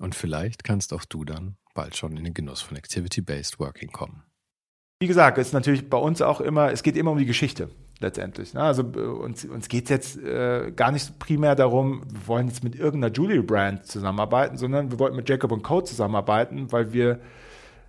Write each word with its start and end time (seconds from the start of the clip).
Und 0.00 0.14
vielleicht 0.14 0.64
kannst 0.64 0.92
auch 0.92 1.04
du 1.04 1.24
dann 1.24 1.56
bald 1.74 1.96
schon 1.96 2.16
in 2.16 2.24
den 2.24 2.34
Genuss 2.34 2.60
von 2.60 2.76
Activity-Based 2.76 3.58
Working 3.58 3.90
kommen. 3.90 4.22
Wie 5.00 5.06
gesagt, 5.06 5.38
ist 5.38 5.52
natürlich 5.52 5.88
bei 5.88 5.98
uns 5.98 6.22
auch 6.22 6.40
immer, 6.40 6.72
es 6.72 6.82
geht 6.82 6.96
immer 6.96 7.12
um 7.12 7.18
die 7.18 7.26
Geschichte 7.26 7.70
letztendlich. 8.00 8.54
Ne? 8.54 8.62
Also 8.62 8.82
äh, 8.82 8.98
uns, 8.98 9.44
uns 9.44 9.68
geht 9.68 9.84
es 9.84 9.90
jetzt 9.90 10.18
äh, 10.18 10.72
gar 10.74 10.90
nicht 10.90 11.18
primär 11.18 11.54
darum, 11.54 12.02
wir 12.08 12.26
wollen 12.26 12.48
jetzt 12.48 12.64
mit 12.64 12.74
irgendeiner 12.74 13.14
Jewelry-Brand 13.14 13.86
zusammenarbeiten, 13.86 14.56
sondern 14.56 14.90
wir 14.90 14.98
wollten 14.98 15.16
mit 15.16 15.28
Jacob 15.28 15.62
Co. 15.62 15.80
zusammenarbeiten, 15.82 16.70
weil 16.72 16.92
wir 16.92 17.20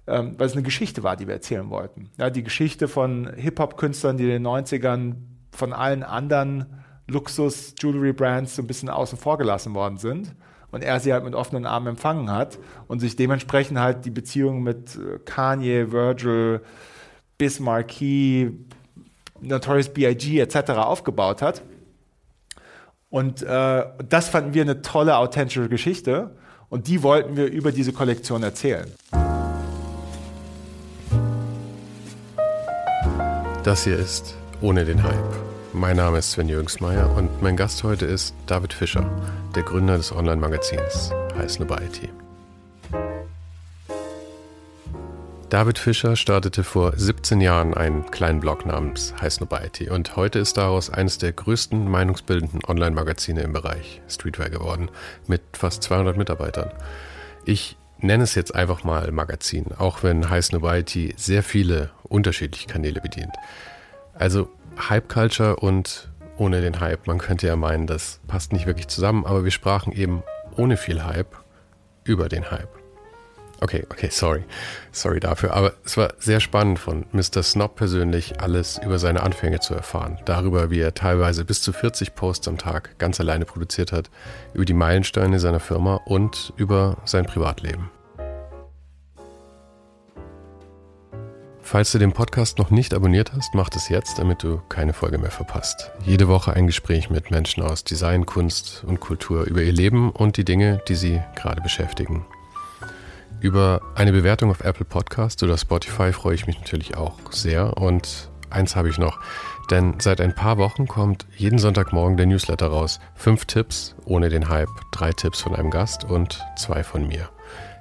ähm, 0.10 0.34
weil 0.38 0.48
es 0.48 0.54
eine 0.54 0.64
Geschichte 0.64 1.04
war, 1.04 1.16
die 1.16 1.28
wir 1.28 1.36
erzählen 1.36 1.70
wollten. 1.70 2.10
Ja, 2.18 2.32
die 2.32 2.42
Geschichte 2.42 2.88
von 2.88 3.32
Hip-Hop-Künstlern, 3.36 4.18
die 4.18 4.24
in 4.24 4.30
den 4.30 4.48
90ern 4.48 5.16
von 5.52 5.72
allen 5.72 6.04
anderen 6.04 6.66
Luxus-Jewelry-Brands 7.08 8.56
so 8.56 8.64
ein 8.64 8.68
bisschen 8.68 8.90
außen 8.90 9.20
vor 9.20 9.38
gelassen 9.38 9.76
worden 9.76 9.98
sind 9.98 10.34
und 10.72 10.84
er 10.84 11.00
sie 11.00 11.14
halt 11.14 11.24
mit 11.24 11.36
offenen 11.36 11.66
Armen 11.66 11.88
empfangen 11.88 12.32
hat 12.32 12.60
und 12.88 13.00
sich 13.00 13.16
dementsprechend 13.16 13.80
halt 13.80 14.06
die 14.06 14.12
Beziehung 14.12 14.62
mit 14.64 14.96
äh, 14.96 15.20
Kanye, 15.26 15.92
Virgil, 15.92 16.62
Bismarcky, 17.38 18.52
Notorious 19.42 19.90
B.I.G. 19.90 20.40
etc. 20.40 20.72
aufgebaut 20.72 21.42
hat. 21.42 21.62
Und 23.10 23.42
äh, 23.42 23.86
das 24.08 24.30
fanden 24.30 24.54
wir 24.54 24.62
eine 24.62 24.82
tolle, 24.82 25.18
authentische 25.18 25.68
Geschichte 25.70 26.36
und 26.70 26.88
die 26.88 27.02
wollten 27.02 27.36
wir 27.36 27.48
über 27.48 27.72
diese 27.72 27.94
Kollektion 27.94 28.44
erzählen. 28.44 28.92
Das 33.64 33.84
hier 33.84 33.98
ist 33.98 34.36
Ohne 34.62 34.86
den 34.86 35.02
Hype. 35.04 35.49
Mein 35.74 35.98
Name 35.98 36.18
ist 36.18 36.32
Sven 36.32 36.50
Jürgensmeier 36.50 37.16
und 37.16 37.44
mein 37.44 37.56
Gast 37.56 37.84
heute 37.84 38.08
ist 38.08 38.34
David 38.48 38.74
Fischer, 38.74 39.08
der 39.54 39.62
Gründer 39.62 39.98
des 39.98 40.12
Online-Magazins 40.12 41.12
Heiß 41.38 41.60
IT. 41.60 42.10
David 45.50 45.78
Fischer 45.78 46.16
startete 46.16 46.64
vor 46.64 46.94
17 46.96 47.40
Jahren 47.40 47.76
einen 47.76 48.10
kleinen 48.10 48.40
Blog 48.40 48.66
namens 48.66 49.14
Heiß 49.22 49.42
IT 49.42 49.92
und 49.92 50.16
heute 50.16 50.40
ist 50.40 50.58
daraus 50.58 50.90
eines 50.90 51.20
der 51.20 51.34
größten 51.34 51.88
meinungsbildenden 51.88 52.62
Online-Magazine 52.68 53.42
im 53.42 53.54
Bereich 53.54 54.02
Streetwear 54.10 54.50
geworden, 54.50 54.90
mit 55.28 55.42
fast 55.54 55.84
200 55.84 56.18
Mitarbeitern. 56.18 56.72
Ich 57.46 57.78
nenne 58.00 58.24
es 58.24 58.34
jetzt 58.34 58.56
einfach 58.56 58.84
mal 58.84 59.12
Magazin, 59.12 59.68
auch 59.78 60.02
wenn 60.02 60.32
Heiß 60.32 60.52
Nobiety 60.52 61.14
sehr 61.16 61.44
viele 61.44 61.92
unterschiedliche 62.04 62.68
Kanäle 62.68 63.02
bedient. 63.02 63.36
Also 64.16 64.50
Hype 64.88 65.10
Culture 65.10 65.58
und 65.58 66.10
ohne 66.38 66.62
den 66.62 66.80
Hype. 66.80 67.08
Man 67.08 67.18
könnte 67.18 67.48
ja 67.48 67.56
meinen, 67.56 67.88
das 67.88 68.22
passt 68.28 68.54
nicht 68.54 68.66
wirklich 68.66 68.88
zusammen, 68.88 69.26
aber 69.26 69.44
wir 69.44 69.52
sprachen 69.52 69.92
eben 69.92 70.24
ohne 70.56 70.78
viel 70.78 71.04
Hype 71.04 71.36
über 72.04 72.30
den 72.30 72.50
Hype. 72.50 72.70
Okay, 73.62 73.86
okay, 73.90 74.08
sorry. 74.10 74.46
Sorry 74.92 75.20
dafür. 75.20 75.54
Aber 75.54 75.74
es 75.84 75.98
war 75.98 76.14
sehr 76.18 76.40
spannend 76.40 76.80
von 76.80 77.06
Mr. 77.12 77.44
Snob 77.44 77.76
persönlich 77.76 78.40
alles 78.40 78.80
über 78.84 79.00
seine 79.00 79.22
Anfänge 79.22 79.60
zu 79.60 79.74
erfahren. 79.74 80.18
Darüber, 80.26 80.70
wie 80.70 80.80
er 80.80 80.94
teilweise 80.94 81.44
bis 81.44 81.62
zu 81.62 81.74
40 81.74 82.16
Posts 82.16 82.48
am 82.48 82.58
Tag 82.58 82.98
ganz 83.00 83.20
alleine 83.20 83.46
produziert 83.46 83.92
hat, 83.92 84.10
über 84.54 84.64
die 84.64 84.74
Meilensteine 84.74 85.40
seiner 85.40 85.60
Firma 85.60 85.96
und 86.06 86.54
über 86.56 86.98
sein 87.04 87.26
Privatleben. 87.26 87.92
Falls 91.72 91.92
du 91.92 92.00
den 92.00 92.14
Podcast 92.14 92.58
noch 92.58 92.72
nicht 92.72 92.96
abonniert 92.96 93.32
hast, 93.32 93.54
mach 93.54 93.70
es 93.76 93.90
jetzt, 93.90 94.18
damit 94.18 94.42
du 94.42 94.60
keine 94.70 94.92
Folge 94.92 95.20
mehr 95.20 95.30
verpasst. 95.30 95.92
Jede 96.04 96.28
Woche 96.28 96.52
ein 96.54 96.66
Gespräch 96.66 97.12
mit 97.12 97.30
Menschen 97.30 97.62
aus 97.62 97.84
Design, 97.84 98.26
Kunst 98.26 98.84
und 98.88 99.00
Kultur 99.00 99.44
über 99.44 99.62
ihr 99.62 99.72
Leben 99.72 100.10
und 100.10 100.38
die 100.38 100.46
Dinge, 100.46 100.82
die 100.88 100.96
sie 100.96 101.22
gerade 101.36 101.62
beschäftigen. 101.62 102.26
Über 103.40 103.82
eine 103.94 104.12
Bewertung 104.12 104.50
auf 104.50 104.62
Apple 104.62 104.84
Podcast 104.84 105.44
oder 105.44 105.60
Spotify 105.60 106.12
freue 106.12 106.34
ich 106.34 106.48
mich 106.48 106.58
natürlich 106.58 106.98
auch 106.98 107.20
sehr. 107.30 107.78
Und 107.78 108.32
eins 108.50 108.76
habe 108.76 108.90
ich 108.90 108.98
noch, 108.98 109.20
denn 109.70 109.94
seit 110.00 110.22
ein 110.22 110.34
paar 110.34 110.58
Wochen 110.58 110.88
kommt 110.88 111.28
jeden 111.38 111.60
Sonntagmorgen 111.60 112.18
der 112.18 112.26
Newsletter 112.26 112.66
raus. 112.66 113.00
Fünf 113.14 113.46
Tipps 113.46 113.94
ohne 114.06 114.30
den 114.30 114.50
Hype, 114.50 114.70
drei 114.92 115.12
Tipps 115.12 115.42
von 115.42 115.56
einem 115.56 115.70
Gast 115.70 116.04
und 116.04 116.44
zwei 116.58 116.84
von 116.84 117.08
mir. 117.08 117.30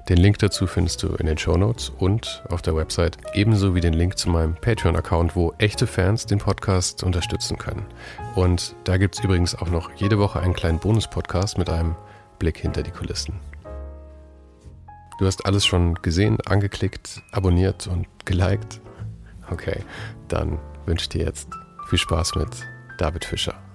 Den 0.08 0.16
Link 0.16 0.38
dazu 0.38 0.66
findest 0.66 1.02
du 1.02 1.08
in 1.16 1.26
den 1.26 1.36
Show 1.36 1.58
Notes 1.58 1.92
und 1.98 2.42
auf 2.48 2.62
der 2.62 2.74
Website, 2.74 3.18
ebenso 3.34 3.74
wie 3.74 3.82
den 3.82 3.92
Link 3.92 4.16
zu 4.16 4.30
meinem 4.30 4.54
Patreon-Account, 4.54 5.36
wo 5.36 5.52
echte 5.58 5.86
Fans 5.86 6.24
den 6.24 6.38
Podcast 6.38 7.02
unterstützen 7.02 7.58
können. 7.58 7.84
Und 8.34 8.74
da 8.84 8.96
gibt 8.96 9.16
es 9.16 9.24
übrigens 9.24 9.54
auch 9.54 9.68
noch 9.68 9.92
jede 9.96 10.18
Woche 10.18 10.40
einen 10.40 10.54
kleinen 10.54 10.78
Bonus-Podcast 10.78 11.58
mit 11.58 11.68
einem 11.68 11.94
Blick 12.38 12.56
hinter 12.56 12.82
die 12.82 12.90
Kulissen. 12.90 13.34
Du 15.18 15.26
hast 15.26 15.44
alles 15.44 15.66
schon 15.66 15.94
gesehen, 15.96 16.38
angeklickt, 16.46 17.20
abonniert 17.32 17.86
und 17.86 18.06
geliked? 18.24 18.80
Okay, 19.50 19.82
dann 20.28 20.58
wünsche 20.86 21.02
ich 21.02 21.08
dir 21.10 21.26
jetzt 21.26 21.50
viel 21.90 21.98
Spaß 21.98 22.34
mit 22.36 22.48
David 22.96 23.26
Fischer. 23.26 23.67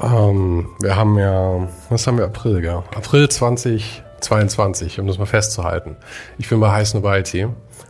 Ähm, 0.00 0.68
wir 0.80 0.96
haben 0.96 1.18
ja, 1.18 1.68
was 1.88 2.06
haben 2.06 2.18
wir 2.18 2.24
April, 2.24 2.60
gell? 2.60 2.82
April 2.94 3.28
2022, 3.28 5.00
um 5.00 5.06
das 5.06 5.18
mal 5.18 5.26
festzuhalten. 5.26 5.96
Ich 6.38 6.48
bin 6.48 6.60
bei 6.60 6.70
Heiß 6.70 6.94
Nobiety. 6.94 7.48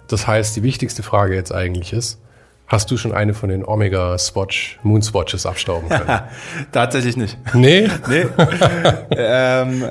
Das 0.08 0.26
heißt, 0.26 0.54
die 0.56 0.62
wichtigste 0.62 1.02
Frage 1.02 1.34
jetzt 1.34 1.52
eigentlich 1.52 1.92
ist, 1.92 2.20
Hast 2.68 2.90
du 2.90 2.96
schon 2.96 3.12
eine 3.12 3.32
von 3.32 3.48
den 3.48 3.64
Omega 3.64 4.18
Swatch 4.18 4.80
Moon 4.82 5.00
Swatches 5.00 5.46
abstauben 5.46 5.88
können? 5.88 6.22
Tatsächlich 6.72 7.16
nicht. 7.16 7.38
Nee? 7.54 7.88
nee. 8.08 8.26
ähm, 9.10 9.84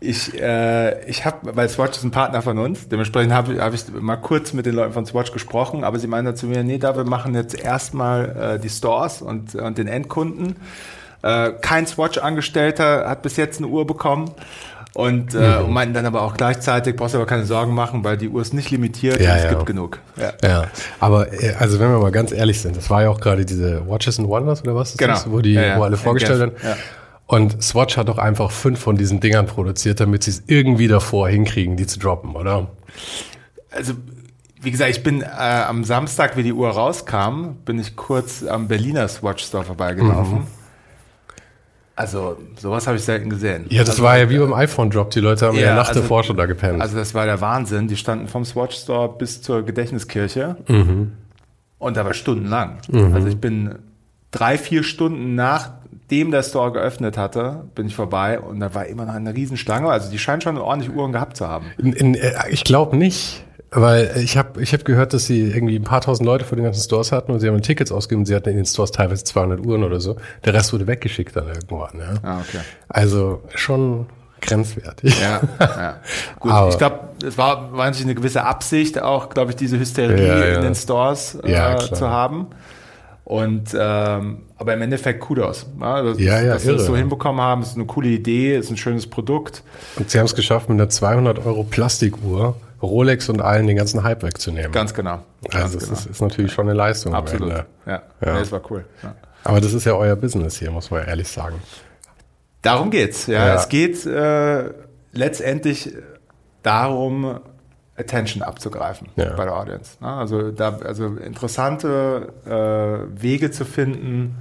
ich, 0.00 0.40
äh, 0.40 1.04
ich 1.04 1.26
habe, 1.26 1.54
weil 1.54 1.68
Swatch 1.68 1.98
ist 1.98 2.04
ein 2.04 2.10
Partner 2.10 2.40
von 2.40 2.56
uns, 2.56 2.88
dementsprechend 2.88 3.34
habe 3.34 3.62
hab 3.62 3.74
ich 3.74 3.84
mal 3.92 4.16
kurz 4.16 4.54
mit 4.54 4.64
den 4.64 4.76
Leuten 4.76 4.94
von 4.94 5.04
Swatch 5.04 5.30
gesprochen, 5.30 5.84
aber 5.84 5.98
sie 5.98 6.06
meinen 6.06 6.34
zu 6.34 6.46
mir, 6.46 6.64
nee, 6.64 6.78
da 6.78 6.96
wir 6.96 7.04
machen 7.04 7.34
jetzt 7.34 7.54
erstmal 7.54 8.54
äh, 8.56 8.58
die 8.58 8.70
Stores 8.70 9.20
und, 9.20 9.54
und 9.54 9.76
den 9.76 9.86
Endkunden. 9.86 10.56
Äh, 11.22 11.52
kein 11.60 11.86
Swatch-Angestellter 11.86 13.08
hat 13.08 13.22
bis 13.22 13.36
jetzt 13.36 13.58
eine 13.58 13.68
Uhr 13.68 13.86
bekommen. 13.86 14.30
Und, 14.92 15.34
äh, 15.34 15.60
mhm. 15.60 15.72
meinten 15.72 15.94
dann 15.94 16.06
aber 16.06 16.22
auch 16.22 16.34
gleichzeitig, 16.34 16.96
brauchst 16.96 17.14
du 17.14 17.18
aber 17.18 17.26
keine 17.26 17.44
Sorgen 17.44 17.74
machen, 17.74 18.02
weil 18.02 18.16
die 18.16 18.28
Uhr 18.28 18.42
ist 18.42 18.52
nicht 18.52 18.72
limitiert 18.72 19.20
ja, 19.20 19.36
es 19.36 19.44
ja. 19.44 19.50
gibt 19.50 19.66
genug. 19.66 20.00
Ja. 20.16 20.32
ja, 20.42 20.64
aber 20.98 21.32
äh, 21.32 21.54
also 21.58 21.78
wenn 21.78 21.92
wir 21.92 22.00
mal 22.00 22.10
ganz 22.10 22.32
ehrlich 22.32 22.60
sind, 22.60 22.76
das 22.76 22.90
war 22.90 23.02
ja 23.02 23.08
auch 23.08 23.20
gerade 23.20 23.44
diese 23.44 23.88
Watches 23.88 24.18
and 24.18 24.28
Wonders 24.28 24.62
oder 24.64 24.74
was? 24.74 24.96
Genau. 24.96 25.14
Ist, 25.14 25.30
wo 25.30 25.40
die, 25.40 25.56
wo 25.56 25.84
alle 25.84 25.96
vorgestellt 25.96 26.40
werden. 26.40 26.54
Und 27.26 27.62
Swatch 27.62 27.96
hat 27.96 28.08
doch 28.08 28.18
einfach 28.18 28.50
fünf 28.50 28.80
von 28.80 28.96
diesen 28.96 29.20
Dingern 29.20 29.46
produziert, 29.46 30.00
damit 30.00 30.24
sie 30.24 30.32
es 30.32 30.42
irgendwie 30.48 30.88
davor 30.88 31.28
hinkriegen, 31.28 31.76
die 31.76 31.86
zu 31.86 32.00
droppen, 32.00 32.34
oder? 32.34 32.66
Also, 33.70 33.92
wie 34.60 34.72
gesagt, 34.72 34.90
ich 34.90 35.04
bin 35.04 35.22
äh, 35.22 35.26
am 35.26 35.84
Samstag, 35.84 36.36
wie 36.36 36.42
die 36.42 36.52
Uhr 36.52 36.68
rauskam, 36.68 37.54
bin 37.64 37.78
ich 37.78 37.94
kurz 37.94 38.42
am 38.42 38.66
Berliner 38.66 39.06
Swatch 39.06 39.44
Store 39.44 39.62
vorbeigelaufen. 39.62 40.38
Mhm. 40.40 40.46
Also, 42.00 42.38
sowas 42.56 42.86
habe 42.86 42.96
ich 42.96 43.04
selten 43.04 43.30
gesehen. 43.30 43.66
Ja, 43.68 43.80
das 43.80 43.90
also, 43.90 44.02
war 44.02 44.18
ja 44.18 44.30
wie 44.30 44.38
beim 44.38 44.54
iPhone-Drop. 44.54 45.10
Die 45.10 45.20
Leute 45.20 45.46
haben 45.46 45.56
ja, 45.56 45.66
ja 45.66 45.74
Nacht 45.76 45.90
also, 45.90 46.00
davor 46.00 46.22
schon 46.22 46.36
da 46.36 46.46
gepennt. 46.46 46.80
Also, 46.80 46.96
das 46.96 47.14
war 47.14 47.26
der 47.26 47.40
Wahnsinn. 47.40 47.88
Die 47.88 47.96
standen 47.96 48.26
vom 48.26 48.44
Swatch 48.44 48.76
Store 48.76 49.08
bis 49.16 49.42
zur 49.42 49.62
Gedächtniskirche. 49.62 50.56
Mhm. 50.68 51.12
Und 51.78 51.96
da 51.96 52.04
war 52.04 52.14
stundenlang. 52.14 52.78
Mhm. 52.90 53.14
Also, 53.14 53.28
ich 53.28 53.36
bin 53.36 53.74
drei, 54.30 54.56
vier 54.56 54.82
Stunden 54.82 55.34
nach 55.34 55.72
nachdem 56.10 56.32
der 56.32 56.42
Store 56.42 56.72
geöffnet 56.72 57.16
hatte, 57.16 57.68
bin 57.76 57.86
ich 57.86 57.94
vorbei 57.94 58.40
und 58.40 58.58
da 58.58 58.74
war 58.74 58.86
immer 58.86 59.06
noch 59.06 59.14
eine 59.14 59.32
Riesenschlange. 59.32 59.88
Also 59.88 60.10
die 60.10 60.18
scheinen 60.18 60.40
schon 60.40 60.58
ordentlich 60.58 60.92
Uhren 60.92 61.12
gehabt 61.12 61.36
zu 61.36 61.46
haben. 61.46 61.66
In, 61.78 61.92
in, 61.92 62.14
äh, 62.16 62.32
ich 62.50 62.64
glaube 62.64 62.96
nicht. 62.96 63.44
Weil 63.72 64.10
ich 64.16 64.36
habe 64.36 64.60
ich 64.60 64.72
hab 64.72 64.84
gehört, 64.84 65.12
dass 65.12 65.26
sie 65.26 65.42
irgendwie 65.42 65.76
ein 65.76 65.84
paar 65.84 66.00
tausend 66.00 66.26
Leute 66.26 66.44
vor 66.44 66.56
den 66.56 66.64
ganzen 66.64 66.82
Stores 66.82 67.12
hatten 67.12 67.30
und 67.30 67.38
sie 67.38 67.46
haben 67.48 67.62
Tickets 67.62 67.92
ausgegeben. 67.92 68.26
Sie 68.26 68.34
hatten 68.34 68.48
in 68.48 68.56
den 68.56 68.66
Stores 68.66 68.90
teilweise 68.90 69.22
200 69.22 69.64
Uhren 69.64 69.84
oder 69.84 70.00
so. 70.00 70.16
Der 70.44 70.54
Rest 70.54 70.72
wurde 70.72 70.88
weggeschickt 70.88 71.36
dann 71.36 71.46
irgendwann. 71.46 71.98
Ja. 72.00 72.14
Ah, 72.22 72.38
okay. 72.40 72.58
Also 72.88 73.42
schon 73.54 74.06
grenzwertig. 74.40 75.14
Ja, 75.20 75.40
ja. 75.60 75.96
Gut, 76.40 76.50
Aber- 76.50 76.68
ich 76.70 76.78
glaube, 76.78 76.98
es 77.24 77.38
war 77.38 77.70
natürlich 77.70 78.02
eine 78.02 78.14
gewisse 78.16 78.42
Absicht, 78.44 79.00
auch, 79.00 79.28
glaube 79.28 79.50
ich, 79.50 79.56
diese 79.56 79.78
Hysterie 79.78 80.26
Ja, 80.26 80.38
ja. 80.46 80.54
in 80.56 80.62
den 80.62 80.74
Stores 80.74 81.36
äh, 81.36 81.78
zu 81.92 82.08
haben. 82.08 82.48
Und 83.24 83.68
ähm, 83.78 84.38
aber 84.56 84.74
im 84.74 84.82
Endeffekt 84.82 85.20
Kudos. 85.20 85.66
Ja, 85.80 86.02
dass, 86.02 86.18
Ja, 86.18 86.40
ja, 86.40 86.54
dass 86.54 86.62
sie 86.62 86.68
das 86.72 86.78
irre. 86.80 86.86
so 86.86 86.96
hinbekommen 86.96 87.40
haben, 87.40 87.62
ist 87.62 87.76
eine 87.76 87.84
coole 87.86 88.08
Idee, 88.08 88.56
ist 88.56 88.70
ein 88.70 88.76
schönes 88.76 89.06
Produkt. 89.06 89.62
Und 89.94 90.10
sie 90.10 90.18
haben 90.18 90.26
es 90.26 90.34
geschafft, 90.34 90.68
mit 90.68 90.80
einer 90.80 90.88
200 90.88 91.46
Euro 91.46 91.62
Plastikuhr 91.62 92.56
Rolex 92.82 93.28
und 93.28 93.40
allen 93.42 93.66
den 93.66 93.76
ganzen 93.76 94.02
Hype 94.02 94.22
wegzunehmen. 94.22 94.72
Ganz 94.72 94.94
genau. 94.94 95.20
Ganz 95.50 95.54
also 95.64 95.78
das 95.78 95.88
genau. 95.88 95.98
ist, 96.00 96.06
ist 96.06 96.20
natürlich 96.22 96.52
schon 96.52 96.66
eine 96.68 96.76
Leistung. 96.76 97.14
Absolut. 97.14 97.50
Ja, 97.50 97.64
Ja. 97.86 98.02
das 98.20 98.50
war 98.52 98.62
cool. 98.70 98.84
Ja. 99.02 99.14
Aber 99.44 99.60
das 99.60 99.72
ist 99.72 99.84
ja 99.84 99.92
euer 99.94 100.16
Business 100.16 100.58
hier, 100.58 100.70
muss 100.70 100.90
man 100.90 101.06
ehrlich 101.06 101.28
sagen. 101.28 101.56
Darum 102.62 102.90
geht's. 102.90 103.26
Ja, 103.26 103.46
Ja. 103.48 103.54
es 103.54 103.68
geht 103.68 104.04
äh, 104.06 104.70
letztendlich 105.12 105.94
darum, 106.62 107.40
Attention 107.96 108.42
abzugreifen 108.42 109.08
Ja. 109.16 109.34
bei 109.34 109.44
der 109.44 109.54
Audience. 109.56 109.92
Ne? 110.00 110.08
Also 110.08 110.50
da, 110.50 110.78
also 110.78 111.06
interessante 111.16 112.32
äh, 112.46 113.22
Wege 113.22 113.50
zu 113.50 113.64
finden, 113.64 114.36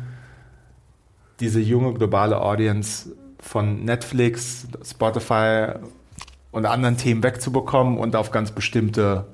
diese 1.40 1.60
junge 1.60 1.94
globale 1.94 2.40
Audience 2.42 3.10
von 3.42 3.86
Netflix, 3.86 4.68
Spotify 4.84 5.74
und 6.52 6.66
anderen 6.66 6.98
Themen 6.98 7.24
wegzubekommen 7.24 7.98
und 7.98 8.16
auf 8.16 8.32
ganz 8.32 8.52
bestimmte 8.52 9.26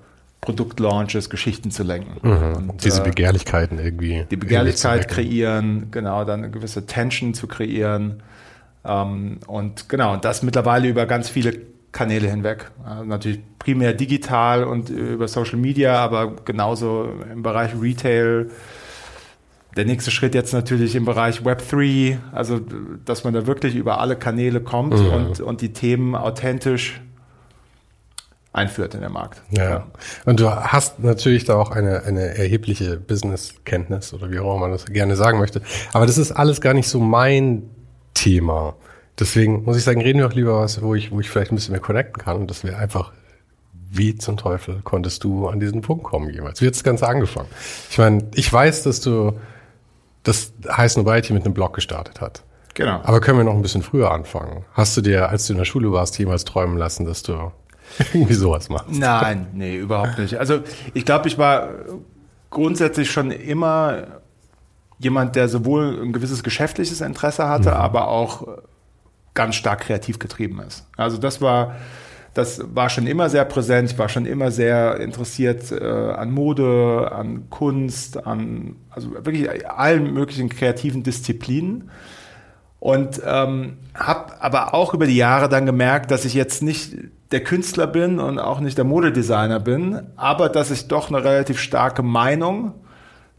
Produktlaunches, 0.42 1.30
Geschichten 1.30 1.72
zu 1.72 1.84
lenken. 1.84 2.18
Und, 2.22 2.70
Und 2.70 2.84
diese 2.84 3.02
äh, 3.02 3.06
Begehrlichkeiten 3.06 3.80
irgendwie. 3.80 4.26
die 4.30 4.36
Begehrlichkeit 4.36 5.02
irgendwie 5.12 5.16
kreieren, 5.16 5.88
genau, 5.92 6.24
dann 6.26 6.44
eine 6.44 6.52
gewisse 6.52 6.86
Tension 6.86 7.34
zu 7.34 7.48
kreieren. 7.48 8.22
Ähm, 8.84 9.40
und 9.48 9.90
genau, 9.90 10.14
und 10.14 10.24
das 10.26 10.44
mittlerweile 10.44 10.88
über 10.88 11.06
ganz 11.08 11.30
viele 11.30 11.58
Kanäle 11.92 12.30
hinweg. 12.30 12.70
Also 12.86 13.06
natürlich 13.06 13.40
primär 13.58 13.94
digital 13.94 14.66
und 14.66 14.90
über 14.90 15.28
Social 15.28 15.58
Media, 15.58 15.96
aber 15.96 16.36
genauso 16.46 17.10
im 17.32 17.42
Bereich 17.42 17.72
Retail. 17.82 18.52
Der 19.78 19.86
nächste 19.86 20.12
Schritt 20.12 20.36
jetzt 20.36 20.54
natürlich 20.54 20.96
im 20.96 21.06
Bereich 21.06 21.42
Web3, 21.42 22.18
also 22.32 22.60
dass 23.06 23.24
man 23.24 23.34
da 23.34 23.48
wirklich 23.48 23.76
über 23.76 24.00
alle 24.00 24.16
Kanäle 24.16 24.62
kommt 24.62 24.94
Mhm. 25.00 25.08
und, 25.14 25.40
und 25.40 25.62
die 25.62 25.74
Themen 25.74 26.16
authentisch 26.16 27.02
einführt 28.56 28.96
in 28.96 29.02
den 29.02 29.12
Markt. 29.12 29.42
Ja. 29.52 29.88
Und 30.26 30.40
du 30.40 30.50
hast 30.50 31.00
natürlich 31.00 31.44
da 31.44 31.56
auch 31.56 31.72
eine, 31.72 32.04
eine 32.04 32.38
erhebliche 32.38 32.98
Business-Kenntnis 32.98 34.14
oder 34.14 34.32
wie 34.32 34.40
auch 34.40 34.56
immer 34.56 34.62
man 34.62 34.72
das 34.72 34.86
gerne 34.86 35.16
sagen 35.16 35.40
möchte. 35.40 35.62
Aber 35.94 36.06
das 36.06 36.18
ist 36.18 36.32
alles 36.32 36.62
gar 36.62 36.74
nicht 36.74 36.88
so 36.88 37.00
mein 37.00 37.64
Thema. 38.14 38.76
Deswegen 39.20 39.64
muss 39.64 39.78
ich 39.78 39.84
sagen, 39.84 40.02
reden 40.02 40.20
wir 40.20 40.28
auch 40.28 40.34
lieber 40.34 40.60
was, 40.60 40.82
wo 40.82 40.96
ich, 40.96 41.12
wo 41.12 41.20
ich 41.20 41.30
vielleicht 41.30 41.52
ein 41.52 41.56
bisschen 41.56 41.74
mehr 41.74 41.82
connecten 41.82 42.22
kann. 42.22 42.38
Und 42.38 42.50
das 42.50 42.64
wäre 42.64 42.78
einfach, 42.78 43.12
wie 43.92 44.16
zum 44.16 44.38
Teufel 44.38 44.80
konntest 44.84 45.24
du 45.24 45.48
an 45.48 45.60
diesen 45.60 45.82
Punkt 45.82 46.04
kommen 46.04 46.30
jemals? 46.30 46.62
Wie 46.62 46.68
hat 46.68 46.76
das 46.76 46.84
Ganze 46.84 47.08
angefangen? 47.08 47.50
Ich 47.90 47.98
meine, 47.98 48.26
ich 48.36 48.52
weiß, 48.52 48.84
dass 48.84 49.02
du 49.02 49.38
das 50.24 50.54
Heiß 50.68 50.98
Nobiety 50.98 51.34
mit 51.34 51.46
einem 51.46 51.54
Blog 51.54 51.74
gestartet 51.74 52.22
hat. 52.22 52.42
Genau. 52.74 53.00
Aber 53.04 53.22
können 53.22 53.38
wir 53.38 53.46
noch 53.46 53.54
ein 53.54 53.62
bisschen 53.62 53.84
früher 53.84 54.12
anfangen? 54.12 54.66
Hast 54.74 54.98
du 54.98 55.02
dir, 55.02 55.30
als 55.30 55.48
du 55.48 55.54
in 55.54 55.60
der 55.60 55.66
Schule 55.66 55.92
warst, 55.92 56.18
jemals 56.18 56.44
träumen 56.44 56.78
lassen, 56.78 57.06
dass 57.06 57.24
du 57.24 57.52
irgendwie 58.14 58.34
sowas 58.34 58.70
machst? 58.70 58.90
Nein, 58.92 59.48
nee, 59.54 59.78
überhaupt 59.78 60.18
nicht. 60.18 60.38
Also 60.38 60.60
ich 60.94 61.06
glaube, 61.06 61.28
ich 61.28 61.38
war 61.38 61.70
grundsätzlich 62.50 63.12
schon 63.12 63.32
immer 63.32 64.22
jemand, 65.00 65.36
der 65.36 65.50
sowohl 65.50 66.00
ein 66.02 66.14
gewisses 66.14 66.44
geschäftliches 66.44 67.02
Interesse 67.02 67.48
hatte, 67.48 67.76
aber 67.76 68.08
auch 68.08 68.48
ganz 69.34 69.56
stark 69.56 69.82
kreativ 69.82 70.20
getrieben 70.20 70.62
ist. 70.62 70.88
Also 70.98 71.18
das 71.18 71.42
war, 71.42 71.76
das 72.34 72.62
war 72.74 72.90
schon 72.90 73.06
immer 73.06 73.30
sehr 73.30 73.46
präsent. 73.46 73.92
Ich 73.92 73.98
war 73.98 74.10
schon 74.10 74.26
immer 74.26 74.50
sehr 74.50 75.00
interessiert 75.00 75.72
äh, 75.72 75.84
an 75.84 76.32
Mode, 76.32 77.12
an 77.12 77.50
Kunst, 77.50 78.26
an 78.26 78.78
also 78.90 79.12
wirklich 79.14 79.70
allen 79.70 80.14
möglichen 80.14 80.50
kreativen 80.50 81.04
Disziplinen. 81.04 81.92
Und 82.86 83.20
ähm, 83.26 83.78
habe 83.96 84.34
aber 84.42 84.76
auch 84.76 84.94
über 84.94 85.08
die 85.08 85.16
Jahre 85.16 85.50
dann 85.50 85.66
gemerkt, 85.66 86.12
dass 86.12 86.24
ich 86.24 86.36
jetzt 86.36 86.62
nicht 86.62 86.94
der 87.32 87.40
Künstler 87.44 87.88
bin 87.88 88.20
und 88.20 88.38
auch 88.38 88.60
nicht 88.60 88.78
der 88.78 88.86
Modedesigner 88.86 89.60
bin, 89.60 90.04
aber 90.18 90.50
dass 90.50 90.70
ich 90.70 90.88
doch 90.88 91.10
eine 91.10 91.24
relativ 91.24 91.60
starke 91.60 92.04
Meinung 92.04 92.74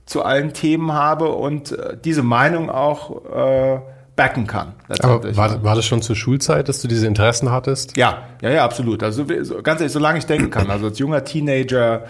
zu 0.04 0.24
allen 0.24 0.52
Themen 0.52 0.92
habe 0.92 1.28
und 1.28 1.70
äh, 1.70 1.96
diese 2.04 2.24
Meinung 2.24 2.70
auch 2.70 3.24
äh, 3.24 3.78
backen 4.16 4.48
kann. 4.48 4.72
Aber 5.00 5.36
war, 5.36 5.62
war 5.62 5.76
das 5.76 5.86
schon 5.86 6.02
zur 6.02 6.16
Schulzeit, 6.16 6.68
dass 6.68 6.82
du 6.82 6.88
diese 6.88 7.06
Interessen 7.06 7.52
hattest? 7.52 7.96
Ja, 7.96 8.22
ja, 8.42 8.50
ja, 8.50 8.64
absolut. 8.64 9.04
Also 9.04 9.24
so- 9.24 9.44
so, 9.44 9.62
ganz 9.62 9.80
ehrlich, 9.80 9.92
solange 9.92 10.18
ich 10.18 10.26
denken 10.26 10.50
kann. 10.50 10.70
Also 10.72 10.86
als 10.86 10.98
junger 10.98 11.22
Teenager, 11.22 12.02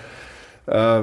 äh, 0.66 1.00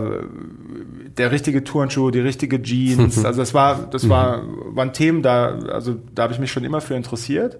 der 1.17 1.31
richtige 1.31 1.63
Turnschuh, 1.63 2.11
die 2.11 2.19
richtige 2.19 2.61
Jeans. 2.61 3.23
Also 3.25 3.41
das 3.41 3.53
war, 3.53 3.87
das 3.89 4.09
war, 4.09 4.43
waren 4.75 4.93
Themen, 4.93 5.21
da, 5.21 5.57
also 5.71 5.95
da 6.13 6.23
habe 6.23 6.33
ich 6.33 6.39
mich 6.39 6.51
schon 6.51 6.63
immer 6.63 6.81
für 6.81 6.95
interessiert 6.95 7.57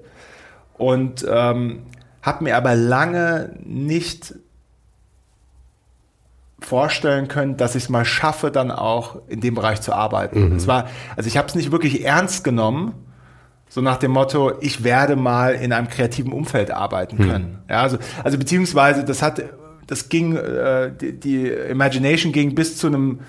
und 0.78 1.26
ähm, 1.30 1.84
habe 2.22 2.44
mir 2.44 2.58
aber 2.58 2.76
lange 2.76 3.58
nicht 3.64 4.36
vorstellen 6.60 7.28
können, 7.28 7.58
dass 7.58 7.76
ich 7.76 7.84
es 7.84 7.90
mal 7.90 8.06
schaffe, 8.06 8.52
dann 8.52 8.72
auch 8.72 9.18
in 9.28 9.42
dem 9.42 9.56
Bereich 9.56 9.82
zu 9.82 9.94
arbeiten. 9.94 10.56
Es 10.56 10.68
war, 10.68 10.88
also 11.16 11.28
ich 11.28 11.38
habe 11.38 11.48
es 11.48 11.56
nicht 11.56 11.72
wirklich 11.72 12.06
ernst 12.06 12.44
genommen, 12.44 12.94
so 13.68 13.82
nach 13.82 13.98
dem 13.98 14.12
Motto, 14.12 14.54
ich 14.62 14.84
werde 14.84 15.16
mal 15.16 15.56
in 15.56 15.74
einem 15.74 15.90
kreativen 15.90 16.32
Umfeld 16.32 16.72
arbeiten 16.72 17.18
können. 17.18 17.60
Ja, 17.70 17.82
also, 17.82 17.98
also 18.24 18.38
beziehungsweise 18.38 19.04
das 19.04 19.22
hat, 19.22 19.42
das 19.94 20.10
ging, 20.10 20.36
äh, 20.36 20.92
die, 21.00 21.20
die 21.20 21.48
Imagination 21.48 22.32
ging 22.32 22.56
bis 22.56 22.78
zu 22.78 22.88
einem 22.88 23.20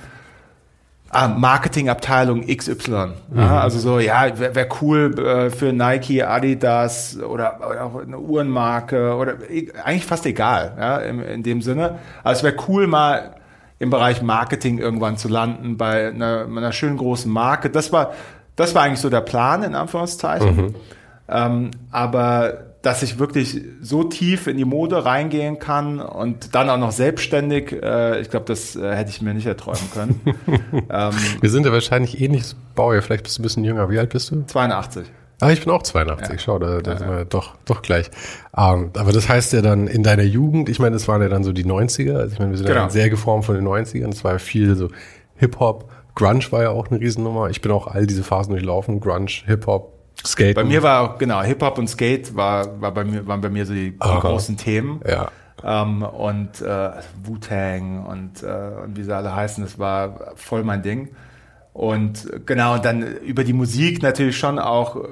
ah, 1.10 1.28
Marketingabteilung 1.28 2.46
XY. 2.46 3.08
Ja, 3.36 3.60
also 3.60 3.78
so, 3.78 3.98
ja, 3.98 4.38
wäre 4.38 4.54
wär 4.54 4.68
cool 4.80 5.18
äh, 5.18 5.50
für 5.50 5.74
Nike, 5.74 6.22
Adidas 6.22 7.18
oder, 7.18 7.60
oder 7.68 7.84
auch 7.84 8.00
eine 8.00 8.18
Uhrenmarke 8.18 9.14
oder 9.14 9.34
e- 9.50 9.72
eigentlich 9.84 10.06
fast 10.06 10.24
egal, 10.24 10.72
ja, 10.78 10.96
in, 11.00 11.20
in 11.20 11.42
dem 11.42 11.60
Sinne. 11.60 11.98
Aber 12.22 12.32
es 12.32 12.42
wäre 12.42 12.56
cool 12.66 12.86
mal 12.86 13.34
im 13.78 13.90
Bereich 13.90 14.22
Marketing 14.22 14.78
irgendwann 14.78 15.18
zu 15.18 15.28
landen 15.28 15.76
bei 15.76 16.08
einer, 16.08 16.46
einer 16.46 16.72
schönen 16.72 16.96
großen 16.96 17.30
Marke. 17.30 17.68
Das 17.68 17.92
war, 17.92 18.14
das 18.56 18.74
war 18.74 18.84
eigentlich 18.84 19.00
so 19.00 19.10
der 19.10 19.20
Plan, 19.20 19.62
in 19.62 19.74
Anführungszeichen. 19.74 20.74
Ähm, 21.28 21.72
aber 21.90 22.73
dass 22.84 23.02
ich 23.02 23.18
wirklich 23.18 23.60
so 23.80 24.04
tief 24.04 24.46
in 24.46 24.56
die 24.56 24.64
Mode 24.64 25.04
reingehen 25.04 25.58
kann 25.58 26.00
und 26.00 26.54
dann 26.54 26.68
auch 26.68 26.76
noch 26.78 26.92
selbstständig, 26.92 27.72
äh, 27.82 28.20
ich 28.20 28.30
glaube, 28.30 28.46
das 28.46 28.76
äh, 28.76 28.94
hätte 28.94 29.10
ich 29.10 29.22
mir 29.22 29.32
nicht 29.34 29.46
erträumen 29.46 29.90
können. 29.92 30.20
ähm, 30.90 31.10
Wir 31.40 31.50
sind 31.50 31.64
ja 31.66 31.72
wahrscheinlich 31.72 32.20
ähnliches 32.20 32.56
Baujahr, 32.74 33.02
vielleicht 33.02 33.24
bist 33.24 33.38
du 33.38 33.42
ein 33.42 33.44
bisschen 33.44 33.64
jünger. 33.64 33.88
Wie 33.90 33.98
alt 33.98 34.10
bist 34.10 34.30
du? 34.30 34.44
82. 34.46 35.06
Ah, 35.40 35.50
ich 35.50 35.64
bin 35.64 35.72
auch 35.72 35.82
82. 35.82 36.40
Schau, 36.40 36.58
da, 36.58 36.80
da 36.80 36.96
sind 36.96 37.08
wir 37.08 37.24
doch, 37.24 37.56
doch 37.64 37.82
gleich. 37.82 38.10
Ähm, 38.56 38.90
aber 38.96 39.12
das 39.12 39.28
heißt 39.28 39.52
ja 39.52 39.62
dann 39.62 39.86
in 39.88 40.02
deiner 40.02 40.22
Jugend, 40.22 40.68
ich 40.68 40.78
meine, 40.78 40.92
das 40.92 41.08
waren 41.08 41.22
ja 41.22 41.28
dann 41.28 41.42
so 41.42 41.52
die 41.52 41.64
90er. 41.64 42.16
Also 42.16 42.34
ich 42.34 42.38
meine, 42.38 42.52
wir 42.52 42.58
sind 42.58 42.66
ja 42.68 42.74
Genau. 42.74 42.84
dann 42.84 42.90
sehr 42.90 43.10
geformt 43.10 43.44
von 43.44 43.54
den 43.54 43.66
90ern. 43.66 44.08
Das 44.10 44.22
war 44.24 44.32
ja 44.32 44.38
viel 44.38 44.76
so 44.76 44.88
Hip-Hop. 45.36 45.90
Grunge 46.14 46.44
war 46.50 46.62
ja 46.62 46.70
auch 46.70 46.88
eine 46.90 47.00
Riesennummer. 47.00 47.50
Ich 47.50 47.60
bin 47.60 47.72
auch 47.72 47.88
all 47.88 48.06
diese 48.06 48.22
Phasen 48.22 48.52
durchlaufen. 48.52 49.00
Grunge, 49.00 49.30
Hip-Hop, 49.46 49.93
Skate. 50.24 50.54
Bei 50.54 50.64
mir 50.64 50.82
war 50.82 51.00
auch, 51.00 51.18
genau, 51.18 51.42
Hip-Hop 51.42 51.78
und 51.78 51.88
Skate 51.88 52.34
war, 52.34 52.80
war 52.80 52.92
bei 52.92 53.04
mir, 53.04 53.26
waren 53.26 53.40
bei 53.40 53.50
mir 53.50 53.66
so 53.66 53.74
die, 53.74 53.94
Aha. 53.98 54.20
großen 54.20 54.56
Themen. 54.56 55.00
Ja. 55.06 55.28
Ähm, 55.62 56.02
und 56.02 56.60
äh, 56.60 56.90
Wu-Tang 57.22 58.04
und, 58.06 58.42
äh, 58.42 58.84
und 58.84 58.96
wie 58.96 59.02
sie 59.02 59.14
alle 59.14 59.34
heißen, 59.34 59.64
das 59.64 59.78
war 59.78 60.32
voll 60.36 60.62
mein 60.62 60.82
Ding. 60.82 61.10
Und 61.72 62.46
genau, 62.46 62.74
und 62.74 62.84
dann 62.84 63.02
über 63.02 63.44
die 63.44 63.52
Musik 63.52 64.02
natürlich 64.02 64.38
schon 64.38 64.58
auch 64.58 64.96
äh, 64.96 65.08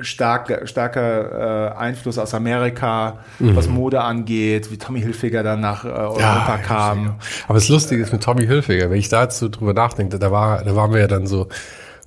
stark, 0.00 0.62
starker 0.64 1.72
äh, 1.72 1.76
Einfluss 1.76 2.18
aus 2.18 2.34
Amerika, 2.34 3.18
was 3.38 3.68
Mode 3.68 4.00
angeht, 4.00 4.70
wie 4.70 4.78
Tommy 4.78 5.00
Hilfiger 5.00 5.42
dann 5.42 5.60
nach 5.60 5.84
äh, 5.84 5.88
Europa 5.88 6.58
kam. 6.58 7.14
Aber 7.46 7.54
das 7.54 7.68
Lustige 7.68 8.02
ist 8.02 8.12
mit 8.12 8.22
Tommy 8.22 8.46
Hilfiger, 8.46 8.90
wenn 8.90 8.98
ich 8.98 9.08
dazu 9.08 9.48
drüber 9.48 9.74
nachdenke, 9.74 10.18
da 10.18 10.32
war, 10.32 10.64
da 10.64 10.74
waren 10.74 10.92
wir 10.92 11.00
ja 11.00 11.08
dann 11.08 11.26
so, 11.26 11.48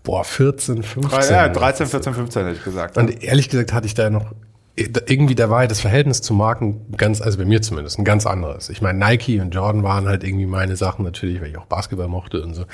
boah, 0.05 0.24
14, 0.24 0.81
15. 0.81 1.35
Ja, 1.35 1.50
13, 1.50 1.88
14, 1.88 2.13
15 2.13 2.45
hätte 2.45 2.57
ich 2.57 2.63
gesagt. 2.63 2.97
Und 2.97 3.24
ehrlich 3.24 3.50
gesagt 3.50 3.74
hatte 3.74 3.88
ich 3.88 3.93
da 3.93 4.09
noch 4.09 4.33
irgendwie 4.77 5.35
da 5.35 5.50
war 5.50 5.62
ja 5.62 5.67
das 5.67 5.79
Verhältnis 5.79 6.21
zu 6.21 6.33
Marken 6.33 6.97
ganz, 6.97 7.21
also 7.21 7.38
bei 7.38 7.45
mir 7.45 7.62
zumindest, 7.62 7.97
ein 7.97 8.03
ganz 8.03 8.25
anderes. 8.25 8.69
Ich 8.69 8.81
meine, 8.81 9.00
Nike 9.00 9.39
und 9.39 9.55
Jordan 9.55 9.83
waren 9.83 10.07
halt 10.07 10.24
irgendwie 10.24 10.45
meine 10.45 10.75
Sachen 10.75 11.05
natürlich, 11.05 11.41
weil 11.41 11.50
ich 11.50 11.57
auch 11.57 11.65
Basketball 11.65 12.09
mochte 12.09 12.41
und 12.43 12.53
so. 12.53 12.65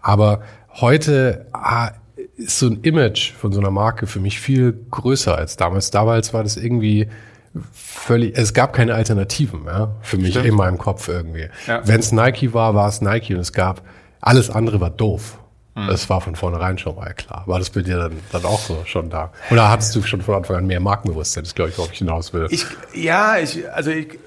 Aber 0.00 0.42
heute 0.74 1.46
ah, 1.52 1.90
ist 2.36 2.60
so 2.60 2.66
ein 2.66 2.80
Image 2.82 3.32
von 3.32 3.52
so 3.52 3.60
einer 3.60 3.72
Marke 3.72 4.06
für 4.06 4.20
mich 4.20 4.40
viel 4.40 4.72
größer 4.90 5.36
als 5.36 5.56
damals. 5.56 5.90
Damals 5.90 6.32
war 6.32 6.44
das 6.44 6.56
irgendwie 6.56 7.08
völlig, 7.72 8.38
es 8.38 8.54
gab 8.54 8.72
keine 8.72 8.94
Alternativen 8.94 9.64
ja, 9.64 9.96
für 10.02 10.16
mich 10.16 10.30
Stimmt. 10.30 10.46
in 10.46 10.54
meinem 10.54 10.78
Kopf 10.78 11.08
irgendwie. 11.08 11.48
Ja. 11.66 11.82
Wenn 11.84 11.98
es 11.98 12.12
Nike 12.12 12.54
war, 12.54 12.76
war 12.76 12.88
es 12.88 13.00
Nike 13.00 13.34
und 13.34 13.40
es 13.40 13.52
gab, 13.52 13.82
alles 14.20 14.48
andere 14.50 14.80
war 14.80 14.90
doof. 14.90 15.38
Mhm. 15.78 15.86
Das 15.88 16.08
war 16.10 16.20
von 16.20 16.34
vornherein 16.34 16.78
schon 16.78 16.96
mal 16.96 17.14
klar. 17.14 17.42
War 17.46 17.58
das 17.58 17.70
bei 17.70 17.82
dir 17.82 17.96
dann, 17.96 18.12
dann 18.32 18.44
auch 18.44 18.60
so 18.60 18.82
schon 18.84 19.10
da? 19.10 19.30
Oder 19.50 19.68
hattest 19.68 19.94
du 19.94 20.02
schon 20.02 20.22
von 20.22 20.36
Anfang 20.36 20.56
an 20.56 20.66
mehr 20.66 20.80
Markenbewusstsein? 20.80 21.44
Das 21.44 21.54
glaube 21.54 21.70
ich, 21.70 21.78
worauf 21.78 21.92
ich 21.92 21.98
hinaus 21.98 22.32
will. 22.32 22.46
Ich, 22.50 22.66
ja, 22.94 23.38
ich, 23.38 23.70
also 23.70 23.90
ich, 23.90 24.18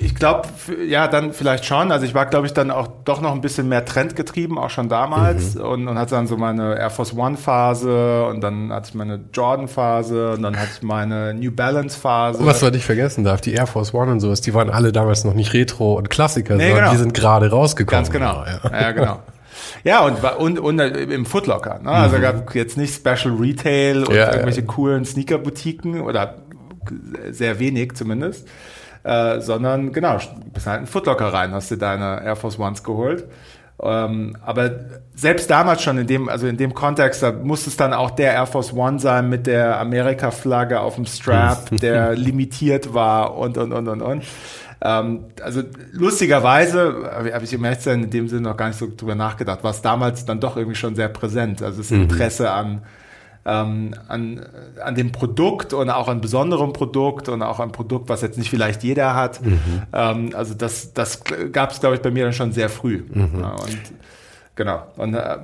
ich 0.00 0.14
glaube, 0.14 0.42
ja, 0.86 1.08
dann 1.08 1.32
vielleicht 1.32 1.64
schon. 1.64 1.90
Also 1.90 2.06
ich 2.06 2.14
war, 2.14 2.26
glaube 2.26 2.46
ich, 2.46 2.52
dann 2.52 2.70
auch 2.70 2.86
doch 3.04 3.20
noch 3.20 3.32
ein 3.32 3.40
bisschen 3.40 3.68
mehr 3.68 3.84
trendgetrieben, 3.84 4.56
auch 4.56 4.70
schon 4.70 4.88
damals. 4.88 5.56
Mhm. 5.56 5.62
Und, 5.62 5.88
und 5.88 5.98
hatte 5.98 6.14
dann 6.14 6.26
so 6.26 6.36
meine 6.36 6.78
Air 6.78 6.90
Force 6.90 7.16
One 7.16 7.36
Phase 7.36 8.26
und 8.26 8.40
dann 8.40 8.72
hatte 8.72 8.90
ich 8.90 8.94
meine 8.94 9.20
Jordan 9.32 9.66
Phase 9.66 10.32
und 10.32 10.42
dann 10.42 10.56
hatte 10.56 10.70
ich 10.76 10.82
meine 10.82 11.34
New 11.34 11.50
Balance 11.50 11.98
Phase. 11.98 12.44
was 12.44 12.62
man 12.62 12.72
nicht 12.72 12.84
vergessen 12.84 13.24
darf, 13.24 13.40
die 13.40 13.54
Air 13.54 13.66
Force 13.66 13.92
One 13.92 14.12
und 14.12 14.20
sowas, 14.20 14.40
die 14.40 14.54
waren 14.54 14.70
alle 14.70 14.92
damals 14.92 15.24
noch 15.24 15.34
nicht 15.34 15.52
Retro 15.52 15.94
und 15.94 16.10
Klassiker, 16.10 16.54
nee, 16.54 16.68
sondern 16.68 16.84
genau. 16.84 16.92
die 16.92 16.98
sind 16.98 17.14
gerade 17.14 17.50
rausgekommen. 17.50 18.04
Ganz 18.04 18.12
genau. 18.12 18.44
Ja, 18.44 18.80
ja 18.80 18.92
genau. 18.92 19.20
Ja, 19.84 20.00
und, 20.00 20.22
und, 20.22 20.58
und 20.58 20.78
im 20.78 21.26
Footlocker. 21.26 21.80
Ne? 21.82 21.90
Also 21.90 22.18
mhm. 22.18 22.22
gab 22.22 22.54
jetzt 22.54 22.76
nicht 22.76 22.94
Special 22.94 23.34
Retail 23.34 24.04
und 24.04 24.14
ja, 24.14 24.32
irgendwelche 24.32 24.60
ja. 24.60 24.66
coolen 24.66 25.04
Sneaker-Boutiquen 25.04 26.00
oder 26.00 26.36
sehr 27.30 27.58
wenig 27.58 27.94
zumindest. 27.94 28.48
Äh, 29.04 29.40
sondern 29.40 29.92
genau, 29.92 30.18
bist 30.52 30.66
halt 30.66 30.80
in 30.80 30.86
Footlocker 30.86 31.32
rein, 31.32 31.52
hast 31.52 31.70
dir 31.70 31.76
deine 31.76 32.22
Air 32.24 32.36
Force 32.36 32.58
Ones 32.58 32.82
geholt. 32.82 33.24
Ähm, 33.80 34.36
aber 34.44 34.70
selbst 35.14 35.50
damals 35.50 35.82
schon 35.82 35.98
in 35.98 36.06
dem, 36.08 36.28
also 36.28 36.48
in 36.48 36.56
dem 36.56 36.74
Kontext, 36.74 37.22
da 37.22 37.30
musste 37.30 37.70
es 37.70 37.76
dann 37.76 37.92
auch 37.92 38.10
der 38.10 38.32
Air 38.32 38.46
Force 38.46 38.72
One 38.72 38.98
sein 38.98 39.28
mit 39.28 39.46
der 39.46 39.78
Amerika-Flagge 39.78 40.80
auf 40.80 40.96
dem 40.96 41.06
Strap, 41.06 41.70
der 41.70 42.14
limitiert 42.16 42.92
war 42.92 43.36
und, 43.36 43.56
und, 43.56 43.72
und, 43.72 43.86
und, 43.86 44.02
und. 44.02 44.24
Ähm, 44.80 45.24
also 45.42 45.62
lustigerweise 45.92 47.10
habe 47.12 47.44
ich 47.44 47.52
im 47.52 47.64
Ehrlich 47.64 47.86
in 47.86 48.10
dem 48.10 48.28
Sinne 48.28 48.42
noch 48.42 48.56
gar 48.56 48.68
nicht 48.68 48.78
so 48.78 48.88
drüber 48.94 49.14
nachgedacht, 49.14 49.64
war 49.64 49.72
es 49.72 49.82
damals 49.82 50.24
dann 50.24 50.40
doch 50.40 50.56
irgendwie 50.56 50.76
schon 50.76 50.94
sehr 50.94 51.08
präsent. 51.08 51.62
Also 51.62 51.78
das 51.78 51.90
mhm. 51.90 52.02
Interesse 52.02 52.44
mhm. 52.44 52.48
an 52.48 52.82
ähm, 53.48 53.94
an, 54.08 54.46
an 54.84 54.94
dem 54.94 55.10
Produkt 55.10 55.72
und 55.72 55.88
auch 55.88 56.08
an 56.08 56.20
besonderem 56.20 56.72
Produkt 56.74 57.28
und 57.28 57.42
auch 57.42 57.60
ein 57.60 57.72
Produkt, 57.72 58.08
was 58.08 58.20
jetzt 58.20 58.36
nicht 58.36 58.50
vielleicht 58.50 58.82
jeder 58.82 59.14
hat. 59.14 59.44
Mhm. 59.44 59.60
Ähm, 59.92 60.30
also 60.34 60.54
das, 60.54 60.92
das 60.92 61.22
gab 61.52 61.70
es, 61.70 61.80
glaube 61.80 61.96
ich, 61.96 62.02
bei 62.02 62.10
mir 62.10 62.24
dann 62.24 62.34
schon 62.34 62.52
sehr 62.52 62.68
früh. 62.68 63.04
Mhm. 63.08 63.40
Ja, 63.40 63.52
und 63.52 63.78
genau. 64.54 64.86
Und, 64.96 65.14
äh, 65.14 65.38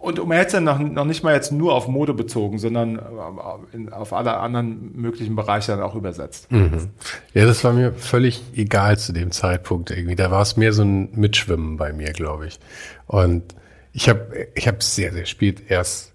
und 0.00 0.18
um 0.18 0.32
jetzt 0.32 0.58
noch, 0.58 0.78
noch 0.78 1.04
nicht 1.04 1.22
mal 1.22 1.34
jetzt 1.34 1.52
nur 1.52 1.74
auf 1.74 1.86
Mode 1.86 2.14
bezogen, 2.14 2.58
sondern 2.58 2.96
äh, 2.96 3.90
auf 3.92 4.12
alle 4.12 4.38
anderen 4.38 4.92
möglichen 4.94 5.36
Bereiche 5.36 5.72
dann 5.72 5.82
auch 5.82 5.94
übersetzt. 5.94 6.50
Mhm. 6.50 6.88
Ja, 7.34 7.44
das 7.44 7.62
war 7.64 7.72
mir 7.72 7.92
völlig 7.92 8.42
egal 8.54 8.98
zu 8.98 9.12
dem 9.12 9.30
Zeitpunkt 9.30 9.90
irgendwie. 9.90 10.16
Da 10.16 10.30
war 10.30 10.42
es 10.42 10.56
mehr 10.56 10.72
so 10.72 10.82
ein 10.82 11.10
Mitschwimmen 11.12 11.76
bei 11.76 11.92
mir, 11.92 12.12
glaube 12.12 12.46
ich. 12.46 12.58
Und 13.06 13.54
ich 13.92 14.08
habe 14.08 14.48
ich 14.54 14.66
hab 14.66 14.82
sehr, 14.82 15.12
sehr 15.12 15.26
spät 15.26 15.64
erst 15.68 16.12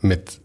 mit, 0.00 0.40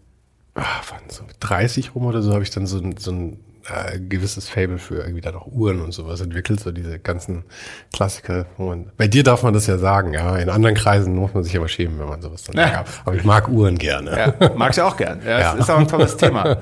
ach, 0.54 0.84
wann 0.90 1.08
so 1.08 1.24
mit 1.24 1.36
30 1.40 1.94
rum 1.94 2.06
oder 2.06 2.20
so, 2.22 2.32
habe 2.32 2.42
ich 2.42 2.50
dann 2.50 2.66
so, 2.66 2.82
so 2.98 3.10
ein 3.10 3.38
äh, 3.68 3.98
gewisses 3.98 4.48
Fable 4.48 4.78
für 4.78 4.96
irgendwie 4.96 5.20
dann 5.20 5.34
auch 5.34 5.46
Uhren 5.46 5.80
und 5.80 5.92
sowas 5.92 6.20
entwickelt, 6.20 6.60
so 6.60 6.72
diese 6.72 6.98
ganzen 6.98 7.44
Klassiker. 7.92 8.46
Man, 8.58 8.90
bei 8.96 9.08
dir 9.08 9.22
darf 9.22 9.42
man 9.42 9.52
das 9.52 9.66
ja 9.66 9.78
sagen, 9.78 10.14
ja. 10.14 10.36
In 10.36 10.48
anderen 10.48 10.74
Kreisen 10.74 11.14
muss 11.14 11.34
man 11.34 11.44
sich 11.44 11.56
aber 11.56 11.68
schämen, 11.68 11.98
wenn 11.98 12.08
man 12.08 12.22
sowas 12.22 12.44
dann 12.44 12.56
ja. 12.56 12.68
sagt. 12.72 13.02
Aber 13.04 13.16
ich 13.16 13.24
mag 13.24 13.48
Uhren 13.48 13.78
gerne. 13.78 14.34
Ja, 14.40 14.50
mag 14.56 14.72
ich 14.72 14.80
auch 14.80 14.96
gern. 14.96 15.20
Ja, 15.24 15.40
ja. 15.40 15.52
ist 15.52 15.70
auch 15.70 15.78
ein 15.78 15.88
tolles 15.88 16.16
Thema. 16.16 16.58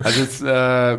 Also 0.00 0.22
es, 0.22 0.42
äh, 0.42 0.98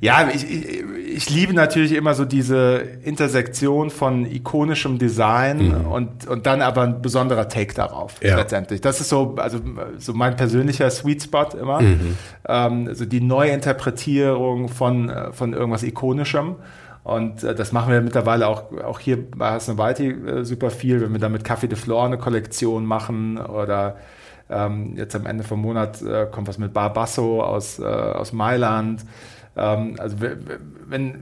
ja, 0.00 0.28
ich, 0.32 0.50
ich, 0.50 0.84
ich 1.16 1.30
liebe 1.30 1.54
natürlich 1.54 1.92
immer 1.92 2.14
so 2.14 2.24
diese 2.24 2.76
Intersektion 3.02 3.90
von 3.90 4.24
ikonischem 4.24 4.98
Design 4.98 5.68
mhm. 5.68 5.86
und, 5.86 6.26
und 6.26 6.46
dann 6.46 6.62
aber 6.62 6.82
ein 6.82 7.02
besonderer 7.02 7.48
Take 7.48 7.74
darauf 7.74 8.22
ja. 8.22 8.36
letztendlich. 8.36 8.80
Das 8.80 9.00
ist 9.00 9.08
so, 9.08 9.36
also 9.36 9.60
so 9.98 10.14
mein 10.14 10.36
persönlicher 10.36 10.90
Sweet 10.90 11.24
Spot 11.24 11.48
immer. 11.60 11.80
Mhm. 11.80 12.16
Ähm, 12.46 12.86
also 12.88 13.04
die 13.04 13.20
Neuinterpretierung 13.20 14.68
von, 14.68 15.12
von 15.32 15.52
irgendwas 15.52 15.82
Ikonischem. 15.82 16.56
Und 17.04 17.42
äh, 17.42 17.54
das 17.54 17.72
machen 17.72 17.92
wir 17.92 18.00
mittlerweile 18.00 18.48
auch, 18.48 18.64
auch 18.84 19.00
hier 19.00 19.18
bei 19.30 19.52
Hasnowalti 19.52 20.10
äh, 20.10 20.44
super 20.44 20.70
viel, 20.70 21.00
wenn 21.00 21.12
wir 21.12 21.18
dann 21.18 21.32
mit 21.32 21.42
Café 21.42 21.66
de 21.66 21.78
Flore 21.78 22.06
eine 22.06 22.18
Kollektion 22.18 22.84
machen 22.84 23.38
oder 23.38 23.96
ähm, 24.50 24.94
jetzt 24.96 25.14
am 25.14 25.26
Ende 25.26 25.44
vom 25.44 25.60
Monat 25.60 26.02
äh, 26.02 26.26
kommt 26.30 26.48
was 26.48 26.58
mit 26.58 26.72
Barbasso 26.72 27.42
aus, 27.42 27.78
äh, 27.78 27.84
aus 27.84 28.32
Mailand. 28.32 29.04
Ähm, 29.58 29.96
also 29.98 30.16
wenn, 30.20 31.14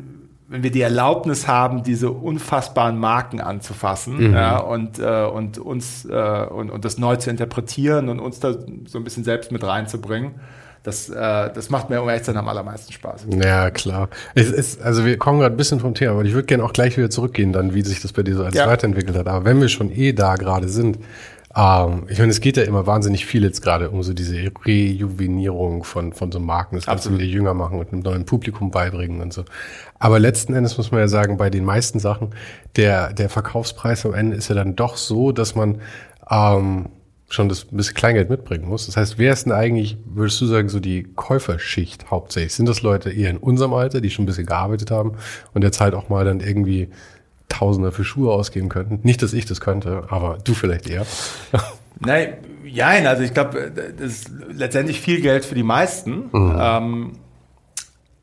wenn 0.49 0.62
wir 0.62 0.71
die 0.71 0.81
Erlaubnis 0.81 1.49
haben, 1.49 1.83
diese 1.83 2.11
unfassbaren 2.11 2.99
Marken 2.99 3.40
anzufassen 3.40 4.28
mhm. 4.28 4.35
ja, 4.35 4.59
und, 4.59 4.99
äh, 4.99 5.25
und 5.25 5.59
uns 5.59 6.05
äh, 6.05 6.47
und, 6.47 6.71
und 6.71 6.85
das 6.85 6.99
neu 6.99 7.16
zu 7.16 7.31
interpretieren 7.31 8.09
und 8.09 8.21
uns 8.21 8.38
da 8.38 8.52
so 8.87 8.99
ein 8.99 9.05
bisschen 9.05 9.25
selbst 9.25 9.50
mit 9.50 9.64
reinzubringen. 9.64 10.35
Das, 10.87 11.09
äh, 11.09 11.50
das 11.52 11.69
macht 11.69 11.90
mir 11.90 12.00
um 12.00 12.09
ehrlich 12.09 12.28
am 12.28 12.47
allermeisten 12.47 12.93
Spaß. 12.93 13.26
Ja, 13.43 13.73
klar. 13.73 14.09
Es 14.37 14.52
ist, 14.52 14.81
also 14.81 15.05
wir 15.05 15.19
kommen 15.19 15.40
gerade 15.40 15.52
ein 15.52 15.57
bisschen 15.57 15.81
vom 15.81 15.95
Thema, 15.95 16.12
aber 16.12 16.25
ich 16.25 16.33
würde 16.33 16.47
gerne 16.47 16.62
auch 16.62 16.73
gleich 16.73 16.97
wieder 16.97 17.11
zurückgehen, 17.11 17.52
dann, 17.52 17.75
wie 17.75 17.83
sich 17.83 18.00
das 18.00 18.12
bei 18.12 18.23
dir 18.23 18.37
so 18.37 18.45
alles 18.45 18.55
ja. 18.55 18.69
weiterentwickelt 18.69 19.16
hat. 19.16 19.26
Aber 19.26 19.45
wenn 19.45 19.61
wir 19.61 19.69
schon 19.69 19.90
eh 19.90 20.12
da 20.12 20.37
gerade 20.37 20.69
sind, 20.69 20.99
ähm, 21.57 22.05
ich 22.09 22.19
meine, 22.19 22.31
es 22.31 22.41
geht 22.41 22.59
ja 22.59 22.65
immer 22.65 22.87
wahnsinnig 22.87 23.25
viel 23.25 23.43
jetzt 23.43 23.63
gerade 23.63 23.91
um 23.91 24.03
so 24.03 24.13
diese 24.13 24.37
Rejuvenierung 24.67 25.85
von, 25.85 26.13
von 26.13 26.31
so 26.31 26.39
Marken. 26.39 26.77
Das 26.77 26.87
kannst 26.87 27.07
du 27.07 27.15
wieder 27.15 27.25
jünger 27.25 27.55
machen 27.55 27.79
und 27.79 27.93
einem 27.93 28.03
neuen 28.03 28.27
Publikum 28.27 28.71
beibringen 28.71 29.23
und 29.23 29.33
so. 29.33 29.45
Aber 29.99 30.19
letzten 30.19 30.55
Endes 30.55 30.77
muss 30.77 30.91
man 30.91 31.01
ja 31.01 31.09
sagen, 31.09 31.39
bei 31.39 31.49
den 31.49 31.65
meisten 31.65 31.99
Sachen, 31.99 32.35
der, 32.77 33.15
der 33.15 33.31
Verkaufspreis 33.31 34.05
am 34.05 34.13
Ende 34.13 34.37
ist 34.37 34.49
ja 34.49 34.55
dann 34.55 34.77
doch 34.77 34.99
so, 34.99 35.33
dass 35.33 35.55
man 35.55 35.81
ähm, 36.31 36.91
schon 37.29 37.49
das 37.49 37.65
bisschen 37.65 37.95
Kleingeld 37.95 38.29
mitbringen 38.29 38.69
muss. 38.69 38.87
Das 38.87 38.99
heißt, 38.99 39.19
wer 39.19 39.33
ist 39.33 39.47
denn 39.47 39.53
eigentlich, 39.53 39.97
würdest 40.05 40.41
du 40.43 40.47
sagen, 40.47 40.69
so 40.69 40.79
die 40.79 41.05
Käuferschicht 41.05 42.11
hauptsächlich? 42.11 42.55
Sind 42.55 42.69
das 42.69 42.83
Leute 42.83 43.11
eher 43.11 43.31
in 43.31 43.39
unserem 43.39 43.73
Alter, 43.73 44.03
die 44.03 44.11
schon 44.11 44.25
ein 44.25 44.27
bisschen 44.27 44.47
gearbeitet 44.47 44.91
haben 44.91 45.13
und 45.55 45.63
jetzt 45.63 45.81
halt 45.81 45.95
auch 45.95 46.11
mal 46.11 46.25
dann 46.27 46.41
irgendwie 46.41 46.91
Tausender 47.49 47.93
für 47.93 48.05
Schuhe 48.05 48.33
ausgeben 48.33 48.69
könnten. 48.69 49.00
Nicht, 49.03 49.23
dass 49.23 49.33
ich 49.33 49.47
das 49.47 49.61
könnte, 49.61 50.05
aber 50.09 50.38
du 50.45 50.55
vielleicht 50.55 50.88
eher. 50.88 51.07
Nein, 51.99 52.35
ja, 52.65 52.88
also 52.88 53.23
ich 53.23 53.33
glaube, 53.33 53.71
das 53.71 54.07
ist 54.07 54.31
letztendlich 54.50 55.00
viel 55.00 55.21
Geld 55.21 55.45
für 55.45 55.55
die 55.55 55.62
meisten. 55.62 56.29
Mhm. 56.33 56.57
Ähm, 56.59 57.12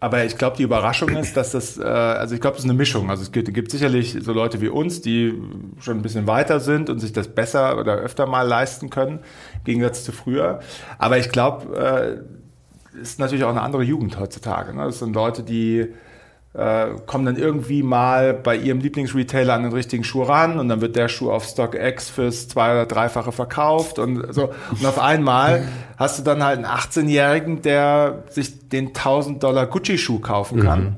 aber 0.04 0.26
ich 0.26 0.38
glaube, 0.38 0.58
die 0.58 0.64
Überraschung 0.64 1.16
ist, 1.16 1.38
dass 1.38 1.52
das, 1.52 1.78
äh, 1.78 1.84
also 1.84 2.36
ich 2.36 2.42
glaube, 2.42 2.56
das 2.56 2.66
ist 2.66 2.70
eine 2.70 2.78
Mischung. 2.78 3.10
Also 3.10 3.24
es 3.24 3.32
gibt, 3.32 3.54
gibt, 3.54 3.72
sicherlich 3.72 4.18
so 4.20 4.34
Leute 4.34 4.60
wie 4.60 4.68
uns, 4.68 5.00
die 5.00 5.34
schon 5.80 5.98
ein 5.98 6.02
bisschen 6.02 6.28
weiter 6.28 6.60
sind 6.60 6.90
und 6.90 7.00
sich 7.00 7.14
das 7.14 7.30
besser 7.30 7.80
oder 7.80 7.96
öfter 7.96 8.26
mal 8.26 8.46
leisten 8.46 8.90
können, 8.90 9.20
im 9.60 9.64
Gegensatz 9.64 10.04
zu 10.04 10.12
früher. 10.12 10.60
Aber 10.98 11.18
ich 11.20 11.30
glaube, 11.30 12.22
äh, 12.94 13.02
ist 13.02 13.18
natürlich 13.18 13.46
auch 13.46 13.50
eine 13.50 13.62
andere 13.62 13.84
Jugend 13.84 14.20
heutzutage. 14.20 14.76
Ne? 14.76 14.84
Das 14.84 15.00
sind 15.00 15.14
Leute, 15.14 15.42
die 15.42 15.88
äh, 16.54 16.90
kommen 17.08 17.26
dann 17.26 17.36
irgendwie 17.36 17.82
mal 17.82 18.34
bei 18.34 18.56
ihrem 18.56 18.80
Lieblingsretailer 18.80 19.56
an 19.56 19.64
den 19.64 19.74
richtigen 19.74 20.04
Schuh 20.04 20.24
ran 20.24 20.60
und 20.60 20.70
dann 20.70 20.82
wird 20.82 20.96
der 20.96 21.08
Schuh 21.08 21.32
auf 21.32 21.46
StockX 21.46 22.10
fürs 22.10 22.48
zwei- 22.48 22.72
oder 22.74 22.86
dreifache 22.86 23.32
verkauft 23.32 23.98
und 23.98 24.34
so. 24.34 24.52
Und 24.70 24.86
auf 24.86 25.00
einmal 25.00 25.68
hast 25.98 26.20
du 26.20 26.24
dann 26.24 26.44
halt 26.44 26.58
einen 26.58 26.68
18-Jährigen, 26.68 27.62
der 27.64 28.24
sich 28.30 28.70
den 28.70 28.88
1000 28.90 29.42
Dollar 29.42 29.66
Gucci-Schuh 29.66 30.20
kaufen 30.20 30.62
kann, 30.62 30.84
mhm. 30.84 30.96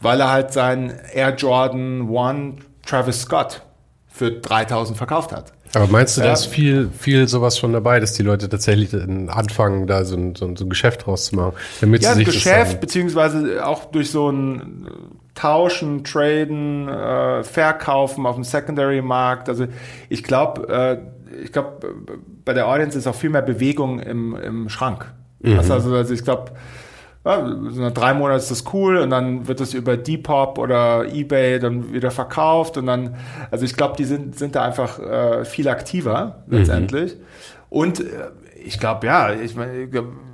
weil 0.00 0.20
er 0.20 0.30
halt 0.30 0.52
seinen 0.52 0.90
Air 1.12 1.34
Jordan 1.34 2.08
One 2.08 2.56
Travis 2.86 3.22
Scott 3.22 3.62
für 4.08 4.30
3000 4.30 4.96
verkauft 4.96 5.32
hat. 5.32 5.52
Aber 5.74 5.86
meinst 5.88 6.16
du, 6.16 6.22
da 6.22 6.32
ist 6.32 6.46
viel, 6.46 6.90
viel 6.96 7.28
sowas 7.28 7.58
schon 7.58 7.72
dabei, 7.72 8.00
dass 8.00 8.12
die 8.12 8.22
Leute 8.22 8.48
tatsächlich 8.48 8.94
anfangen, 8.94 9.86
da 9.86 10.04
so 10.04 10.16
ein, 10.16 10.34
so 10.34 10.46
ein, 10.46 10.56
so 10.56 10.64
ein 10.64 10.70
Geschäft 10.70 11.06
draus 11.06 11.26
zu 11.26 11.36
machen? 11.36 11.52
Damit 11.80 12.02
ja, 12.02 12.10
sie 12.12 12.24
sich 12.24 12.26
Geschäft, 12.26 12.74
das 12.74 12.80
beziehungsweise 12.80 13.66
auch 13.66 13.86
durch 13.86 14.10
so 14.10 14.30
ein 14.30 14.88
Tauschen, 15.34 16.02
Traden, 16.02 16.88
äh, 16.88 17.44
Verkaufen 17.44 18.26
auf 18.26 18.36
dem 18.36 18.44
Secondary-Markt. 18.44 19.48
Also 19.48 19.66
ich 20.08 20.22
glaube, 20.22 20.68
äh, 20.68 21.42
ich 21.44 21.52
glaube, 21.52 21.94
bei 22.44 22.54
der 22.54 22.68
Audience 22.68 22.96
ist 22.96 23.06
auch 23.06 23.14
viel 23.14 23.30
mehr 23.30 23.42
Bewegung 23.42 24.00
im, 24.00 24.34
im 24.36 24.68
Schrank. 24.68 25.12
Mhm. 25.40 25.58
Also, 25.58 25.74
also 25.74 26.14
ich 26.14 26.24
glaube, 26.24 26.52
ja, 27.26 27.44
so 27.70 27.82
nach 27.82 27.90
drei 27.90 28.14
Monaten 28.14 28.38
ist 28.38 28.52
das 28.52 28.64
cool 28.72 28.98
und 28.98 29.10
dann 29.10 29.48
wird 29.48 29.60
es 29.60 29.74
über 29.74 29.96
Depop 29.96 30.58
oder 30.58 31.12
Ebay 31.12 31.58
dann 31.58 31.92
wieder 31.92 32.12
verkauft 32.12 32.76
und 32.76 32.86
dann, 32.86 33.16
also 33.50 33.64
ich 33.64 33.76
glaube, 33.76 33.96
die 33.98 34.04
sind, 34.04 34.38
sind 34.38 34.54
da 34.54 34.62
einfach 34.62 35.00
äh, 35.00 35.44
viel 35.44 35.68
aktiver 35.68 36.44
letztendlich. 36.46 37.16
Mhm. 37.16 37.20
Und 37.68 38.00
äh, 38.00 38.04
ich 38.64 38.78
glaube, 38.78 39.08
ja, 39.08 39.32
ich 39.32 39.56
meine, 39.56 39.88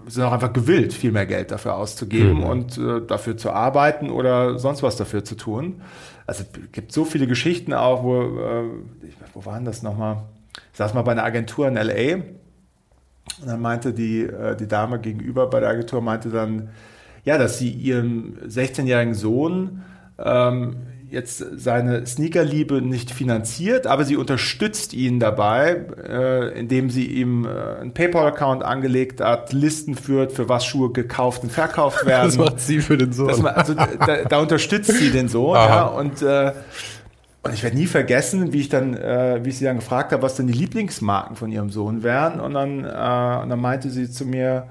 sind 0.06 0.22
auch 0.22 0.32
einfach 0.32 0.52
gewillt, 0.52 0.92
viel 0.92 1.12
mehr 1.12 1.24
Geld 1.24 1.50
dafür 1.50 1.76
auszugeben 1.76 2.38
mhm. 2.38 2.44
und 2.44 2.78
äh, 2.78 3.00
dafür 3.06 3.38
zu 3.38 3.52
arbeiten 3.52 4.10
oder 4.10 4.58
sonst 4.58 4.82
was 4.82 4.96
dafür 4.96 5.24
zu 5.24 5.34
tun. 5.34 5.80
Also 6.26 6.44
es 6.44 6.72
gibt 6.72 6.92
so 6.92 7.06
viele 7.06 7.26
Geschichten 7.26 7.72
auch, 7.72 8.02
wo, 8.02 8.20
äh, 8.20 8.64
wo 9.32 9.46
waren 9.46 9.64
das 9.64 9.82
nochmal? 9.82 10.18
Ich 10.72 10.78
saß 10.78 10.92
mal 10.92 11.02
bei 11.02 11.12
einer 11.12 11.24
Agentur 11.24 11.66
in 11.68 11.74
LA 11.74 12.22
Und 13.40 13.48
dann 13.48 13.60
meinte 13.60 13.92
die, 13.92 14.22
äh, 14.22 14.56
die 14.56 14.68
Dame 14.68 14.98
gegenüber 14.98 15.48
bei 15.48 15.60
der 15.60 15.70
Agentur, 15.70 16.00
meinte 16.00 16.28
dann, 16.28 16.70
ja, 17.24 17.38
dass 17.38 17.58
sie 17.58 17.70
ihrem 17.70 18.36
16-jährigen 18.46 19.14
Sohn 19.14 19.82
ähm, 20.18 20.76
jetzt 21.12 21.44
seine 21.56 22.06
Sneakerliebe 22.06 22.80
nicht 22.80 23.10
finanziert, 23.10 23.86
aber 23.86 24.04
sie 24.04 24.16
unterstützt 24.16 24.94
ihn 24.94 25.20
dabei, 25.20 25.84
äh, 26.08 26.58
indem 26.58 26.88
sie 26.88 27.04
ihm 27.04 27.44
äh, 27.44 27.80
einen 27.80 27.92
PayPal-Account 27.92 28.64
angelegt 28.64 29.20
hat, 29.20 29.52
Listen 29.52 29.94
führt, 29.94 30.32
für 30.32 30.48
was 30.48 30.64
Schuhe 30.64 30.90
gekauft 30.90 31.42
und 31.42 31.52
verkauft 31.52 32.06
werden. 32.06 32.28
Das 32.28 32.38
macht 32.38 32.60
sie 32.60 32.80
für 32.80 32.96
den 32.96 33.12
Sohn. 33.12 33.28
Das, 33.28 33.44
also, 33.44 33.74
da, 33.74 34.24
da, 34.28 34.40
unterstützt 34.40 34.90
sie 34.90 35.10
den 35.10 35.28
Sohn, 35.28 35.54
ja, 35.54 35.84
und 35.84 36.22
äh, 36.22 36.52
und 37.42 37.52
ich 37.52 37.62
werde 37.64 37.76
nie 37.76 37.86
vergessen, 37.86 38.52
wie 38.52 38.60
ich 38.60 38.68
dann, 38.68 38.94
äh, 38.94 39.44
wie 39.44 39.48
ich 39.48 39.58
sie 39.58 39.64
dann 39.64 39.76
gefragt 39.76 40.12
habe, 40.12 40.22
was 40.22 40.36
denn 40.36 40.46
die 40.46 40.52
Lieblingsmarken 40.52 41.34
von 41.34 41.50
ihrem 41.50 41.70
Sohn 41.70 42.04
wären. 42.04 42.38
Und 42.38 42.54
dann, 42.54 42.84
äh, 42.84 43.42
und 43.42 43.48
dann 43.48 43.60
meinte 43.60 43.90
sie 43.90 44.08
zu 44.08 44.24
mir, 44.24 44.68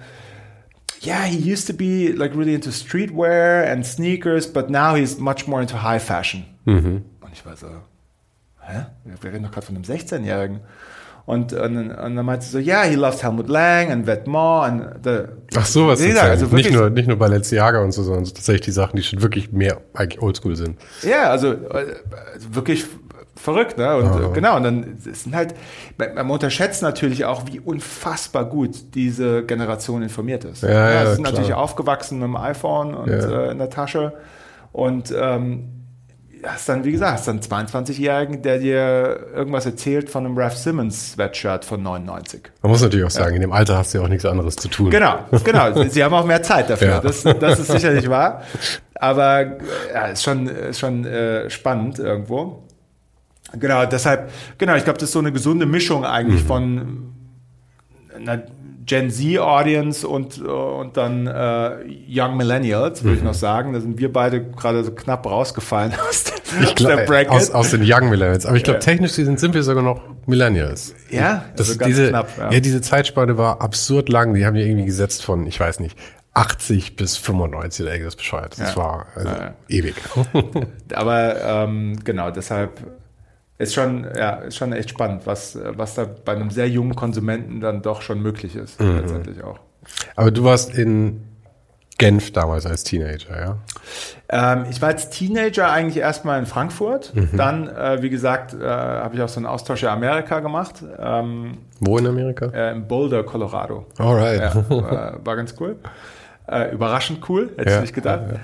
yeah, 1.04 1.24
he 1.24 1.38
used 1.38 1.68
to 1.68 1.74
be 1.74 2.14
like 2.16 2.34
really 2.34 2.54
into 2.54 2.72
streetwear 2.72 3.70
and 3.70 3.86
sneakers, 3.86 4.52
but 4.52 4.70
now 4.70 4.96
he's 4.96 5.20
much 5.20 5.48
more 5.48 5.62
into 5.62 5.82
high 5.84 6.02
fashion. 6.02 6.46
Mhm. 6.64 7.04
Und 7.20 7.34
ich 7.34 7.46
war 7.46 7.58
so, 7.58 7.68
hä? 8.62 8.86
Wir 9.04 9.32
reden 9.32 9.44
doch 9.44 9.52
gerade 9.52 9.66
von 9.66 9.76
einem 9.76 9.84
16-Jährigen. 9.84 10.62
Und, 11.26 11.54
und, 11.54 11.78
und 11.78 12.16
dann 12.16 12.26
meinte 12.26 12.46
sie 12.46 12.52
so, 12.52 12.60
ja, 12.60 12.82
yeah, 12.82 12.90
he 12.90 12.96
loves 12.96 13.24
Helmut 13.24 13.48
Lang 13.48 13.92
and 13.92 14.08
Vetements 14.08 14.68
and 14.68 15.04
the, 15.04 15.20
Ach 15.56 15.66
so, 15.66 15.88
was 15.88 16.00
nee, 16.00 16.18
also 16.18 16.48
nicht 16.48 16.72
nur 16.72 16.90
nicht 16.90 17.08
nur 17.08 17.18
Balenciaga 17.18 17.82
und 17.82 17.92
so, 17.92 18.04
sondern 18.04 18.26
tatsächlich 18.26 18.62
die 18.62 18.72
Sachen, 18.72 18.98
die 18.98 19.04
schon 19.04 19.22
wirklich 19.22 19.52
mehr 19.52 19.82
eigentlich 19.94 20.22
Oldschool 20.22 20.56
sind. 20.56 20.80
Ja, 21.04 21.30
also, 21.30 21.56
also 21.70 21.92
wirklich 22.52 22.86
verrückt, 23.36 23.78
ne? 23.78 23.98
Und 23.98 24.08
oh. 24.08 24.32
genau, 24.32 24.58
und 24.58 24.64
dann 24.64 24.98
sind 25.00 25.36
halt, 25.36 25.56
man 25.98 26.30
unterschätzt 26.30 26.82
natürlich 26.82 27.26
auch, 27.26 27.44
wie 27.48 27.60
unfassbar 27.60 28.46
gut 28.46 28.96
diese 28.96 29.44
Generation 29.44 30.02
informiert 30.04 30.44
ist. 30.44 30.64
Ja, 30.64 30.70
ja, 30.70 30.92
ja 30.92 31.06
sind 31.14 31.24
klar. 31.24 31.34
natürlich 31.34 31.54
aufgewachsen 31.54 32.20
mit 32.20 32.28
dem 32.28 32.36
iPhone 32.36 32.94
und 32.94 33.10
ja. 33.10 33.48
äh, 33.48 33.52
in 33.52 33.58
der 33.58 33.70
Tasche 33.70 34.14
und 34.72 35.14
ähm, 35.16 35.81
hast 36.46 36.70
dann, 36.70 36.84
wie 36.84 36.92
gesagt, 36.92 37.14
hast 37.14 37.28
dann 37.28 37.40
22-Jährigen, 37.40 38.42
der 38.42 38.60
dir 38.60 39.28
irgendwas 39.34 39.66
erzählt 39.66 40.10
von 40.10 40.26
einem 40.26 40.38
Ralph 40.38 40.58
Simmons 40.58 41.14
Sweatshirt 41.14 41.66
von 41.66 41.82
99. 41.84 42.42
Man 42.62 42.72
muss 42.72 42.82
natürlich 42.82 43.06
auch 43.06 43.12
sagen, 43.12 43.32
ja. 43.32 43.36
in 43.36 43.42
dem 43.42 43.52
Alter 43.52 43.78
hast 43.78 43.94
du 43.94 44.00
ja 44.00 44.04
auch 44.04 44.10
nichts 44.10 44.26
anderes 44.26 44.56
zu 44.56 44.68
tun. 44.68 44.90
Genau, 44.90 45.20
genau. 45.44 45.84
Sie 45.90 46.04
haben 46.04 46.14
auch 46.14 46.26
mehr 46.26 46.44
Zeit 46.44 46.70
dafür. 46.70 46.88
Ja. 46.88 47.00
Das, 47.00 47.24
das 47.24 47.60
ist 47.60 47.72
sicherlich 47.72 48.10
wahr. 48.10 48.44
Aber 48.96 49.58
ja, 49.94 50.06
ist 50.08 50.24
schon, 50.24 50.48
ist 50.48 50.80
schon 50.80 51.06
äh, 51.06 51.50
spannend 51.50 52.00
irgendwo. 52.00 52.64
Genau, 53.60 53.86
deshalb, 53.86 54.32
genau, 54.58 54.76
ich 54.76 54.84
glaube, 54.84 55.00
das 55.00 55.10
ist 55.10 55.14
so 55.14 55.20
eine 55.20 55.32
gesunde 55.32 55.66
Mischung 55.66 56.06
eigentlich 56.06 56.44
mhm. 56.44 56.48
von 56.48 57.14
einer 58.16 58.44
Gen 58.86 59.10
Z-Audience 59.10 60.08
und, 60.08 60.42
und 60.42 60.98
dann 60.98 61.28
äh, 61.28 61.78
Young 62.10 62.36
Millennials, 62.36 63.04
würde 63.04 63.14
mhm. 63.14 63.18
ich 63.20 63.24
noch 63.24 63.34
sagen. 63.34 63.74
Da 63.74 63.80
sind 63.80 63.98
wir 64.00 64.12
beide 64.12 64.44
gerade 64.44 64.84
so 64.84 64.92
knapp 64.92 65.26
rausgefallen 65.26 65.94
aus, 66.10 66.24
aus 66.60 66.76
glaub. 66.76 67.30
Aus, 67.30 67.52
aus, 67.52 67.72
den 67.72 67.82
Young 67.84 68.10
Millennials. 68.10 68.46
Aber 68.46 68.58
ich 68.58 68.64
glaube, 68.64 68.80
ja. 68.80 68.86
technisch 68.86 69.14
sind, 69.14 69.40
sind 69.40 69.54
wir 69.54 69.64
sogar 69.64 69.84
noch 69.84 70.02
Millennials. 70.26 70.94
Ja, 71.10 71.46
das 71.56 71.70
also 71.70 71.86
diese, 71.86 72.10
knapp, 72.10 72.30
ja. 72.38 72.52
ja, 72.52 72.60
diese 72.60 72.82
Zeitspanne 72.82 73.38
war 73.38 73.62
absurd 73.62 74.10
lang. 74.10 74.34
Die 74.34 74.46
haben 74.46 74.56
ja 74.56 74.66
irgendwie 74.66 74.86
gesetzt 74.86 75.24
von, 75.24 75.46
ich 75.48 75.60
weiß 75.60 75.80
nicht, 75.80 75.98
80 76.34 76.96
bis 76.96 77.18
95 77.18 77.86
oder 77.86 77.94
irgendwas 77.94 78.16
bescheuert. 78.16 78.60
Das 78.60 78.76
ja. 78.76 78.78
war 78.78 79.08
also 79.16 79.34
ewig. 79.68 79.96
Aber 80.94 81.42
ähm, 81.44 82.00
genau, 82.04 82.32
deshalb 82.32 82.80
ist 83.58 83.74
schon, 83.74 84.08
ja, 84.16 84.36
ist 84.36 84.58
schon 84.58 84.74
echt 84.74 84.90
spannend, 84.90 85.24
was, 85.26 85.58
was 85.64 85.96
da 85.96 86.06
bei 86.06 86.34
einem 86.34 86.50
sehr 86.50 86.68
jungen 86.68 86.96
Konsumenten 86.96 87.60
dann 87.60 87.82
doch 87.82 88.02
schon 88.02 88.22
möglich 88.22 88.56
ist, 88.56 88.80
mhm. 88.82 88.98
letztendlich 88.98 89.44
auch. 89.44 89.60
Aber 90.16 90.32
du 90.32 90.44
warst 90.44 90.74
in 90.74 91.22
Genf 92.02 92.34
damals 92.34 92.66
als 92.66 92.84
Teenager, 92.84 93.40
ja? 93.40 93.58
Ähm, 94.30 94.66
ich 94.70 94.82
war 94.82 94.90
als 94.90 95.10
Teenager 95.10 95.72
eigentlich 95.72 95.98
erstmal 95.98 96.40
in 96.40 96.46
Frankfurt. 96.46 97.14
Mhm. 97.14 97.30
Dann, 97.38 97.68
äh, 97.68 98.02
wie 98.02 98.10
gesagt, 98.10 98.54
äh, 98.54 98.66
habe 98.66 99.16
ich 99.16 99.22
auch 99.22 99.30
so 99.30 99.38
einen 99.38 99.46
Austausch 99.46 99.84
in 99.84 99.90
Amerika 99.90 100.40
gemacht. 100.40 100.84
Ähm, 101.00 101.60
Wo 101.80 101.98
in 101.98 102.08
Amerika? 102.08 102.48
Äh, 102.48 102.72
in 102.72 102.88
Boulder, 102.88 103.24
Colorado. 103.24 103.86
Alright. 103.98 104.42
Ja, 104.42 104.70
war, 104.70 105.20
war 105.24 105.36
ganz 105.36 105.54
cool. 105.60 105.76
Äh, 106.48 106.74
überraschend 106.74 107.28
cool, 107.30 107.52
hätte 107.56 107.76
ich 107.76 107.82
nicht 107.82 107.94
gedacht. 107.94 108.24
Ja, 108.28 108.34
ja. 108.34 108.40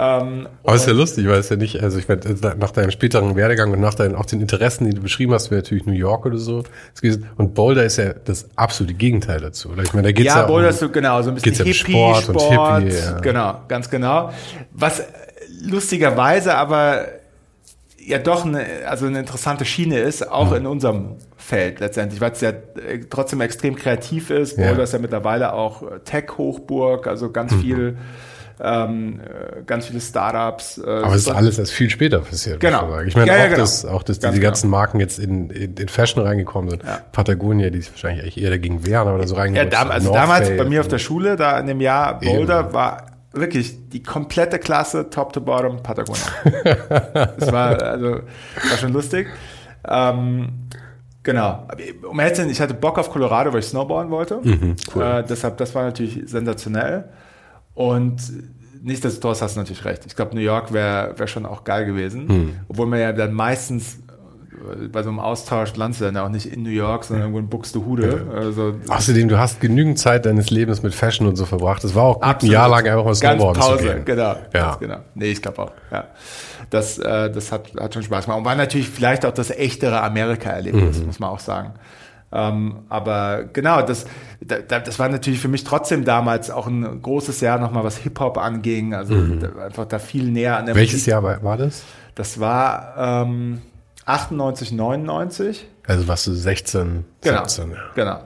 Ähm, 0.00 0.46
Aber 0.62 0.76
ist 0.76 0.86
ja 0.86 0.92
lustig, 0.92 1.26
weil 1.26 1.40
es 1.40 1.48
ja 1.48 1.56
nicht, 1.56 1.82
also 1.82 1.98
ich 1.98 2.06
meine, 2.06 2.20
nach 2.58 2.70
deinem 2.70 2.92
späteren 2.92 3.34
Werdegang 3.34 3.72
und 3.72 3.80
nach 3.80 3.94
deinen 3.94 4.14
auch 4.14 4.26
den 4.26 4.40
Interessen, 4.40 4.84
die 4.84 4.94
du 4.94 5.02
beschrieben 5.02 5.32
hast, 5.32 5.50
wäre 5.50 5.60
natürlich 5.60 5.86
New 5.86 5.92
York 5.92 6.24
oder 6.24 6.38
so. 6.38 6.62
Und 7.36 7.54
Boulder 7.54 7.84
ist 7.84 7.96
ja 7.96 8.12
das 8.12 8.48
absolute 8.54 8.94
Gegenteil 8.94 9.40
dazu. 9.40 9.70
Oder? 9.70 9.82
Ich 9.82 9.94
meine, 9.94 10.08
da 10.08 10.12
geht's 10.12 10.32
ja, 10.32 10.42
ja 10.42 10.46
Boulder 10.46 10.68
um, 10.68 10.74
ist 10.74 10.78
so 10.78 10.88
genau, 10.88 11.20
so 11.22 11.30
ein 11.30 11.34
bisschen 11.34 11.52
Hippie, 11.56 11.74
Sport, 11.74 12.22
Sport, 12.22 12.36
und 12.36 12.82
Hippie. 12.84 12.96
Ja. 12.96 13.18
Genau, 13.18 13.60
ganz 13.66 13.90
genau. 13.90 14.30
Was 14.70 15.02
lustigerweise 15.62 16.54
aber 16.54 17.06
ja 17.98 18.18
doch 18.18 18.46
eine, 18.46 18.64
also 18.86 19.06
eine 19.06 19.18
interessante 19.18 19.64
Schiene 19.64 19.98
ist, 19.98 20.30
auch 20.30 20.50
mhm. 20.50 20.56
in 20.58 20.66
unserem 20.66 21.16
Feld 21.36 21.80
letztendlich, 21.80 22.20
weil 22.20 22.30
es 22.30 22.40
ja 22.40 22.50
äh, 22.50 23.00
trotzdem 23.10 23.40
extrem 23.40 23.74
kreativ 23.74 24.30
ist. 24.30 24.58
Ja. 24.58 24.68
Boulder 24.68 24.84
ist 24.84 24.92
ja 24.92 25.00
mittlerweile 25.00 25.54
auch 25.54 25.82
Tech-Hochburg, 26.04 27.08
also 27.08 27.32
ganz 27.32 27.50
mhm. 27.50 27.60
viel 27.60 27.96
ähm, 28.60 29.20
äh, 29.20 29.62
ganz 29.62 29.86
viele 29.86 30.00
Startups. 30.00 30.78
Äh, 30.78 30.88
Aber 30.88 31.14
es 31.14 31.22
ist 31.22 31.30
alles 31.30 31.58
erst 31.58 31.72
viel 31.72 31.90
später 31.90 32.20
passiert. 32.20 32.60
Genau. 32.60 33.00
Ich 33.00 33.16
meine 33.16 33.28
ja, 33.28 33.34
auch, 33.34 33.38
ja, 33.38 33.46
genau. 33.46 33.58
dass, 33.58 33.84
auch, 33.84 34.02
dass 34.02 34.18
diese 34.18 34.40
ganzen 34.40 34.68
genau. 34.68 34.78
Marken 34.78 35.00
jetzt 35.00 35.18
in, 35.18 35.50
in, 35.50 35.74
in, 35.74 35.88
Fashion 35.88 36.22
reingekommen 36.22 36.70
sind. 36.70 36.82
Ja. 36.82 37.00
Patagonia, 37.12 37.70
die 37.70 37.78
ist 37.78 37.90
wahrscheinlich 37.92 38.22
eigentlich 38.22 38.42
eher 38.42 38.50
dagegen 38.50 38.84
wehren, 38.86 39.08
aber 39.08 39.18
da 39.18 39.26
so 39.26 39.36
reingekommen. 39.36 39.72
Ja, 39.72 39.84
da, 39.84 39.90
also 39.90 40.12
damals 40.12 40.48
bei 40.48 40.64
mir 40.64 40.80
auf 40.80 40.88
der 40.88 40.98
Schule, 40.98 41.36
da 41.36 41.58
in 41.58 41.66
dem 41.66 41.80
Jahr 41.80 42.18
Boulder, 42.18 42.60
Eben. 42.60 42.72
war 42.72 43.06
wirklich 43.32 43.88
die 43.90 44.02
komplette 44.02 44.58
Klasse, 44.58 45.10
top 45.10 45.32
to 45.32 45.40
bottom, 45.40 45.82
Patagonia. 45.82 46.24
das 47.38 47.52
war, 47.52 47.80
also, 47.82 48.10
war 48.14 48.78
schon 48.78 48.92
lustig. 48.92 49.28
Ähm, 49.86 50.68
Genau. 51.24 51.68
Um 52.08 52.18
ehrlich 52.20 52.36
zu 52.36 52.40
sein, 52.40 52.50
ich 52.50 52.58
hatte 52.58 52.72
Bock 52.72 52.98
auf 52.98 53.10
Colorado, 53.10 53.52
weil 53.52 53.60
ich 53.60 53.66
Snowboarden 53.66 54.10
wollte. 54.10 54.40
Mhm, 54.42 54.76
cool. 54.94 55.02
äh, 55.02 55.24
deshalb, 55.28 55.58
das 55.58 55.74
war 55.74 55.84
natürlich 55.84 56.22
sensationell. 56.24 57.04
Und 57.78 58.20
nichtsdestotrotz 58.82 59.40
hast 59.40 59.54
du 59.54 59.60
natürlich 59.60 59.84
recht. 59.84 60.02
Ich 60.04 60.16
glaube, 60.16 60.34
New 60.34 60.40
York 60.40 60.72
wäre 60.72 61.16
wär 61.16 61.28
schon 61.28 61.46
auch 61.46 61.62
geil 61.62 61.86
gewesen. 61.86 62.28
Hm. 62.28 62.50
Obwohl 62.66 62.86
man 62.86 62.98
ja 62.98 63.12
dann 63.12 63.32
meistens 63.32 64.00
äh, 64.50 64.88
bei 64.88 65.04
so 65.04 65.10
einem 65.10 65.20
Austausch 65.20 65.76
landest 65.76 66.00
du 66.00 66.06
dann 66.06 66.16
auch 66.16 66.28
nicht 66.28 66.46
in 66.46 66.64
New 66.64 66.70
York, 66.70 67.04
sondern 67.04 67.26
irgendwo 67.26 67.38
in 67.38 67.48
Buxtehude. 67.48 68.26
Ja. 68.28 68.36
Also, 68.36 68.74
Außerdem, 68.88 69.28
du 69.28 69.38
hast 69.38 69.60
genügend 69.60 70.00
Zeit 70.00 70.26
deines 70.26 70.50
Lebens 70.50 70.82
mit 70.82 70.92
Fashion 70.92 71.28
und 71.28 71.36
so 71.36 71.44
verbracht. 71.44 71.84
Das 71.84 71.94
war 71.94 72.02
auch 72.02 72.20
ein 72.20 72.46
Jahr 72.46 72.68
lang 72.68 72.84
einfach 72.84 73.04
mal 73.04 73.14
Snowboarden 73.14 73.62
Ganz 73.62 73.70
Pause, 73.70 74.02
genau. 74.04 74.34
Ja. 74.52 74.74
genau. 74.74 74.98
Nee, 75.14 75.26
ich 75.26 75.40
glaube 75.40 75.62
auch. 75.62 75.72
Ja. 75.92 76.08
Das, 76.70 76.98
äh, 76.98 77.30
das 77.30 77.52
hat, 77.52 77.70
hat 77.78 77.94
schon 77.94 78.02
Spaß 78.02 78.24
gemacht. 78.24 78.38
Und 78.40 78.44
war 78.44 78.56
natürlich 78.56 78.88
vielleicht 78.88 79.24
auch 79.24 79.32
das 79.32 79.52
echtere 79.52 80.02
Amerika-Erlebnis, 80.02 80.98
mhm. 80.98 81.06
muss 81.06 81.20
man 81.20 81.30
auch 81.30 81.38
sagen. 81.38 81.74
Ähm, 82.30 82.80
aber 82.88 83.44
genau, 83.44 83.82
das, 83.82 84.06
das 84.40 84.98
war 84.98 85.08
natürlich 85.08 85.40
für 85.40 85.48
mich 85.48 85.64
trotzdem 85.64 86.04
damals 86.04 86.50
auch 86.50 86.66
ein 86.66 87.00
großes 87.00 87.40
Jahr 87.40 87.58
nochmal, 87.58 87.84
was 87.84 87.96
Hip-Hop 87.98 88.36
anging. 88.36 88.94
Also 88.94 89.14
mhm. 89.14 89.40
da, 89.40 89.64
einfach 89.64 89.86
da 89.86 89.98
viel 89.98 90.30
näher 90.30 90.58
an 90.58 90.66
der 90.66 90.74
Welches 90.74 91.00
Musik. 91.00 91.08
Jahr 91.08 91.22
war, 91.22 91.42
war, 91.42 91.56
das? 91.56 91.84
Das 92.14 92.38
war 92.38 93.24
ähm, 93.24 93.62
98, 94.04 94.72
99. 94.72 95.66
Also 95.86 96.06
warst 96.06 96.26
du 96.26 96.32
16, 96.32 97.04
17. 97.22 97.64
Genau, 97.64 97.74
ja. 97.74 97.82
genau. 97.94 98.20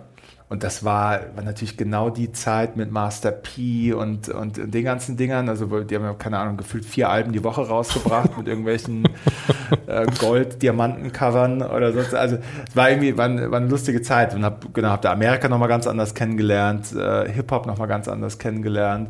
Und 0.48 0.62
das 0.62 0.84
war, 0.84 1.20
war 1.34 1.44
natürlich 1.44 1.78
genau 1.78 2.10
die 2.10 2.30
Zeit 2.32 2.76
mit 2.76 2.90
Master 2.92 3.30
P 3.30 3.94
und, 3.94 4.28
und, 4.28 4.58
den 4.58 4.84
ganzen 4.84 5.16
Dingern. 5.16 5.48
Also 5.48 5.64
die 5.80 5.96
haben 5.96 6.04
ja, 6.04 6.12
keine 6.12 6.38
Ahnung, 6.38 6.58
gefühlt 6.58 6.84
vier 6.84 7.08
Alben 7.08 7.32
die 7.32 7.42
Woche 7.42 7.66
rausgebracht 7.66 8.36
mit 8.36 8.48
irgendwelchen 8.48 9.04
äh, 9.86 10.06
Gold-Diamanten-Covern 10.18 11.62
oder 11.62 11.92
sonst. 11.92 12.14
Also 12.14 12.36
es 12.36 12.76
war 12.76 12.90
irgendwie 12.90 13.16
war, 13.16 13.28
war 13.50 13.58
eine 13.58 13.68
lustige 13.68 14.02
Zeit. 14.02 14.34
Und 14.34 14.44
habe 14.44 14.68
genau, 14.72 14.88
hab 14.90 15.02
da 15.02 15.12
Amerika 15.12 15.48
nochmal 15.48 15.68
ganz 15.68 15.86
anders 15.86 16.14
kennengelernt, 16.14 16.92
äh, 16.92 17.30
Hip-Hop 17.30 17.66
nochmal 17.66 17.88
ganz 17.88 18.08
anders 18.08 18.38
kennengelernt 18.38 19.08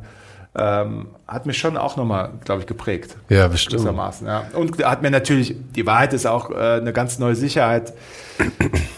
ähm, 0.55 1.09
hat 1.27 1.47
mich 1.47 1.57
schon 1.57 1.79
auch 1.79 1.97
nochmal, 1.97 2.31
glaube 2.45 2.61
ich, 2.61 2.67
geprägt. 2.67 3.17
Ja, 3.31 3.49
bestimmt. 3.49 3.85
Ja. 4.27 4.45
Und 4.53 4.85
hat 4.85 5.01
mir 5.01 5.11
natürlich, 5.11 5.57
die 5.75 5.87
Wahrheit 5.87 6.13
ist 6.13 6.27
auch 6.27 6.51
äh, 6.51 6.55
eine 6.55 6.93
ganz 6.93 7.19
neue 7.19 7.35
Sicherheit 7.35 7.95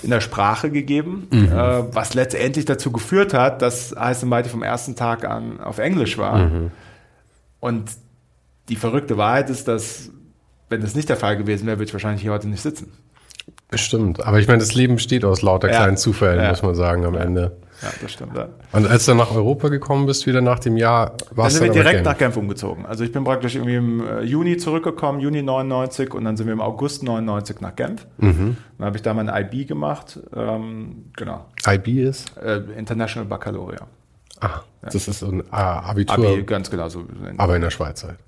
in 0.02 0.10
der 0.10 0.20
Sprache 0.20 0.70
gegeben, 0.70 1.28
mhm. 1.30 1.52
äh, 1.52 1.94
was 1.94 2.14
letztendlich 2.14 2.64
dazu 2.64 2.90
geführt 2.90 3.34
hat, 3.34 3.62
dass 3.62 3.94
Heiß 3.96 4.24
Mighty 4.24 4.48
vom 4.48 4.64
ersten 4.64 4.96
Tag 4.96 5.24
an 5.24 5.60
auf 5.60 5.78
Englisch 5.78 6.18
war. 6.18 6.38
Mhm. 6.38 6.70
Und 7.60 7.90
die 8.68 8.76
verrückte 8.76 9.16
Wahrheit 9.16 9.48
ist, 9.48 9.68
dass, 9.68 10.10
wenn 10.74 10.80
das 10.80 10.96
nicht 10.96 11.08
der 11.08 11.16
Fall 11.16 11.36
gewesen 11.36 11.66
wäre, 11.66 11.78
würde 11.78 11.86
ich 11.86 11.92
wahrscheinlich 11.92 12.22
hier 12.22 12.32
heute 12.32 12.48
nicht 12.48 12.62
sitzen. 12.62 12.92
Bestimmt. 13.70 14.24
Aber 14.24 14.40
ich 14.40 14.48
meine, 14.48 14.58
das 14.58 14.74
Leben 14.74 14.96
besteht 14.96 15.24
aus 15.24 15.40
lauter 15.40 15.68
ja. 15.68 15.76
kleinen 15.76 15.96
Zufällen, 15.96 16.42
ja. 16.42 16.50
muss 16.50 16.62
man 16.62 16.74
sagen, 16.74 17.04
am 17.04 17.14
Ende. 17.14 17.56
ja, 17.80 17.88
das 18.02 18.12
stimmt. 18.12 18.36
Ja. 18.36 18.48
Und 18.72 18.88
als 18.88 19.04
du 19.04 19.12
dann 19.12 19.18
nach 19.18 19.32
Europa 19.32 19.68
gekommen 19.68 20.06
bist, 20.06 20.26
wieder 20.26 20.40
nach 20.40 20.58
dem 20.58 20.76
Jahr, 20.76 21.10
Dann 21.10 21.36
warst 21.36 21.56
sind 21.56 21.62
du 21.62 21.68
wir 21.68 21.74
dann 21.74 21.84
direkt 21.84 22.04
nach 22.04 22.12
nach 22.12 22.18
Genf 22.18 22.36
umgezogen. 22.36 22.86
Also 22.86 23.04
ich 23.04 23.12
bin 23.12 23.22
praktisch 23.22 23.54
irgendwie 23.54 23.76
im 23.76 24.04
äh, 24.04 24.22
Juni 24.22 24.56
zurückgekommen, 24.56 25.20
Juni 25.20 25.42
99 25.42 26.12
und 26.12 26.24
dann 26.24 26.36
sind 26.36 26.46
wir 26.46 26.52
im 26.52 26.60
August 26.60 27.04
99 27.04 27.60
nach 27.60 27.76
Genf. 27.76 28.06
Mhm. 28.18 28.56
Dann 28.78 28.86
habe 28.86 28.96
ich 28.96 29.02
da 29.02 29.14
mein 29.14 29.28
IB 29.28 29.66
gemacht. 29.66 30.18
Ähm, 30.34 31.04
genau. 31.16 31.46
IB 31.66 32.02
ist? 32.02 32.36
Äh, 32.36 32.62
International 32.76 33.28
Baccalaureate. 33.28 33.84
Ah, 34.40 34.60
das 34.82 35.08
ist 35.08 35.20
so 35.20 35.28
ein 35.28 35.40
äh, 35.40 35.44
Abitur, 35.52 36.32
Abi, 36.32 36.42
ganz 36.42 36.68
genau 36.68 36.88
so. 36.88 37.04
aber 37.36 37.56
in 37.56 37.62
der 37.62 37.70
Schweiz 37.70 38.02
halt. 38.04 38.18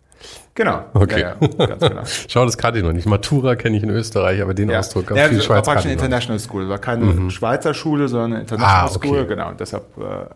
Genau. 0.55 0.85
Okay. 0.95 1.21
Ja, 1.21 1.37
ja, 1.41 1.67
ganz 1.67 1.81
genau. 1.83 2.03
Schau, 2.29 2.45
das 2.47 2.57
kannte 2.57 2.79
ich 2.79 2.85
noch 2.85 2.93
nicht. 2.93 3.07
Matura 3.07 3.57
kenne 3.57 3.77
ich 3.77 3.83
in 3.83 3.91
Österreich, 3.91 4.41
aber 4.41 4.55
den 4.55 4.71
Ja, 4.71 4.79
Ausdruck 4.79 5.13
auf 5.13 5.19
ja, 5.19 5.25
war 5.25 5.31
Schweiz 5.31 5.47
praktisch 5.47 5.73
kannte 5.75 5.89
eine. 5.89 5.93
International 5.93 6.39
School. 6.39 6.69
War 6.69 6.79
keine 6.79 7.31
Schweizer 7.31 7.75
Schule, 7.75 8.09
sondern 8.09 8.33
eine 8.33 8.41
International 8.43 8.89
Ah, 8.89 8.91
okay. 8.95 9.07
School. 9.09 9.27
Genau, 9.27 9.49
und 9.51 9.61
deshalb 9.61 9.85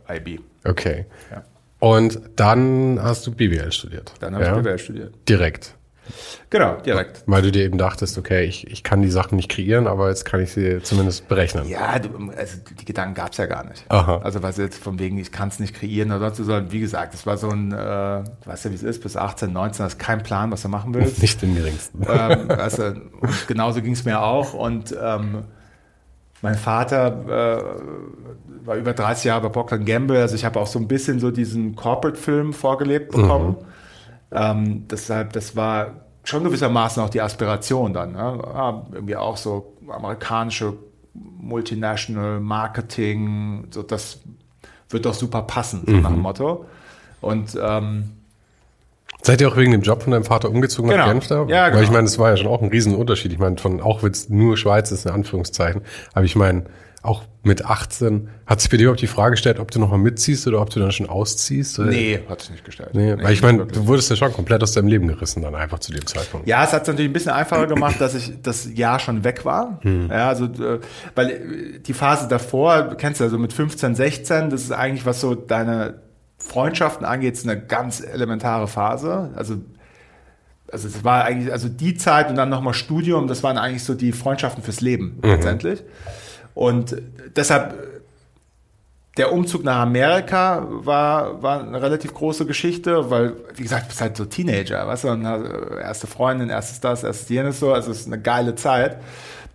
äh, 0.09 0.17
IB. 0.19 0.41
Okay. 0.65 1.07
Ja. 1.31 1.43
Und 1.79 2.21
dann 2.37 2.99
hast 3.03 3.27
du 3.27 3.33
BWL 3.33 3.73
studiert. 3.73 4.13
Dann 4.21 4.35
habe 4.35 4.45
ich 4.45 4.51
BWL 4.51 4.79
studiert. 4.79 5.15
Direkt. 5.29 5.75
Genau, 6.51 6.77
direkt. 6.85 7.23
Weil 7.27 7.43
du 7.43 7.53
dir 7.53 7.65
eben 7.65 7.79
dachtest, 7.79 8.19
okay, 8.19 8.45
ich, 8.45 8.67
ich 8.71 8.83
kann 8.83 9.03
die 9.03 9.11
Sachen 9.11 9.37
nicht 9.37 9.49
kreieren, 9.49 9.87
aber 9.87 10.09
jetzt 10.09 10.25
kann 10.25 10.41
ich 10.41 10.53
sie 10.53 10.83
zumindest 10.83 11.29
berechnen. 11.29 11.69
Ja, 11.69 11.99
du, 11.99 12.31
also 12.37 12.57
die 12.79 12.85
Gedanken 12.85 13.15
gab 13.15 13.33
es 13.33 13.39
ja 13.39 13.47
gar 13.47 13.65
nicht. 13.65 13.85
Aha. 13.89 14.21
Also 14.23 14.43
was 14.43 14.57
jetzt 14.57 14.83
von 14.83 14.99
wegen, 14.99 15.19
ich 15.19 15.33
kann 15.33 15.49
es 15.49 15.61
nicht 15.61 15.75
kreieren 15.75 16.11
oder 16.11 16.33
sonst, 16.33 16.39
sondern 16.39 16.73
wie 16.73 16.81
gesagt, 16.81 17.15
es 17.15 17.27
war 17.27 17.37
so 17.37 17.51
ein, 17.51 17.73
äh, 17.73 17.77
du 17.77 18.47
weißt 18.47 18.65
ja, 18.65 18.71
wie 18.71 18.77
es 18.77 18.83
ist, 18.83 19.03
bis 19.03 19.17
18, 19.17 19.53
19, 19.53 19.85
hast 19.85 19.99
keinen 19.99 20.23
Plan, 20.23 20.51
was 20.51 20.63
du 20.63 20.69
machen 20.69 20.95
willst. 20.95 21.21
Nicht 21.23 21.41
den 21.43 21.55
geringsten. 21.55 22.03
ähm, 22.09 22.49
weißt 22.49 22.79
du, 22.79 23.01
genauso 23.47 23.83
ging 23.83 23.93
es 23.93 24.05
mir 24.05 24.21
auch. 24.21 24.55
Und 24.55 24.95
ähm, 25.01 25.45
mein 26.43 26.55
Vater 26.55 27.61
äh, 27.61 28.67
war 28.67 28.77
über 28.77 28.93
30 28.93 29.25
Jahre 29.25 29.43
bei 29.43 29.49
Procter 29.51 29.79
Gamble. 29.79 30.21
Also 30.21 30.35
ich 30.35 30.45
habe 30.45 30.59
auch 30.59 30.67
so 30.67 30.79
ein 30.79 30.89
bisschen 30.89 31.21
so 31.21 31.31
diesen 31.31 31.77
Corporate-Film 31.77 32.53
vorgelebt 32.53 33.13
bekommen. 33.13 33.57
Ähm, 34.33 34.87
deshalb, 34.89 35.33
das 35.33 35.57
war 35.57 35.93
schon 36.25 36.45
gewissermaßen 36.45 37.03
auch 37.03 37.11
die 37.11 37.21
Aspiration 37.21 37.93
dann. 37.93 38.13
Ne? 38.13 38.19
Ja, 38.19 38.87
irgendwie 38.93 39.17
auch 39.17 39.37
so 39.37 39.73
amerikanische 39.89 40.75
Multinational 41.15 42.41
Marketing, 42.41 43.65
so 43.71 43.83
das 43.83 44.19
wird 44.91 45.07
doch 45.07 45.15
super 45.15 45.43
passen, 45.43 45.83
so 45.87 45.93
nach 45.93 46.11
dem 46.11 46.21
Motto. 46.21 46.67
Und 47.21 47.59
ähm, 47.61 48.11
Seid 49.23 49.41
ihr 49.41 49.49
auch 49.49 49.57
wegen 49.57 49.73
dem 49.73 49.83
Job 49.83 50.03
von 50.03 50.13
deinem 50.13 50.25
Vater 50.25 50.49
umgezogen 50.51 50.91
nach 50.91 50.97
Genau. 50.97 51.09
Genf 51.09 51.27
da? 51.27 51.45
Ja, 51.47 51.65
Weil 51.65 51.71
genau. 51.73 51.83
ich 51.83 51.91
meine, 51.91 52.05
das 52.05 52.19
war 52.19 52.31
ja 52.31 52.37
schon 52.37 52.47
auch 52.47 52.63
ein 52.63 52.69
Riesenunterschied. 52.71 53.33
Ich 53.33 53.39
meine, 53.39 53.59
von, 53.59 53.81
auch 53.81 54.03
wenn 54.03 54.13
es 54.13 54.31
nur 54.31 54.57
Schweiz 54.57 54.91
ist, 54.93 55.05
in 55.05 55.13
Anführungszeichen. 55.13 55.83
Aber 56.15 56.25
ich 56.25 56.37
meine, 56.37 56.65
auch 57.03 57.23
mit 57.43 57.65
18, 57.65 58.29
hat 58.45 58.61
sich 58.61 58.69
bei 58.71 58.77
dir 58.77 58.85
überhaupt 58.85 59.01
die 59.01 59.07
Frage 59.07 59.33
gestellt, 59.33 59.59
ob 59.59 59.71
du 59.71 59.79
nochmal 59.79 59.99
mitziehst 59.99 60.47
oder 60.47 60.61
ob 60.61 60.69
du 60.69 60.81
dann 60.81 60.93
schon 60.93 61.09
ausziehst? 61.09 61.79
Oder? 61.79 61.91
nee, 61.91 62.21
hat 62.29 62.43
sich 62.43 62.51
nicht 62.51 62.65
gestellt. 62.65 62.91
Nee, 62.93 63.15
Nee, 63.15 63.23
weil 63.23 63.33
ich 63.33 63.41
meine, 63.41 63.65
du 63.65 63.87
wurdest 63.87 64.11
ja 64.11 64.17
schon 64.17 64.33
komplett 64.35 64.63
aus 64.63 64.73
deinem 64.73 64.89
Leben 64.89 65.09
gerissen 65.09 65.43
dann 65.43 65.55
einfach 65.55 65.79
zu 65.79 65.93
dem 65.93 66.07
Zeitpunkt. 66.07 66.47
Ja, 66.47 66.63
es 66.63 66.73
hat 66.75 66.83
es 66.83 66.89
natürlich 66.89 67.09
ein 67.11 67.15
bisschen 67.15 67.33
einfacher 67.33 67.67
gemacht, 67.67 68.01
dass 68.01 68.15
ich 68.15 68.35
das 68.43 68.69
Jahr 68.75 68.99
schon 68.99 69.25
weg 69.25 69.47
war. 69.47 69.81
Ja, 70.11 70.29
also, 70.29 70.45
äh, 70.45 70.81
weil 71.15 71.31
äh, 71.31 71.79
die 71.81 71.95
Phase 71.95 72.29
davor, 72.29 72.83
du 72.83 72.97
kennst 72.97 73.21
ja 73.21 73.31
so 73.31 73.39
mit 73.39 73.55
15, 73.55 73.95
16, 73.95 74.51
das 74.51 74.63
ist 74.63 74.73
eigentlich, 74.73 75.07
was 75.07 75.23
so 75.23 75.35
deine 75.35 76.03
Freundschaften 76.37 77.07
angeht, 77.07 77.35
ist 77.35 77.49
eine 77.49 77.59
ganz 77.59 78.01
elementare 78.01 78.69
Phase. 78.69 79.31
Also, 79.37 79.57
also 80.71 80.89
es 80.89 81.03
war 81.03 81.25
eigentlich, 81.25 81.51
also 81.53 81.69
die 81.69 81.97
Zeit 81.97 82.29
und 82.29 82.37
dann 82.37 82.51
nochmal 82.51 82.75
Studium, 82.75 83.27
das 83.27 83.43
waren 83.43 83.57
eigentlich 83.57 83.85
so 83.85 83.95
die 83.95 84.13
Freundschaften 84.13 84.63
fürs 84.63 84.81
Leben 84.83 85.19
letztendlich. 85.23 85.83
Und 86.55 86.97
deshalb 87.37 87.75
der 89.17 89.33
Umzug 89.33 89.65
nach 89.65 89.81
Amerika 89.81 90.67
war, 90.69 91.43
war 91.43 91.61
eine 91.61 91.83
relativ 91.83 92.15
große 92.15 92.47
Geschichte, 92.47 93.11
weil, 93.11 93.35
wie 93.57 93.65
gesagt, 93.65 93.85
du 93.85 93.89
bist 93.89 94.01
halt 94.01 94.17
so 94.17 94.25
Teenager, 94.25 94.87
weißt 94.87 95.05
du, 95.05 95.09
und 95.09 95.25
äh, 95.25 95.81
erste 95.83 96.07
Freundin, 96.07 96.49
erstes 96.49 96.81
das, 96.81 97.03
erstes 97.03 97.29
jenes 97.29 97.61
so, 97.61 97.73
also 97.73 97.91
es 97.91 98.01
ist 98.01 98.07
eine 98.07 98.21
geile 98.21 98.55
Zeit. 98.55 98.99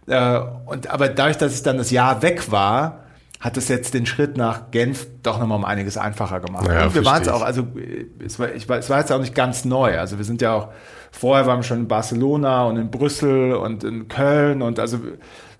Äh, 0.07 0.39
Und, 0.65 0.89
aber 0.89 1.07
dadurch, 1.09 1.37
dass 1.37 1.55
ich 1.55 1.63
dann 1.63 1.77
das 1.77 1.89
Jahr 1.89 2.21
weg 2.21 2.51
war, 2.51 3.05
hat 3.39 3.57
es 3.57 3.67
jetzt 3.67 3.93
den 3.93 4.05
Schritt 4.05 4.37
nach 4.37 4.71
Genf 4.71 5.07
doch 5.23 5.39
nochmal 5.39 5.57
um 5.57 5.65
einiges 5.65 5.97
einfacher 5.97 6.39
gemacht. 6.39 6.67
Ja, 6.67 6.85
und 6.85 6.95
wir 6.95 7.05
waren 7.05 7.21
es 7.21 7.27
auch, 7.27 7.41
also 7.41 7.61
äh, 7.75 8.07
es 8.23 8.37
war, 8.39 8.53
ich 8.53 8.67
war, 8.67 8.77
es 8.77 8.89
war 8.89 8.99
jetzt 8.99 9.11
auch 9.11 9.19
nicht 9.19 9.35
ganz 9.35 9.65
neu. 9.65 9.97
Also 9.97 10.17
wir 10.17 10.25
sind 10.25 10.41
ja 10.41 10.53
auch, 10.53 10.69
vorher 11.11 11.45
waren 11.45 11.59
wir 11.59 11.63
schon 11.63 11.79
in 11.79 11.87
Barcelona 11.87 12.65
und 12.65 12.77
in 12.77 12.91
Brüssel 12.91 13.53
und 13.53 13.83
in 13.83 14.07
Köln 14.07 14.61
und 14.61 14.79
also 14.79 14.99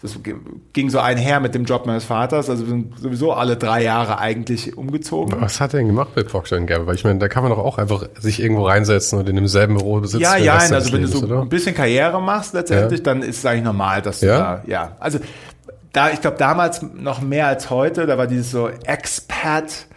das 0.02 0.20
ging 0.74 0.90
so 0.90 1.00
einher 1.00 1.40
mit 1.40 1.56
dem 1.56 1.66
Job 1.66 1.86
meines 1.86 2.04
Vaters. 2.04 2.50
Also 2.50 2.64
wir 2.64 2.70
sind 2.70 3.00
sowieso 3.00 3.34
alle 3.34 3.58
drei 3.58 3.84
Jahre 3.84 4.20
eigentlich 4.20 4.78
umgezogen. 4.78 5.36
Was 5.40 5.60
hat 5.62 5.74
er 5.74 5.78
denn 5.80 5.88
gemacht 5.88 6.10
bei 6.16 6.24
Procter 6.24 6.60
Gamble? 6.60 6.86
Weil 6.88 6.96
ich 6.96 7.04
meine, 7.04 7.20
da 7.20 7.28
kann 7.28 7.44
man 7.44 7.52
doch 7.52 7.60
auch 7.60 7.78
einfach 7.78 8.06
sich 8.20 8.42
irgendwo 8.42 8.66
reinsetzen 8.68 9.20
und 9.20 9.30
in 9.30 9.36
demselben 9.36 9.76
Büro 9.78 10.02
sitzen. 10.04 10.22
Ja, 10.22 10.38
ja, 10.38 10.56
Rest 10.58 10.74
also 10.74 10.94
wenn 10.94 11.02
du 11.02 11.08
so 11.08 11.24
oder? 11.26 11.42
ein 11.42 11.50
bisschen 11.50 11.74
Karriere 11.76 12.22
machst 12.22 12.54
letztendlich, 12.54 13.00
Ja. 13.00 13.04
dann 13.06 13.22
ist 13.24 13.38
es 13.40 13.46
eigentlich 13.46 13.64
normal, 13.64 14.02
dass 14.02 14.20
du 14.20 14.28
Ja? 14.28 14.38
da, 14.38 14.64
ja. 14.68 14.96
Also 15.00 15.20
da, 15.94 16.10
ich 16.12 16.20
glaube 16.22 16.38
damals 16.38 16.82
noch 16.82 17.22
mehr 17.22 17.48
als 17.48 17.70
heute, 17.70 18.06
da 18.06 18.18
war 18.18 18.28
dieses 18.28 18.52
so 18.52 18.68
Expat. 18.70 19.88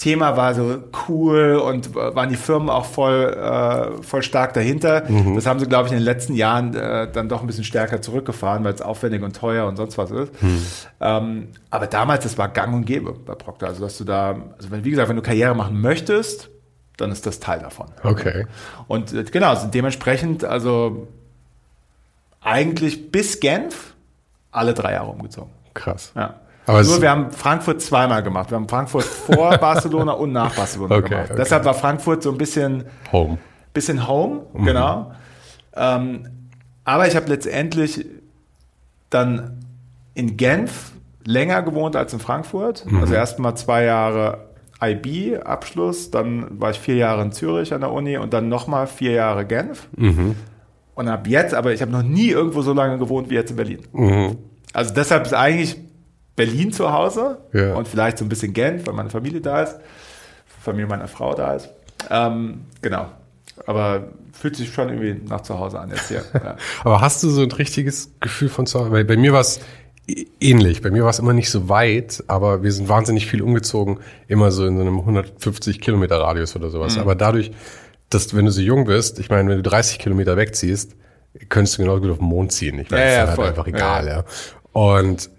Thema 0.00 0.34
war 0.34 0.54
so 0.54 0.78
cool 1.08 1.56
und 1.56 1.94
waren 1.94 2.30
die 2.30 2.36
Firmen 2.36 2.70
auch 2.70 2.86
voll, 2.86 3.34
äh, 3.34 4.02
voll 4.02 4.22
stark 4.22 4.54
dahinter. 4.54 5.04
Mhm. 5.06 5.34
Das 5.34 5.44
haben 5.44 5.60
sie, 5.60 5.66
glaube 5.66 5.88
ich, 5.88 5.92
in 5.92 5.98
den 5.98 6.04
letzten 6.04 6.34
Jahren 6.34 6.74
äh, 6.74 7.12
dann 7.12 7.28
doch 7.28 7.42
ein 7.42 7.46
bisschen 7.46 7.64
stärker 7.64 8.00
zurückgefahren, 8.00 8.64
weil 8.64 8.72
es 8.72 8.80
aufwendig 8.80 9.22
und 9.22 9.36
teuer 9.36 9.66
und 9.66 9.76
sonst 9.76 9.98
was 9.98 10.10
ist. 10.10 10.42
Mhm. 10.42 10.66
Ähm, 11.00 11.48
aber 11.68 11.86
damals, 11.86 12.24
das 12.24 12.38
war 12.38 12.48
gang 12.48 12.74
und 12.74 12.86
gäbe 12.86 13.12
bei 13.12 13.34
Procter. 13.34 13.66
Also, 13.66 13.82
dass 13.82 13.98
du 13.98 14.04
da, 14.04 14.36
also 14.56 14.70
wenn, 14.70 14.84
wie 14.86 14.90
gesagt, 14.90 15.10
wenn 15.10 15.16
du 15.16 15.22
Karriere 15.22 15.54
machen 15.54 15.78
möchtest, 15.78 16.48
dann 16.96 17.12
ist 17.12 17.26
das 17.26 17.38
Teil 17.38 17.60
davon. 17.60 17.88
Okay. 18.02 18.46
Und 18.88 19.12
äh, 19.12 19.24
genau, 19.24 19.54
sind 19.54 19.74
dementsprechend, 19.74 20.44
also 20.44 21.08
eigentlich 22.40 23.12
bis 23.12 23.38
Genf 23.38 23.92
alle 24.50 24.72
drei 24.72 24.92
Jahre 24.92 25.10
umgezogen. 25.10 25.50
Krass. 25.74 26.12
Ja. 26.16 26.36
Aber 26.70 26.82
Nur 26.82 27.02
wir 27.02 27.10
haben 27.10 27.30
Frankfurt 27.30 27.80
zweimal 27.82 28.22
gemacht. 28.22 28.50
Wir 28.50 28.56
haben 28.56 28.68
Frankfurt 28.68 29.04
vor 29.04 29.50
Barcelona 29.58 30.12
und 30.12 30.32
nach 30.32 30.54
Barcelona 30.54 30.96
Okay, 30.96 31.08
gemacht. 31.08 31.24
okay. 31.30 31.34
Deshalb 31.38 31.64
war 31.64 31.74
Frankfurt 31.74 32.22
so 32.22 32.30
ein 32.30 32.38
bisschen, 32.38 32.84
Home. 33.12 33.38
bisschen 33.74 34.06
Home, 34.06 34.42
Mhm. 34.52 34.64
genau. 34.64 35.12
Ähm, 35.74 36.28
aber 36.84 37.06
ich 37.08 37.16
habe 37.16 37.28
letztendlich 37.28 38.06
dann 39.10 39.58
in 40.14 40.36
Genf 40.36 40.92
länger 41.24 41.62
gewohnt 41.62 41.96
als 41.96 42.12
in 42.12 42.20
Frankfurt. 42.20 42.84
Mhm. 42.86 43.00
Also 43.00 43.14
erst 43.14 43.38
mal 43.38 43.54
zwei 43.54 43.84
Jahre 43.84 44.46
IB-Abschluss, 44.82 46.10
dann 46.10 46.60
war 46.60 46.70
ich 46.70 46.78
vier 46.80 46.96
Jahre 46.96 47.22
in 47.22 47.32
Zürich 47.32 47.72
an 47.74 47.80
der 47.80 47.92
Uni 47.92 48.16
und 48.16 48.32
dann 48.32 48.48
nochmal 48.48 48.86
vier 48.86 49.12
Jahre 49.12 49.44
Genf. 49.44 49.88
Mhm. 49.96 50.36
Und 50.94 51.08
ab 51.08 51.26
jetzt, 51.26 51.54
aber 51.54 51.72
ich 51.72 51.82
habe 51.82 51.90
noch 51.92 52.02
nie 52.02 52.28
irgendwo 52.28 52.62
so 52.62 52.72
lange 52.72 52.98
gewohnt 52.98 53.30
wie 53.30 53.34
jetzt 53.34 53.50
in 53.50 53.56
Berlin. 53.56 53.80
Mhm. 53.92 54.36
Also 54.72 54.94
deshalb 54.94 55.26
ist 55.26 55.34
eigentlich 55.34 55.76
Berlin 56.36 56.72
zu 56.72 56.92
Hause 56.92 57.38
Ja. 57.52 57.74
und 57.74 57.86
vielleicht 57.88 58.18
so 58.18 58.24
ein 58.24 58.28
bisschen 58.28 58.52
Genf, 58.52 58.86
weil 58.86 58.94
meine 58.94 59.10
Familie 59.10 59.40
da 59.40 59.62
ist, 59.62 59.76
Familie 60.62 60.86
meiner 60.88 61.08
Frau 61.08 61.34
da 61.34 61.54
ist. 61.54 61.68
Ähm, 62.10 62.62
genau. 62.82 63.06
Aber 63.66 64.04
fühlt 64.32 64.56
sich 64.56 64.72
schon 64.72 64.88
irgendwie 64.88 65.20
nach 65.28 65.42
zu 65.42 65.58
Hause 65.58 65.78
an 65.80 65.90
jetzt 65.90 66.08
hier. 66.08 66.22
Ja. 66.34 66.56
Aber 66.84 67.00
hast 67.00 67.22
du 67.22 67.28
so 67.30 67.42
ein 67.42 67.52
richtiges 67.52 68.10
Gefühl 68.20 68.48
von 68.48 68.66
zu 68.66 68.80
Hause? 68.80 68.90
Weil 68.90 69.04
bei 69.04 69.16
mir 69.16 69.32
war 69.32 69.40
es 69.40 69.60
ähnlich. 70.40 70.80
Bei 70.82 70.90
mir 70.90 71.02
war 71.02 71.10
es 71.10 71.18
immer 71.18 71.32
nicht 71.34 71.50
so 71.50 71.68
weit, 71.68 72.24
aber 72.26 72.62
wir 72.62 72.72
sind 72.72 72.88
wahnsinnig 72.88 73.26
viel 73.26 73.42
umgezogen, 73.42 73.98
immer 74.28 74.50
so 74.50 74.64
in 74.66 74.76
so 74.76 74.80
einem 74.82 74.98
150 74.98 75.80
Kilometer 75.80 76.18
Radius 76.20 76.56
oder 76.56 76.70
sowas. 76.70 76.96
Mhm. 76.96 77.02
Aber 77.02 77.14
dadurch, 77.14 77.52
dass 78.08 78.34
wenn 78.34 78.46
du 78.46 78.50
so 78.50 78.60
jung 78.62 78.86
bist, 78.86 79.18
ich 79.18 79.28
meine, 79.28 79.48
wenn 79.50 79.62
du 79.62 79.62
30 79.68 79.98
Kilometer 79.98 80.36
wegziehst, 80.36 80.96
könntest 81.48 81.76
du 81.78 81.82
genauso 81.82 82.00
gut 82.00 82.10
auf 82.12 82.18
den 82.18 82.26
Mond 82.26 82.50
ziehen. 82.52 82.78
Ich 82.80 82.90
meine, 82.90 83.02
Ja, 83.04 83.08
das 83.08 83.14
ja, 83.16 83.22
ist 83.22 83.28
halt 83.28 83.36
voll. 83.36 83.48
einfach 83.48 83.66
egal, 83.66 84.06
ja. 84.08 84.24
Und 84.72 85.30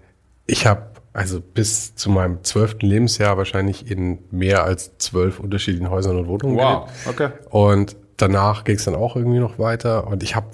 ich 0.52 0.66
habe 0.66 0.82
also 1.14 1.40
bis 1.40 1.94
zu 1.94 2.10
meinem 2.10 2.42
zwölften 2.44 2.86
Lebensjahr 2.86 3.36
wahrscheinlich 3.38 3.90
in 3.90 4.18
mehr 4.30 4.64
als 4.64 4.96
zwölf 4.98 5.40
unterschiedlichen 5.40 5.90
Häusern 5.90 6.16
und 6.18 6.28
Wohnungen 6.28 6.56
Wow, 6.56 6.86
gelebt. 7.04 7.08
okay. 7.08 7.28
Und 7.50 7.96
danach 8.18 8.64
ging 8.64 8.76
es 8.76 8.84
dann 8.84 8.94
auch 8.94 9.16
irgendwie 9.16 9.38
noch 9.38 9.58
weiter. 9.58 10.06
Und 10.06 10.22
ich 10.22 10.36
habe 10.36 10.46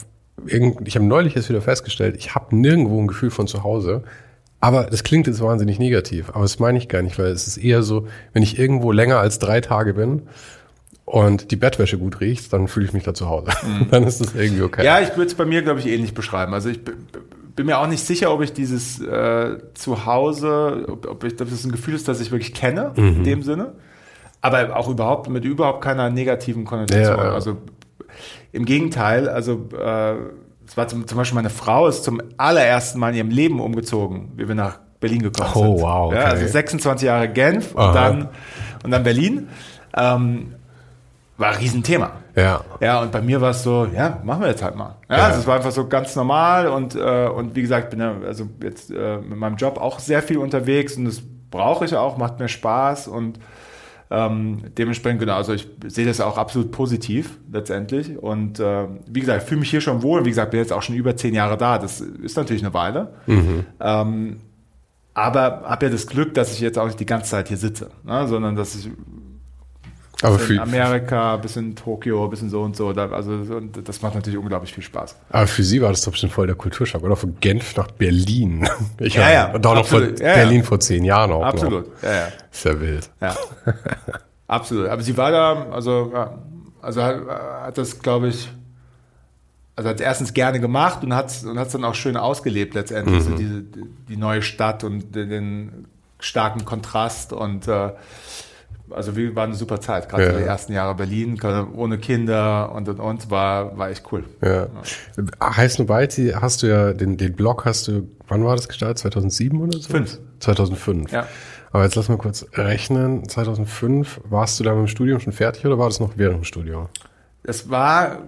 ich 0.46 0.94
habe 0.94 1.04
neulich 1.04 1.34
jetzt 1.34 1.48
wieder 1.48 1.60
festgestellt, 1.60 2.14
ich 2.16 2.34
habe 2.36 2.54
nirgendwo 2.56 3.00
ein 3.00 3.08
Gefühl 3.08 3.30
von 3.30 3.48
zu 3.48 3.64
Hause. 3.64 4.04
Aber 4.60 4.84
das 4.84 5.02
klingt 5.04 5.26
jetzt 5.26 5.40
wahnsinnig 5.40 5.78
negativ, 5.80 6.30
aber 6.30 6.42
das 6.42 6.58
meine 6.60 6.78
ich 6.78 6.88
gar 6.88 7.02
nicht, 7.02 7.18
weil 7.18 7.26
es 7.26 7.46
ist 7.48 7.56
eher 7.58 7.82
so, 7.82 8.06
wenn 8.32 8.42
ich 8.42 8.58
irgendwo 8.58 8.90
länger 8.92 9.18
als 9.18 9.38
drei 9.40 9.60
Tage 9.60 9.94
bin 9.94 10.22
und 11.04 11.50
die 11.52 11.56
Bettwäsche 11.56 11.98
gut 11.98 12.20
riecht, 12.20 12.52
dann 12.52 12.66
fühle 12.68 12.86
ich 12.86 12.92
mich 12.92 13.02
da 13.04 13.14
zu 13.14 13.28
Hause. 13.28 13.50
dann 13.90 14.02
ist 14.04 14.20
das 14.20 14.34
irgendwie 14.34 14.62
okay. 14.62 14.80
Mhm. 14.82 14.86
ja, 14.86 15.00
ich 15.00 15.10
würde 15.10 15.26
es 15.26 15.34
bei 15.34 15.44
mir, 15.44 15.62
glaube 15.62 15.78
ich, 15.80 15.86
ähnlich 15.86 16.14
beschreiben. 16.14 16.54
Also 16.54 16.68
ich 16.68 16.80
bin 17.58 17.66
mir 17.66 17.78
auch 17.78 17.88
nicht 17.88 18.06
sicher, 18.06 18.32
ob 18.32 18.40
ich 18.40 18.52
dieses 18.52 19.00
äh, 19.00 19.58
Zuhause, 19.74 20.84
ob, 20.88 21.08
ob, 21.10 21.24
ich, 21.24 21.32
ob 21.40 21.50
das 21.50 21.64
ein 21.64 21.72
Gefühl 21.72 21.94
ist, 21.94 22.06
das 22.06 22.20
ich 22.20 22.30
wirklich 22.30 22.54
kenne, 22.54 22.92
Mhm. 22.94 23.06
in 23.08 23.24
dem 23.24 23.42
Sinne. 23.42 23.72
Aber 24.40 24.76
auch 24.76 24.88
überhaupt 24.88 25.28
mit 25.28 25.44
überhaupt 25.44 25.82
keiner 25.82 26.08
negativen 26.08 26.64
Konnotation. 26.64 27.16
Ja, 27.16 27.24
ja. 27.24 27.32
Also 27.32 27.56
im 28.52 28.64
Gegenteil, 28.64 29.28
also 29.28 29.68
äh, 29.76 30.14
es 30.68 30.76
war 30.76 30.86
zum, 30.86 31.08
zum 31.08 31.18
Beispiel 31.18 31.34
meine 31.34 31.50
Frau 31.50 31.88
ist 31.88 32.04
zum 32.04 32.22
allerersten 32.36 33.00
Mal 33.00 33.08
in 33.10 33.16
ihrem 33.16 33.30
Leben 33.30 33.58
umgezogen, 33.60 34.30
wie 34.36 34.46
wir 34.46 34.54
nach 34.54 34.78
Berlin 35.00 35.22
gekostet. 35.22 35.56
Oh, 35.56 35.80
wow, 35.80 36.12
Ja, 36.12 36.20
okay. 36.20 36.30
also 36.30 36.46
26 36.46 37.06
Jahre 37.06 37.28
Genf 37.28 37.74
und 37.74 37.80
Aha. 37.80 37.92
dann, 37.92 38.28
und 38.84 38.90
dann 38.92 39.02
Berlin. 39.02 39.48
Ähm, 39.96 40.54
war 41.36 41.50
ein 41.50 41.56
Riesenthema. 41.56 42.12
Ja. 42.38 42.64
Ja, 42.80 43.02
und 43.02 43.12
bei 43.12 43.20
mir 43.20 43.40
war 43.40 43.50
es 43.50 43.62
so, 43.62 43.86
ja, 43.94 44.20
machen 44.22 44.42
wir 44.42 44.48
jetzt 44.48 44.62
halt 44.62 44.76
mal. 44.76 44.96
Ja, 45.08 45.16
Ja. 45.16 45.24
Also 45.24 45.40
es 45.40 45.46
war 45.46 45.56
einfach 45.56 45.72
so 45.72 45.86
ganz 45.88 46.14
normal 46.16 46.68
und, 46.68 46.94
äh, 46.94 47.28
und 47.28 47.56
wie 47.56 47.62
gesagt, 47.62 47.90
bin 47.90 48.00
ja 48.00 48.14
also 48.24 48.48
jetzt 48.62 48.90
äh, 48.90 49.18
mit 49.18 49.38
meinem 49.38 49.56
Job 49.56 49.78
auch 49.78 49.98
sehr 49.98 50.22
viel 50.22 50.38
unterwegs 50.38 50.96
und 50.96 51.06
das 51.06 51.20
brauche 51.50 51.84
ich 51.84 51.96
auch, 51.96 52.16
macht 52.16 52.38
mir 52.38 52.48
Spaß 52.48 53.08
und 53.08 53.38
ähm, 54.10 54.62
dementsprechend, 54.78 55.20
genau, 55.20 55.34
also 55.34 55.52
ich 55.52 55.68
sehe 55.86 56.06
das 56.06 56.20
auch 56.20 56.38
absolut 56.38 56.72
positiv 56.72 57.36
letztendlich. 57.52 58.16
Und 58.16 58.58
äh, 58.58 58.86
wie 59.06 59.20
gesagt, 59.20 59.42
ich 59.42 59.48
fühle 59.48 59.60
mich 59.60 59.70
hier 59.70 59.82
schon 59.82 60.02
wohl. 60.02 60.24
Wie 60.24 60.30
gesagt, 60.30 60.50
bin 60.50 60.60
jetzt 60.60 60.72
auch 60.72 60.80
schon 60.80 60.94
über 60.94 61.14
zehn 61.14 61.34
Jahre 61.34 61.58
da. 61.58 61.78
Das 61.78 62.00
ist 62.00 62.36
natürlich 62.36 62.62
eine 62.64 62.72
Weile. 62.72 63.12
Ähm, 63.80 64.40
aber 65.12 65.64
habe 65.66 65.86
ja 65.86 65.92
das 65.92 66.06
Glück, 66.06 66.32
dass 66.34 66.52
ich 66.52 66.60
jetzt 66.60 66.78
auch 66.78 66.86
nicht 66.86 67.00
die 67.00 67.06
ganze 67.06 67.30
Zeit 67.30 67.48
hier 67.48 67.56
sitze, 67.56 67.90
ne, 68.04 68.28
sondern 68.28 68.54
dass 68.54 68.76
ich 68.76 68.88
Aber 70.22 70.34
in 70.34 70.40
für, 70.40 70.60
Amerika, 70.62 71.36
bis 71.36 71.56
in 71.56 71.76
Tokio, 71.76 72.26
bis 72.26 72.42
in 72.42 72.50
so 72.50 72.62
und 72.62 72.76
so. 72.76 72.92
Da, 72.92 73.08
also 73.10 73.30
und 73.32 73.88
das 73.88 74.02
macht 74.02 74.16
natürlich 74.16 74.38
unglaublich 74.38 74.74
viel 74.74 74.82
Spaß. 74.82 75.14
aber 75.30 75.46
für 75.46 75.62
Sie 75.62 75.80
war 75.80 75.90
das 75.90 76.02
doch 76.02 76.10
bestimmt 76.10 76.32
voll 76.32 76.46
der 76.48 76.56
Kulturschock, 76.56 77.02
oder? 77.04 77.14
Von 77.14 77.36
Genf 77.40 77.76
nach 77.76 77.90
Berlin. 77.92 78.68
Ich 78.98 79.14
Ja, 79.14 79.30
ja, 79.30 79.52
Und 79.52 79.64
auch 79.64 79.74
noch 79.76 79.86
von. 79.86 80.16
Ja, 80.16 80.26
ja. 80.28 80.34
Berlin 80.34 80.64
vor 80.64 80.80
zehn 80.80 81.04
Jahren 81.04 81.30
auch 81.30 81.44
Absolut, 81.44 81.86
noch. 81.86 82.02
ja, 82.02 82.14
ja. 82.14 82.28
Ist 82.50 82.64
ja 82.64 82.80
wild. 82.80 83.10
Ja, 83.20 83.36
absolut. 84.48 84.88
Aber 84.88 85.02
sie 85.02 85.16
war 85.16 85.30
da, 85.30 85.66
also, 85.70 86.10
ja, 86.12 86.34
also 86.82 87.02
hat, 87.02 87.16
hat 87.28 87.78
das, 87.78 88.00
glaube 88.00 88.28
ich, 88.28 88.48
also 89.76 89.90
hat 89.90 90.00
erstens 90.00 90.34
gerne 90.34 90.58
gemacht 90.58 91.04
und 91.04 91.14
hat 91.14 91.30
es 91.30 91.44
und 91.44 91.58
hat's 91.58 91.72
dann 91.72 91.84
auch 91.84 91.94
schön 91.94 92.16
ausgelebt 92.16 92.74
letztendlich, 92.74 93.22
so 93.22 93.36
diese, 93.36 93.62
die 94.08 94.16
neue 94.16 94.42
Stadt 94.42 94.82
und 94.82 95.14
den, 95.14 95.28
den 95.30 95.84
starken 96.18 96.64
Kontrast 96.64 97.32
und 97.32 97.68
äh, 97.68 97.90
also 98.90 99.16
wir 99.16 99.34
waren 99.36 99.50
eine 99.50 99.54
super 99.58 99.80
Zeit, 99.80 100.08
gerade 100.08 100.24
Ja. 100.24 100.32
die 100.38 100.44
ersten 100.44 100.72
Jahre 100.72 100.94
Berlin, 100.94 101.36
gerade 101.36 101.68
ohne 101.74 101.98
Kinder 101.98 102.72
und 102.72 102.88
und 102.88 103.00
und 103.00 103.30
war 103.30 103.76
war 103.76 103.90
echt 103.90 104.04
cool. 104.12 104.24
Ja. 104.42 104.68
Heiß 105.42 105.78
Nobiety 105.78 106.32
hast 106.34 106.62
du 106.62 106.66
ja, 106.68 106.92
den, 106.92 107.16
den 107.16 107.34
Blog 107.34 107.64
hast 107.64 107.88
du, 107.88 108.08
wann 108.28 108.44
war 108.44 108.56
das 108.56 108.68
gestartet? 108.68 108.98
2007 108.98 109.60
oder 109.60 109.78
so? 109.78 109.88
Fünf. 109.88 110.18
2005. 110.40 111.12
Ja. 111.12 111.26
Aber 111.70 111.84
jetzt 111.84 111.96
lass 111.96 112.08
mal 112.08 112.16
kurz 112.16 112.46
rechnen. 112.54 113.28
2005, 113.28 114.20
warst 114.24 114.58
du 114.58 114.64
da 114.64 114.70
mit 114.74 114.80
dem 114.80 114.88
Studium 114.88 115.20
schon 115.20 115.32
fertig 115.32 115.66
oder 115.66 115.78
war 115.78 115.88
das 115.88 116.00
noch 116.00 116.12
während 116.16 116.38
dem 116.38 116.44
Studium? 116.44 116.88
Es 117.42 117.68
war 117.68 118.18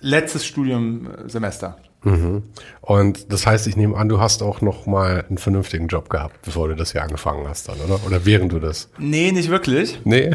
letztes 0.00 0.46
Studiumsemester. 0.46 1.76
Mhm. 2.02 2.44
Und 2.80 3.32
das 3.32 3.46
heißt, 3.46 3.66
ich 3.66 3.76
nehme 3.76 3.96
an, 3.96 4.08
du 4.08 4.20
hast 4.20 4.42
auch 4.42 4.60
noch 4.60 4.86
mal 4.86 5.24
einen 5.28 5.38
vernünftigen 5.38 5.88
Job 5.88 6.08
gehabt, 6.10 6.42
bevor 6.42 6.68
du 6.68 6.76
das 6.76 6.92
hier 6.92 7.02
angefangen 7.02 7.48
hast 7.48 7.68
dann, 7.68 7.78
oder? 7.80 7.98
Oder 8.06 8.24
während 8.24 8.52
du 8.52 8.60
das? 8.60 8.88
Nee, 8.98 9.32
nicht 9.32 9.50
wirklich. 9.50 10.00
Nee? 10.04 10.34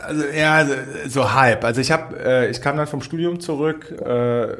Also 0.00 0.24
ja, 0.26 0.66
so 1.08 1.32
halb. 1.32 1.64
Also 1.64 1.80
ich 1.80 1.92
habe, 1.92 2.18
äh, 2.18 2.50
ich 2.50 2.60
kam 2.60 2.76
dann 2.76 2.86
vom 2.86 3.02
Studium 3.02 3.40
zurück, 3.40 3.90
äh, 4.04 4.56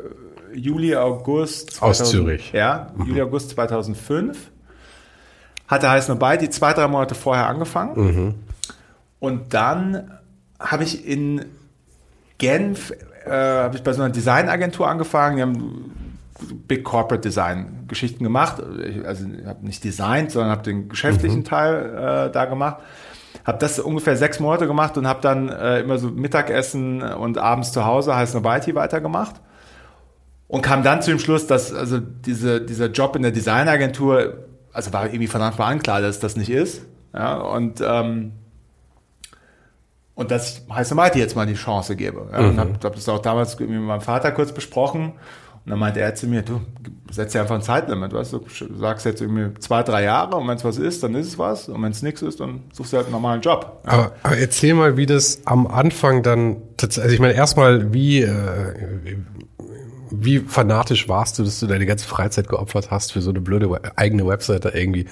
Juli, 0.55 0.95
August. 0.95 1.83
Aus 1.83 2.11
Zürich. 2.11 2.53
Ja, 2.53 2.93
Juli, 3.05 3.23
August 3.23 3.51
2005. 3.51 4.37
Hatte 5.67 5.91
heiß 5.91 6.09
nur 6.09 6.19
bei, 6.19 6.37
die 6.37 6.51
zwei, 6.51 6.73
drei 6.75 6.87
Monate 6.87 7.15
vorher 7.15 7.47
angefangen. 7.49 8.35
Und 9.19 9.55
dann 9.55 10.19
habe 10.61 10.85
ich 10.85 11.07
in 11.07 11.45
Genf, 12.39 12.93
äh, 13.27 13.31
habe 13.31 13.77
ich 13.77 13.83
bei 13.83 13.93
so 13.93 14.03
einer 14.03 14.13
Designagentur 14.13 14.89
angefangen. 14.89 15.37
Die 15.37 15.43
haben 15.43 15.93
Big 16.69 16.85
Corporate 16.85 17.21
Design 17.21 17.85
Geschichten 17.89 18.25
gemacht. 18.25 18.63
Ich, 18.85 19.07
also 19.07 19.25
ich 19.27 19.47
habe 19.47 19.65
nicht 19.65 19.85
designt, 19.85 20.31
sondern 20.31 20.51
habe 20.51 20.63
den 20.63 20.89
geschäftlichen 20.89 21.45
Teil 21.45 22.29
äh, 22.29 22.33
da 22.33 22.45
gemacht. 22.47 22.79
Habe 23.45 23.59
das 23.59 23.79
ungefähr 23.79 24.17
sechs 24.17 24.41
Monate 24.41 24.67
gemacht 24.67 24.97
und 24.97 25.07
habe 25.07 25.21
dann 25.21 25.49
äh, 25.49 25.81
immer 25.81 25.99
so 25.99 26.09
Mittagessen 26.09 27.03
und 27.03 27.39
abends 27.39 27.73
zu 27.73 27.85
Hause 27.85 28.15
heißt 28.15 28.35
Nobiety 28.35 28.75
weitergemacht. 28.75 29.37
Und 30.49 30.63
kam 30.63 30.83
dann 30.83 31.01
zu 31.01 31.11
dem 31.11 31.19
Schluss, 31.19 31.47
dass 31.47 31.73
also 31.73 31.99
diese, 31.99 32.61
dieser 32.61 32.87
Job 32.91 33.17
in 33.17 33.23
der 33.23 33.31
Designagentur, 33.33 34.45
also 34.73 34.93
war 34.93 35.07
irgendwie 35.07 35.27
von 35.27 35.41
Anfang 35.41 35.73
an 35.73 35.83
klar, 35.83 36.03
dass 36.03 36.21
das 36.21 36.37
nicht 36.37 36.51
ist. 36.51 36.83
Ja, 37.15 37.37
und, 37.37 37.83
ähm, 37.85 38.33
und 40.15 40.31
dass 40.31 40.59
ich 40.59 40.75
heißt 40.75 40.95
Nobiety 40.95 41.19
jetzt 41.19 41.37
mal 41.37 41.47
die 41.47 41.55
Chance 41.55 41.97
gebe. 41.97 42.29
Ja, 42.33 42.41
Und 42.41 42.59
habe 42.59 42.73
hab 42.83 42.95
das 42.95 43.09
auch 43.09 43.21
damals 43.21 43.59
mit 43.59 43.71
meinem 43.71 44.01
Vater 44.01 44.33
kurz 44.33 44.53
besprochen. 44.53 45.13
Und 45.65 45.71
dann 45.71 45.79
meinte 45.79 46.01
er 46.01 46.13
zu 46.17 46.27
mir, 46.27 46.43
du, 46.43 46.61
setz 47.09 47.33
dir 47.33 47.41
einfach 47.41 47.55
ein 47.55 47.63
Zeitlimit, 47.63 48.13
weißt 48.13 48.33
du, 48.33 48.39
du 48.41 48.77
sagst 48.79 49.07
jetzt 49.07 49.21
irgendwie 49.21 49.57
zwei, 49.61 49.85
drei 49.85 50.03
Jahre 50.03 50.35
und 50.35 50.49
wenn 50.49 50.57
es 50.57 50.65
was 50.65 50.77
ist, 50.77 51.05
dann 51.05 51.15
ist 51.15 51.29
es 51.29 51.39
was 51.39 51.69
und 51.69 51.81
wenn 51.81 51.93
es 51.93 52.03
nichts 52.03 52.21
ist, 52.21 52.41
dann 52.41 52.65
suchst 52.73 52.93
du 52.93 52.97
halt 52.97 53.07
einen 53.07 53.13
normalen 53.13 53.41
Job. 53.43 53.81
Aber, 53.85 54.11
aber 54.25 54.39
erzähl 54.39 54.75
mal, 54.75 54.97
wie 54.97 55.07
das 55.07 55.43
am 55.45 55.69
Anfang 55.69 56.25
dann, 56.25 56.57
also 56.81 57.01
ich 57.03 57.21
meine 57.21 57.35
erstmal, 57.35 57.95
wie, 57.95 58.23
äh, 58.23 59.19
wie 60.11 60.41
fanatisch 60.41 61.09
warst 61.09 61.39
du, 61.39 61.45
dass 61.45 61.61
du 61.61 61.67
deine 61.69 61.87
ganze 61.87 62.07
Freizeit 62.09 62.49
geopfert 62.49 62.91
hast 62.91 63.13
für 63.13 63.23
so 63.23 63.31
eine 63.31 63.41
blöde 63.41 63.71
We 63.71 63.81
eigene 63.97 64.27
Webseite 64.27 64.71
irgendwie 64.71 65.07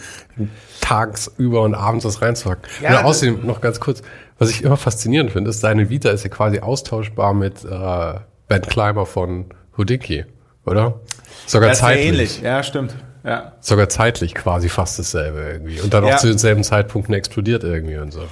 tagsüber 0.81 1.63
und 1.63 1.75
abends 1.75 2.05
was 2.05 2.23
reinzuhacken. 2.23 2.65
Ja, 2.83 2.99
und 2.99 3.05
außerdem 3.07 3.47
noch 3.47 3.61
ganz 3.61 3.79
kurz, 3.79 4.03
was 4.41 4.51
ich 4.51 4.65
immer 4.65 4.77
faszinierend 4.77 5.31
finde, 5.31 5.51
ist, 5.51 5.63
deine 5.63 5.89
Vita 5.91 6.11
ist 6.11 6.25
ja 6.25 6.31
quasi 6.31 6.59
austauschbar 6.59 7.33
mit 7.35 7.65
äh, 7.65 8.15
Ben 8.49 8.63
Climber 8.63 9.07
von 9.07 9.47
Houdini, 9.79 10.25
oder? 10.67 10.99
Sogar 11.47 11.71
ist 11.71 11.81
ja 11.81 11.87
zeitlich. 11.89 12.07
ähnlich, 12.09 12.41
ja, 12.43 12.63
stimmt. 12.65 12.95
Ja. 13.23 13.53
Sogar 13.61 13.89
zeitlich 13.89 14.35
quasi 14.35 14.69
fast 14.69 14.99
dasselbe 14.99 15.41
irgendwie. 15.41 15.81
Und 15.81 15.93
dann 15.95 16.05
auch 16.05 16.09
Ja. 16.09 16.17
zu 16.17 16.27
denselben 16.27 16.65
Zeitpunkten 16.65 17.15
explodiert 17.15 17.63
irgendwie 17.63 17.99
und 17.99 18.13
so. 18.13 18.23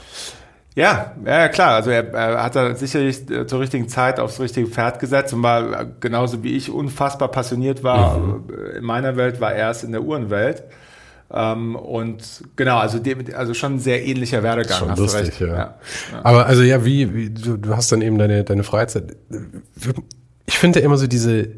Ja, 0.74 1.12
ja, 1.26 1.48
klar. 1.48 1.74
Also 1.74 1.90
er, 1.90 2.12
er 2.14 2.42
hat 2.42 2.54
da 2.56 2.74
sicherlich 2.74 3.28
äh, 3.30 3.46
zur 3.46 3.60
richtigen 3.60 3.88
Zeit 3.88 4.18
aufs 4.20 4.38
richtige 4.40 4.66
Pferd 4.68 5.00
gesetzt 5.00 5.34
und 5.34 5.42
war 5.42 5.80
äh, 5.82 5.86
genauso 6.00 6.42
wie 6.44 6.56
ich 6.56 6.70
unfassbar 6.70 7.28
passioniert 7.28 7.82
war. 7.82 8.16
äh, 8.48 8.78
In 8.78 8.84
meiner 8.84 9.16
Welt 9.16 9.40
war 9.40 9.52
er 9.52 9.70
es 9.70 9.82
in 9.84 9.92
der 9.92 10.02
Uhrenwelt. 10.02 10.62
Ähm, 11.30 11.76
und 11.76 12.42
genau, 12.56 12.78
also, 12.78 12.98
dem, 12.98 13.24
also 13.34 13.52
schon 13.52 13.74
ein 13.74 13.78
sehr 13.80 14.04
ähnlicher 14.04 14.42
Werdegang. 14.42 14.78
Schon 14.78 14.90
hast 14.90 14.98
lustig, 14.98 15.38
du 15.38 15.44
recht. 15.44 15.56
ja. 15.58 15.74
Aber 16.22 16.46
also 16.46 16.62
ja, 16.62 16.84
wie, 16.84 17.14
wie 17.14 17.30
du, 17.30 17.56
du 17.58 17.76
hast 17.76 17.92
dann 17.92 18.00
eben 18.00 18.18
deine, 18.18 18.44
deine 18.44 18.64
Freizeit. 18.64 19.16
Ich 20.46 20.58
finde 20.58 20.80
ja 20.80 20.86
immer 20.86 20.96
so 20.96 21.06
diese, 21.06 21.50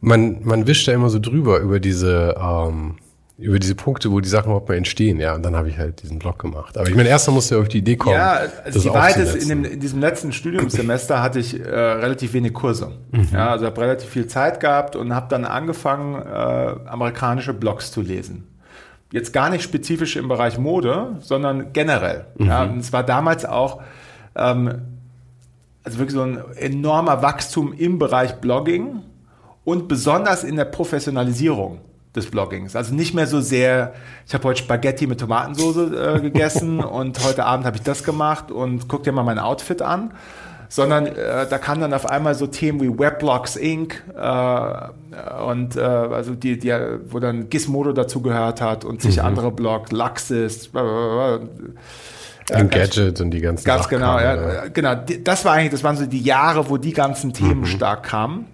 man, 0.00 0.42
man 0.42 0.66
wischt 0.66 0.88
ja 0.88 0.94
immer 0.94 1.10
so 1.10 1.18
drüber 1.18 1.58
über 1.58 1.80
diese, 1.80 2.34
ähm, 2.40 2.96
über 3.36 3.58
diese 3.58 3.74
Punkte, 3.74 4.10
wo 4.10 4.20
die 4.20 4.28
Sachen 4.28 4.46
überhaupt 4.46 4.68
mal 4.68 4.76
entstehen, 4.76 5.18
ja. 5.18 5.34
Und 5.34 5.42
dann 5.42 5.56
habe 5.56 5.68
ich 5.68 5.76
halt 5.76 6.02
diesen 6.02 6.18
Blog 6.18 6.38
gemacht. 6.38 6.78
Aber 6.78 6.88
ich 6.88 6.94
meine, 6.94 7.08
erstmal 7.08 7.34
musst 7.34 7.50
du 7.50 7.56
ja 7.56 7.60
auf 7.60 7.68
die 7.68 7.78
Idee 7.78 7.96
kommen. 7.96 8.14
Ja, 8.14 8.40
also 8.64 8.80
die 8.80 8.88
Wahrheit 8.88 9.16
ist, 9.16 9.34
in, 9.34 9.48
dem, 9.48 9.64
in 9.64 9.80
diesem 9.80 10.00
letzten 10.00 10.32
Studiumssemester 10.32 11.20
hatte 11.20 11.40
ich 11.40 11.58
äh, 11.60 11.68
relativ 11.68 12.32
wenig 12.32 12.54
Kurse. 12.54 12.92
Mhm. 13.10 13.28
Ja, 13.32 13.50
also 13.50 13.66
habe 13.66 13.80
relativ 13.80 14.08
viel 14.08 14.28
Zeit 14.28 14.60
gehabt 14.60 14.94
und 14.94 15.14
habe 15.14 15.26
dann 15.28 15.44
angefangen, 15.44 16.14
äh, 16.14 16.88
amerikanische 16.88 17.52
Blogs 17.52 17.90
zu 17.90 18.00
lesen. 18.00 18.46
Jetzt 19.14 19.32
gar 19.32 19.48
nicht 19.48 19.62
spezifisch 19.62 20.16
im 20.16 20.26
Bereich 20.26 20.58
Mode, 20.58 21.18
sondern 21.20 21.72
generell. 21.72 22.24
Mhm. 22.36 22.46
Ja, 22.46 22.64
und 22.64 22.78
es 22.80 22.92
war 22.92 23.04
damals 23.04 23.44
auch 23.44 23.80
ähm, 24.34 24.82
also 25.84 25.98
wirklich 25.98 26.16
so 26.16 26.22
ein 26.22 26.42
enormer 26.56 27.22
Wachstum 27.22 27.72
im 27.72 28.00
Bereich 28.00 28.34
Blogging 28.40 29.02
und 29.64 29.86
besonders 29.86 30.42
in 30.42 30.56
der 30.56 30.64
Professionalisierung 30.64 31.78
des 32.16 32.28
Bloggings. 32.28 32.74
Also 32.74 32.92
nicht 32.92 33.14
mehr 33.14 33.28
so 33.28 33.40
sehr, 33.40 33.94
ich 34.26 34.34
habe 34.34 34.48
heute 34.48 34.58
Spaghetti 34.58 35.06
mit 35.06 35.20
Tomatensauce 35.20 35.92
äh, 35.92 36.20
gegessen 36.20 36.80
und 36.84 37.24
heute 37.24 37.44
Abend 37.44 37.66
habe 37.66 37.76
ich 37.76 37.84
das 37.84 38.02
gemacht 38.02 38.50
und 38.50 38.88
guck 38.88 39.04
dir 39.04 39.12
mal 39.12 39.22
mein 39.22 39.38
Outfit 39.38 39.80
an, 39.80 40.10
sondern 40.68 41.06
äh, 41.06 41.46
da 41.48 41.58
kamen 41.58 41.80
dann 41.80 41.94
auf 41.94 42.06
einmal 42.06 42.34
so 42.34 42.46
Themen 42.46 42.80
wie 42.80 42.98
Weblogs 42.98 43.56
Inc. 43.56 44.02
Äh, 44.16 45.42
und 45.44 45.76
äh, 45.76 45.80
also 45.80 46.34
die, 46.34 46.58
die, 46.58 46.74
wo 47.08 47.20
dann 47.20 47.48
Gizmodo 47.50 47.92
dazu 47.92 48.20
gehört 48.20 48.60
hat 48.60 48.84
und 48.84 49.02
sich 49.02 49.22
andere 49.22 49.50
Blogs, 49.50 49.92
Luxis. 49.92 50.70
Im 52.50 52.68
Gadget 52.68 53.20
und 53.20 53.30
die 53.30 53.40
ganzen 53.40 53.64
Ganz 53.64 53.84
Sachen 53.84 53.98
genau, 53.98 54.18
kamen, 54.18 54.54
ja. 54.54 54.68
Genau, 54.68 54.94
das 54.94 55.44
war 55.44 55.54
eigentlich, 55.54 55.70
das 55.70 55.82
waren 55.84 55.96
so 55.96 56.04
die 56.06 56.20
Jahre, 56.20 56.68
wo 56.68 56.76
die 56.76 56.92
ganzen 56.92 57.32
Themen 57.32 57.64
stark 57.66 58.02
kamen. 58.02 58.46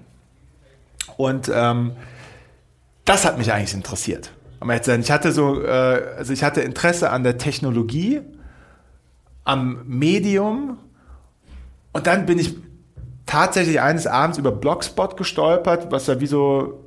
Und 1.17 1.51
ähm, 1.53 1.93
das 3.05 3.25
hat 3.25 3.37
mich 3.39 3.53
eigentlich 3.53 3.75
interessiert. 3.75 4.31
Zu 4.61 4.91
sein, 4.91 5.01
ich 5.01 5.11
hatte 5.11 5.33
so, 5.33 5.63
äh, 5.63 5.69
also 6.19 6.33
ich 6.33 6.45
hatte 6.45 6.61
Interesse 6.61 7.11
an 7.11 7.25
der 7.25 7.39
Technologie, 7.39 8.21
am 9.45 9.81
Medium 9.87 10.77
und 11.93 12.07
dann 12.07 12.27
bin 12.27 12.39
ich 12.39 12.57
tatsächlich 13.27 13.81
eines 13.81 14.07
Abends 14.07 14.39
über 14.39 14.53
Blogspot 14.53 15.17
gestolpert, 15.17 15.91
was 15.91 16.07
ja 16.07 16.21
wie 16.21 16.27
so 16.27 16.85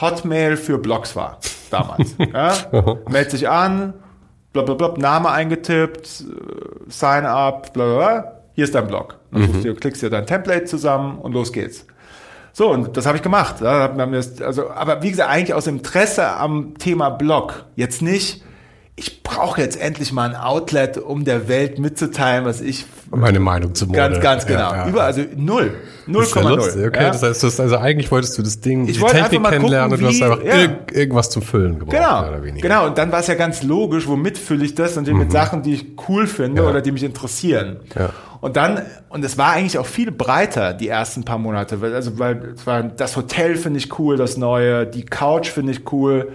Hotmail 0.00 0.56
für 0.56 0.78
Blogs 0.78 1.14
war 1.14 1.38
damals. 1.70 2.14
ja? 2.32 2.54
Meld 3.08 3.30
sich 3.30 3.48
an, 3.48 3.94
blablabla, 4.52 4.94
Name 4.98 5.30
eingetippt, 5.30 6.06
äh, 6.06 6.90
Sign 6.90 7.26
up, 7.26 7.72
blablabla. 7.72 8.32
Hier 8.54 8.64
ist 8.64 8.74
dein 8.74 8.86
Blog. 8.86 9.18
Dann 9.32 9.52
suchst 9.52 9.64
du, 9.64 9.74
klickst 9.74 10.02
dir 10.02 10.10
dein 10.10 10.26
Template 10.26 10.64
zusammen 10.64 11.18
und 11.18 11.32
los 11.32 11.52
geht's. 11.52 11.86
So, 12.52 12.70
und 12.70 12.96
das 12.96 13.04
habe 13.04 13.16
ich 13.16 13.22
gemacht. 13.22 13.60
Also, 13.62 14.70
aber 14.70 15.02
wie 15.02 15.10
gesagt, 15.10 15.28
eigentlich 15.28 15.54
aus 15.54 15.66
Interesse 15.66 16.28
am 16.36 16.78
Thema 16.78 17.10
Blog. 17.10 17.64
Jetzt 17.74 18.00
nicht, 18.00 18.44
ich 18.96 19.24
brauche 19.24 19.60
jetzt 19.60 19.80
endlich 19.80 20.12
mal 20.12 20.30
ein 20.30 20.36
Outlet, 20.36 20.98
um 20.98 21.24
der 21.24 21.48
Welt 21.48 21.80
mitzuteilen, 21.80 22.44
was 22.44 22.60
ich. 22.60 22.86
Meine 23.10 23.40
Meinung 23.40 23.74
zu 23.74 23.86
Mode. 23.86 23.98
Ganz, 23.98 24.20
ganz 24.20 24.46
genau. 24.46 24.70
Ja, 24.70 24.84
ja. 24.84 24.88
Über, 24.88 25.02
also 25.02 25.22
null. 25.34 25.74
0,0. 26.06 26.86
Okay, 26.86 27.02
ja? 27.02 27.10
das 27.10 27.22
heißt, 27.22 27.42
das, 27.42 27.58
also 27.58 27.76
eigentlich 27.78 28.12
wolltest 28.12 28.38
du 28.38 28.42
das 28.42 28.60
Ding, 28.60 28.86
ich 28.86 28.98
die 28.98 29.04
Technik 29.04 29.42
kennenlernen 29.42 29.90
gucken, 29.90 30.06
und 30.06 30.20
du 30.20 30.24
hast 30.24 30.32
einfach 30.32 30.44
irg 30.44 30.92
irgendwas 30.92 31.30
zum 31.30 31.42
Füllen 31.42 31.80
gebraucht. 31.80 31.96
Genau. 31.96 32.52
Genau. 32.60 32.86
Und 32.86 32.98
dann 32.98 33.10
war 33.10 33.20
es 33.20 33.26
ja 33.26 33.34
ganz 33.34 33.64
logisch, 33.64 34.06
womit 34.06 34.38
fülle 34.38 34.64
ich 34.64 34.76
das? 34.76 34.94
Natürlich 34.94 35.14
mhm. 35.14 35.24
mit 35.24 35.32
Sachen, 35.32 35.62
die 35.62 35.74
ich 35.74 35.86
cool 36.08 36.28
finde 36.28 36.64
oder 36.64 36.80
die 36.80 36.92
mich 36.92 37.02
interessieren. 37.02 37.78
Ja. 37.98 38.10
Und 38.40 38.56
dann, 38.56 38.82
und 39.08 39.24
es 39.24 39.38
war 39.38 39.52
eigentlich 39.52 39.78
auch 39.78 39.86
viel 39.86 40.12
breiter, 40.12 40.74
die 40.74 40.88
ersten 40.88 41.24
paar 41.24 41.38
Monate. 41.38 41.78
Also, 41.82 42.18
weil 42.18 42.52
es 42.54 42.66
war 42.66 42.82
das 42.82 43.16
Hotel 43.16 43.56
finde 43.56 43.78
ich 43.78 43.98
cool, 43.98 44.16
das 44.16 44.36
neue, 44.36 44.86
die 44.86 45.04
Couch 45.04 45.48
finde 45.48 45.72
ich 45.72 45.90
cool. 45.92 46.32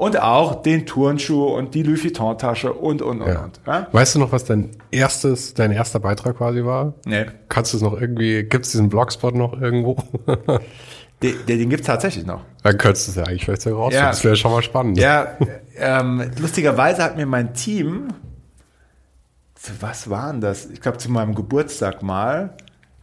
Und 0.00 0.18
auch 0.18 0.62
den 0.62 0.86
Turnschuh 0.86 1.44
und 1.44 1.74
die 1.74 1.82
Louis 1.82 2.02
Vuitton-Tasche 2.02 2.72
und, 2.72 3.02
und, 3.02 3.20
und, 3.20 3.28
ja. 3.28 3.44
und. 3.44 3.60
Ja? 3.66 3.86
Weißt 3.92 4.14
du 4.14 4.18
noch, 4.18 4.32
was 4.32 4.44
dein 4.44 4.70
erstes, 4.90 5.52
dein 5.52 5.72
erster 5.72 6.00
Beitrag 6.00 6.38
quasi 6.38 6.64
war? 6.64 6.94
Nee. 7.04 7.26
Kannst 7.50 7.74
du 7.74 7.76
es 7.76 7.82
noch 7.82 8.00
irgendwie, 8.00 8.42
gibt 8.44 8.64
es 8.64 8.72
diesen 8.72 8.88
Blogspot 8.88 9.34
noch 9.34 9.60
irgendwo? 9.60 9.96
den, 11.22 11.34
den 11.46 11.68
gibt 11.68 11.82
es 11.82 11.86
tatsächlich 11.86 12.24
noch. 12.24 12.40
Dann 12.62 12.78
könntest 12.78 13.08
du 13.08 13.10
es 13.10 13.16
ja 13.18 13.24
eigentlich 13.24 13.44
vielleicht 13.44 13.60
sogar 13.60 13.78
rausfinden. 13.80 14.04
Ja. 14.06 14.10
Das 14.10 14.24
wäre 14.24 14.36
schon 14.36 14.52
mal 14.52 14.62
spannend. 14.62 14.96
Ja, 14.96 15.36
ähm, 15.76 16.30
lustigerweise 16.40 17.02
hat 17.02 17.18
mir 17.18 17.26
mein 17.26 17.52
Team 17.52 18.08
was 19.80 20.08
waren 20.08 20.40
das? 20.40 20.66
Ich 20.70 20.80
glaube, 20.80 20.96
zu 20.96 21.10
meinem 21.10 21.34
Geburtstag 21.34 22.02
mal 22.02 22.54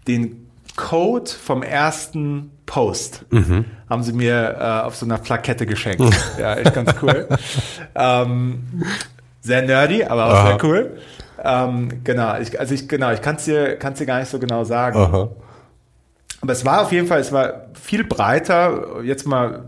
den 0.07 0.46
Code 0.77 1.29
vom 1.29 1.63
ersten 1.63 2.51
Post 2.65 3.25
mhm. 3.31 3.65
haben 3.89 4.03
sie 4.03 4.13
mir 4.13 4.55
äh, 4.57 4.85
auf 4.85 4.95
so 4.95 5.05
einer 5.05 5.17
Plakette 5.17 5.65
geschenkt. 5.65 6.01
ja, 6.39 6.55
echt 6.55 6.73
ganz 6.73 6.93
cool. 7.01 7.27
ähm, 7.95 8.83
sehr 9.41 9.63
nerdy, 9.63 10.05
aber 10.05 10.27
auch 10.27 10.33
Aha. 10.33 10.47
sehr 10.47 10.63
cool. 10.63 10.97
Ähm, 11.43 12.03
genau, 12.03 12.39
ich, 12.39 12.57
also 12.59 12.73
ich, 12.73 12.87
genau, 12.87 13.11
ich 13.11 13.21
kann 13.21 13.35
es 13.35 13.45
dir, 13.45 13.75
kann's 13.77 13.99
dir 13.99 14.05
gar 14.05 14.19
nicht 14.19 14.29
so 14.29 14.39
genau 14.39 14.63
sagen. 14.63 14.97
Aha. 14.97 15.29
Aber 16.41 16.53
es 16.53 16.63
war 16.63 16.83
auf 16.83 16.91
jeden 16.91 17.07
Fall, 17.07 17.19
es 17.19 17.31
war 17.31 17.65
viel 17.73 18.03
breiter. 18.03 19.01
Jetzt 19.03 19.25
mal 19.25 19.65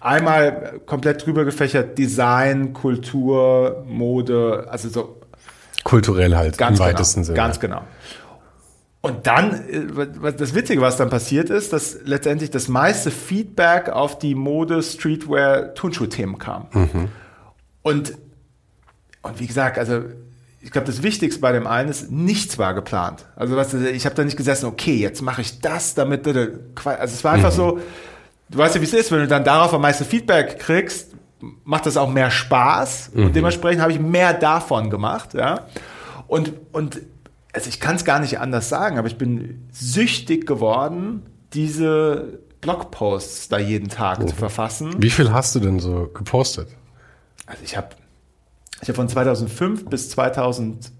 einmal 0.00 0.80
komplett 0.86 1.26
drüber 1.26 1.44
gefächert 1.44 1.98
Design, 1.98 2.72
Kultur, 2.72 3.84
Mode, 3.88 4.66
also 4.70 4.88
so 4.88 5.20
Kulturell 5.84 6.34
halt 6.34 6.56
ganz 6.56 6.78
im 6.78 6.84
genau, 6.84 6.96
weitesten 6.96 7.24
Sinne. 7.24 7.36
Ganz 7.36 7.60
genau. 7.60 7.82
Und 9.04 9.26
dann, 9.26 9.68
äh, 9.68 10.32
das 10.32 10.54
Witzige, 10.54 10.80
was 10.80 10.96
dann 10.96 11.10
passiert 11.10 11.50
ist, 11.50 11.74
dass 11.74 11.98
letztendlich 12.06 12.50
das 12.50 12.68
meiste 12.68 13.10
Feedback 13.10 13.90
auf 13.90 14.18
die 14.18 14.34
Mode, 14.34 14.82
Streetwear, 14.82 15.74
Turnschuh-Themen 15.74 16.38
kam. 16.38 16.68
Mhm. 16.72 17.08
Und, 17.82 18.14
und 19.20 19.40
wie 19.40 19.46
gesagt, 19.46 19.76
also 19.76 20.04
ich 20.62 20.70
glaube, 20.70 20.86
das 20.86 21.02
Wichtigste 21.02 21.38
bei 21.38 21.52
dem 21.52 21.66
einen 21.66 21.90
ist, 21.90 22.10
nichts 22.10 22.56
war 22.56 22.72
geplant. 22.72 23.26
Also 23.36 23.56
was, 23.56 23.74
ich 23.74 24.06
habe 24.06 24.14
da 24.14 24.24
nicht 24.24 24.38
gesessen, 24.38 24.64
okay, 24.64 24.96
jetzt 24.96 25.20
mache 25.20 25.42
ich 25.42 25.60
das, 25.60 25.94
damit, 25.94 26.26
also 26.26 26.64
es 26.86 27.22
war 27.24 27.32
einfach 27.32 27.52
mhm. 27.52 27.56
so, 27.56 27.80
du 28.48 28.56
weißt 28.56 28.74
ja, 28.76 28.80
wie 28.80 28.86
es 28.86 28.94
ist, 28.94 29.12
wenn 29.12 29.18
du 29.18 29.28
dann 29.28 29.44
darauf 29.44 29.74
am 29.74 29.82
meisten 29.82 30.06
Feedback 30.06 30.58
kriegst, 30.58 31.10
macht 31.64 31.84
das 31.84 31.98
auch 31.98 32.08
mehr 32.08 32.30
Spaß 32.30 33.10
mhm. 33.12 33.26
und 33.26 33.36
dementsprechend 33.36 33.82
habe 33.82 33.92
ich 33.92 34.00
mehr 34.00 34.32
davon 34.32 34.88
gemacht, 34.88 35.34
ja. 35.34 35.66
Und, 36.26 36.54
und 36.72 37.02
also 37.54 37.68
ich 37.68 37.80
kann 37.80 37.96
es 37.96 38.04
gar 38.04 38.18
nicht 38.18 38.38
anders 38.40 38.68
sagen, 38.68 38.98
aber 38.98 39.06
ich 39.06 39.16
bin 39.16 39.68
süchtig 39.72 40.46
geworden, 40.46 41.22
diese 41.52 42.40
Blogposts 42.60 43.48
da 43.48 43.58
jeden 43.58 43.88
Tag 43.88 44.18
oh. 44.20 44.26
zu 44.26 44.34
verfassen. 44.34 44.94
Wie 44.98 45.10
viel 45.10 45.32
hast 45.32 45.54
du 45.54 45.60
denn 45.60 45.78
so 45.78 46.10
gepostet? 46.12 46.68
Also 47.46 47.62
ich 47.62 47.76
habe 47.76 47.90
ich 48.82 48.88
hab 48.88 48.96
von 48.96 49.08
2005 49.08 49.86
bis 49.86 50.10
2011, 50.10 50.90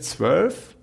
12, 0.00 0.74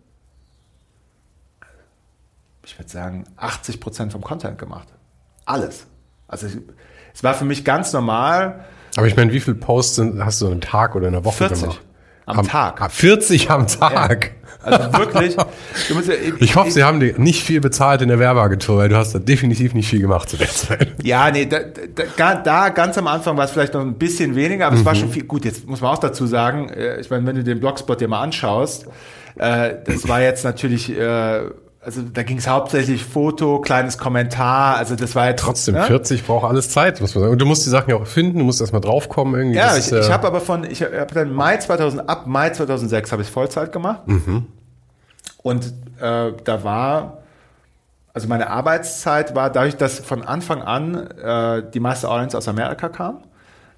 ich 2.63 2.77
würde 2.77 2.89
sagen, 2.89 3.25
80 3.37 3.79
Prozent 3.79 4.11
vom 4.11 4.21
Content 4.21 4.57
gemacht. 4.59 4.87
Alles. 5.45 5.87
Also 6.27 6.47
es 7.13 7.23
war 7.23 7.33
für 7.33 7.45
mich 7.45 7.65
ganz 7.65 7.91
normal, 7.91 8.65
aber 8.95 9.07
ich 9.07 9.15
meine, 9.15 9.31
wie 9.31 9.39
viele 9.39 9.55
Posts 9.55 10.01
hast 10.19 10.41
du 10.41 10.47
einen 10.47 10.61
Tag 10.61 10.95
oder 10.95 11.07
in 11.07 11.13
der 11.13 11.23
Woche 11.23 11.37
40 11.37 11.61
gemacht? 11.61 11.81
Am, 12.25 12.39
am 12.39 12.47
Tag. 12.47 12.91
40 12.91 13.49
am 13.49 13.67
Tag. 13.67 14.35
Ja. 14.40 14.40
Also 14.63 14.93
wirklich. 14.93 15.35
Ja, 15.35 15.47
ich, 15.89 16.41
ich, 16.41 16.55
hoffe, 16.55 16.71
sie 16.71 16.83
haben 16.83 16.99
dir 16.99 17.17
nicht 17.17 17.43
viel 17.43 17.61
bezahlt 17.61 18.01
in 18.01 18.09
der 18.09 18.19
Werbeagentur, 18.19 18.77
weil 18.77 18.89
du 18.89 18.95
hast 18.95 19.13
da 19.13 19.19
definitiv 19.19 19.73
nicht 19.73 19.89
viel 19.89 20.01
gemacht 20.01 20.29
zu 20.29 20.37
der 20.37 20.49
Zeit. 20.49 20.93
Ja, 21.03 21.31
nee, 21.31 21.45
da, 21.45 21.59
da, 22.17 22.35
da 22.35 22.69
ganz 22.69 22.97
am 22.97 23.07
Anfang 23.07 23.37
war 23.37 23.45
es 23.45 23.51
vielleicht 23.51 23.73
noch 23.73 23.81
ein 23.81 23.95
bisschen 23.95 24.35
weniger, 24.35 24.67
aber 24.67 24.75
mhm. 24.75 24.81
es 24.81 24.85
war 24.85 24.93
mhm. 24.93 24.99
schon 24.99 25.11
viel. 25.11 25.23
Gut, 25.23 25.45
jetzt 25.45 25.67
muss 25.67 25.81
man 25.81 25.91
auch 25.91 25.99
dazu 25.99 26.27
sagen, 26.27 26.69
äh, 26.69 26.99
ich 26.99 27.09
meine, 27.09 27.25
wenn 27.25 27.35
du 27.35 27.43
den 27.43 27.59
Blogspot 27.59 28.01
dir 28.01 28.07
mal 28.07 28.21
anschaust, 28.21 28.85
äh, 29.35 29.75
das 29.85 30.07
war 30.07 30.21
jetzt 30.21 30.43
natürlich 30.43 30.95
äh, 30.95 31.41
also 31.83 32.01
da 32.01 32.23
ging 32.23 32.37
es 32.37 32.47
hauptsächlich 32.47 33.03
Foto, 33.03 33.59
kleines 33.59 33.97
Kommentar, 33.97 34.77
also 34.77 34.95
das 34.95 35.15
war 35.15 35.25
ja 35.27 35.33
trotzdem 35.33 35.75
ne? 35.75 35.83
40 35.83 36.25
braucht 36.25 36.47
alles 36.47 36.69
Zeit, 36.69 37.01
muss 37.01 37.15
man 37.15 37.23
sagen. 37.23 37.33
Und 37.33 37.41
du 37.41 37.45
musst 37.45 37.65
die 37.65 37.69
Sachen 37.69 37.89
ja 37.89 37.95
auch 37.95 38.05
finden, 38.05 38.39
du 38.39 38.45
musst 38.45 38.61
erstmal 38.61 38.81
draufkommen 38.81 39.33
irgendwie. 39.35 39.57
Ja, 39.57 39.75
ich, 39.75 39.91
ich 39.91 40.11
habe 40.11 40.27
aber 40.27 40.41
von 40.41 40.63
ich 40.63 40.83
habe 40.83 41.13
dann 41.13 41.33
Mai 41.33 41.57
2000 41.57 42.07
ab 42.07 42.27
Mai 42.27 42.51
2006 42.51 43.11
habe 43.11 43.23
ich 43.23 43.29
Vollzeit 43.29 43.71
gemacht. 43.71 44.07
Mhm. 44.07 44.45
Und 45.41 45.73
äh, 45.99 46.33
da 46.43 46.63
war 46.63 47.21
also 48.13 48.27
meine 48.27 48.49
Arbeitszeit 48.49 49.35
war 49.35 49.49
dadurch, 49.49 49.77
dass 49.77 49.99
von 49.99 50.23
Anfang 50.23 50.61
an 50.61 50.95
äh, 51.11 51.63
die 51.73 51.79
meiste 51.79 52.09
Audience 52.09 52.37
aus 52.37 52.47
Amerika 52.47 52.89
kam, 52.89 53.19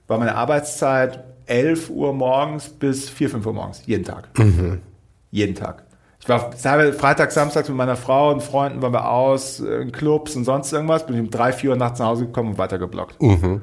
war 0.08 0.18
meine 0.18 0.36
Arbeitszeit 0.36 1.24
11 1.46 1.90
Uhr 1.90 2.14
morgens 2.14 2.70
bis 2.70 3.10
4, 3.10 3.30
5 3.30 3.46
Uhr 3.46 3.54
morgens, 3.54 3.82
jeden 3.86 4.04
Tag. 4.04 4.28
Mhm. 4.38 4.82
Jeden 5.32 5.56
Tag. 5.56 5.83
Ich 6.24 6.30
war 6.30 6.54
Freitag, 6.54 7.34
Samstag 7.34 7.68
mit 7.68 7.76
meiner 7.76 7.98
Frau 7.98 8.32
und 8.32 8.42
Freunden, 8.42 8.82
waren 8.82 8.94
wir 8.94 9.10
aus, 9.10 9.60
in 9.60 9.92
Clubs 9.92 10.38
und 10.38 10.46
sonst 10.46 10.72
irgendwas. 10.72 11.06
Bin 11.06 11.18
ich 11.18 11.22
um 11.22 11.30
drei, 11.30 11.52
vier 11.52 11.72
Uhr 11.72 11.76
nachts 11.76 12.00
nach 12.00 12.06
Hause 12.06 12.28
gekommen 12.28 12.52
und 12.52 12.58
weitergeblockt. 12.58 13.22
Mhm. 13.22 13.62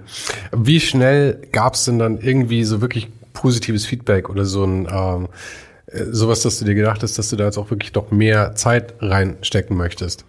Wie 0.53 0.79
schnell 0.79 1.41
gab 1.53 1.73
es 1.73 1.87
denn 1.87 1.99
dann 1.99 2.19
irgendwie 2.19 2.65
so 2.65 2.83
wirklich 2.83 3.09
positives 3.33 3.87
Feedback 3.87 4.29
oder 4.29 4.45
so 4.45 4.65
ein 4.65 4.87
ähm, 4.93 5.29
äh, 5.87 6.05
sowas, 6.11 6.43
dass 6.43 6.59
du 6.59 6.67
dir 6.67 6.75
gedacht 6.75 7.03
hast, 7.03 7.19
dass 7.19 7.31
du 7.31 7.37
da 7.37 7.47
jetzt 7.47 7.57
auch 7.57 7.71
wirklich 7.71 7.93
doch 7.93 8.11
mehr 8.11 8.55
Zeit 8.57 8.93
reinstecken 9.01 9.75
möchtest? 9.75 10.27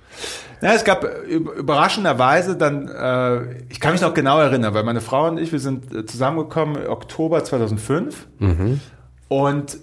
Ja, 0.62 0.72
es 0.72 0.86
gab 0.86 1.06
überraschenderweise 1.28 2.56
dann, 2.56 2.88
äh, 2.88 3.64
ich 3.68 3.82
kann 3.82 3.92
mich 3.92 4.00
noch 4.00 4.14
genau 4.14 4.40
erinnern, 4.40 4.74
weil 4.74 4.84
meine 4.84 5.02
Frau 5.02 5.28
und 5.28 5.38
ich, 5.38 5.52
wir 5.52 5.60
sind 5.60 5.94
äh, 5.94 6.06
zusammengekommen 6.06 6.88
Oktober 6.88 7.44
2005 7.44 8.28
mhm. 8.40 8.80
und 9.28 9.80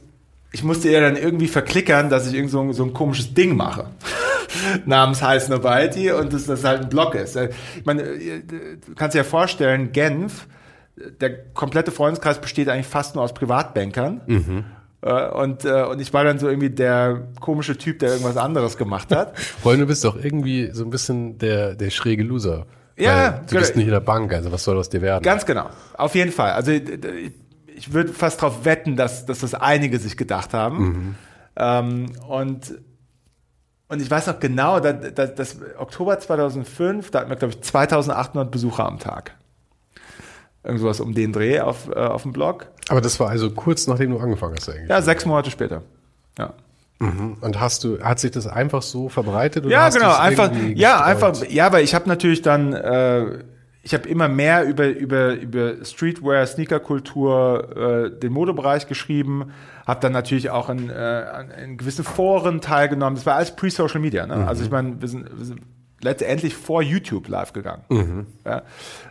ich 0.52 0.64
musste 0.64 0.88
ihr 0.88 1.00
dann 1.00 1.16
irgendwie 1.16 1.48
verklickern, 1.48 2.08
dass 2.08 2.26
ich 2.26 2.34
irgend 2.34 2.50
so, 2.50 2.72
so 2.72 2.84
ein 2.84 2.92
komisches 2.92 3.34
Ding 3.34 3.56
mache. 3.56 3.90
namens 4.86 5.22
Heiß 5.22 5.48
Novalty 5.48 6.10
und 6.10 6.32
dass 6.32 6.46
das 6.46 6.64
halt 6.64 6.82
ein 6.82 6.88
Blog 6.88 7.14
ist. 7.14 7.36
Ich 7.36 7.84
meine, 7.84 8.02
du 8.02 8.94
kannst 8.96 9.14
dir 9.14 9.18
ja 9.18 9.24
vorstellen, 9.24 9.92
Genf, 9.92 10.46
der 11.20 11.44
komplette 11.52 11.90
Freundeskreis 11.90 12.40
besteht 12.40 12.68
eigentlich 12.68 12.86
fast 12.86 13.14
nur 13.14 13.24
aus 13.24 13.34
Privatbankern. 13.34 14.20
Mhm. 14.26 14.64
Äh, 15.00 15.28
und, 15.28 15.64
äh, 15.64 15.84
und 15.84 16.00
ich 16.00 16.12
war 16.12 16.24
dann 16.24 16.38
so 16.38 16.48
irgendwie 16.48 16.70
der 16.70 17.28
komische 17.40 17.76
Typ, 17.76 18.00
der 18.00 18.10
irgendwas 18.10 18.36
anderes 18.36 18.76
gemacht 18.76 19.14
hat. 19.14 19.34
Allem, 19.64 19.80
du 19.80 19.86
bist 19.86 20.04
doch 20.04 20.16
irgendwie 20.16 20.70
so 20.72 20.84
ein 20.84 20.90
bisschen 20.90 21.38
der, 21.38 21.74
der 21.74 21.90
schräge 21.90 22.24
Loser. 22.24 22.66
Ja, 22.96 23.42
du 23.48 23.54
bist 23.56 23.76
nicht 23.76 23.86
in 23.86 23.92
der 23.92 24.00
Bank, 24.00 24.32
also 24.32 24.50
was 24.50 24.64
soll 24.64 24.76
aus 24.76 24.88
dir 24.88 25.00
werden? 25.00 25.22
Ganz 25.22 25.46
genau, 25.46 25.66
auf 25.96 26.16
jeden 26.16 26.32
Fall. 26.32 26.50
Also 26.50 26.72
ich 26.72 26.82
würde 27.92 28.12
fast 28.12 28.42
darauf 28.42 28.64
wetten, 28.64 28.96
dass, 28.96 29.26
dass 29.26 29.40
das 29.40 29.54
einige 29.54 29.98
sich 29.98 30.16
gedacht 30.16 30.54
haben. 30.54 30.78
Mhm. 30.78 31.14
Ähm, 31.56 32.12
und, 32.28 32.74
und 33.88 34.02
ich 34.02 34.10
weiß 34.10 34.26
noch 34.26 34.40
genau, 34.40 34.80
dass, 34.80 35.14
dass, 35.14 35.34
dass 35.34 35.56
Oktober 35.78 36.18
2005, 36.18 37.10
da 37.10 37.20
hatten 37.20 37.30
wir, 37.30 37.36
glaube 37.36 37.54
ich, 37.54 37.62
2800 37.62 38.50
Besucher 38.50 38.86
am 38.86 38.98
Tag. 38.98 39.32
Irgendwas 40.64 41.00
um 41.00 41.14
den 41.14 41.32
Dreh 41.32 41.60
auf, 41.60 41.88
äh, 41.88 41.94
auf 41.94 42.22
dem 42.22 42.32
Blog. 42.32 42.66
Aber 42.88 43.00
das 43.00 43.18
war 43.20 43.28
also 43.30 43.50
kurz 43.50 43.86
nachdem 43.86 44.10
du 44.10 44.18
angefangen 44.18 44.56
hast 44.56 44.68
eigentlich? 44.68 44.88
Ja, 44.88 45.00
sechs 45.02 45.24
Monate 45.24 45.50
später. 45.50 45.82
Ja. 46.38 46.52
Mhm. 46.98 47.36
Und 47.40 47.60
hast 47.60 47.84
du, 47.84 48.00
hat 48.02 48.18
sich 48.18 48.32
das 48.32 48.46
einfach 48.46 48.82
so 48.82 49.08
verbreitet? 49.08 49.64
Oder 49.64 49.72
ja, 49.72 49.88
genau, 49.88 50.16
einfach, 50.16 50.50
ja, 50.74 51.02
einfach, 51.02 51.44
ja, 51.48 51.72
weil 51.72 51.84
ich 51.84 51.94
habe 51.94 52.08
natürlich 52.08 52.42
dann, 52.42 52.72
äh, 52.72 53.38
ich 53.82 53.94
habe 53.94 54.08
immer 54.08 54.28
mehr 54.28 54.64
über, 54.64 54.88
über, 54.88 55.34
über 55.34 55.84
Streetwear, 55.84 56.46
Sneakerkultur, 56.46 57.76
äh, 58.14 58.18
den 58.18 58.32
Modebereich 58.32 58.86
geschrieben, 58.86 59.52
habe 59.86 60.00
dann 60.00 60.12
natürlich 60.12 60.50
auch 60.50 60.68
in, 60.68 60.90
äh, 60.90 61.64
in 61.64 61.78
gewissen 61.78 62.04
Foren 62.04 62.60
teilgenommen. 62.60 63.14
Das 63.16 63.24
war 63.24 63.36
alles 63.36 63.54
pre-Social 63.54 64.00
Media. 64.00 64.26
Ne? 64.26 64.36
Mhm. 64.36 64.48
Also 64.48 64.64
ich 64.64 64.70
meine, 64.70 65.00
wir 65.00 65.08
sind, 65.08 65.30
wir 65.36 65.44
sind 65.44 65.60
letztendlich 66.00 66.54
vor 66.54 66.82
YouTube 66.82 67.28
live 67.28 67.52
gegangen. 67.52 68.26
Ja? 68.44 68.62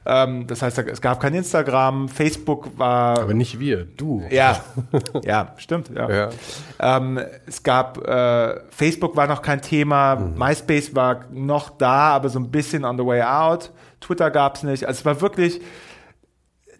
Ähm, 0.06 0.48
das 0.48 0.62
heißt, 0.62 0.78
es 0.78 1.02
gab 1.02 1.20
kein 1.20 1.34
Instagram, 1.34 2.08
Facebook 2.10 2.78
war. 2.78 3.20
Aber 3.20 3.34
nicht 3.34 3.60
wir, 3.60 3.86
du. 3.86 4.24
Ja, 4.30 4.62
ja, 5.24 5.54
stimmt. 5.58 5.90
Ja. 5.94 6.10
Ja. 6.10 6.30
Ähm, 6.80 7.20
es 7.46 7.64
gab 7.64 8.06
äh, 8.08 8.60
Facebook 8.70 9.16
war 9.16 9.28
noch 9.28 9.42
kein 9.42 9.62
Thema, 9.62 10.16
MySpace 10.16 10.96
war 10.96 11.26
noch 11.32 11.70
da, 11.72 12.12
aber 12.12 12.30
so 12.30 12.40
ein 12.40 12.52
bisschen 12.52 12.86
on 12.86 12.98
the 12.98 13.06
way 13.06 13.22
out. 13.22 13.72
Twitter 14.02 14.32
gab 14.32 14.56
es 14.56 14.64
nicht. 14.64 14.86
Also 14.88 15.00
es 15.00 15.06
war 15.06 15.22
wirklich 15.22 15.62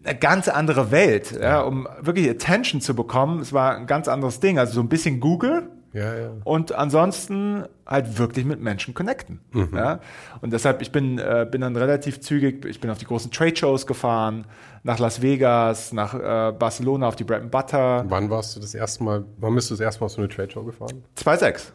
eine 0.04 0.18
ganz 0.18 0.48
andere 0.48 0.92
Welt, 0.92 1.32
ja, 1.40 1.62
um 1.62 1.88
wirklich 2.02 2.30
Attention 2.30 2.82
zu 2.82 2.96
bekommen. 2.96 3.40
Es 3.42 3.52
war 3.54 3.76
ein 3.76 3.88
ganz 3.88 4.08
anderes 4.08 4.40
Ding. 4.40 4.58
Also 4.60 4.74
so 4.74 4.80
ein 4.82 4.88
bisschen 4.90 5.20
Google, 5.20 5.70
Ja, 5.94 6.16
ja. 6.16 6.30
und 6.44 6.72
ansonsten 6.74 7.66
halt 7.86 8.18
wirklich 8.18 8.46
mit 8.46 8.62
Menschen 8.62 8.94
connecten. 8.94 9.42
Ja? 9.74 10.00
Und 10.42 10.54
deshalb, 10.54 10.82
ich 10.82 10.92
bin, 10.92 11.18
äh, 11.18 11.48
bin 11.50 11.62
dann 11.62 11.76
relativ 11.76 12.22
zügig, 12.22 12.64
ich 12.66 12.80
bin 12.80 12.90
auf 12.92 13.00
die 13.00 13.06
großen 13.06 13.32
Trade-Shows 13.32 13.86
gefahren, 13.88 14.46
nach 14.84 15.00
Las 15.00 15.22
Vegas, 15.22 15.92
nach 15.92 16.14
äh, 16.14 16.54
Barcelona 16.54 17.08
auf 17.08 17.16
die 17.18 17.24
Bread 17.26 17.42
and 17.42 17.52
Butter. 17.52 18.06
Wann 18.08 18.30
warst 18.30 18.56
du 18.56 18.60
das 18.62 18.74
erste 18.76 19.04
Mal, 19.04 19.26
wann 19.40 19.56
bist 19.56 19.70
du 19.70 19.74
das 19.74 19.82
erste 19.82 20.02
Mal 20.02 20.06
auf 20.06 20.12
so 20.12 20.20
eine 20.22 20.30
Trade 20.30 20.52
Show 20.52 20.64
gefahren? 20.64 21.04
2,6. 21.18 21.72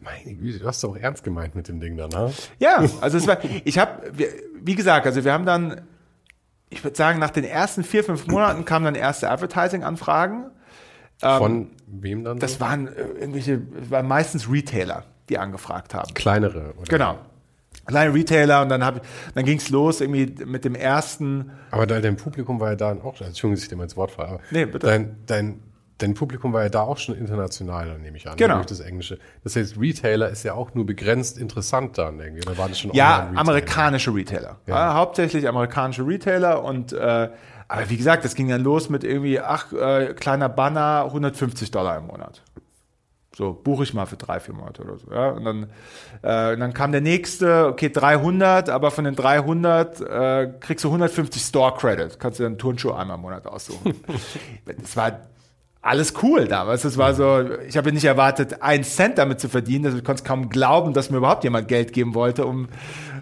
Meine 0.00 0.34
Güte, 0.34 0.58
du 0.58 0.66
hast 0.66 0.82
doch 0.84 0.96
ernst 0.96 1.24
gemeint 1.24 1.54
mit 1.54 1.68
dem 1.68 1.80
Ding 1.80 1.96
dann, 1.96 2.10
ne? 2.10 2.32
Ja, 2.58 2.84
also 3.00 3.16
es 3.16 3.26
war, 3.26 3.38
ich 3.64 3.78
habe, 3.78 4.12
wie 4.60 4.74
gesagt, 4.74 5.06
also 5.06 5.24
wir 5.24 5.32
haben 5.32 5.46
dann, 5.46 5.80
ich 6.68 6.84
würde 6.84 6.96
sagen, 6.96 7.18
nach 7.18 7.30
den 7.30 7.44
ersten 7.44 7.84
vier, 7.84 8.04
fünf 8.04 8.26
Monaten 8.26 8.64
kamen 8.64 8.84
dann 8.84 8.94
erste 8.94 9.30
Advertising-Anfragen. 9.30 10.50
Von 11.20 11.70
wem 11.86 12.24
dann? 12.24 12.38
Das 12.38 12.54
so? 12.54 12.60
waren 12.60 12.88
äh, 12.88 13.02
irgendwelche, 13.20 13.62
waren 13.88 14.06
meistens 14.06 14.50
Retailer, 14.50 15.04
die 15.28 15.38
angefragt 15.38 15.94
haben. 15.94 16.12
kleinere. 16.12 16.74
Oder? 16.76 16.88
Genau. 16.88 17.18
Kleine 17.86 18.14
Retailer 18.14 18.62
und 18.62 18.70
dann, 18.70 18.84
hab, 18.84 19.04
dann 19.34 19.44
ging 19.44 19.58
es 19.58 19.68
los 19.68 20.00
irgendwie 20.00 20.44
mit 20.44 20.64
dem 20.64 20.74
ersten. 20.74 21.50
Aber 21.70 21.86
dein 21.86 22.16
Publikum 22.16 22.58
war 22.58 22.70
ja 22.70 22.76
da 22.76 22.92
auch 22.92 23.16
schon, 23.16 23.26
Entschuldigung, 23.26 23.56
dass 23.56 23.62
ich 23.64 23.68
dir 23.68 23.76
mal 23.76 23.84
ins 23.84 23.96
Wort 23.96 24.18
aber 24.18 24.40
Nee, 24.50 24.64
bitte. 24.64 24.86
Dein, 24.86 25.16
dein, 25.26 25.60
dein 26.04 26.14
Publikum 26.14 26.52
war 26.52 26.62
ja 26.62 26.68
da 26.68 26.82
auch 26.82 26.98
schon 26.98 27.16
international, 27.16 27.98
nehme 27.98 28.16
ich 28.16 28.28
an, 28.28 28.36
Genau. 28.36 28.56
durch 28.56 28.66
das 28.66 28.80
Englische. 28.80 29.18
Das 29.42 29.56
heißt, 29.56 29.76
Retailer 29.78 30.28
ist 30.28 30.42
ja 30.42 30.54
auch 30.54 30.74
nur 30.74 30.86
begrenzt 30.86 31.38
interessant 31.38 31.98
dann 31.98 32.20
irgendwie. 32.20 32.42
Oder 32.46 32.58
war 32.58 32.68
das 32.68 32.78
schon 32.78 32.92
Ja, 32.92 33.30
amerikanische 33.34 34.14
Retailer. 34.14 34.56
Ja. 34.66 34.94
hauptsächlich 34.94 35.48
amerikanische 35.48 36.06
Retailer 36.06 36.62
und 36.62 36.92
äh, 36.92 37.30
aber 37.66 37.88
wie 37.88 37.96
gesagt, 37.96 38.24
das 38.26 38.34
ging 38.34 38.48
dann 38.48 38.60
los 38.62 38.90
mit 38.90 39.04
irgendwie, 39.04 39.40
ach, 39.40 39.72
äh, 39.72 40.12
kleiner 40.14 40.50
Banner, 40.50 41.04
150 41.06 41.70
Dollar 41.70 41.96
im 41.96 42.06
Monat. 42.06 42.42
So, 43.34 43.52
buche 43.52 43.82
ich 43.82 43.94
mal 43.94 44.06
für 44.06 44.16
drei, 44.16 44.38
vier 44.38 44.54
Monate 44.54 44.82
oder 44.82 44.96
so. 44.98 45.10
Ja? 45.10 45.30
Und 45.30 45.44
dann, 45.44 45.62
äh, 46.22 46.52
und 46.52 46.60
dann 46.60 46.72
kam 46.74 46.92
der 46.92 47.00
nächste, 47.00 47.66
okay, 47.66 47.88
300, 47.90 48.68
aber 48.68 48.90
von 48.92 49.04
den 49.04 49.16
300 49.16 50.00
äh, 50.02 50.52
kriegst 50.60 50.84
du 50.84 50.88
150 50.88 51.42
Store 51.42 51.74
Credit. 51.74 52.20
Kannst 52.20 52.38
du 52.38 52.44
dann 52.44 52.52
einen 52.52 52.58
Turnschuh 52.58 52.92
einmal 52.92 53.16
im 53.16 53.22
Monat 53.22 53.46
aussuchen. 53.46 53.94
das 54.66 54.96
war 54.96 55.18
alles 55.84 56.14
cool 56.22 56.46
damals. 56.48 56.82
Das 56.82 56.96
war 56.96 57.14
so, 57.14 57.44
ich 57.68 57.76
habe 57.76 57.92
nicht 57.92 58.04
erwartet, 58.04 58.62
einen 58.62 58.84
Cent 58.84 59.18
damit 59.18 59.38
zu 59.40 59.48
verdienen. 59.48 59.86
Also 59.86 59.98
ich 59.98 60.04
konnte 60.04 60.22
es 60.22 60.24
kaum 60.26 60.48
glauben, 60.48 60.94
dass 60.94 61.10
mir 61.10 61.18
überhaupt 61.18 61.44
jemand 61.44 61.68
Geld 61.68 61.92
geben 61.92 62.14
wollte, 62.14 62.46
um, 62.46 62.68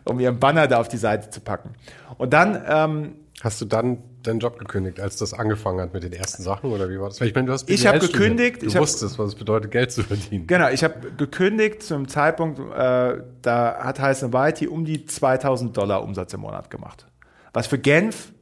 um 0.05 0.21
ihren 0.21 0.39
Banner 0.39 0.69
da 0.69 0.79
auf 0.81 0.89
die 0.89 0.97
Seite 0.97 1.31
zu 1.31 1.41
packen. 1.41 1.71
Und 2.19 2.33
dann, 2.33 2.63
ähm, 2.67 3.13
Hast 3.43 3.61
du 3.61 3.65
dann 3.65 3.99
deinen 4.23 4.39
Job 4.39 4.57
gekündigt, 4.61 5.01
als 5.01 5.17
das 5.17 5.35
angefangen 5.35 5.81
hat 5.81 5.93
mit 5.93 6.05
den 6.05 6.13
ersten 6.13 6.45
Sachen 6.45 6.71
oder 6.71 6.89
wie 6.89 7.01
war 7.01 7.09
das? 7.09 7.21
Ich 7.21 7.35
meine, 7.35 7.49
du 7.49 7.53
hast 7.53 7.69
Ich 7.69 7.83
BWL 7.83 7.97
studiert. 7.97 8.13
gekündigt, 8.13 8.63
Du 8.63 8.67
ich 8.67 8.79
wusstest, 8.79 9.19
was 9.19 9.31
es 9.31 9.35
bedeutet, 9.35 9.73
Geld 9.73 9.91
zu 9.91 10.05
verdienen. 10.05 10.47
genau, 10.47 10.69
ich 10.69 10.85
habe 10.85 11.11
gekündigt 11.19 11.83
zum 11.83 12.07
Zeitpunkt, 12.07 12.61
äh, 12.61 13.21
da 13.43 13.79
hat 13.81 13.99
Heißen 13.99 14.33
Whitey 14.33 14.69
um 14.69 14.85
die 14.85 15.07
2000 15.07 15.77
Dollar 15.77 16.05
Umsatz 16.05 16.33
im 16.35 16.41
Monat 16.43 16.71
gemacht. 16.71 17.05
Was 17.53 17.67
für 17.67 17.79
Genf 17.79 18.33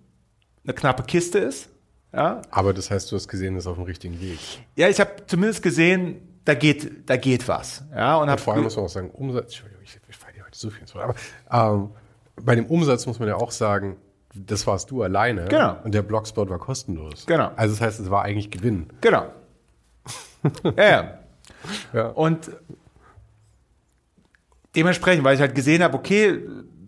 eine 0.65 0.75
knappe 0.75 1.05
Kiste 1.05 1.39
ist. 1.39 1.71
Ja, 2.13 2.43
Aber 2.51 2.73
das 2.75 2.91
heißt, 2.91 3.11
du 3.13 3.17
hast 3.17 3.29
gesehen, 3.29 3.55
das 3.55 3.65
ist 3.65 3.69
auf 3.69 3.77
dem 3.77 3.85
richtigen 3.85 4.21
Weg. 4.21 4.39
ja 4.77 4.89
ich 4.89 4.99
habe 4.99 5.11
zumindest 5.27 5.63
gesehen, 5.63 6.21
da 6.45 6.55
geht, 6.55 7.09
da 7.09 7.17
geht 7.17 7.47
was. 7.47 7.85
Ja, 7.95 8.17
und, 8.17 8.29
Und 8.29 8.41
vor 8.41 8.55
allem 8.55 8.65
muss 8.65 8.77
man 8.77 8.87
auch 8.87 8.89
sagen, 8.89 9.11
Umsatz, 9.11 9.45
Entschuldigung, 9.45 9.83
ich, 9.85 9.99
ich 10.09 10.17
falle 10.17 10.35
heute 10.45 10.59
so 10.59 10.71
viel 10.71 10.81
ins 10.81 10.95
Wort, 10.95 11.15
aber 11.49 11.75
ähm, 11.75 11.91
bei 12.43 12.55
dem 12.57 12.67
Umsatz 12.67 13.07
muss 13.07 13.19
man 13.19 13.29
ja 13.29 13.37
auch 13.37 13.51
sagen, 13.53 13.97
das 14.35 14.67
warst 14.67 14.91
du 14.91 15.03
alleine. 15.03 15.47
Genau. 15.47 15.77
Und 15.85 15.93
der 15.93 16.03
Blogspot 16.03 16.49
war 16.51 16.59
kostenlos. 16.59 17.27
Genau. 17.27 17.51
Also 17.57 17.75
das 17.75 17.81
heißt, 17.81 18.01
es 18.01 18.11
war 18.11 18.23
eigentlich 18.23 18.51
Gewinn. 18.51 18.87
Genau. 19.01 19.27
ja, 20.77 20.89
ja. 20.89 21.19
Ja. 21.93 22.07
Und 22.09 22.51
dementsprechend, 24.75 25.25
weil 25.25 25.35
ich 25.35 25.41
halt 25.41 25.55
gesehen 25.55 25.83
habe, 25.83 25.97
okay, 25.97 26.39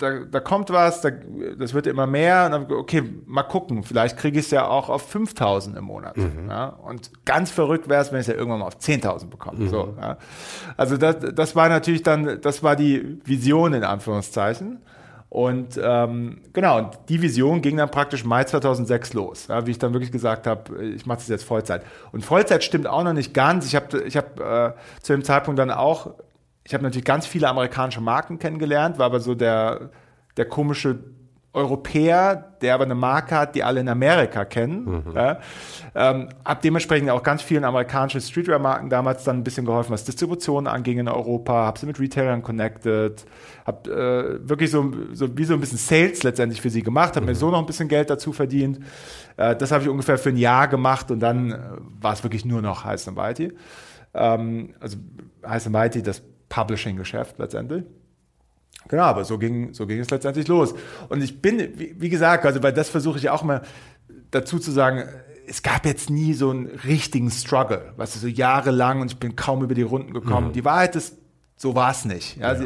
da, 0.03 0.19
da 0.31 0.41
kommt 0.41 0.71
was, 0.71 1.01
da, 1.01 1.11
das 1.59 1.75
wird 1.75 1.87
immer 1.87 2.07
mehr. 2.07 2.47
Und 2.47 2.53
dann, 2.53 2.73
okay, 2.73 3.03
mal 3.27 3.45
gucken, 3.45 3.85
vielleicht 3.85 4.17
kriege 4.17 4.39
ich 4.41 4.47
es 4.47 4.51
ja 4.51 4.67
auch 4.67 4.89
auf 4.89 5.09
5000 5.09 5.77
im 5.77 5.85
Monat. 5.85 6.17
Ja? 6.49 6.67
Und 6.67 7.25
ganz 7.25 7.51
verrückt 7.51 7.89
wäre 7.89 8.03
es, 8.03 8.11
wenn 8.11 8.21
ich 8.21 8.29
es 8.29 8.33
ja 8.33 8.35
irgendwann 8.35 8.61
mal 8.61 8.67
auf 8.67 8.79
10.000 8.79 9.29
bekomme. 9.29 9.69
So, 9.69 9.95
ja? 10.01 10.19
Also 10.77 10.97
das, 10.97 11.17
das 11.35 11.55
war 11.55 11.69
natürlich 11.69 12.03
dann, 12.03 12.41
das 12.41 12.63
war 12.63 12.77
die 12.77 13.21
Vision 13.25 13.75
in 13.75 13.85
Anführungszeichen. 13.85 14.81
Und 15.29 15.81
ähm, 15.83 16.43
genau, 16.53 16.77
und 16.77 16.99
die 17.09 17.23
Vision 17.23 17.63
ging 17.63 17.79
dann 17.79 17.91
praktisch 17.91 18.23
Mai 18.23 18.45
2006 18.45 19.15
los, 19.15 19.47
ja, 19.49 19.67
wie 19.67 19.71
ich 19.71 19.79
dann 19.79 19.95
wirklich 19.95 20.13
gesagt 20.13 20.47
habe, 20.47 20.85
ich 20.85 21.07
mache 21.07 21.21
das 21.21 21.29
jetzt 21.29 21.45
Vollzeit. 21.45 21.85
Und 22.13 22.23
Vollzeit 22.23 22.63
stimmt 22.63 22.87
auch 22.87 23.03
noch 23.03 23.15
nicht 23.15 23.33
ganz. 23.33 23.65
Ich 23.65 23.75
habe 23.75 24.03
ich 24.03 24.19
hab, 24.19 24.39
äh, 24.39 24.75
zu 25.01 25.15
dem 25.15 25.25
Zeitpunkt 25.25 25.59
dann 25.59 25.71
auch, 25.71 26.13
ich 26.65 26.75
habe 26.75 26.85
natürlich 26.85 27.05
ganz 27.05 27.27
viele 27.27 27.49
amerikanische 27.49 28.01
Marken 28.01 28.39
kennengelernt, 28.39 28.99
war 28.99 29.07
aber 29.07 29.21
so 29.21 29.35
der, 29.35 29.91
der 30.37 30.45
komische 30.47 31.01
Europäer, 31.55 32.55
der 32.63 32.75
aber 32.75 32.85
eine 32.85 32.95
Marke 32.95 33.37
hat, 33.37 33.55
die 33.55 33.63
alle 33.63 33.81
in 33.81 33.89
Amerika 33.89 34.47
kennen. 34.47 35.05
Ja. 35.15 35.39
Ähm, 35.95 36.31
hab 36.45 36.63
dementsprechend 36.63 37.11
auch 37.11 37.23
ganz 37.23 37.43
vielen 37.43 37.65
amerikanischen 37.65 38.23
Streetwear-Marken 38.23 38.89
damals 38.89 39.25
dann 39.25 39.39
ein 39.39 39.45
bisschen 39.45 39.67
geholfen, 39.67 39.93
was 39.93 40.05
Distribution 40.05 40.67
anging 40.67 40.99
in 40.99 41.09
Europa, 41.09 41.53
habe 41.53 41.79
sie 41.79 41.85
mit 41.85 42.01
Retailern 42.01 42.43
connected, 42.43 43.27
habe 43.67 43.91
äh, 43.91 44.49
wirklich 44.49 44.71
so, 44.71 44.93
so 45.13 45.37
wie 45.37 45.45
so 45.45 45.53
ein 45.53 45.61
bisschen 45.61 45.77
Sales 45.77 46.23
letztendlich 46.23 46.63
für 46.63 46.71
sie 46.71 46.83
gemacht, 46.83 47.17
habe 47.17 47.27
mir 47.27 47.35
so 47.35 47.51
noch 47.51 47.59
ein 47.59 47.67
bisschen 47.67 47.89
Geld 47.89 48.09
dazu 48.09 48.33
verdient. 48.33 48.81
Äh, 49.37 49.55
das 49.55 49.73
habe 49.73 49.83
ich 49.83 49.91
ungefähr 49.91 50.17
für 50.17 50.31
ein 50.31 50.39
Jahr 50.39 50.69
gemacht 50.69 51.11
und 51.11 51.21
dann 51.21 51.51
äh, 51.51 51.59
war 52.01 52.15
es 52.15 52.23
wirklich 52.23 52.47
nur 52.47 52.63
noch 52.63 52.85
Heiß 52.85 53.11
Mighty. 53.11 53.53
Ähm, 54.15 54.75
also 54.81 54.97
Heiß 55.47 55.69
Mighty, 55.69 56.03
das 56.03 56.23
Publishing-Geschäft 56.53 57.39
letztendlich. 57.39 57.85
Genau, 58.89 59.05
aber 59.05 59.25
so 59.25 59.39
ging, 59.39 59.73
so 59.73 59.87
ging 59.87 60.01
es 60.01 60.11
letztendlich 60.11 60.49
los. 60.49 60.75
Und 61.09 61.23
ich 61.23 61.41
bin, 61.41 61.79
wie, 61.79 61.95
wie 61.99 62.09
gesagt, 62.11 62.45
also 62.45 62.63
weil 62.63 62.75
das 62.75 62.91
versuche 62.91 63.19
ich 63.19 63.31
auch 63.31 63.43
immer 63.43 63.63
dazu 64.31 64.59
zu 64.59 64.71
sagen, 64.71 65.05
es 65.49 65.63
gab 65.63 65.87
jetzt 65.87 66.11
nie 66.11 66.35
so 66.35 66.51
einen 66.51 66.67
richtigen 66.67 67.31
Struggle, 67.31 67.93
was 67.97 68.21
so 68.21 68.27
jahrelang 68.27 69.01
und 69.01 69.11
ich 69.11 69.19
bin 69.19 69.35
kaum 69.35 69.63
über 69.63 69.75
die 69.75 69.83
Runden 69.83 70.13
gekommen. 70.13 70.53
Die 70.53 70.65
Wahrheit 70.65 70.95
ist, 70.95 71.17
so 71.57 71.75
war 71.75 71.91
es 71.91 72.05
nicht. 72.05 72.37
Ja, 72.37 72.49
also 72.49 72.65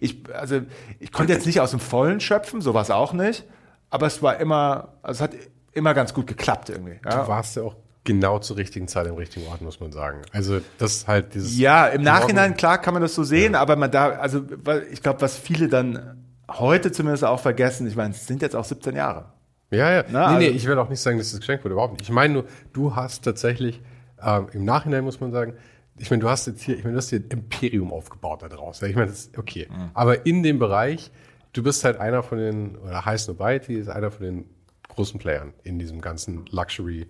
Ich, 0.00 0.24
also 0.34 0.60
ich 0.98 1.12
konnte 1.12 1.32
jetzt 1.32 1.46
nicht 1.46 1.60
aus 1.60 1.70
dem 1.70 1.80
Vollen 1.80 2.20
schöpfen, 2.20 2.60
so 2.60 2.74
war 2.74 2.82
es 2.82 2.90
auch 2.90 3.12
nicht, 3.12 3.44
aber 3.90 4.06
es 4.06 4.22
war 4.22 4.40
immer, 4.40 4.94
also 5.02 5.18
es 5.18 5.20
hat 5.20 5.38
immer 5.72 5.94
ganz 5.94 6.14
gut 6.14 6.26
geklappt 6.26 6.68
irgendwie. 6.68 6.98
Ja. 7.04 7.22
Du 7.22 7.28
warst 7.28 7.56
ja 7.56 7.62
auch 7.62 7.76
genau 8.04 8.38
zur 8.38 8.56
richtigen 8.56 8.88
Zeit 8.88 9.06
im 9.06 9.14
richtigen 9.14 9.46
Ort, 9.48 9.60
muss 9.60 9.80
man 9.80 9.92
sagen. 9.92 10.22
Also 10.32 10.60
das 10.78 10.96
ist 10.96 11.08
halt 11.08 11.34
dieses... 11.34 11.58
Ja, 11.58 11.86
im 11.86 12.02
Nachhinein, 12.02 12.56
klar, 12.56 12.78
kann 12.78 12.94
man 12.94 13.02
das 13.02 13.14
so 13.14 13.24
sehen, 13.24 13.54
aber 13.54 13.76
man 13.76 13.90
da, 13.90 14.10
also 14.10 14.44
ich 14.90 15.02
glaube, 15.02 15.20
was 15.20 15.36
viele 15.36 15.68
dann 15.68 16.24
heute 16.48 16.92
zumindest 16.92 17.24
auch 17.24 17.40
vergessen, 17.40 17.86
ich 17.86 17.96
meine, 17.96 18.14
es 18.14 18.26
sind 18.26 18.42
jetzt 18.42 18.56
auch 18.56 18.64
17 18.64 18.96
Jahre. 18.96 19.32
Ja, 19.70 19.92
ja. 19.92 20.04
Na, 20.10 20.32
nee, 20.32 20.38
nee, 20.38 20.44
also- 20.46 20.56
ich 20.56 20.66
will 20.66 20.78
auch 20.78 20.88
nicht 20.88 21.00
sagen, 21.00 21.18
dass 21.18 21.30
das 21.30 21.40
geschenkt 21.40 21.64
wurde, 21.64 21.74
überhaupt 21.74 21.92
nicht. 21.94 22.02
Ich 22.02 22.10
meine 22.10 22.32
nur, 22.32 22.44
du 22.72 22.96
hast 22.96 23.24
tatsächlich, 23.24 23.80
ähm, 24.22 24.48
im 24.52 24.64
Nachhinein 24.64 25.04
muss 25.04 25.20
man 25.20 25.30
sagen, 25.30 25.54
ich 25.96 26.10
meine, 26.10 26.22
du 26.22 26.28
hast 26.30 26.46
jetzt 26.46 26.62
hier, 26.62 26.76
ich 26.76 26.82
meine, 26.84 26.94
du 26.94 26.98
hast 26.98 27.10
hier 27.10 27.20
ein 27.20 27.28
Imperium 27.28 27.92
aufgebaut 27.92 28.42
da 28.42 28.48
draußen. 28.48 28.88
Ich 28.88 28.96
meine, 28.96 29.08
das 29.08 29.26
ist 29.26 29.38
okay. 29.38 29.68
Mhm. 29.70 29.90
Aber 29.92 30.24
in 30.26 30.42
dem 30.42 30.58
Bereich, 30.58 31.10
du 31.52 31.62
bist 31.62 31.84
halt 31.84 31.98
einer 31.98 32.22
von 32.22 32.38
den, 32.38 32.76
oder 32.78 33.04
heißt 33.04 33.28
Nobiety 33.28 33.74
ist 33.74 33.88
einer 33.88 34.10
von 34.10 34.24
den 34.24 34.44
großen 34.88 35.20
Playern 35.20 35.52
in 35.62 35.78
diesem 35.78 36.00
ganzen 36.00 36.46
Luxury 36.50 37.06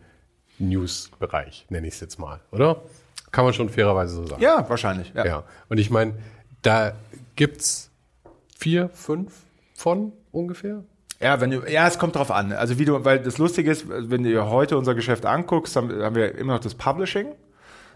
News 0.61 1.11
Bereich, 1.19 1.67
nenne 1.69 1.87
ich 1.89 1.95
es 1.95 2.01
jetzt 2.01 2.19
mal, 2.19 2.41
oder? 2.53 2.83
Kann 3.33 3.45
man 3.45 3.55
schon 3.55 3.69
fairerweise 3.69 4.15
so 4.15 4.27
sagen. 4.27 4.43
Ja, 4.43 4.69
wahrscheinlich. 4.69 5.13
Ja. 5.15 5.25
Ja. 5.25 5.43
Und 5.69 5.79
ich 5.79 5.91
meine, 5.91 6.15
da 6.63 6.93
gibt's 7.37 7.91
vier, 8.59 8.91
fünf 8.91 9.33
von 9.75 10.13
ungefähr. 10.33 10.83
Ja, 11.21 11.41
wenn 11.41 11.51
du, 11.51 11.71
ja, 11.71 11.87
es 11.87 11.99
kommt 11.99 12.17
drauf 12.17 12.31
an. 12.31 12.53
Also 12.53 12.79
wie 12.79 12.85
du, 12.85 13.05
weil 13.05 13.21
das 13.21 13.39
Lustige 13.39 13.71
ist, 13.71 13.87
wenn 13.89 14.25
du 14.25 14.31
dir 14.31 14.49
heute 14.49 14.77
unser 14.79 14.95
Geschäft 14.95 15.27
anguckst, 15.27 15.77
haben, 15.77 16.03
haben 16.03 16.17
wir 16.17 16.35
immer 16.37 16.55
noch 16.55 16.61
das 16.61 16.75
Publishing. 16.75 17.29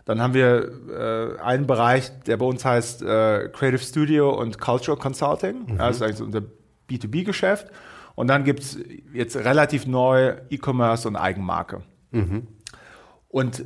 Dann 0.04 0.20
haben 0.20 0.34
wir 0.34 0.70
äh, 0.90 1.40
einen 1.40 1.66
Bereich, 1.66 2.12
der 2.26 2.36
bei 2.36 2.44
uns 2.44 2.64
heißt 2.64 3.02
äh, 3.02 3.48
Creative 3.48 3.78
Studio 3.78 4.38
und 4.38 4.60
Cultural 4.60 5.00
Consulting. 5.00 5.78
Das 5.78 5.96
ist 5.96 6.02
eigentlich 6.02 6.20
unser 6.20 6.42
B2B-Geschäft. 6.90 7.68
Und 8.14 8.28
dann 8.28 8.44
gibt's 8.44 8.78
jetzt 9.12 9.36
relativ 9.36 9.86
neu 9.86 10.34
E-Commerce 10.50 11.08
und 11.08 11.16
Eigenmarke. 11.16 11.80
Und 13.34 13.64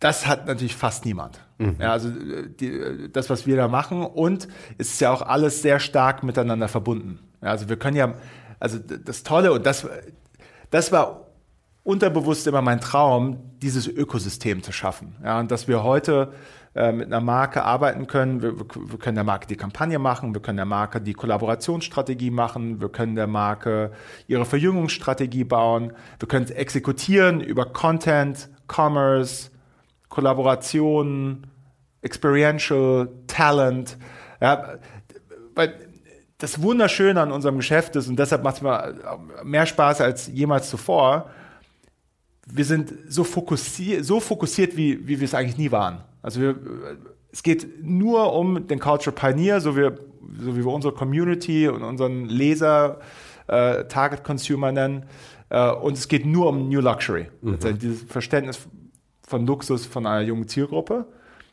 das 0.00 0.26
hat 0.26 0.46
natürlich 0.46 0.74
fast 0.74 1.04
niemand. 1.04 1.38
Mhm. 1.58 1.76
Ja, 1.78 1.92
also 1.92 2.08
äh, 2.08 2.48
die, 2.48 3.12
das, 3.12 3.28
was 3.28 3.46
wir 3.46 3.56
da 3.56 3.68
machen 3.68 4.06
und 4.06 4.48
es 4.78 4.94
ist 4.94 5.02
ja 5.02 5.12
auch 5.12 5.20
alles 5.20 5.60
sehr 5.60 5.78
stark 5.78 6.22
miteinander 6.22 6.68
verbunden. 6.68 7.18
Ja, 7.42 7.48
also 7.48 7.68
wir 7.68 7.76
können 7.76 7.98
ja, 7.98 8.14
also 8.58 8.78
das 8.78 9.22
Tolle 9.22 9.52
und 9.52 9.66
das, 9.66 9.86
das 10.70 10.92
war 10.92 11.26
unterbewusst 11.84 12.46
immer 12.46 12.62
mein 12.62 12.80
Traum, 12.80 13.36
dieses 13.60 13.86
Ökosystem 13.86 14.62
zu 14.62 14.72
schaffen. 14.72 15.14
Ja, 15.22 15.38
und 15.38 15.50
dass 15.50 15.68
wir 15.68 15.82
heute 15.82 16.32
äh, 16.74 16.90
mit 16.90 17.06
einer 17.06 17.20
Marke 17.20 17.64
arbeiten 17.64 18.06
können. 18.06 18.40
Wir, 18.40 18.58
wir, 18.58 18.98
können 18.98 19.14
der 19.16 19.24
Marke 19.24 19.46
die 19.46 19.56
Kampagne 19.56 19.98
machen, 19.98 20.32
wir 20.32 20.40
können 20.40 20.56
der 20.56 20.64
Marke 20.64 21.02
die 21.02 21.12
Kollaborationsstrategie 21.12 22.30
machen, 22.30 22.80
wir 22.80 22.88
können 22.88 23.14
der 23.14 23.26
Marke 23.26 23.92
ihre 24.26 24.46
Verjüngungsstrategie 24.46 25.44
bauen, 25.44 25.92
wir 26.18 26.28
können 26.28 26.46
es 26.46 26.50
exekutieren 26.50 27.42
über 27.42 27.66
Content, 27.66 28.48
Commerce, 28.68 29.50
Kollaboration, 30.08 31.46
Experiential, 32.00 33.10
Talent. 33.26 33.98
Ja, 34.40 34.78
weil 35.54 35.74
das 36.38 36.62
Wunderschöne 36.62 37.20
an 37.20 37.32
unserem 37.32 37.58
Geschäft 37.58 37.96
ist, 37.96 38.08
und 38.08 38.18
deshalb 38.18 38.42
macht 38.42 38.56
es 38.56 38.62
mir 38.62 38.94
mehr 39.44 39.66
Spaß 39.66 40.00
als 40.00 40.26
jemals 40.28 40.70
zuvor, 40.70 41.30
wir 42.46 42.64
sind 42.64 42.94
so 43.08 43.24
fokussiert, 43.24 44.04
so 44.04 44.20
fokussiert 44.20 44.76
wie, 44.76 45.06
wie 45.06 45.20
wir 45.20 45.26
es 45.26 45.34
eigentlich 45.34 45.58
nie 45.58 45.70
waren. 45.70 46.02
Also 46.22 46.40
wir, 46.40 46.56
es 47.32 47.42
geht 47.42 47.84
nur 47.84 48.32
um 48.32 48.66
den 48.66 48.78
Culture 48.78 49.14
Pioneer, 49.14 49.60
so 49.60 49.76
wie, 49.76 49.90
so 50.40 50.56
wie 50.56 50.64
wir 50.64 50.72
unsere 50.72 50.94
Community 50.94 51.68
und 51.68 51.82
unseren 51.82 52.26
Leser 52.26 53.00
äh, 53.48 53.84
Target 53.84 54.24
Consumer 54.24 54.72
nennen. 54.72 55.04
Äh, 55.50 55.70
und 55.70 55.94
es 55.94 56.08
geht 56.08 56.24
nur 56.24 56.48
um 56.48 56.68
New 56.68 56.80
Luxury. 56.80 57.28
Mhm. 57.42 57.54
Also 57.54 57.72
dieses 57.72 58.02
Verständnis 58.02 58.60
von 59.26 59.46
Luxus 59.46 59.86
von 59.86 60.06
einer 60.06 60.22
jungen 60.22 60.48
Zielgruppe. 60.48 61.06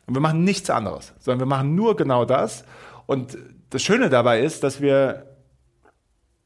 Und 0.06 0.14
wir 0.14 0.20
machen 0.20 0.44
nichts 0.44 0.70
anderes, 0.70 1.12
sondern 1.20 1.40
wir 1.40 1.46
machen 1.46 1.74
nur 1.74 1.96
genau 1.96 2.24
das. 2.24 2.64
Und 3.06 3.38
das 3.70 3.82
Schöne 3.82 4.10
dabei 4.10 4.40
ist, 4.40 4.62
dass 4.64 4.80
wir 4.80 5.26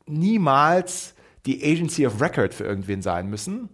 niemals 0.07 1.15
die 1.47 1.63
Agency 1.65 2.07
of 2.07 2.21
Record 2.21 2.55
für 2.55 2.65
irgendwen 2.65 3.03
sein 3.03 3.29
müssen, 3.29 3.69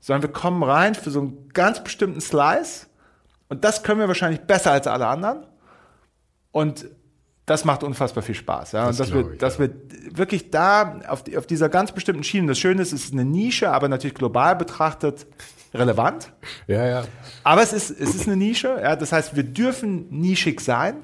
sondern 0.00 0.22
wir 0.22 0.32
kommen 0.32 0.62
rein 0.62 0.94
für 0.94 1.10
so 1.10 1.20
einen 1.20 1.48
ganz 1.52 1.82
bestimmten 1.82 2.20
Slice 2.20 2.86
und 3.50 3.64
das 3.64 3.82
können 3.82 4.00
wir 4.00 4.08
wahrscheinlich 4.08 4.40
besser 4.40 4.72
als 4.72 4.86
alle 4.86 5.06
anderen. 5.06 5.44
Und 6.52 6.86
das 7.46 7.64
macht 7.64 7.82
unfassbar 7.82 8.22
viel 8.22 8.36
Spaß. 8.36 8.72
Ja? 8.72 8.86
Das 8.86 9.00
und 9.00 9.00
dass 9.00 9.12
wir, 9.12 9.32
ich, 9.32 9.38
dass 9.38 9.58
ja. 9.58 9.66
wir 9.66 10.16
wirklich 10.16 10.50
da 10.50 11.00
auf, 11.08 11.24
die, 11.24 11.36
auf 11.36 11.46
dieser 11.46 11.68
ganz 11.68 11.90
bestimmten 11.90 12.22
Schiene, 12.22 12.46
das 12.46 12.60
Schöne 12.60 12.80
ist, 12.80 12.92
es 12.92 13.06
ist 13.06 13.12
eine 13.12 13.24
Nische, 13.24 13.72
aber 13.72 13.88
natürlich 13.88 14.14
global 14.14 14.54
betrachtet 14.54 15.26
relevant. 15.74 16.32
Ja, 16.68 16.86
ja. 16.86 17.04
Aber 17.42 17.62
es 17.62 17.72
ist, 17.72 17.90
es 17.90 18.14
ist 18.14 18.28
eine 18.28 18.36
Nische. 18.36 18.78
Ja? 18.80 18.94
Das 18.94 19.10
heißt, 19.10 19.34
wir 19.34 19.42
dürfen 19.42 20.06
nischig 20.10 20.60
sein. 20.60 21.02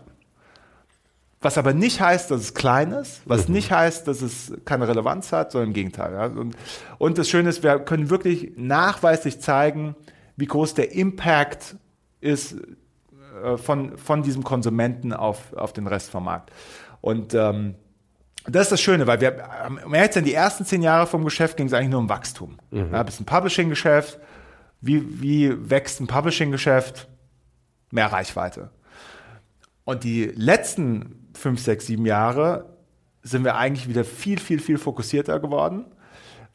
Was 1.41 1.59
aber 1.59 1.75
nicht 1.75 2.01
heißt, 2.01 2.31
dass 2.31 2.41
es 2.41 2.55
klein 2.55 2.93
ist, 2.93 3.23
was 3.25 3.49
mhm. 3.49 3.55
nicht 3.55 3.71
heißt, 3.71 4.09
dass 4.09 4.23
es 4.23 4.53
keine 4.65 4.89
Relevanz 4.89 5.33
hat, 5.33 5.53
sondern 5.53 5.71
im 5.71 5.75
Gegenteil. 5.75 6.13
Ja? 6.13 6.27
Und, 6.27 6.57
und 6.99 7.19
das 7.19 7.29
Schöne 7.29 7.49
ist, 7.49 7.65
wir 7.65 7.81
können 7.81 8.09
wirklich 8.09 8.53
nachweislich 8.57 9.41
zeigen, 9.41 9.97
wie 10.37 10.47
groß 10.47 10.75
der 10.75 10.93
Impact 10.93 11.77
ist 12.21 12.57
äh, 13.43 13.57
von, 13.57 13.97
von 13.99 14.23
diesem 14.23 14.45
Konsumenten 14.45 15.13
auf, 15.13 15.53
auf 15.55 15.73
den 15.73 15.87
Rest 15.87 16.11
vom 16.11 16.25
Markt. 16.25 16.51
Und 17.01 17.35
ähm, 17.35 17.75
das 18.49 18.63
ist 18.63 18.73
das 18.73 18.81
Schöne, 18.81 19.07
weil 19.07 19.21
wir, 19.21 19.49
um 19.85 19.93
ehrlich 19.95 20.13
zu 20.13 20.19
sein, 20.19 20.25
die 20.25 20.35
ersten 20.35 20.65
zehn 20.65 20.83
Jahre 20.83 21.07
vom 21.07 21.25
Geschäft 21.25 21.57
ging 21.57 21.67
es 21.67 21.73
eigentlich 21.73 21.91
nur 21.91 22.01
um 22.01 22.09
Wachstum. 22.09 22.59
Mhm. 22.71 22.93
Ja, 22.93 23.03
bist 23.03 23.21
ein 23.21 23.27
Publishing-Geschäft. 23.27 24.19
Wie, 24.81 25.21
wie 25.21 25.71
wächst 25.71 26.01
ein 26.01 26.07
Publishing-Geschäft? 26.07 27.09
Mehr 27.91 28.13
Reichweite. 28.13 28.71
Und 29.85 30.05
die 30.05 30.27
letzten 30.35 31.29
fünf, 31.35 31.61
sechs, 31.61 31.87
sieben 31.87 32.07
Jahre 32.07 32.67
sind 33.23 33.45
wir 33.45 33.57
eigentlich 33.57 33.89
wieder 33.89 34.05
viel, 34.05 34.39
viel, 34.39 34.61
viel 34.61 34.79
fokussierter 34.79 35.41
geworden, 35.41 35.85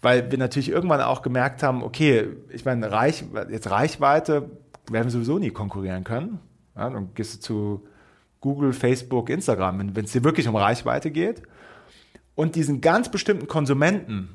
weil 0.01 0.32
wir 0.32 0.38
natürlich 0.38 0.70
irgendwann 0.70 1.01
auch 1.01 1.22
gemerkt 1.22 1.64
haben, 1.64 1.84
okay, 1.84 2.28
ich 2.49 2.66
meine, 2.66 2.91
Reich, 2.91 3.24
jetzt 3.49 3.70
Reichweite 3.70 4.49
werden 4.89 5.09
sowieso 5.09 5.39
nie 5.39 5.51
konkurrieren 5.51 6.03
können. 6.03 6.39
Ja, 6.75 6.89
dann 6.89 7.13
gehst 7.13 7.36
du 7.36 7.39
zu 7.39 7.88
Google, 8.39 8.73
Facebook, 8.73 9.29
Instagram, 9.29 9.95
wenn 9.95 10.05
es 10.05 10.11
dir 10.11 10.23
wirklich 10.23 10.47
um 10.47 10.55
Reichweite 10.55 11.11
geht. 11.11 11.43
Und 12.36 12.55
diesen 12.55 12.82
ganz 12.82 13.09
bestimmten 13.09 13.47
Konsumenten 13.47 14.29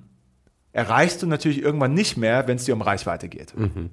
erreichst 0.72 1.22
du 1.22 1.26
natürlich 1.26 1.62
irgendwann 1.62 1.94
nicht 1.94 2.16
mehr, 2.16 2.46
wenn 2.46 2.56
es 2.56 2.64
dir 2.64 2.74
um 2.74 2.82
Reichweite 2.82 3.28
geht. 3.28 3.56
Mhm. 3.56 3.90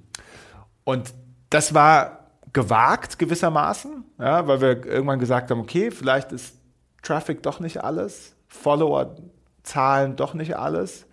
Und 0.83 1.13
das 1.49 1.73
war 1.73 2.27
gewagt 2.51 3.17
gewissermaßen, 3.17 4.03
ja, 4.19 4.47
weil 4.47 4.61
wir 4.61 4.85
irgendwann 4.85 5.19
gesagt 5.19 5.49
haben, 5.49 5.61
okay, 5.61 5.89
vielleicht 5.89 6.31
ist 6.31 6.55
Traffic 7.01 7.41
doch 7.41 7.59
nicht 7.59 7.83
alles, 7.83 8.35
Follower-Zahlen 8.49 10.15
doch 10.15 10.33
nicht 10.33 10.57
alles 10.57 11.05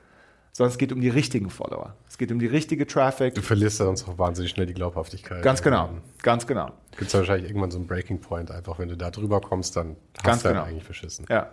sondern 0.60 0.72
es 0.72 0.76
geht 0.76 0.92
um 0.92 1.00
die 1.00 1.08
richtigen 1.08 1.48
Follower. 1.48 1.94
Es 2.06 2.18
geht 2.18 2.30
um 2.30 2.38
die 2.38 2.46
richtige 2.46 2.86
Traffic. 2.86 3.34
Du 3.34 3.40
verlierst 3.40 3.80
dann 3.80 3.88
uns 3.88 4.06
auch 4.06 4.18
wahnsinnig 4.18 4.50
schnell 4.50 4.66
die 4.66 4.74
Glaubhaftigkeit. 4.74 5.42
Ganz 5.42 5.62
genau, 5.62 5.88
ganz 6.20 6.46
genau. 6.46 6.72
Gibt 6.98 7.08
es 7.08 7.14
wahrscheinlich 7.14 7.48
irgendwann 7.48 7.70
so 7.70 7.78
einen 7.78 7.86
Breaking 7.86 8.20
Point, 8.20 8.50
einfach 8.50 8.78
wenn 8.78 8.90
du 8.90 8.96
da 8.98 9.10
drüber 9.10 9.40
kommst, 9.40 9.74
dann 9.76 9.96
hast 10.18 10.24
ganz 10.24 10.42
du 10.42 10.50
genau. 10.50 10.64
eigentlich 10.64 10.84
verschissen. 10.84 11.24
Ja. 11.30 11.48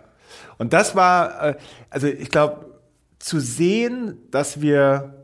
Und 0.58 0.74
das 0.74 0.94
war, 0.94 1.42
äh, 1.42 1.54
also 1.88 2.06
ich 2.06 2.28
glaube, 2.28 2.66
zu 3.18 3.40
sehen, 3.40 4.18
dass 4.30 4.60
wir 4.60 5.14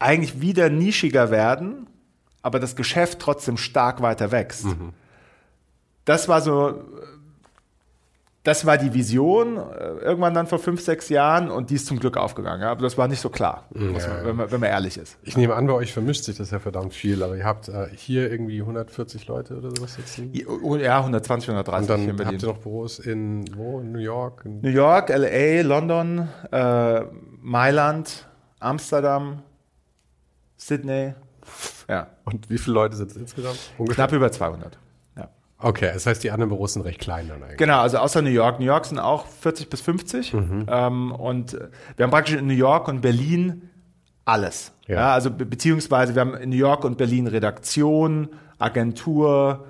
eigentlich 0.00 0.40
wieder 0.40 0.70
nischiger 0.70 1.30
werden, 1.30 1.86
aber 2.42 2.58
das 2.58 2.74
Geschäft 2.74 3.20
trotzdem 3.20 3.56
stark 3.56 4.02
weiter 4.02 4.32
wächst. 4.32 4.64
Mhm. 4.64 4.92
Das 6.04 6.26
war 6.26 6.40
so 6.40 6.82
das 8.48 8.64
war 8.64 8.78
die 8.78 8.94
Vision, 8.94 9.58
äh, 9.58 9.88
irgendwann 10.00 10.32
dann 10.32 10.46
vor 10.46 10.58
fünf, 10.58 10.80
sechs 10.80 11.10
Jahren 11.10 11.50
und 11.50 11.68
die 11.68 11.74
ist 11.74 11.86
zum 11.86 12.00
Glück 12.00 12.16
aufgegangen. 12.16 12.62
Ja? 12.62 12.70
Aber 12.70 12.80
das 12.80 12.96
war 12.96 13.06
nicht 13.06 13.20
so 13.20 13.28
klar, 13.28 13.66
ja, 13.74 13.80
man, 13.80 13.94
wenn, 14.24 14.36
man, 14.36 14.50
wenn, 14.50 14.60
man, 14.60 14.70
ehrlich 14.70 14.96
ist. 14.96 15.18
Ich 15.22 15.36
nehme 15.36 15.54
an, 15.54 15.66
bei 15.66 15.74
euch 15.74 15.92
vermischt 15.92 16.24
sich 16.24 16.38
das 16.38 16.50
ja 16.50 16.58
verdammt 16.58 16.94
viel, 16.94 17.22
aber 17.22 17.36
ihr 17.36 17.44
habt 17.44 17.68
äh, 17.68 17.88
hier 17.94 18.30
irgendwie 18.32 18.60
140 18.60 19.26
Leute 19.26 19.58
oder 19.58 19.70
sowas 19.70 19.98
jetzt? 19.98 20.18
Oh, 20.62 20.76
ja, 20.76 20.98
120, 20.98 21.50
130 21.50 21.82
und 21.82 21.90
dann 21.90 22.00
hier 22.00 22.10
in 22.10 22.16
Berlin. 22.16 22.34
habt 22.34 22.42
ihr 22.42 22.48
noch 22.48 22.58
Büros 22.58 22.98
in 23.00 23.44
wo? 23.54 23.80
New 23.80 23.98
York? 23.98 24.46
In 24.46 24.62
New 24.62 24.70
York, 24.70 25.10
LA, 25.10 25.60
London, 25.60 26.26
äh, 26.50 27.02
Mailand, 27.42 28.26
Amsterdam, 28.60 29.42
Sydney. 30.56 31.12
Ja. 31.86 32.06
Und 32.24 32.48
wie 32.48 32.56
viele 32.56 32.74
Leute 32.74 32.96
sind 32.96 33.10
es 33.10 33.16
insgesamt? 33.18 33.58
Ungefähr? 33.76 34.06
Knapp 34.06 34.12
über 34.16 34.32
200. 34.32 34.78
Okay, 35.60 35.90
das 35.92 36.06
heißt, 36.06 36.22
die 36.22 36.30
anderen 36.30 36.50
Büros 36.50 36.74
sind 36.74 36.82
recht 36.82 37.00
klein 37.00 37.28
dann 37.28 37.42
eigentlich. 37.42 37.58
Genau, 37.58 37.80
also 37.80 37.98
außer 37.98 38.22
New 38.22 38.30
York. 38.30 38.60
New 38.60 38.66
York 38.66 38.84
sind 38.84 39.00
auch 39.00 39.26
40 39.26 39.68
bis 39.68 39.80
50. 39.80 40.34
Mhm. 40.34 40.66
Ähm, 40.68 41.12
und 41.12 41.58
wir 41.96 42.04
haben 42.04 42.10
praktisch 42.10 42.36
in 42.36 42.46
New 42.46 42.54
York 42.54 42.86
und 42.86 43.00
Berlin 43.00 43.68
alles. 44.24 44.72
Ja. 44.86 44.94
ja. 44.94 45.12
also 45.12 45.30
be 45.30 45.44
beziehungsweise 45.44 46.14
wir 46.14 46.20
haben 46.20 46.34
in 46.34 46.50
New 46.50 46.56
York 46.56 46.84
und 46.84 46.96
Berlin 46.96 47.26
Redaktion, 47.26 48.28
Agentur, 48.58 49.66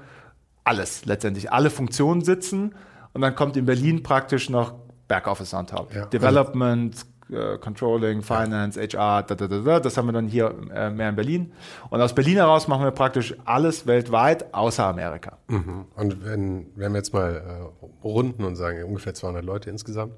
alles 0.65 1.07
letztendlich. 1.07 1.51
Alle 1.53 1.71
Funktionen 1.71 2.23
sitzen. 2.23 2.75
Und 3.15 3.23
dann 3.23 3.35
kommt 3.35 3.57
in 3.57 3.65
Berlin 3.65 4.03
praktisch 4.03 4.51
noch 4.51 4.75
Backoffice 5.09 5.55
on 5.55 5.67
top. 5.67 5.95
Ja. 5.95 6.05
Development, 6.05 6.95
äh, 7.31 7.59
Controlling, 7.59 8.23
Finance, 8.23 8.81
HR, 8.81 9.23
da, 9.23 9.35
da, 9.35 9.47
da, 9.47 9.59
da, 9.59 9.81
das 9.81 9.97
haben 9.97 10.07
wir 10.07 10.13
dann 10.13 10.29
hier 10.29 10.55
äh, 10.75 10.91
mehr 10.91 11.09
in 11.09 11.17
Berlin. 11.17 11.53
Und 11.91 12.01
aus 12.01 12.15
Berlin 12.15 12.37
heraus 12.37 12.69
machen 12.69 12.85
wir 12.85 12.91
praktisch 12.91 13.35
alles 13.45 13.87
weltweit, 13.87 14.53
außer 14.55 14.85
Amerika. 14.85 15.39
Mhm. 15.49 15.87
Und 15.95 16.25
wenn, 16.25 16.67
wenn 16.77 16.93
wir 16.93 16.99
jetzt 16.99 17.13
mal 17.13 17.71
äh, 17.83 17.87
runden 18.05 18.45
und 18.45 18.57
sagen, 18.57 18.83
ungefähr 18.85 19.15
200 19.15 19.45
Leute 19.45 19.71
insgesamt, 19.71 20.15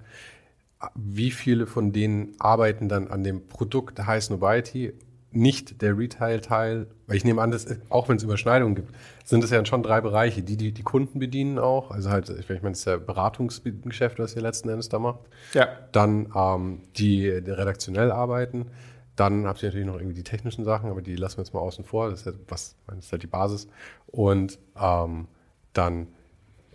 wie 0.95 1.31
viele 1.31 1.67
von 1.67 1.93
denen 1.93 2.35
arbeiten 2.39 2.89
dann 2.89 3.09
an 3.09 3.23
dem 3.23 3.47
Produkt 3.49 4.07
High 4.07 4.23
Snobiety 4.23 4.95
nicht 5.33 5.81
der 5.81 5.97
Retail-Teil, 5.97 6.87
weil 7.07 7.17
ich 7.17 7.25
nehme 7.25 7.41
an, 7.41 7.51
dass, 7.51 7.67
auch 7.89 8.09
wenn 8.09 8.17
es 8.17 8.23
Überschneidungen 8.23 8.75
gibt, 8.75 8.95
sind 9.25 9.45
es 9.45 9.51
ja 9.51 9.65
schon 9.65 9.83
drei 9.83 10.01
Bereiche, 10.01 10.43
die, 10.43 10.57
die 10.57 10.73
die 10.73 10.83
Kunden 10.83 11.21
bedienen 11.21 11.59
auch. 11.59 11.91
Also 11.91 12.11
halt, 12.11 12.29
ich 12.29 12.49
meine, 12.49 12.71
das 12.71 12.81
ist 12.81 12.85
ja 12.87 12.97
Beratungsgeschäft, 12.97 14.19
was 14.19 14.35
ihr 14.35 14.43
letzten 14.43 14.69
Endes 14.69 14.89
da 14.89 14.99
macht. 14.99 15.21
Ja. 15.53 15.69
Dann 15.93 16.33
ähm, 16.35 16.81
die, 16.97 17.43
die 17.43 17.51
redaktionell 17.51 18.11
arbeiten. 18.11 18.67
Dann 19.15 19.47
habt 19.47 19.63
ihr 19.63 19.69
natürlich 19.69 19.87
noch 19.87 19.97
irgendwie 19.97 20.15
die 20.15 20.25
technischen 20.25 20.65
Sachen, 20.65 20.91
aber 20.91 21.03
die 21.03 21.15
lassen 21.15 21.39
wir 21.39 21.45
jetzt 21.45 21.55
mal 21.55 21.61
außen 21.61 21.85
vor. 21.85 22.11
Das 22.11 22.21
ist, 22.21 22.27
ja 22.27 22.33
was, 22.49 22.75
das 22.89 22.99
ist 22.99 23.13
halt 23.13 23.23
die 23.23 23.29
Basis. 23.29 23.69
Und 24.09 24.59
ähm, 24.81 25.29
dann 25.75 26.09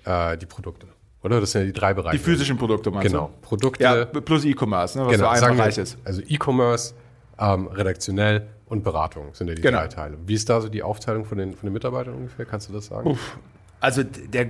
äh, 0.05 0.37
die 0.37 0.45
Produkte. 0.45 0.87
Oder? 1.23 1.41
Das 1.41 1.51
sind 1.51 1.61
ja 1.61 1.65
die 1.65 1.73
drei 1.73 1.93
Bereiche. 1.93 2.17
Die 2.17 2.23
physischen 2.23 2.57
Produkte 2.57 2.91
meinst 2.91 3.07
genau. 3.07 3.25
du? 3.25 3.27
Genau. 3.27 3.39
Produkte. 3.41 3.83
Ja, 3.83 4.05
plus 4.05 4.45
E-Commerce, 4.45 4.97
ne, 4.97 5.05
was 5.07 5.15
genau, 5.15 5.35
so 5.35 5.45
ein 5.45 5.57
Bereich 5.57 5.77
ist. 5.77 5.97
Also 6.05 6.21
E-Commerce, 6.21 6.93
ähm, 7.39 7.67
redaktionell 7.67 8.47
und 8.67 8.83
Beratung 8.83 9.33
sind 9.33 9.47
ja 9.47 9.55
die 9.55 9.61
genau. 9.61 9.79
drei 9.79 9.88
Teile. 9.88 10.17
Wie 10.25 10.33
ist 10.33 10.49
da 10.49 10.61
so 10.61 10.69
die 10.69 10.83
Aufteilung 10.83 11.25
von 11.25 11.38
den, 11.38 11.53
von 11.53 11.67
den 11.67 11.73
Mitarbeitern 11.73 12.15
ungefähr? 12.15 12.45
Kannst 12.45 12.69
du 12.69 12.73
das 12.73 12.88
sagen? 12.88 13.11
Uff. 13.11 13.38
Also 13.79 14.03
der 14.03 14.49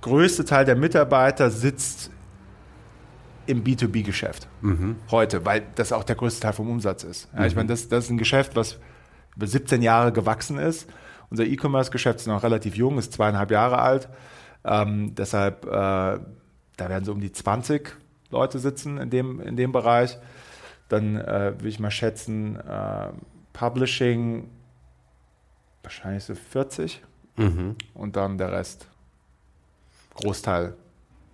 größte 0.00 0.44
Teil 0.44 0.64
der 0.64 0.76
Mitarbeiter 0.76 1.50
sitzt 1.50 2.10
im 3.46 3.64
B2B-Geschäft 3.64 4.46
mhm. 4.60 4.96
heute, 5.10 5.44
weil 5.46 5.62
das 5.74 5.92
auch 5.92 6.04
der 6.04 6.16
größte 6.16 6.40
Teil 6.40 6.52
vom 6.52 6.70
Umsatz 6.70 7.02
ist. 7.02 7.28
Ja, 7.32 7.40
mhm. 7.40 7.46
Ich 7.46 7.56
meine, 7.56 7.68
das, 7.68 7.88
das 7.88 8.04
ist 8.04 8.10
ein 8.10 8.18
Geschäft, 8.18 8.56
was 8.56 8.78
über 9.36 9.46
17 9.46 9.80
Jahre 9.80 10.12
gewachsen 10.12 10.58
ist. 10.58 10.88
Unser 11.30 11.44
E-Commerce-Geschäft 11.44 12.20
ist 12.20 12.26
noch 12.26 12.42
relativ 12.42 12.76
jung, 12.76 12.98
ist 12.98 13.12
zweieinhalb 13.14 13.50
Jahre 13.50 13.78
alt. 13.78 14.08
Ähm, 14.64 15.14
deshalb, 15.14 15.64
äh, 15.64 15.68
da 15.68 16.20
werden 16.78 17.04
so 17.04 17.12
um 17.12 17.20
die 17.20 17.32
20 17.32 17.96
Leute 18.30 18.58
sitzen 18.58 18.98
in 18.98 19.08
dem, 19.10 19.40
in 19.40 19.56
dem 19.56 19.72
Bereich. 19.72 20.18
Dann 20.88 21.16
äh, 21.16 21.52
würde 21.56 21.68
ich 21.68 21.78
mal 21.80 21.90
schätzen, 21.90 22.56
äh, 22.56 23.08
Publishing 23.52 24.48
wahrscheinlich 25.82 26.24
so 26.24 26.34
40 26.34 27.02
Mhm. 27.36 27.76
und 27.94 28.16
dann 28.16 28.36
der 28.38 28.50
Rest. 28.52 28.86
Großteil 30.16 30.74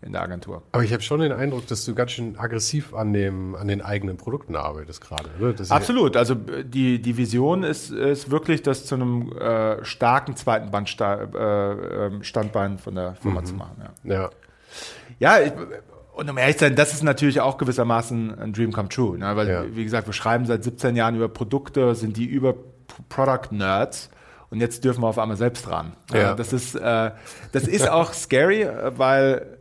in 0.02 0.12
der 0.12 0.20
Agentur. 0.20 0.62
Aber 0.72 0.84
ich 0.84 0.92
habe 0.92 1.02
schon 1.02 1.20
den 1.20 1.32
Eindruck, 1.32 1.66
dass 1.66 1.86
du 1.86 1.94
ganz 1.94 2.10
schön 2.12 2.38
aggressiv 2.38 2.92
an, 2.92 3.14
dem, 3.14 3.54
an 3.54 3.68
den 3.68 3.80
eigenen 3.80 4.18
Produkten 4.18 4.54
arbeitest 4.54 5.00
gerade. 5.00 5.30
Absolut. 5.70 6.14
Also 6.18 6.34
äh, 6.34 6.62
die, 6.62 7.00
die 7.00 7.16
Vision 7.16 7.62
ist, 7.62 7.90
ist 7.90 8.30
wirklich, 8.30 8.60
das 8.60 8.84
zu 8.84 8.96
einem 8.96 9.32
äh, 9.38 9.82
starken 9.82 10.36
zweiten 10.36 10.70
Bandsta 10.70 11.14
äh, 11.22 12.06
ähm, 12.08 12.22
Standbein 12.22 12.76
von 12.78 12.96
der 12.96 13.14
Firma 13.14 13.40
Mhm. 13.40 13.46
zu 13.46 13.54
machen. 13.54 13.82
Ja, 14.04 14.12
Ja. 14.14 14.30
ja 15.18 15.40
ich, 15.46 15.52
und 16.16 16.30
um 16.30 16.38
ehrlich 16.38 16.56
zu 16.58 16.64
sein, 16.64 16.76
das 16.76 16.92
ist 16.92 17.02
natürlich 17.02 17.40
auch 17.40 17.58
gewissermaßen 17.58 18.38
ein 18.38 18.52
Dream 18.52 18.72
come 18.72 18.88
true. 18.88 19.18
Ne? 19.18 19.34
Weil, 19.36 19.48
Ja. 19.48 19.64
wie 19.74 19.84
gesagt, 19.84 20.06
wir 20.06 20.12
schreiben 20.12 20.46
seit 20.46 20.64
17 20.64 20.96
Jahren 20.96 21.16
über 21.16 21.28
Produkte, 21.28 21.94
sind 21.94 22.16
die 22.16 22.26
über 22.26 22.54
Product 23.08 23.48
Nerds. 23.52 24.10
Und 24.50 24.60
jetzt 24.60 24.84
dürfen 24.84 25.02
wir 25.02 25.08
auf 25.08 25.18
einmal 25.18 25.36
selbst 25.36 25.68
ran. 25.68 25.94
Ja. 26.12 26.34
Das 26.34 26.52
ist, 26.52 26.76
äh, 26.76 27.10
das 27.52 27.66
ist 27.66 27.88
auch 27.88 28.12
scary, 28.12 28.68
weil, 28.96 29.58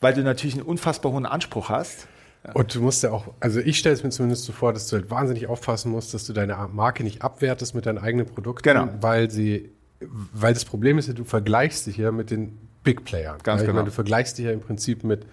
weil 0.00 0.12
du 0.12 0.22
natürlich 0.22 0.54
einen 0.56 0.64
unfassbar 0.64 1.12
hohen 1.12 1.24
Anspruch 1.24 1.70
hast. 1.70 2.06
Und 2.52 2.74
du 2.74 2.82
musst 2.82 3.02
ja 3.02 3.10
auch, 3.10 3.24
also 3.40 3.58
ich 3.60 3.78
stelle 3.78 3.94
es 3.94 4.02
mir 4.04 4.10
zumindest 4.10 4.44
so 4.44 4.52
vor, 4.52 4.74
dass 4.74 4.88
du 4.88 4.96
halt 4.96 5.10
wahnsinnig 5.10 5.46
aufpassen 5.46 5.90
musst, 5.90 6.12
dass 6.12 6.26
du 6.26 6.34
deine 6.34 6.56
Marke 6.72 7.02
nicht 7.02 7.22
abwertest 7.22 7.74
mit 7.74 7.86
deinen 7.86 7.96
eigenen 7.96 8.26
Produkten, 8.26 8.64
Genau. 8.64 8.88
weil 9.00 9.30
sie, 9.30 9.70
weil 10.34 10.52
das 10.52 10.66
Problem 10.66 10.98
ist 10.98 11.08
ja, 11.08 11.14
du 11.14 11.24
vergleichst 11.24 11.86
dich 11.86 11.96
ja 11.96 12.12
mit 12.12 12.30
den 12.30 12.58
Big 12.82 13.06
Playern. 13.06 13.38
Ganz 13.42 13.62
ich 13.62 13.66
genau. 13.66 13.76
meine, 13.76 13.86
du 13.86 13.92
vergleichst 13.92 14.36
dich 14.36 14.44
ja 14.44 14.50
im 14.52 14.60
Prinzip 14.60 15.04
mit 15.04 15.24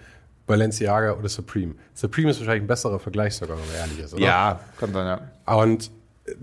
Balenciaga 0.46 1.12
oder 1.12 1.28
Supreme. 1.28 1.74
Supreme 1.94 2.30
ist 2.30 2.40
wahrscheinlich 2.40 2.64
ein 2.64 2.68
besserer 2.68 2.98
Vergleich 2.98 3.34
sogar, 3.34 3.56
wenn 3.58 3.66
man 3.66 3.74
ehrlich 3.76 3.98
ist, 4.00 4.14
oder? 4.14 4.22
Ja, 4.22 4.60
kommt 4.78 4.94
dann, 4.94 5.06
ja. 5.46 5.54
Und 5.56 5.90
äh, 6.26 6.34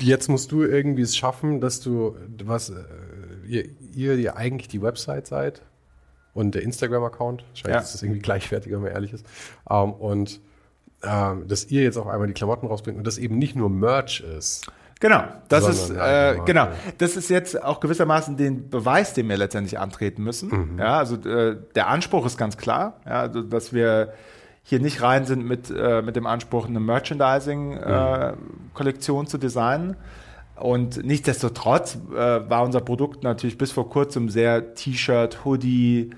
jetzt 0.00 0.28
musst 0.28 0.52
du 0.52 0.62
irgendwie 0.62 1.02
es 1.02 1.16
schaffen, 1.16 1.60
dass 1.60 1.80
du, 1.80 2.16
was, 2.44 2.70
äh, 2.70 2.74
ihr, 3.46 4.14
ihr 4.14 4.36
eigentlich 4.36 4.68
die 4.68 4.82
Website 4.82 5.26
seid 5.26 5.62
und 6.34 6.54
der 6.54 6.62
Instagram-Account. 6.62 7.44
Wahrscheinlich 7.48 7.74
Ja. 7.76 7.80
ist 7.80 7.94
das 7.94 8.02
irgendwie 8.02 8.20
gleichwertiger, 8.20 8.76
wenn 8.76 8.82
man 8.84 8.92
ehrlich 8.92 9.12
ist. 9.12 9.24
Ähm, 9.70 9.92
und 9.92 10.40
ähm, 11.02 11.46
dass 11.48 11.66
ihr 11.66 11.82
jetzt 11.82 11.96
auf 11.98 12.06
einmal 12.06 12.26
die 12.26 12.32
Klamotten 12.34 12.66
rausbringt 12.66 12.96
und 12.98 13.06
das 13.06 13.18
eben 13.18 13.38
nicht 13.38 13.56
nur 13.56 13.68
Merch 13.68 14.20
ist. 14.20 14.66
Genau, 15.04 15.22
das 15.48 15.64
Sondern 15.64 15.82
ist 15.82 15.90
eine 15.90 16.00
äh, 16.00 16.34
Marke. 16.36 16.50
genau, 16.50 16.68
das 16.96 17.14
ist 17.14 17.28
jetzt 17.28 17.62
auch 17.62 17.80
gewissermaßen 17.80 18.38
den 18.38 18.70
Beweis, 18.70 19.12
den 19.12 19.28
wir 19.28 19.36
letztendlich 19.36 19.78
antreten 19.78 20.24
müssen. 20.24 20.48
Mhm. 20.48 20.78
Ja, 20.78 20.96
also 20.96 21.16
äh, 21.16 21.58
der 21.74 21.88
Anspruch 21.88 22.24
ist 22.24 22.38
ganz 22.38 22.56
klar, 22.56 22.94
ja, 23.04 23.20
also, 23.20 23.42
dass 23.42 23.74
wir 23.74 24.14
hier 24.62 24.80
nicht 24.80 25.02
rein 25.02 25.26
sind 25.26 25.44
mit, 25.44 25.70
äh, 25.70 26.00
mit 26.00 26.16
dem 26.16 26.26
Anspruch, 26.26 26.66
eine 26.66 26.80
Merchandising-Kollektion 26.80 29.26
zu 29.26 29.36
designen. 29.36 29.98
Und 30.56 31.04
nichtsdestotrotz 31.04 31.98
äh, 32.10 32.16
war 32.16 32.62
unser 32.62 32.80
Produkt 32.80 33.24
natürlich 33.24 33.58
bis 33.58 33.72
vor 33.72 33.90
kurzem 33.90 34.30
sehr 34.30 34.74
T-Shirt, 34.74 35.44
Hoodie, 35.44 36.12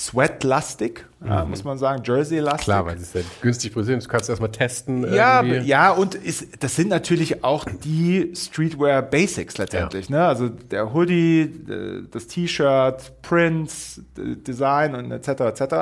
Sweat-lastig, 0.00 1.04
ja, 1.22 1.44
muss 1.44 1.62
man 1.62 1.76
sagen, 1.76 2.02
Jersey-lastig. 2.02 2.66
Mhm. 2.68 2.70
Klar, 2.72 2.86
weil 2.86 2.96
es 2.96 3.02
ist 3.02 3.14
ja 3.16 3.20
günstig 3.42 3.72
produziert. 3.74 4.02
Du 4.02 4.08
kannst 4.08 4.30
erstmal 4.30 4.50
testen. 4.50 5.12
Ja, 5.12 5.42
irgendwie. 5.42 5.68
ja, 5.68 5.90
und 5.92 6.14
ist, 6.14 6.62
das 6.62 6.74
sind 6.74 6.88
natürlich 6.88 7.44
auch 7.44 7.66
die 7.84 8.32
Streetwear 8.34 9.02
Basics 9.02 9.58
letztendlich. 9.58 10.08
Ne? 10.08 10.24
Also 10.26 10.48
der 10.48 10.94
Hoodie, 10.94 11.42
äh, 11.42 12.02
das 12.10 12.26
T-Shirt, 12.28 13.20
Prints, 13.20 14.00
Design 14.16 14.94
und 14.94 15.10
etc. 15.12 15.28
etc. 15.60 15.74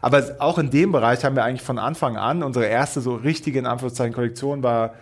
Aber 0.00 0.22
auch 0.38 0.58
in 0.58 0.70
dem 0.70 0.92
Bereich 0.92 1.24
haben 1.24 1.34
wir 1.34 1.42
eigentlich 1.42 1.62
von 1.62 1.78
Anfang 1.80 2.16
an 2.16 2.44
unsere 2.44 2.66
erste 2.66 3.00
so 3.00 3.16
richtige 3.16 3.58
in 3.58 3.66
Anführungszeichen 3.66 4.14
Kollektion 4.14 4.62
war 4.62 4.94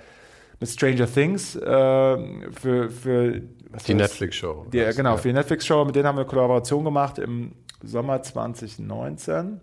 mit 0.60 0.70
Stranger 0.70 1.12
Things 1.12 1.56
äh, 1.56 1.60
für, 1.60 2.88
für 2.90 3.42
Die? 3.86 3.94
Netflix-Show. 3.94 4.66
Genau, 4.70 5.10
Ja. 5.10 5.16
für 5.18 5.28
die 5.28 5.34
Netflix-Show, 5.34 5.84
mit 5.84 5.94
denen 5.96 6.06
haben 6.06 6.16
wir 6.16 6.22
eine 6.22 6.30
Kollaboration 6.30 6.84
gemacht 6.84 7.18
im 7.18 7.52
Sommer 7.82 8.22
2019. 8.22 9.60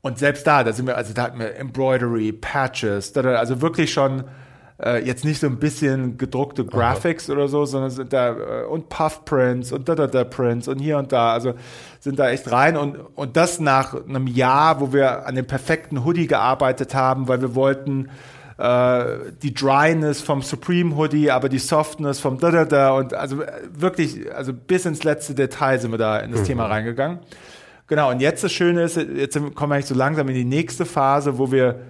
Und 0.00 0.18
selbst 0.18 0.46
da, 0.46 0.64
da 0.64 0.72
sind 0.72 0.86
wir, 0.86 0.96
also 0.96 1.14
da 1.14 1.22
hatten 1.22 1.38
wir 1.38 1.54
Embroidery, 1.56 2.32
Patches, 2.32 3.12
da, 3.12 3.22
da, 3.22 3.36
also 3.36 3.60
wirklich 3.60 3.92
schon 3.92 4.24
äh, 4.82 5.04
jetzt 5.04 5.24
nicht 5.24 5.38
so 5.38 5.46
ein 5.46 5.58
bisschen 5.58 6.18
gedruckte 6.18 6.64
Graphics 6.64 7.30
oder 7.30 7.46
so, 7.46 7.64
sondern 7.64 7.90
sind 7.90 8.12
da 8.12 8.62
äh, 8.62 8.64
und 8.64 8.88
Puff 8.88 9.24
Prints 9.24 9.70
und 9.70 9.88
da 9.88 9.94
da 9.94 10.08
da 10.08 10.24
Prints 10.24 10.66
und 10.66 10.78
hier 10.80 10.98
und 10.98 11.12
da, 11.12 11.32
also 11.32 11.54
sind 12.00 12.18
da 12.18 12.30
echt 12.30 12.50
rein 12.50 12.76
und 12.76 12.96
und 13.14 13.36
das 13.36 13.60
nach 13.60 13.94
einem 13.94 14.26
Jahr, 14.26 14.80
wo 14.80 14.92
wir 14.92 15.26
an 15.26 15.36
dem 15.36 15.46
perfekten 15.46 16.04
Hoodie 16.04 16.26
gearbeitet 16.26 16.94
haben, 16.94 17.28
weil 17.28 17.40
wir 17.40 17.54
wollten 17.54 18.08
äh, 18.62 19.32
die 19.42 19.52
Dryness 19.52 20.20
vom 20.20 20.40
Supreme 20.40 20.96
Hoodie, 20.96 21.32
aber 21.32 21.48
die 21.48 21.58
Softness 21.58 22.20
vom 22.20 22.38
da 22.38 22.52
da 22.52 22.64
da 22.64 22.90
und 22.92 23.12
also 23.12 23.42
äh, 23.42 23.50
wirklich, 23.72 24.32
also 24.32 24.52
bis 24.52 24.86
ins 24.86 25.02
letzte 25.02 25.34
Detail 25.34 25.80
sind 25.80 25.90
wir 25.90 25.98
da 25.98 26.20
in 26.20 26.30
das 26.30 26.44
Thema 26.44 26.66
reingegangen. 26.66 27.18
Genau, 27.88 28.10
und 28.10 28.20
jetzt 28.20 28.44
das 28.44 28.52
Schöne 28.52 28.82
ist, 28.82 28.96
jetzt 28.96 29.34
kommen 29.34 29.70
wir 29.70 29.74
eigentlich 29.74 29.86
so 29.86 29.96
langsam 29.96 30.28
in 30.28 30.34
die 30.34 30.44
nächste 30.44 30.86
Phase, 30.86 31.38
wo 31.38 31.50
wir, 31.50 31.80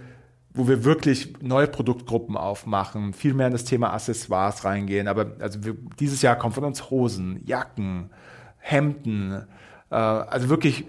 wo 0.55 0.67
wir 0.67 0.83
wirklich 0.85 1.35
neue 1.43 1.67
Produktgruppen 1.67 2.39
aufmachen, 2.39 3.13
viel 3.13 3.35
mehr 3.35 3.49
in 3.49 3.53
das 3.53 3.65
Thema 3.65 3.93
Accessoires 3.93 4.65
reingehen. 4.65 5.09
Aber 5.09 5.33
also 5.41 5.63
wir, 5.65 5.77
dieses 6.01 6.23
Jahr 6.23 6.37
kommen 6.37 6.55
von 6.55 6.65
uns 6.65 6.91
Hosen, 6.91 7.43
Jacken, 7.45 8.09
Hemden, 8.57 9.45
äh, 9.91 9.95
also 9.95 10.49
wirklich 10.49 10.87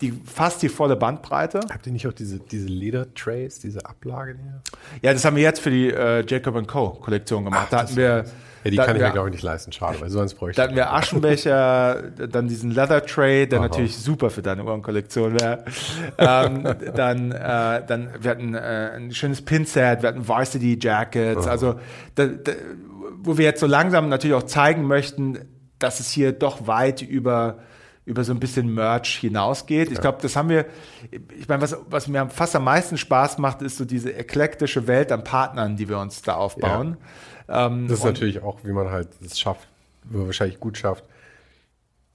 die, 0.00 0.12
fast 0.24 0.62
die 0.62 0.68
volle 0.68 0.96
Bandbreite. 0.96 1.60
Habt 1.70 1.86
ihr 1.86 1.92
nicht 1.92 2.06
auch 2.06 2.12
diese, 2.12 2.38
diese 2.38 2.68
Ledertrays, 2.68 3.60
diese 3.60 3.84
Ablagen 3.86 4.38
hier? 4.38 4.60
Ja, 5.02 5.12
das 5.12 5.24
haben 5.24 5.36
wir 5.36 5.42
jetzt 5.42 5.60
für 5.60 5.70
die 5.70 5.90
äh, 5.90 6.24
Jacob 6.26 6.66
Co. 6.66 6.90
Kollektion 6.90 7.44
gemacht. 7.44 7.64
Ach, 7.66 7.70
da 7.70 7.78
hatten 7.80 7.96
wir, 7.96 8.24
Ja, 8.64 8.70
die 8.70 8.76
kann 8.76 8.96
ich 8.96 9.02
mir, 9.02 9.10
glaube 9.10 9.28
ich, 9.28 9.34
nicht 9.34 9.44
leisten. 9.44 9.72
Schade, 9.72 10.00
weil 10.00 10.10
sonst 10.10 10.34
bräuchte 10.34 10.56
Da 10.56 10.64
hatten 10.64 10.76
wir 10.76 10.92
Aschenbecher, 10.92 12.02
dann 12.30 12.48
diesen 12.48 12.70
Leather 12.70 13.04
Tray, 13.04 13.46
der 13.46 13.60
Aha. 13.60 13.68
natürlich 13.68 13.96
super 13.96 14.30
für 14.30 14.42
deine 14.42 14.64
Uhrenkollektion 14.64 15.38
wäre. 15.38 15.64
ähm, 16.18 16.62
dann, 16.94 17.32
äh, 17.32 17.82
dann, 17.86 18.10
wir 18.20 18.30
hatten 18.30 18.54
äh, 18.54 18.92
ein 18.96 19.12
schönes 19.12 19.42
Pinset, 19.42 20.02
wir 20.02 20.08
hatten 20.08 20.26
Varsity 20.26 20.78
Jackets, 20.80 21.46
also 21.46 21.78
da, 22.14 22.26
da, 22.26 22.52
wo 23.18 23.36
wir 23.36 23.44
jetzt 23.44 23.60
so 23.60 23.66
langsam 23.66 24.08
natürlich 24.08 24.34
auch 24.34 24.44
zeigen 24.44 24.84
möchten, 24.84 25.38
dass 25.78 26.00
es 26.00 26.10
hier 26.10 26.32
doch 26.32 26.66
weit 26.66 27.02
über 27.02 27.58
über 28.06 28.22
so 28.24 28.32
ein 28.32 28.40
bisschen 28.40 28.72
Merch 28.72 29.16
hinausgeht. 29.16 29.90
Ich 29.90 30.00
glaube, 30.00 30.18
das 30.20 30.36
haben 30.36 30.48
wir, 30.50 30.66
ich 31.10 31.48
meine, 31.48 31.62
was, 31.62 31.76
was 31.88 32.06
mir 32.06 32.28
fast 32.28 32.54
am 32.54 32.64
meisten 32.64 32.98
Spaß 32.98 33.38
macht, 33.38 33.62
ist 33.62 33.78
so 33.78 33.84
diese 33.84 34.14
eklektische 34.14 34.86
Welt 34.86 35.10
an 35.10 35.24
Partnern, 35.24 35.76
die 35.76 35.88
wir 35.88 35.98
uns 35.98 36.20
da 36.22 36.34
aufbauen. 36.34 36.98
Ähm, 37.48 37.88
Das 37.88 38.00
ist 38.00 38.04
natürlich 38.04 38.42
auch, 38.42 38.58
wie 38.62 38.72
man 38.72 38.90
halt 38.90 39.08
es 39.24 39.40
schafft, 39.40 39.66
wahrscheinlich 40.04 40.60
gut 40.60 40.76
schafft, 40.76 41.04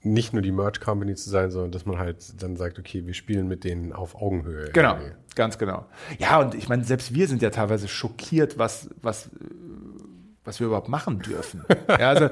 nicht 0.02 0.32
nur 0.32 0.42
die 0.42 0.52
Merch 0.52 0.80
Company 0.80 1.14
zu 1.14 1.28
sein, 1.28 1.50
sondern 1.50 1.72
dass 1.72 1.84
man 1.86 1.98
halt 1.98 2.40
dann 2.42 2.56
sagt, 2.56 2.78
okay, 2.78 3.06
wir 3.06 3.14
spielen 3.14 3.48
mit 3.48 3.64
denen 3.64 3.92
auf 3.92 4.14
Augenhöhe. 4.14 4.70
Genau, 4.72 4.94
irgendwie. 4.94 5.12
ganz 5.34 5.58
genau. 5.58 5.86
Ja, 6.18 6.40
und 6.40 6.54
ich 6.54 6.68
meine, 6.68 6.84
selbst 6.84 7.14
wir 7.14 7.28
sind 7.28 7.42
ja 7.42 7.50
teilweise 7.50 7.86
schockiert, 7.86 8.58
was, 8.58 8.88
was, 9.02 9.28
was 10.44 10.60
wir 10.60 10.68
überhaupt 10.68 10.88
machen 10.88 11.20
dürfen. 11.20 11.64
ja, 11.88 12.08
also, 12.08 12.28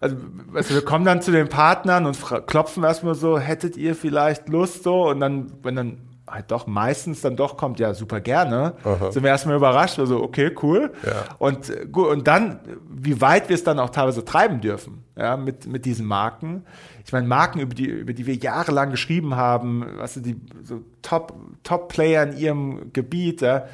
also 0.00 0.16
du, 0.54 0.74
wir 0.74 0.84
kommen 0.84 1.04
dann 1.04 1.20
zu 1.22 1.32
den 1.32 1.48
Partnern 1.48 2.06
und 2.06 2.18
klopfen 2.46 2.82
erstmal 2.84 3.14
so, 3.14 3.38
hättet 3.38 3.76
ihr 3.76 3.94
vielleicht 3.94 4.48
Lust 4.48 4.82
so? 4.84 5.08
Und 5.08 5.20
dann, 5.20 5.52
wenn 5.62 5.76
dann 5.76 6.11
halt 6.28 6.50
doch 6.50 6.66
meistens 6.66 7.20
dann 7.20 7.36
doch 7.36 7.56
kommt, 7.56 7.80
ja, 7.80 7.94
super 7.94 8.20
gerne, 8.20 8.74
Aha. 8.84 9.10
sind 9.10 9.22
wir 9.22 9.30
erstmal 9.30 9.56
überrascht, 9.56 9.98
also 9.98 10.22
okay, 10.22 10.54
cool. 10.62 10.92
Ja. 11.04 11.24
Und 11.38 11.68
äh, 11.68 11.86
gut, 11.90 12.08
und 12.08 12.26
dann, 12.28 12.60
wie 12.88 13.20
weit 13.20 13.48
wir 13.48 13.54
es 13.54 13.64
dann 13.64 13.78
auch 13.78 13.90
teilweise 13.90 14.24
treiben 14.24 14.60
dürfen, 14.60 15.04
ja, 15.16 15.36
mit, 15.36 15.66
mit 15.66 15.84
diesen 15.84 16.06
Marken. 16.06 16.64
Ich 17.04 17.12
meine, 17.12 17.26
Marken, 17.26 17.58
über 17.58 17.74
die, 17.74 17.86
über 17.86 18.12
die 18.12 18.26
wir 18.26 18.36
jahrelang 18.36 18.90
geschrieben 18.90 19.34
haben, 19.34 19.84
was 19.96 20.14
die 20.14 20.40
so 20.62 20.80
Top, 21.02 21.34
Top-Player 21.64 22.22
in 22.22 22.36
ihrem 22.38 22.92
Gebiet, 22.92 23.40
ja. 23.40 23.64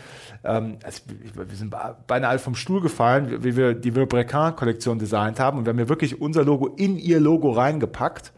Ähm, 0.43 0.79
also 0.83 1.03
wir 1.35 1.57
sind 1.57 1.71
be- 1.71 1.97
beinahe 2.07 2.31
alle 2.31 2.39
vom 2.39 2.55
Stuhl 2.55 2.81
gefallen, 2.81 3.45
wie 3.45 3.57
wir 3.57 3.75
die 3.75 3.95
Vilebrequin-Kollektion 3.95 4.99
designt 4.99 5.39
haben. 5.39 5.59
Und 5.59 5.67
wir 5.67 5.71
haben 5.71 5.79
ja 5.79 5.89
wirklich 5.89 6.21
unser 6.21 6.45
Logo 6.45 6.69
in 6.69 6.97
ihr 6.97 7.21
Logo 7.21 7.51
reingepackt. 7.51 8.33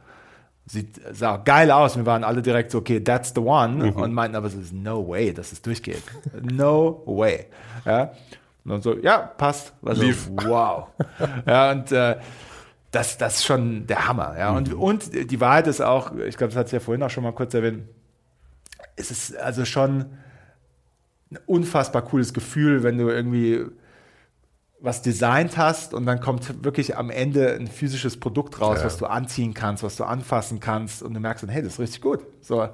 Sieht, 0.73 1.01
sah 1.11 1.37
geil 1.39 1.73
aus. 1.73 1.97
Wir 1.97 2.07
waren 2.07 2.23
alle 2.23 2.43
direkt 2.43 2.71
so, 2.71 2.79
okay, 2.79 3.03
that's 3.03 3.33
the 3.35 3.41
one. 3.41 3.93
Und 3.93 4.13
meinten 4.13 4.37
aber, 4.37 4.47
es 4.47 4.55
ist 4.55 4.73
no 4.73 5.09
way, 5.09 5.35
dass 5.35 5.51
es 5.51 5.61
durchgeht. 5.61 6.03
No 6.43 7.03
way. 7.07 7.47
Ja. 7.85 8.13
Und 8.65 8.71
dann 8.71 8.83
so, 8.83 8.97
ja, 8.97 9.19
passt. 9.19 9.73
Also, 9.85 10.03
Lief. 10.03 10.31
wow. 10.31 10.87
ja, 11.45 11.73
und 11.73 11.91
äh, 11.91 12.19
das, 12.93 13.19
das 13.19 13.39
ist 13.39 13.47
schon 13.47 13.89
der 13.89 14.07
Hammer. 14.07 14.37
Ja. 14.39 14.51
Und, 14.51 14.73
und 14.73 15.13
die 15.13 15.41
Wahrheit 15.41 15.67
ist 15.67 15.81
auch, 15.81 16.15
ich 16.15 16.37
glaube, 16.37 16.53
das 16.53 16.57
hat 16.61 16.67
es 16.67 16.73
ja 16.73 16.79
vorhin 16.79 17.03
auch 17.03 17.11
schon 17.11 17.25
mal 17.25 17.33
kurz 17.33 17.53
erwähnt, 17.53 17.83
es 18.95 19.11
ist 19.11 19.37
also 19.37 19.65
schon 19.65 20.07
ein 21.33 21.39
unfassbar 21.47 22.03
cooles 22.03 22.33
Gefühl, 22.33 22.85
wenn 22.85 22.97
du 22.97 23.09
irgendwie 23.09 23.65
was 24.81 25.03
designt 25.03 25.59
hast 25.59 25.93
und 25.93 26.07
dann 26.07 26.21
kommt 26.21 26.65
wirklich 26.65 26.97
am 26.97 27.11
Ende 27.11 27.55
ein 27.55 27.67
physisches 27.67 28.19
Produkt 28.19 28.61
raus, 28.61 28.79
ja. 28.79 28.87
was 28.87 28.97
du 28.97 29.07
anziehen 29.07 29.53
kannst, 29.53 29.83
was 29.83 29.97
du 29.97 30.05
anfassen 30.05 30.59
kannst 30.61 31.03
und 31.03 31.15
du 31.15 31.21
merkst 31.21 31.43
dann, 31.43 31.51
hey, 31.51 31.63
das 31.63 31.75
ist 31.75 31.81
richtig 31.81 32.01
gut. 32.01 32.21
So, 32.41 32.69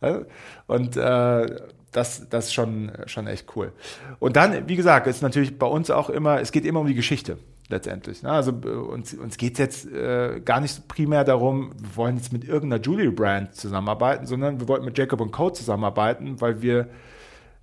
äh, 0.00 0.20
und 0.66 0.96
äh, 0.96 1.46
das, 1.92 2.28
das 2.28 2.46
ist 2.46 2.52
schon, 2.54 2.92
schon 3.06 3.26
echt 3.26 3.56
cool. 3.56 3.72
Und 4.18 4.36
dann, 4.36 4.68
wie 4.68 4.76
gesagt, 4.76 5.06
ist 5.06 5.22
natürlich 5.22 5.58
bei 5.58 5.66
uns 5.66 5.90
auch 5.90 6.10
immer, 6.10 6.40
es 6.40 6.52
geht 6.52 6.66
immer 6.66 6.80
um 6.80 6.86
die 6.86 6.94
Geschichte 6.94 7.38
letztendlich. 7.68 8.22
Ne? 8.22 8.30
Also 8.30 8.52
äh, 8.64 8.68
uns, 8.68 9.14
uns 9.14 9.38
geht 9.38 9.54
es 9.54 9.58
jetzt 9.58 9.92
äh, 9.92 10.40
gar 10.44 10.60
nicht 10.60 10.88
primär 10.88 11.24
darum, 11.24 11.72
wir 11.78 11.96
wollen 11.96 12.16
jetzt 12.16 12.32
mit 12.32 12.44
irgendeiner 12.44 12.82
Jewelry-Brand 12.82 13.54
zusammenarbeiten, 13.54 14.26
sondern 14.26 14.60
wir 14.60 14.68
wollten 14.68 14.84
mit 14.84 14.96
Jacob 14.98 15.32
Co. 15.32 15.50
zusammenarbeiten, 15.50 16.40
weil 16.40 16.60
wir 16.60 16.88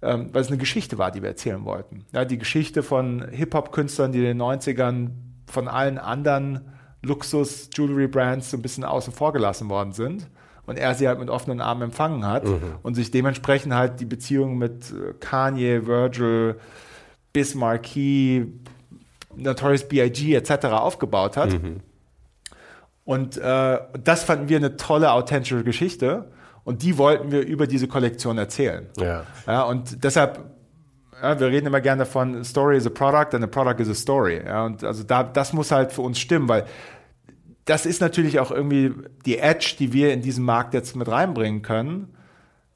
ähm, 0.04 0.30
weil 0.32 0.42
es 0.42 0.50
eine 0.50 0.58
Geschichte 0.58 0.98
war, 0.98 1.12
die 1.12 1.22
wir 1.22 1.30
erzählen 1.30 1.64
wollten. 1.66 2.06
Ja, 2.12 2.26
die 2.26 2.38
Geschichte 2.38 2.84
von 2.84 3.28
Hip-Hop-Künstlern, 3.30 4.12
die 4.12 4.20
in 4.20 4.26
den 4.26 4.42
90ern 4.42 5.12
von 5.48 5.68
allen 5.68 5.98
anderen 5.98 6.62
Luxus-Jewelry-Brands 7.04 8.52
so 8.52 8.58
ein 8.58 8.62
bisschen 8.62 8.84
außen 8.84 9.14
vor 9.14 9.34
gelassen 9.34 9.70
worden 9.70 9.94
sind 9.94 10.28
und 10.66 10.78
er 10.78 10.96
sie 10.96 11.08
halt 11.08 11.20
mit 11.20 11.30
offenen 11.30 11.62
Armen 11.62 11.84
empfangen 11.84 12.26
hat 12.26 12.46
mhm. 12.46 12.60
und 12.82 12.96
sich 12.96 13.12
dementsprechend 13.12 13.74
halt 13.74 14.00
die 14.00 14.06
Beziehung 14.06 14.58
mit 14.58 14.92
äh, 14.92 15.14
Kanye, 15.20 15.86
Virgil, 15.86 16.56
Bismarck, 17.34 17.88
Notorious 19.36 19.88
B.I.G. 19.88 20.36
etc. 20.36 20.66
aufgebaut 20.68 21.38
hat. 21.38 21.52
Mhm. 21.52 21.82
Und 23.06 23.38
äh, 23.38 23.80
das 24.02 24.24
fanden 24.24 24.48
wir 24.48 24.58
eine 24.58 24.78
tolle, 24.78 25.12
authentische 25.12 25.64
Geschichte. 25.64 26.32
Und 26.64 26.82
die 26.82 26.98
wollten 26.98 27.32
wir 27.32 27.46
über 27.46 27.68
diese 27.68 27.88
Kollektion 27.88 28.38
erzählen. 28.38 28.88
Ja. 28.98 29.24
ja 29.46 29.64
und 29.64 30.04
deshalb, 30.04 30.40
ja, 31.22 31.40
wir 31.40 31.48
reden 31.48 31.68
immer 31.68 31.82
gerne 31.82 32.06
von 32.06 32.44
Story 32.44 32.78
is 32.78 32.88
a 32.88 32.90
product 32.90 33.34
and 33.34 33.44
a 33.44 33.48
product 33.48 33.82
is 33.82 33.90
a 33.90 33.94
story. 33.94 34.42
Ja, 34.46 34.66
und 34.66 34.84
also 34.84 35.04
da, 35.04 35.24
das 35.24 35.54
muss 35.54 35.72
halt 35.72 35.92
für 35.92 36.02
uns 36.02 36.20
stimmen, 36.20 36.48
weil 36.48 36.66
das 37.66 37.86
ist 37.86 38.02
natürlich 38.02 38.40
auch 38.40 38.52
irgendwie 38.52 38.94
die 39.26 39.40
Edge, 39.40 39.76
die 39.80 39.94
wir 39.94 40.14
in 40.14 40.22
diesen 40.22 40.44
Markt 40.44 40.74
jetzt 40.74 40.96
mit 40.96 41.08
reinbringen 41.08 41.62
können. 41.62 42.14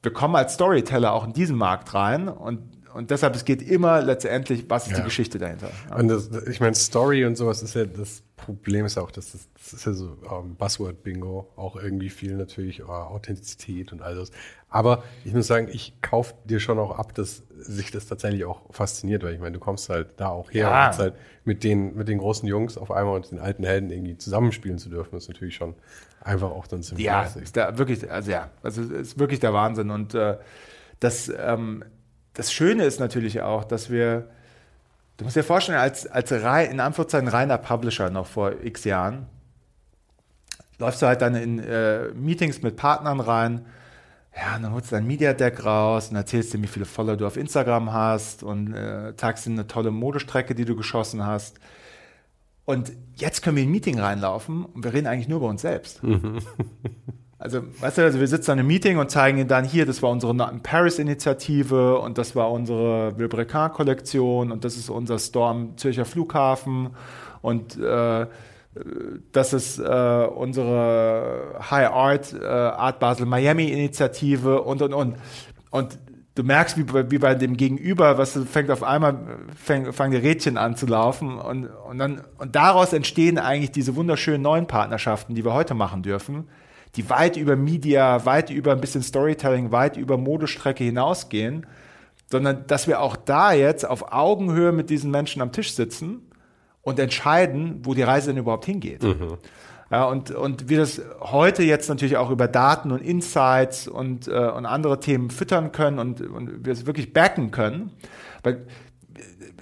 Wir 0.02 0.12
kommen 0.12 0.36
als 0.36 0.54
Storyteller 0.54 1.12
auch 1.12 1.26
in 1.26 1.32
diesen 1.32 1.56
Markt 1.56 1.92
rein 1.92 2.28
und 2.28 2.60
und 2.94 3.10
deshalb, 3.10 3.34
es 3.34 3.44
geht 3.44 3.62
immer 3.62 4.00
letztendlich, 4.02 4.64
was 4.68 4.86
ist 4.86 4.92
ja. 4.92 4.98
die 4.98 5.04
Geschichte 5.04 5.38
dahinter. 5.38 5.70
Ja. 5.88 5.96
Und 5.96 6.08
das, 6.08 6.30
ich 6.48 6.60
meine, 6.60 6.74
Story 6.74 7.24
und 7.24 7.36
sowas 7.36 7.62
ist 7.62 7.74
ja, 7.74 7.84
das 7.84 8.22
Problem 8.36 8.86
ist 8.86 8.96
auch, 8.96 9.10
dass 9.10 9.32
das, 9.32 9.48
das 9.54 9.72
ist 9.72 9.86
ja 9.86 9.92
so 9.92 10.06
um, 10.06 10.46
ähm, 10.46 10.54
Buzzword-Bingo, 10.56 11.48
auch 11.56 11.76
irgendwie 11.76 12.08
viel 12.08 12.36
natürlich, 12.36 12.82
uh, 12.82 12.88
Authentizität 12.88 13.92
und 13.92 14.00
all 14.00 14.14
das. 14.14 14.30
Aber 14.70 15.02
ich 15.24 15.34
muss 15.34 15.46
sagen, 15.46 15.68
ich 15.70 16.00
kaufe 16.00 16.34
dir 16.44 16.60
schon 16.60 16.78
auch 16.78 16.98
ab, 16.98 17.14
dass 17.14 17.42
sich 17.58 17.90
das 17.90 18.06
tatsächlich 18.06 18.44
auch 18.44 18.62
fasziniert, 18.70 19.22
weil 19.22 19.34
ich 19.34 19.40
meine, 19.40 19.52
du 19.52 19.60
kommst 19.60 19.88
halt 19.88 20.14
da 20.16 20.28
auch 20.28 20.50
her 20.50 20.68
ja. 20.68 20.90
und 20.90 20.98
halt 20.98 21.14
mit 21.44 21.64
den, 21.64 21.96
mit 21.96 22.08
den 22.08 22.18
großen 22.18 22.48
Jungs 22.48 22.78
auf 22.78 22.90
einmal 22.90 23.16
und 23.16 23.30
den 23.30 23.38
alten 23.38 23.64
Helden 23.64 23.90
irgendwie 23.90 24.16
zusammenspielen 24.16 24.78
zu 24.78 24.88
dürfen, 24.88 25.16
ist 25.16 25.28
natürlich 25.28 25.56
schon 25.56 25.74
einfach 26.20 26.50
auch 26.50 26.66
dann 26.66 26.82
ziemlich 26.82 27.06
Ja, 27.06 27.22
ist 27.24 27.56
da 27.56 27.76
wirklich, 27.78 28.10
also 28.10 28.30
ja, 28.30 28.50
also 28.62 28.82
ist 28.82 29.18
wirklich 29.18 29.40
der 29.40 29.52
Wahnsinn 29.52 29.90
und 29.90 30.14
äh, 30.14 30.36
das, 31.00 31.32
ähm, 31.36 31.84
das 32.38 32.52
Schöne 32.52 32.84
ist 32.84 33.00
natürlich 33.00 33.42
auch, 33.42 33.64
dass 33.64 33.90
wir, 33.90 34.28
du 35.16 35.24
musst 35.24 35.36
dir 35.36 35.42
vorstellen, 35.42 35.78
als, 35.78 36.06
als 36.06 36.30
rein, 36.30 36.70
in 36.70 36.78
Anführungszeichen 36.80 37.26
reiner 37.26 37.58
Publisher 37.58 38.10
noch 38.10 38.28
vor 38.28 38.52
x 38.62 38.84
Jahren, 38.84 39.26
läufst 40.78 41.02
du 41.02 41.06
halt 41.06 41.20
dann 41.20 41.34
in 41.34 41.58
äh, 41.58 42.08
Meetings 42.14 42.62
mit 42.62 42.76
Partnern 42.76 43.18
rein, 43.18 43.66
ja, 44.36 44.54
und 44.54 44.62
dann 44.62 44.72
holst 44.72 44.92
du 44.92 44.94
dein 44.94 45.06
Media 45.06 45.32
Deck 45.32 45.64
raus 45.64 46.10
und 46.10 46.16
erzählst 46.16 46.54
dir, 46.54 46.62
wie 46.62 46.68
viele 46.68 46.84
Follower 46.84 47.16
du 47.16 47.26
auf 47.26 47.36
Instagram 47.36 47.92
hast 47.92 48.44
und 48.44 48.72
äh, 48.72 49.16
zeigst 49.16 49.48
ihnen 49.48 49.58
eine 49.58 49.66
tolle 49.66 49.90
Modestrecke, 49.90 50.54
die 50.54 50.64
du 50.64 50.76
geschossen 50.76 51.26
hast. 51.26 51.58
Und 52.64 52.92
jetzt 53.16 53.42
können 53.42 53.56
wir 53.56 53.64
in 53.64 53.70
ein 53.70 53.72
Meeting 53.72 53.98
reinlaufen 53.98 54.64
und 54.64 54.84
wir 54.84 54.92
reden 54.92 55.08
eigentlich 55.08 55.26
nur 55.26 55.38
über 55.38 55.48
uns 55.48 55.62
selbst. 55.62 56.00
Also, 57.40 57.62
weißt 57.80 57.98
du, 57.98 58.02
also 58.02 58.18
wir 58.18 58.26
sitzen 58.26 58.50
an 58.50 58.58
einem 58.58 58.66
Meeting 58.66 58.98
und 58.98 59.12
zeigen 59.12 59.38
ihnen 59.38 59.46
dann 59.48 59.64
hier, 59.64 59.86
das 59.86 60.02
war 60.02 60.10
unsere 60.10 60.34
Not 60.34 60.50
in 60.50 60.60
Paris-Initiative 60.60 62.00
und 62.00 62.18
das 62.18 62.34
war 62.34 62.50
unsere 62.50 63.16
Vilebrequin-Kollektion 63.16 64.50
und 64.50 64.64
das 64.64 64.76
ist 64.76 64.90
unser 64.90 65.20
Store 65.20 65.50
am 65.50 65.76
Zürcher 65.76 66.04
Flughafen 66.04 66.90
und 67.40 67.78
äh, 67.78 68.26
das 69.30 69.52
ist 69.52 69.78
äh, 69.78 69.82
unsere 69.82 71.60
High 71.70 71.90
Art, 71.90 72.32
äh, 72.32 72.44
Art 72.44 72.98
Basel 72.98 73.26
Miami 73.26 73.68
Initiative 73.68 74.62
und 74.62 74.82
und 74.82 74.92
und. 74.92 75.16
Und 75.70 75.98
du 76.34 76.42
merkst, 76.42 76.76
wie 76.76 76.82
bei, 76.82 77.10
wie 77.10 77.18
bei 77.18 77.34
dem 77.34 77.56
Gegenüber, 77.56 78.18
was 78.18 78.38
fängt 78.50 78.70
auf 78.70 78.82
einmal, 78.82 79.16
fängt, 79.56 79.94
fangen 79.94 80.10
die 80.10 80.18
Rädchen 80.18 80.56
an 80.56 80.76
zu 80.76 80.86
laufen 80.86 81.38
und, 81.38 81.66
und 81.66 81.98
dann, 81.98 82.22
und 82.38 82.56
daraus 82.56 82.92
entstehen 82.92 83.38
eigentlich 83.38 83.70
diese 83.70 83.94
wunderschönen 83.94 84.42
neuen 84.42 84.66
Partnerschaften, 84.66 85.34
die 85.34 85.44
wir 85.44 85.52
heute 85.52 85.74
machen 85.74 86.02
dürfen 86.02 86.48
die 86.96 87.10
weit 87.10 87.36
über 87.36 87.56
Media, 87.56 88.24
weit 88.24 88.50
über 88.50 88.72
ein 88.72 88.80
bisschen 88.80 89.02
Storytelling, 89.02 89.72
weit 89.72 89.96
über 89.96 90.16
Modestrecke 90.16 90.84
hinausgehen, 90.84 91.66
sondern 92.30 92.66
dass 92.66 92.86
wir 92.86 93.00
auch 93.00 93.16
da 93.16 93.52
jetzt 93.52 93.88
auf 93.88 94.12
Augenhöhe 94.12 94.72
mit 94.72 94.90
diesen 94.90 95.10
Menschen 95.10 95.42
am 95.42 95.52
Tisch 95.52 95.72
sitzen 95.72 96.30
und 96.82 96.98
entscheiden, 96.98 97.80
wo 97.84 97.94
die 97.94 98.02
Reise 98.02 98.28
denn 98.28 98.38
überhaupt 98.38 98.66
hingeht. 98.66 99.02
Mhm. 99.02 99.38
Ja, 99.90 100.04
und, 100.04 100.30
und 100.30 100.68
wir 100.68 100.78
das 100.78 101.00
heute 101.20 101.62
jetzt 101.62 101.88
natürlich 101.88 102.18
auch 102.18 102.30
über 102.30 102.46
Daten 102.46 102.90
und 102.90 103.00
Insights 103.00 103.88
und, 103.88 104.28
äh, 104.28 104.32
und 104.32 104.66
andere 104.66 105.00
Themen 105.00 105.30
füttern 105.30 105.72
können 105.72 105.98
und, 105.98 106.20
und 106.20 106.66
wir 106.66 106.72
es 106.72 106.84
wirklich 106.84 107.14
backen 107.14 107.50
können. 107.50 107.92
Weil 108.42 108.66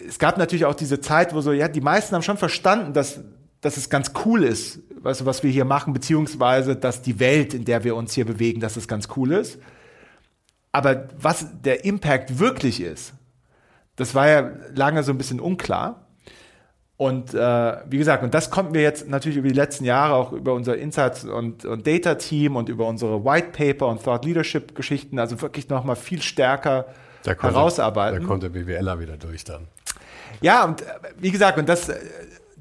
es 0.07 0.19
gab 0.19 0.37
natürlich 0.37 0.65
auch 0.65 0.75
diese 0.75 1.01
Zeit, 1.01 1.33
wo 1.33 1.41
so, 1.41 1.53
ja, 1.53 1.69
die 1.69 1.81
meisten 1.81 2.15
haben 2.15 2.23
schon 2.23 2.39
verstanden, 2.39 2.93
dass, 2.93 3.21
dass 3.61 3.77
es 3.77 3.89
ganz 3.89 4.13
cool 4.25 4.43
ist, 4.43 4.81
weißt 5.07 5.23
du, 5.23 5.27
was 5.27 5.43
wir 5.43 5.51
hier 5.51 5.65
machen, 5.65 5.93
beziehungsweise, 5.93 6.77
dass 6.77 7.03
die 7.03 7.19
Welt, 7.19 7.55
in 7.55 7.65
der 7.65 7.85
wir 7.85 7.97
uns 7.97 8.13
hier 8.13 8.25
bewegen, 8.25 8.61
dass 8.61 8.77
es 8.77 8.89
ganz 8.89 9.09
cool 9.17 9.33
ist. 9.33 9.59
Aber 10.73 11.09
was 11.19 11.47
der 11.63 11.85
Impact 11.85 12.39
wirklich 12.39 12.81
ist, 12.81 13.15
das 13.97 14.15
war 14.15 14.29
ja 14.29 14.51
lange 14.75 15.03
so 15.03 15.13
ein 15.13 15.19
bisschen 15.19 15.41
unklar. 15.41 16.07
Und 16.99 17.35
äh, 17.35 17.77
wie 17.87 17.99
gesagt, 17.99 18.23
und 18.23 18.33
das 18.33 18.51
konnten 18.51 18.73
wir 18.73 18.81
jetzt 18.83 19.09
natürlich 19.09 19.37
über 19.37 19.49
die 19.49 19.55
letzten 19.55 19.85
Jahre 19.85 20.15
auch 20.15 20.33
über 20.33 20.55
unser 20.55 20.77
Insights- 20.77 21.25
und, 21.25 21.65
und 21.65 21.87
Data-Team 21.87 22.57
und 22.57 22.69
über 22.69 22.87
unsere 22.87 23.23
White 23.25 23.49
Paper 23.53 23.89
und 23.89 24.03
Thought 24.03 24.25
Leadership-Geschichten, 24.25 25.19
also 25.19 25.41
wirklich 25.43 25.69
nochmal 25.69 25.97
viel 25.97 26.23
stärker 26.23 26.87
da 27.23 27.35
konnte, 27.35 27.57
herausarbeiten. 27.57 28.21
Da 28.23 28.27
kommt 28.27 28.43
der 28.43 28.49
BWLer 28.49 28.99
wieder 28.99 29.17
durch 29.19 29.45
dann. 29.45 29.69
Ja, 30.41 30.65
und 30.65 30.83
äh, 30.83 30.87
wie 31.19 31.31
gesagt, 31.31 31.59
und 31.59 31.69
das, 31.69 31.91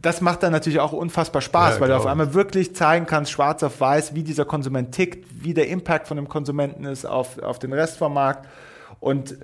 das 0.06 0.22
macht 0.22 0.44
dann 0.44 0.52
natürlich 0.52 0.80
auch 0.80 0.94
unfassbar 0.94 1.42
Spaß, 1.42 1.76
ja, 1.76 1.82
weil 1.82 1.90
du 1.90 1.98
auf 1.98 2.06
einmal 2.06 2.36
wirklich 2.36 2.76
zeigen 2.76 3.08
kannst, 3.08 3.32
schwarz 3.32 3.64
auf 3.64 3.80
weiß, 3.80 4.14
wie 4.14 4.22
dieser 4.22 4.46
Konsument 4.46 4.92
tickt, 4.92 5.26
wie 5.44 5.56
der 5.56 5.68
Impact 5.68 6.08
von 6.08 6.16
dem 6.18 6.30
Konsumenten 6.30 6.86
ist 6.86 7.06
auf, 7.06 7.42
auf 7.42 7.58
den 7.58 7.74
Rest 7.74 7.98
vom 7.98 8.14
Markt. 8.14 8.48
Und 9.00 9.36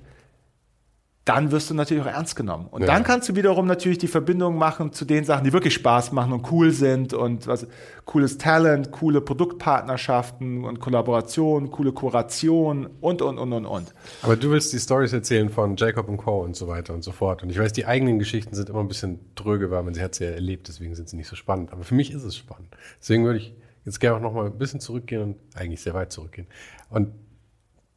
dann 1.25 1.51
wirst 1.51 1.69
du 1.69 1.75
natürlich 1.75 2.03
auch 2.03 2.07
ernst 2.07 2.35
genommen. 2.35 2.67
Und 2.71 2.81
ja. 2.81 2.87
dann 2.87 3.03
kannst 3.03 3.29
du 3.29 3.35
wiederum 3.35 3.67
natürlich 3.67 3.99
die 3.99 4.07
Verbindung 4.07 4.57
machen 4.57 4.91
zu 4.91 5.05
den 5.05 5.23
Sachen, 5.23 5.43
die 5.43 5.53
wirklich 5.53 5.75
Spaß 5.75 6.13
machen 6.13 6.33
und 6.33 6.51
cool 6.51 6.71
sind 6.71 7.13
und 7.13 7.45
was 7.45 7.67
cooles 8.05 8.39
Talent, 8.39 8.91
coole 8.91 9.21
Produktpartnerschaften 9.21 10.65
und 10.65 10.79
Kollaborationen, 10.79 11.69
coole 11.69 11.91
Kuration 11.91 12.89
und 13.01 13.21
und 13.21 13.37
und 13.37 13.53
und 13.53 13.65
und. 13.67 13.93
Aber 14.23 14.35
du 14.35 14.49
willst 14.49 14.73
die 14.73 14.79
Stories 14.79 15.13
erzählen 15.13 15.49
von 15.49 15.75
Jacob 15.75 16.09
und 16.09 16.17
Co. 16.17 16.41
und 16.41 16.55
so 16.55 16.67
weiter 16.67 16.93
und 16.93 17.03
so 17.03 17.11
fort. 17.11 17.43
Und 17.43 17.51
ich 17.51 17.59
weiß, 17.59 17.71
die 17.71 17.85
eigenen 17.85 18.17
Geschichten 18.17 18.55
sind 18.55 18.69
immer 18.69 18.79
ein 18.79 18.87
bisschen 18.87 19.19
dröge, 19.35 19.69
weil 19.69 19.83
man 19.83 19.93
sie 19.93 20.01
hat 20.01 20.15
sie 20.15 20.23
ja 20.23 20.31
erlebt, 20.31 20.69
deswegen 20.69 20.95
sind 20.95 21.07
sie 21.07 21.17
nicht 21.17 21.27
so 21.27 21.35
spannend. 21.35 21.71
Aber 21.71 21.83
für 21.83 21.93
mich 21.93 22.11
ist 22.11 22.23
es 22.23 22.35
spannend. 22.35 22.69
Deswegen 22.99 23.25
würde 23.25 23.37
ich 23.37 23.53
jetzt 23.85 23.99
gerne 23.99 24.17
auch 24.17 24.21
noch 24.21 24.33
mal 24.33 24.47
ein 24.47 24.57
bisschen 24.57 24.79
zurückgehen 24.79 25.21
und 25.21 25.35
eigentlich 25.53 25.81
sehr 25.81 25.93
weit 25.93 26.11
zurückgehen. 26.11 26.47
Und 26.89 27.09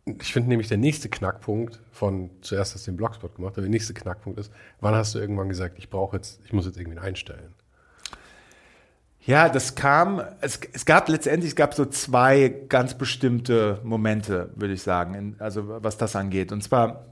ich 0.07 0.33
finde 0.33 0.51
nämlich 0.51 0.69
der 0.69 0.77
nächste 0.77 1.09
Knackpunkt 1.09 1.81
von 1.91 2.31
zuerst 2.43 2.75
hast 2.75 2.87
du 2.87 2.91
den 2.91 2.97
Blogspot 2.97 3.37
gemacht, 3.37 3.55
aber 3.55 3.63
der 3.63 3.71
nächste 3.71 3.95
Knackpunkt 3.95 4.39
ist, 4.39 4.53
wann 4.81 4.95
hast 4.95 5.15
du 5.15 5.19
irgendwann 5.19 5.49
gesagt, 5.49 5.79
ich 5.79 5.89
brauche 5.89 6.17
jetzt, 6.17 6.41
ich 6.45 6.53
muss 6.53 6.67
jetzt 6.67 6.79
irgendwie 6.79 6.99
einstellen? 6.99 7.55
Ja, 9.27 9.49
das 9.49 9.75
kam, 9.75 10.23
es, 10.43 10.61
es 10.75 10.85
gab 10.85 11.09
letztendlich, 11.09 11.53
es 11.53 11.57
gab 11.57 11.73
so 11.73 11.87
zwei 11.87 12.49
ganz 12.69 12.93
bestimmte 12.93 13.81
Momente, 13.83 14.51
würde 14.55 14.75
ich 14.75 14.83
sagen, 14.83 15.15
in, 15.15 15.37
also 15.39 15.83
was 15.83 15.97
das 15.97 16.15
angeht. 16.15 16.53
Und 16.53 16.63
zwar 16.63 17.07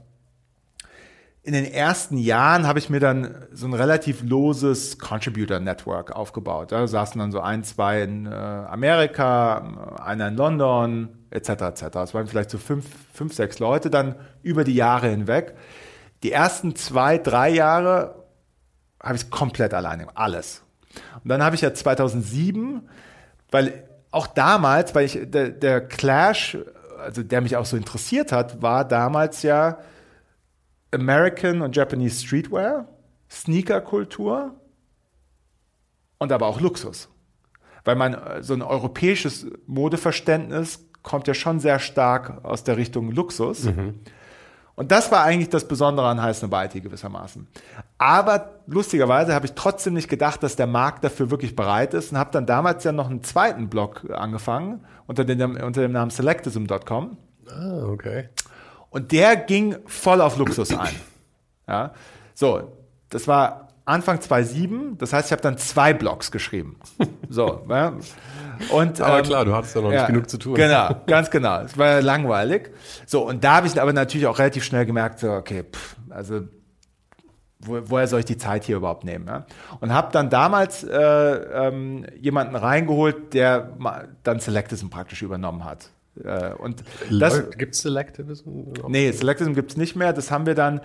in 1.45 1.51
den 1.51 1.65
ersten 1.65 2.17
Jahren 2.17 2.65
habe 2.65 2.79
ich 2.79 2.89
mir 2.89 3.01
dann 3.01 3.35
so 3.51 3.67
ein 3.67 3.73
relativ 3.73 4.23
loses 4.23 4.97
Contributor-Network 4.97 6.13
aufgebaut. 6.13 6.71
Da 6.71 6.87
saßen 6.87 7.19
dann 7.19 7.33
so 7.33 7.41
ein, 7.41 7.65
zwei 7.65 8.01
in 8.01 8.25
äh, 8.25 8.29
Amerika, 8.29 9.97
einer 10.01 10.29
in 10.29 10.37
London, 10.37 11.09
etc. 11.31 11.49
etc. 11.49 11.83
Es 11.97 12.13
waren 12.13 12.27
vielleicht 12.27 12.49
so 12.49 12.57
fünf, 12.57 12.85
fünf, 13.13 13.33
sechs 13.33 13.59
Leute 13.59 13.89
dann 13.89 14.15
über 14.41 14.63
die 14.63 14.73
Jahre 14.73 15.09
hinweg. 15.09 15.53
Die 16.23 16.31
ersten 16.31 16.77
zwei, 16.77 17.17
drei 17.17 17.49
Jahre 17.49 18.23
habe 19.01 19.15
ich 19.15 19.23
es 19.23 19.29
komplett 19.29 19.73
alleine, 19.73 20.07
alles. 20.15 20.61
Und 21.23 21.29
dann 21.29 21.43
habe 21.43 21.57
ich 21.57 21.61
ja 21.61 21.73
2007, 21.73 22.87
weil 23.51 23.83
auch 24.11 24.27
damals, 24.27 24.95
weil 24.95 25.05
ich 25.05 25.19
der, 25.25 25.49
der 25.49 25.81
Clash, 25.81 26.57
also 27.03 27.21
der 27.21 27.41
mich 27.41 27.57
auch 27.57 27.65
so 27.65 27.75
interessiert 27.75 28.31
hat, 28.31 28.61
war 28.61 28.87
damals 28.87 29.43
ja 29.43 29.79
American 30.93 31.61
und 31.61 31.75
Japanese 31.75 32.25
Streetwear. 32.25 32.87
Sneaker-Kultur 33.33 34.53
und 36.19 36.31
aber 36.31 36.47
auch 36.47 36.61
Luxus. 36.61 37.09
Weil 37.83 37.95
man 37.95 38.13
äh, 38.13 38.43
so 38.43 38.53
ein 38.53 38.61
europäisches 38.61 39.47
Modeverständnis 39.65 40.85
kommt 41.01 41.27
ja 41.27 41.33
schon 41.33 41.59
sehr 41.59 41.79
stark 41.79 42.45
aus 42.45 42.63
der 42.63 42.77
Richtung 42.77 43.11
Luxus. 43.11 43.65
Mhm. 43.65 43.99
Und 44.75 44.91
das 44.91 45.11
war 45.11 45.23
eigentlich 45.23 45.49
das 45.49 45.67
Besondere 45.67 46.07
an 46.07 46.21
Heiß 46.21 46.41
Nobiety 46.41 46.81
gewissermaßen. 46.81 47.47
Aber 47.99 48.61
lustigerweise 48.65 49.35
habe 49.35 49.45
ich 49.45 49.53
trotzdem 49.53 49.93
nicht 49.93 50.09
gedacht, 50.09 50.41
dass 50.41 50.55
der 50.55 50.65
Markt 50.65 51.03
dafür 51.03 51.29
wirklich 51.29 51.55
bereit 51.55 51.93
ist 51.93 52.11
und 52.11 52.17
habe 52.17 52.31
dann 52.31 52.47
damals 52.47 52.83
ja 52.83 52.91
noch 52.91 53.09
einen 53.09 53.23
zweiten 53.23 53.69
Blog 53.69 54.09
angefangen 54.11 54.83
unter 55.05 55.25
dem, 55.25 55.57
unter 55.57 55.81
dem 55.81 55.91
Namen 55.91 56.09
selectism.com. 56.09 57.17
Ah, 57.49 57.83
okay. 57.83 58.29
Und 58.93 59.11
der 59.11 59.35
ging 59.35 59.75
voll 59.87 60.21
auf 60.21 60.37
Luxus 60.37 60.71
ein. 60.77 60.95
Ja, 61.67 61.93
so, 62.35 62.71
das 63.09 63.27
war 63.27 63.69
Anfang 63.85 64.21
2007, 64.21 64.97
das 64.99 65.11
heißt, 65.13 65.27
ich 65.27 65.31
habe 65.31 65.41
dann 65.41 65.57
zwei 65.57 65.93
Blogs 65.93 66.31
geschrieben. 66.31 66.77
So, 67.29 67.65
ja. 67.67 67.93
Und, 68.69 69.01
Aber 69.01 69.17
ähm, 69.17 69.25
klar, 69.25 69.43
du 69.43 69.55
hattest 69.55 69.73
ja 69.73 69.81
noch 69.81 69.89
nicht 69.89 70.05
genug 70.05 70.29
zu 70.29 70.37
tun. 70.37 70.53
Genau, 70.53 70.95
ganz 71.07 71.31
genau. 71.31 71.61
Es 71.61 71.75
war 71.79 71.87
ja 71.87 71.99
langweilig. 71.99 72.69
So, 73.07 73.27
und 73.27 73.43
da 73.43 73.55
habe 73.55 73.65
ich 73.65 73.81
aber 73.81 73.91
natürlich 73.91 74.27
auch 74.27 74.37
relativ 74.37 74.63
schnell 74.63 74.85
gemerkt, 74.85 75.17
so, 75.17 75.31
okay, 75.31 75.63
pff, 75.63 75.95
also 76.11 76.41
wo, 77.65 77.79
woher 77.85 78.07
soll 78.07 78.19
ich 78.19 78.25
die 78.25 78.37
Zeit 78.37 78.65
hier 78.65 78.77
überhaupt 78.77 79.03
nehmen? 79.03 79.25
Ja? 79.25 79.47
Und 79.79 79.93
habe 79.93 80.11
dann 80.11 80.29
damals 80.29 80.83
äh, 80.83 80.97
ähm, 80.99 82.05
jemanden 82.19 82.55
reingeholt, 82.55 83.33
der 83.33 83.69
dann 84.23 84.39
Selectism 84.39 84.89
praktisch 84.89 85.23
übernommen 85.23 85.65
hat. 85.65 85.89
Äh, 86.23 86.53
und 86.55 86.83
das, 87.11 87.49
Gibt 87.51 87.75
es 87.75 87.81
Selectivism? 87.81 88.49
nee, 88.87 89.11
Selectism 89.11 89.53
gibt's 89.53 89.77
nicht 89.77 89.95
mehr. 89.95 90.13
Das 90.13 90.29
haben 90.31 90.45
wir 90.45 90.55
dann, 90.55 90.81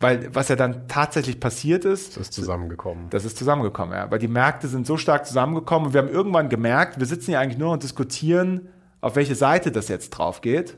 weil 0.00 0.34
was 0.34 0.48
ja 0.48 0.56
dann 0.56 0.88
tatsächlich 0.88 1.40
passiert 1.40 1.84
ist, 1.84 2.16
Das 2.16 2.24
ist 2.24 2.32
zusammengekommen. 2.34 3.08
das 3.10 3.24
ist 3.24 3.38
zusammengekommen, 3.38 3.94
ja. 3.94 4.10
Weil 4.10 4.18
die 4.18 4.28
Märkte 4.28 4.68
sind 4.68 4.86
so 4.86 4.96
stark 4.96 5.26
zusammengekommen 5.26 5.88
und 5.88 5.94
wir 5.94 6.02
haben 6.02 6.08
irgendwann 6.10 6.48
gemerkt, 6.48 6.98
wir 6.98 7.06
sitzen 7.06 7.30
hier 7.30 7.40
eigentlich 7.40 7.58
nur 7.58 7.72
und 7.72 7.82
diskutieren, 7.82 8.68
auf 9.00 9.16
welche 9.16 9.34
Seite 9.34 9.70
das 9.72 9.88
jetzt 9.88 10.10
drauf 10.10 10.40
geht. 10.40 10.76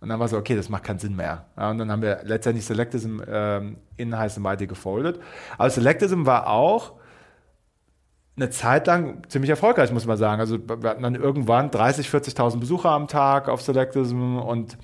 Und 0.00 0.08
dann 0.08 0.18
war 0.18 0.26
so, 0.26 0.36
okay, 0.36 0.56
das 0.56 0.68
macht 0.68 0.82
keinen 0.82 0.98
Sinn 0.98 1.14
mehr. 1.14 1.46
Ja, 1.56 1.70
und 1.70 1.78
dann 1.78 1.90
haben 1.92 2.02
wir 2.02 2.22
letztendlich 2.24 2.66
Selectism 2.66 3.20
ähm, 3.26 3.76
in 3.96 4.18
heißen 4.18 4.42
Weite 4.42 4.66
gefoldet. 4.66 5.20
Aber 5.58 5.70
Selectism 5.70 6.26
war 6.26 6.48
auch 6.48 6.94
eine 8.36 8.50
Zeit 8.50 8.86
lang 8.86 9.28
ziemlich 9.28 9.50
erfolgreich, 9.50 9.92
muss 9.92 10.06
man 10.06 10.16
sagen. 10.16 10.40
Also 10.40 10.58
wir 10.58 10.88
hatten 10.88 11.02
dann 11.02 11.14
irgendwann 11.14 11.70
30, 11.70 12.08
40.000 12.08 12.58
Besucher 12.58 12.90
am 12.90 13.08
Tag 13.08 13.48
auf 13.48 13.62
Selectism 13.62 14.38
und 14.38 14.78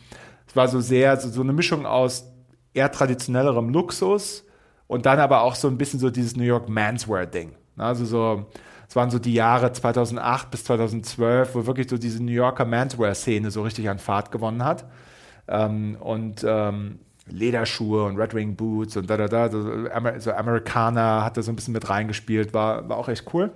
es 0.46 0.56
war 0.56 0.68
so 0.68 0.80
sehr, 0.80 1.16
so, 1.18 1.28
so 1.28 1.40
eine 1.40 1.52
Mischung 1.52 1.86
aus 1.86 2.30
eher 2.74 2.92
traditionellerem 2.92 3.70
Luxus 3.70 4.44
und 4.86 5.06
dann 5.06 5.18
aber 5.18 5.42
auch 5.42 5.54
so 5.54 5.68
ein 5.68 5.78
bisschen 5.78 6.00
so 6.00 6.10
dieses 6.10 6.36
New 6.36 6.44
York 6.44 6.68
Manswear-Ding. 6.68 7.54
Also 7.76 8.04
so, 8.04 8.46
es 8.88 8.96
waren 8.96 9.10
so 9.10 9.18
die 9.18 9.34
Jahre 9.34 9.72
2008 9.72 10.50
bis 10.50 10.64
2012, 10.64 11.54
wo 11.54 11.66
wirklich 11.66 11.88
so 11.88 11.98
diese 11.98 12.22
New 12.22 12.32
Yorker 12.32 12.64
Manswear-Szene 12.64 13.50
so 13.50 13.62
richtig 13.62 13.88
an 13.88 13.98
Fahrt 13.98 14.30
gewonnen 14.30 14.64
hat. 14.64 14.86
Ähm, 15.46 15.96
und 16.00 16.44
ähm, 16.46 16.98
Lederschuhe 17.30 18.04
und 18.04 18.16
Red 18.16 18.34
Wing 18.34 18.56
Boots 18.56 18.96
und 18.96 19.08
da, 19.08 19.16
da, 19.16 19.28
da, 19.28 19.50
so, 19.50 19.60
Amer 19.92 20.20
so 20.20 20.32
Amerikaner 20.32 21.24
hat 21.24 21.36
da 21.36 21.42
so 21.42 21.52
ein 21.52 21.56
bisschen 21.56 21.74
mit 21.74 21.88
reingespielt, 21.88 22.54
war, 22.54 22.88
war 22.88 22.96
auch 22.96 23.08
echt 23.08 23.32
cool. 23.32 23.50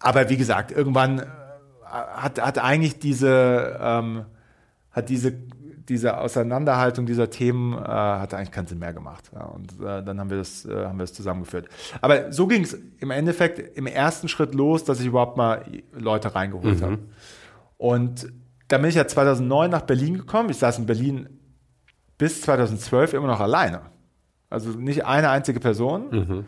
Aber 0.00 0.28
wie 0.28 0.36
gesagt, 0.36 0.72
irgendwann 0.72 1.20
äh, 1.20 1.24
hat, 1.84 2.40
hat 2.40 2.58
eigentlich 2.58 2.98
diese, 2.98 3.78
ähm, 3.80 4.24
hat 4.90 5.08
diese, 5.08 5.32
diese 5.88 6.18
Auseinanderhaltung 6.18 7.06
dieser 7.06 7.30
Themen 7.30 7.74
äh, 7.74 7.86
hat 7.86 8.34
eigentlich 8.34 8.50
keinen 8.50 8.66
Sinn 8.66 8.78
mehr 8.78 8.92
gemacht. 8.92 9.30
Ja, 9.34 9.44
und 9.44 9.72
äh, 9.80 10.02
dann 10.02 10.18
haben 10.18 10.30
wir 10.30 10.38
das, 10.38 10.64
äh, 10.64 10.86
haben 10.86 10.98
wir 10.98 11.04
das 11.04 11.12
zusammengeführt. 11.12 11.68
Aber 12.00 12.32
so 12.32 12.46
ging 12.46 12.62
es 12.62 12.76
im 12.98 13.10
Endeffekt 13.10 13.76
im 13.76 13.86
ersten 13.86 14.28
Schritt 14.28 14.54
los, 14.54 14.84
dass 14.84 15.00
ich 15.00 15.06
überhaupt 15.06 15.36
mal 15.36 15.64
Leute 15.92 16.34
reingeholt 16.34 16.82
habe. 16.82 16.98
Und 17.78 18.32
dann 18.68 18.80
bin 18.80 18.88
ich 18.88 18.96
ja 18.96 19.06
2009 19.06 19.70
nach 19.70 19.82
Berlin 19.82 20.18
gekommen. 20.18 20.50
Ich 20.50 20.56
saß 20.58 20.78
in 20.78 20.86
Berlin 20.86 21.28
bis 22.22 22.40
2012 22.42 23.14
immer 23.14 23.26
noch 23.26 23.40
alleine. 23.40 23.80
Also 24.48 24.70
nicht 24.70 25.04
eine 25.04 25.28
einzige 25.30 25.58
Person, 25.58 26.44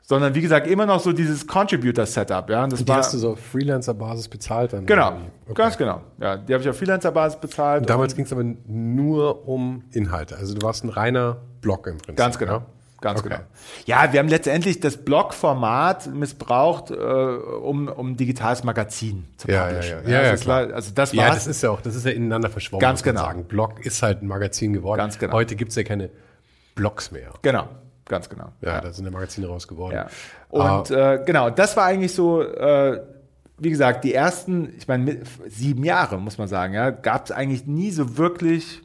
sondern 0.00 0.32
wie 0.36 0.42
gesagt 0.42 0.68
immer 0.68 0.86
noch 0.86 1.00
so 1.00 1.12
dieses 1.12 1.44
Contributor-Setup. 1.44 2.48
Ja, 2.48 2.62
und 2.62 2.72
das 2.72 2.78
die 2.84 2.86
war 2.86 2.98
hast 2.98 3.12
du 3.12 3.18
so 3.18 3.32
auf 3.32 3.40
Freelancer-Basis 3.40 4.28
bezahlt 4.28 4.72
dann? 4.72 4.86
genau? 4.86 5.14
Okay. 5.46 5.54
ganz 5.54 5.76
genau. 5.76 6.02
Ja, 6.20 6.36
die 6.36 6.54
habe 6.54 6.62
ich 6.62 6.68
auf 6.68 6.78
Freelancer-Basis 6.78 7.40
bezahlt. 7.40 7.80
Und 7.80 7.90
damals 7.90 8.14
ging 8.14 8.26
es 8.26 8.32
aber 8.32 8.44
nur 8.44 9.48
um 9.48 9.82
Inhalte. 9.90 10.36
Also 10.36 10.54
du 10.54 10.62
warst 10.64 10.84
ein 10.84 10.90
reiner 10.90 11.38
Blog 11.62 11.88
im 11.88 11.98
Prinzip. 11.98 12.16
Ganz 12.16 12.38
genau. 12.38 12.52
Ja? 12.58 12.66
Ganz 13.00 13.20
Okay. 13.20 13.28
genau. 13.30 13.40
Ja, 13.86 14.12
wir 14.12 14.20
haben 14.20 14.28
letztendlich 14.28 14.80
das 14.80 14.98
Blog-Format 14.98 16.12
missbraucht, 16.14 16.90
äh, 16.90 16.94
um, 16.94 17.88
um 17.88 18.16
digitales 18.16 18.62
Magazin 18.64 19.24
zu 19.38 19.48
Ja, 19.48 19.54
ja, 19.54 19.66
publishen. 19.68 19.98
ja. 20.04 20.10
Ja, 20.10 20.22
ja, 20.24 20.30
das 20.32 20.40
klar. 20.42 20.68
war, 20.68 20.74
also 20.74 20.92
das 20.94 21.12
Ja, 21.12 21.22
war's. 21.24 21.34
das 21.36 21.46
ist 21.46 21.62
ja 21.62 21.70
auch, 21.70 21.80
das 21.80 21.94
ist 21.94 22.04
ja 22.04 22.12
ineinander 22.12 22.50
verschwommen. 22.50 22.80
Ganz 22.80 23.02
genau. 23.02 23.22
Sagen. 23.22 23.44
Blog 23.44 23.84
ist 23.84 24.02
halt 24.02 24.22
ein 24.22 24.26
Magazin 24.26 24.72
geworden. 24.74 24.98
Ganz 24.98 25.18
genau. 25.18 25.32
Heute 25.32 25.56
gibt 25.56 25.70
es 25.70 25.76
ja 25.76 25.82
keine 25.82 26.10
Blogs 26.74 27.10
mehr. 27.10 27.30
genau, 27.42 27.68
ganz 28.06 28.28
genau. 28.28 28.52
Ja, 28.60 28.80
da 28.80 28.92
sind 28.92 29.04
ja 29.06 29.10
Magazine 29.10 29.46
raus 29.46 29.66
geworden. 29.66 29.94
Ja. 29.94 30.08
Und 30.50 30.90
äh, 30.90 31.22
genau, 31.24 31.50
das 31.50 31.76
war 31.76 31.84
eigentlich 31.84 32.14
so, 32.14 32.42
äh, 32.42 33.00
wie 33.58 33.70
gesagt, 33.70 34.04
die 34.04 34.14
ersten, 34.14 34.72
ich 34.76 34.88
meine, 34.88 35.18
sieben 35.48 35.84
Jahre, 35.84 36.18
muss 36.18 36.38
man 36.38 36.48
sagen, 36.48 36.74
ja, 36.74 36.90
gab 36.90 37.26
es 37.26 37.32
eigentlich 37.32 37.66
nie 37.66 37.90
so 37.90 38.16
wirklich 38.16 38.82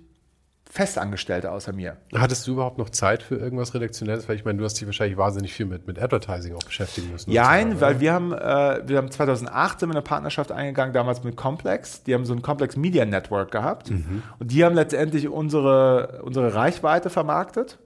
Festangestellte 0.75 1.53
außer 1.53 1.71
mir. 1.71 1.95
Hattest 2.13 2.45
du 2.45 2.51
überhaupt 2.51 2.77
noch 2.77 2.89
Zeit 2.89 3.23
für 3.23 3.37
irgendwas 3.37 3.73
Redaktionelles? 3.73 4.27
Weil 4.27 4.35
ich 4.35 4.43
meine, 4.43 4.57
du 4.57 4.65
hast 4.65 4.73
dich 4.73 4.85
wahrscheinlich 4.85 5.17
wahnsinnig 5.17 5.53
viel 5.53 5.65
mit, 5.65 5.87
mit 5.87 5.97
Advertising 5.97 6.53
auch 6.53 6.63
beschäftigen 6.63 7.11
müssen. 7.13 7.31
Nein, 7.31 7.79
weil 7.79 8.01
wir 8.01 8.11
haben, 8.11 8.33
äh, 8.33 8.81
wir 8.85 8.97
haben 8.97 9.09
2008 9.09 9.79
sind 9.79 9.87
wir 9.87 9.93
eine 9.93 10.01
Partnerschaft 10.01 10.51
eingegangen, 10.51 10.93
damals 10.93 11.23
mit 11.23 11.37
Complex. 11.37 12.03
Die 12.03 12.13
haben 12.13 12.25
so 12.25 12.33
ein 12.33 12.41
Complex 12.41 12.75
Media 12.75 13.05
Network 13.05 13.51
gehabt. 13.51 13.89
Und 13.89 14.51
die 14.51 14.65
haben 14.65 14.75
letztendlich 14.75 15.29
unsere, 15.29 16.21
unsere 16.23 16.53
Reichweite 16.53 17.09
vermarktet. 17.09 17.77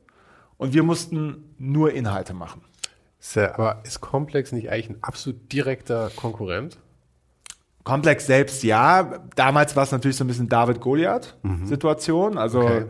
Und 0.57 0.73
wir 0.73 0.81
mussten 0.81 1.53
nur 1.59 1.93
Inhalte 1.93 2.33
machen. 2.33 2.63
Ja, 3.35 3.53
aber 3.53 3.81
ist 3.83 4.01
Complex 4.01 4.51
nicht 4.51 4.71
eigentlich 4.71 4.89
ein 4.89 5.03
absolut 5.03 5.53
direkter 5.53 6.09
Konkurrent? 6.15 6.79
Complex 7.89 8.25
selbst 8.27 8.63
ja. 8.63 9.19
Damals 9.35 9.75
war 9.75 9.83
es 9.83 9.91
natürlich 9.91 10.17
so 10.17 10.23
ein 10.23 10.27
bisschen 10.27 10.47
David-Goliath-Situation. 10.49 12.37
Also 12.37 12.61
Okay. 12.61 12.85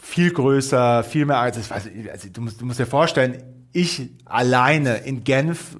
viel 0.00 0.32
größer, 0.32 1.04
viel 1.04 1.26
mehr 1.26 1.38
als 1.38 1.56
ich 1.58 1.70
weiß, 1.70 1.88
also 2.12 2.28
du, 2.32 2.40
musst, 2.40 2.60
du 2.60 2.64
musst 2.66 2.78
dir 2.78 2.86
vorstellen, 2.86 3.42
ich 3.72 4.10
alleine 4.24 4.96
in 4.98 5.24
Genf 5.24 5.76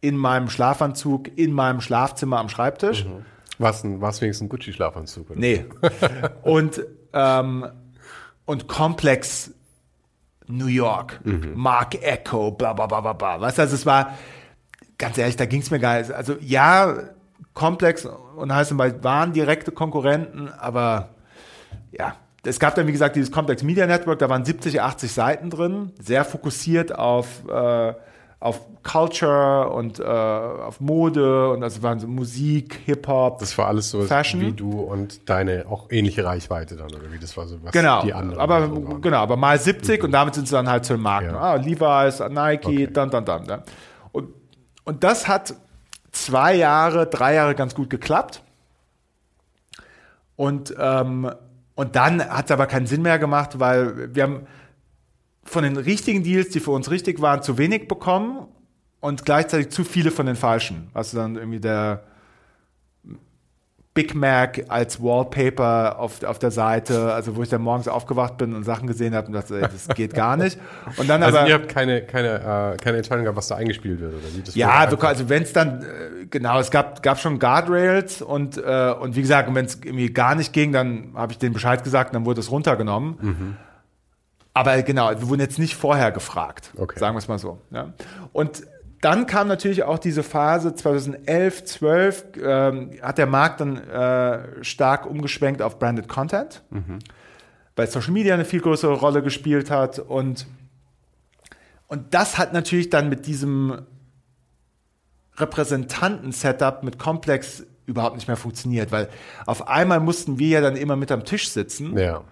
in 0.00 0.16
meinem 0.16 0.48
Schlafanzug, 0.48 1.36
in 1.36 1.52
meinem 1.52 1.80
Schlafzimmer 1.80 2.38
am 2.38 2.48
Schreibtisch. 2.48 3.06
War 3.58 3.70
es 3.70 3.82
wenigstens 3.84 4.40
ein 4.46 4.48
Gucci-Schlafanzug? 4.48 5.30
oder? 5.30 5.38
Nee. 5.38 5.64
und, 6.42 6.80
ähm, 7.12 7.66
und 8.46 8.68
Complex 8.68 9.52
New 10.46 10.66
York, 10.66 11.20
Mark 11.54 11.94
Echo, 12.02 12.52
bla 12.52 12.72
bla 12.72 12.86
bla 12.86 13.00
bla 13.00 13.12
bla. 13.12 13.40
Weißt 13.40 13.58
du, 13.58 13.62
also 13.62 13.74
es 13.74 13.84
war, 13.84 14.16
ganz 14.96 15.18
ehrlich, 15.18 15.36
da 15.36 15.44
ging 15.46 15.60
es 15.60 15.70
mir 15.70 15.78
gar 15.78 15.98
nicht. 15.98 16.10
Also 16.10 16.36
ja, 16.40 16.94
Complex 17.58 18.06
und 18.36 18.54
Heisenberg 18.54 19.02
waren 19.02 19.32
direkte 19.32 19.72
Konkurrenten, 19.72 20.48
aber 20.60 21.08
ja, 21.90 22.14
es 22.44 22.60
gab 22.60 22.76
dann, 22.76 22.86
wie 22.86 22.92
gesagt, 22.92 23.16
dieses 23.16 23.32
Complex 23.32 23.62
Media 23.64 23.84
Network, 23.86 24.20
da 24.20 24.28
waren 24.28 24.44
70, 24.44 24.80
80 24.80 25.12
Seiten 25.12 25.50
drin, 25.50 25.92
sehr 26.00 26.24
fokussiert 26.24 26.96
auf, 26.96 27.26
äh, 27.48 27.92
auf 28.40 28.60
Culture 28.84 29.70
und 29.70 29.98
äh, 29.98 30.04
auf 30.04 30.78
Mode 30.80 31.50
und 31.50 31.64
also 31.64 31.82
waren 31.82 31.98
so 31.98 32.06
Musik, 32.06 32.78
Hip-Hop. 32.86 33.40
Das 33.40 33.58
war 33.58 33.66
alles 33.66 33.90
so 33.90 34.02
Fashion. 34.02 34.40
wie 34.40 34.52
du 34.52 34.70
und 34.80 35.28
deine 35.28 35.64
auch 35.68 35.88
ähnliche 35.90 36.24
Reichweite 36.24 36.76
dann, 36.76 36.86
oder 36.94 37.10
wie 37.12 37.18
das 37.18 37.36
war 37.36 37.48
so, 37.48 37.56
was 37.64 37.72
Genau, 37.72 38.02
die 38.02 38.14
anderen 38.14 38.40
aber 38.40 38.60
waren. 38.70 39.00
genau, 39.02 39.18
aber 39.18 39.36
mal 39.36 39.58
70 39.58 40.04
und 40.04 40.12
damit 40.12 40.36
sind 40.36 40.46
sie 40.46 40.54
dann 40.54 40.70
halt 40.70 40.84
zu 40.84 40.92
den 40.94 41.02
Marken. 41.02 41.30
Ja. 41.34 41.40
Ah, 41.40 41.54
Levi's, 41.56 42.20
Nike, 42.20 42.66
Okay. 42.68 42.88
dann, 42.92 43.10
dann, 43.10 43.24
dann. 43.24 43.44
dann. 43.46 43.62
Und, 44.12 44.28
und 44.84 45.02
das 45.02 45.26
hat 45.26 45.54
zwei 46.12 46.54
Jahre, 46.54 47.06
drei 47.06 47.34
Jahre 47.34 47.54
ganz 47.54 47.74
gut 47.74 47.90
geklappt. 47.90 48.42
Und, 50.36 50.74
ähm, 50.78 51.30
und 51.74 51.96
dann 51.96 52.24
hat 52.24 52.46
es 52.46 52.50
aber 52.50 52.66
keinen 52.66 52.86
Sinn 52.86 53.02
mehr 53.02 53.18
gemacht, 53.18 53.58
weil 53.58 54.14
wir 54.14 54.22
haben 54.22 54.46
von 55.44 55.64
den 55.64 55.76
richtigen 55.76 56.22
Deals, 56.22 56.50
die 56.50 56.60
für 56.60 56.70
uns 56.70 56.90
richtig 56.90 57.20
waren, 57.20 57.42
zu 57.42 57.58
wenig 57.58 57.88
bekommen 57.88 58.46
und 59.00 59.24
gleichzeitig 59.24 59.70
zu 59.70 59.84
viele 59.84 60.10
von 60.10 60.26
den 60.26 60.36
falschen. 60.36 60.90
Was 60.92 61.12
dann 61.12 61.36
irgendwie 61.36 61.60
der 61.60 62.02
Big 63.98 64.14
Mac 64.14 64.64
als 64.68 65.02
Wallpaper 65.02 65.98
auf, 65.98 66.22
auf 66.22 66.38
der 66.38 66.52
Seite, 66.52 67.12
also 67.12 67.34
wo 67.34 67.42
ich 67.42 67.48
dann 67.48 67.62
morgens 67.62 67.88
aufgewacht 67.88 68.36
bin 68.36 68.54
und 68.54 68.62
Sachen 68.62 68.86
gesehen 68.86 69.12
habe 69.12 69.26
und 69.26 69.32
dachte, 69.32 69.56
ey, 69.56 69.62
das 69.62 69.88
geht 69.88 70.14
gar 70.14 70.36
nicht. 70.36 70.56
Und 70.98 71.08
dann 71.10 71.20
Also 71.20 71.38
aber 71.38 71.48
ihr 71.48 71.54
habt 71.54 71.68
keine, 71.68 72.02
keine, 72.02 72.74
äh, 72.74 72.76
keine 72.76 72.98
Entscheidung 72.98 73.24
gehabt, 73.24 73.36
was 73.36 73.48
da 73.48 73.56
eingespielt 73.56 73.98
wird, 74.00 74.14
oder 74.14 74.22
wie? 74.36 74.42
Das 74.42 74.54
ja, 74.54 74.78
einfach- 74.78 75.02
also 75.02 75.28
wenn 75.28 75.42
es 75.42 75.52
dann, 75.52 75.82
äh, 75.82 76.26
genau, 76.30 76.60
es 76.60 76.70
gab, 76.70 77.02
gab 77.02 77.18
schon 77.18 77.40
Guardrails 77.40 78.22
und, 78.22 78.56
äh, 78.56 78.94
und 79.00 79.16
wie 79.16 79.20
gesagt, 79.22 79.52
wenn 79.52 79.64
es 79.64 79.80
irgendwie 79.82 80.12
gar 80.12 80.36
nicht 80.36 80.52
ging, 80.52 80.70
dann 80.72 81.12
habe 81.16 81.32
ich 81.32 81.38
denen 81.38 81.54
Bescheid 81.54 81.82
gesagt 81.82 82.10
und 82.10 82.14
dann 82.14 82.24
wurde 82.24 82.38
es 82.40 82.50
runtergenommen. 82.52 83.56
Aber 84.54 84.80
genau, 84.82 85.10
wir 85.10 85.28
wurden 85.28 85.40
jetzt 85.40 85.58
nicht 85.58 85.74
vorher 85.76 86.10
gefragt, 86.12 86.72
Okay. 86.76 86.98
sagen 86.98 87.14
wir 87.14 87.18
es 87.18 87.28
mal 87.28 87.38
so. 87.38 87.58
Ja. 87.70 87.92
Und 88.32 88.62
dann 89.00 89.26
kam 89.26 89.46
natürlich 89.48 89.82
auch 89.84 89.98
diese 89.98 90.22
Phase 90.22 90.74
2011, 90.74 91.64
12, 91.64 92.24
ähm, 92.42 92.90
hat 93.02 93.18
der 93.18 93.26
Markt 93.26 93.60
dann 93.60 93.76
äh, 93.76 94.64
stark 94.64 95.06
umgeschwenkt 95.06 95.62
auf 95.62 95.78
Branded 95.78 96.08
Content, 96.08 96.62
weil 97.76 97.86
Social 97.86 98.12
Media 98.12 98.34
eine 98.34 98.44
viel 98.44 98.60
größere 98.60 98.94
Rolle 98.94 99.22
gespielt 99.22 99.70
hat 99.70 99.98
und 99.98 100.46
und 101.90 102.12
das 102.12 102.36
hat 102.36 102.52
natürlich 102.52 102.90
dann 102.90 103.08
mit 103.08 103.26
diesem 103.26 103.78
Repräsentanten-Setup 105.38 106.82
mit 106.82 106.98
Komplex 106.98 107.64
überhaupt 107.86 108.16
nicht 108.16 108.28
mehr 108.28 108.36
funktioniert, 108.36 108.92
weil 108.92 109.08
auf 109.46 109.68
einmal 109.68 110.00
mussten 110.00 110.38
wir 110.38 110.48
ja 110.48 110.60
dann 110.60 110.76
immer 110.76 110.96
mit 110.96 111.10
am 111.10 111.24
Tisch 111.24 111.48
sitzen 111.48 111.96
Ja. 111.96 112.22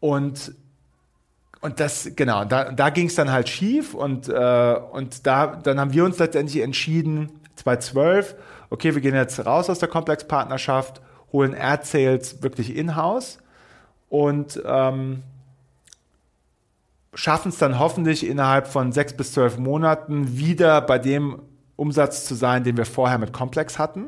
und 0.00 0.52
und 1.60 1.78
das, 1.78 2.10
genau, 2.16 2.44
da, 2.44 2.72
da 2.72 2.90
ging 2.90 3.06
es 3.06 3.14
dann 3.14 3.30
halt 3.30 3.48
schief 3.48 3.94
und, 3.94 4.28
äh, 4.28 4.76
und 4.92 5.26
da, 5.26 5.56
dann 5.56 5.78
haben 5.78 5.92
wir 5.92 6.04
uns 6.04 6.18
letztendlich 6.18 6.62
entschieden, 6.62 7.30
2012, 7.56 8.34
okay, 8.70 8.94
wir 8.94 9.02
gehen 9.02 9.14
jetzt 9.14 9.44
raus 9.44 9.68
aus 9.68 9.78
der 9.78 9.88
Komplex-Partnerschaft, 9.88 11.02
holen 11.32 11.54
Ad-Sales 11.54 12.42
wirklich 12.42 12.74
in-house 12.74 13.38
und 14.08 14.60
ähm, 14.64 15.22
schaffen 17.14 17.50
es 17.50 17.58
dann 17.58 17.78
hoffentlich 17.78 18.26
innerhalb 18.26 18.66
von 18.66 18.92
sechs 18.92 19.12
bis 19.12 19.32
zwölf 19.32 19.58
Monaten 19.58 20.38
wieder 20.38 20.80
bei 20.80 20.98
dem 20.98 21.42
Umsatz 21.76 22.24
zu 22.24 22.34
sein, 22.34 22.64
den 22.64 22.76
wir 22.76 22.86
vorher 22.86 23.18
mit 23.18 23.32
Komplex 23.32 23.78
hatten. 23.78 24.06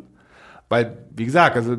Weil, 0.69 0.97
wie 1.11 1.27
gesagt, 1.27 1.57
also 1.57 1.77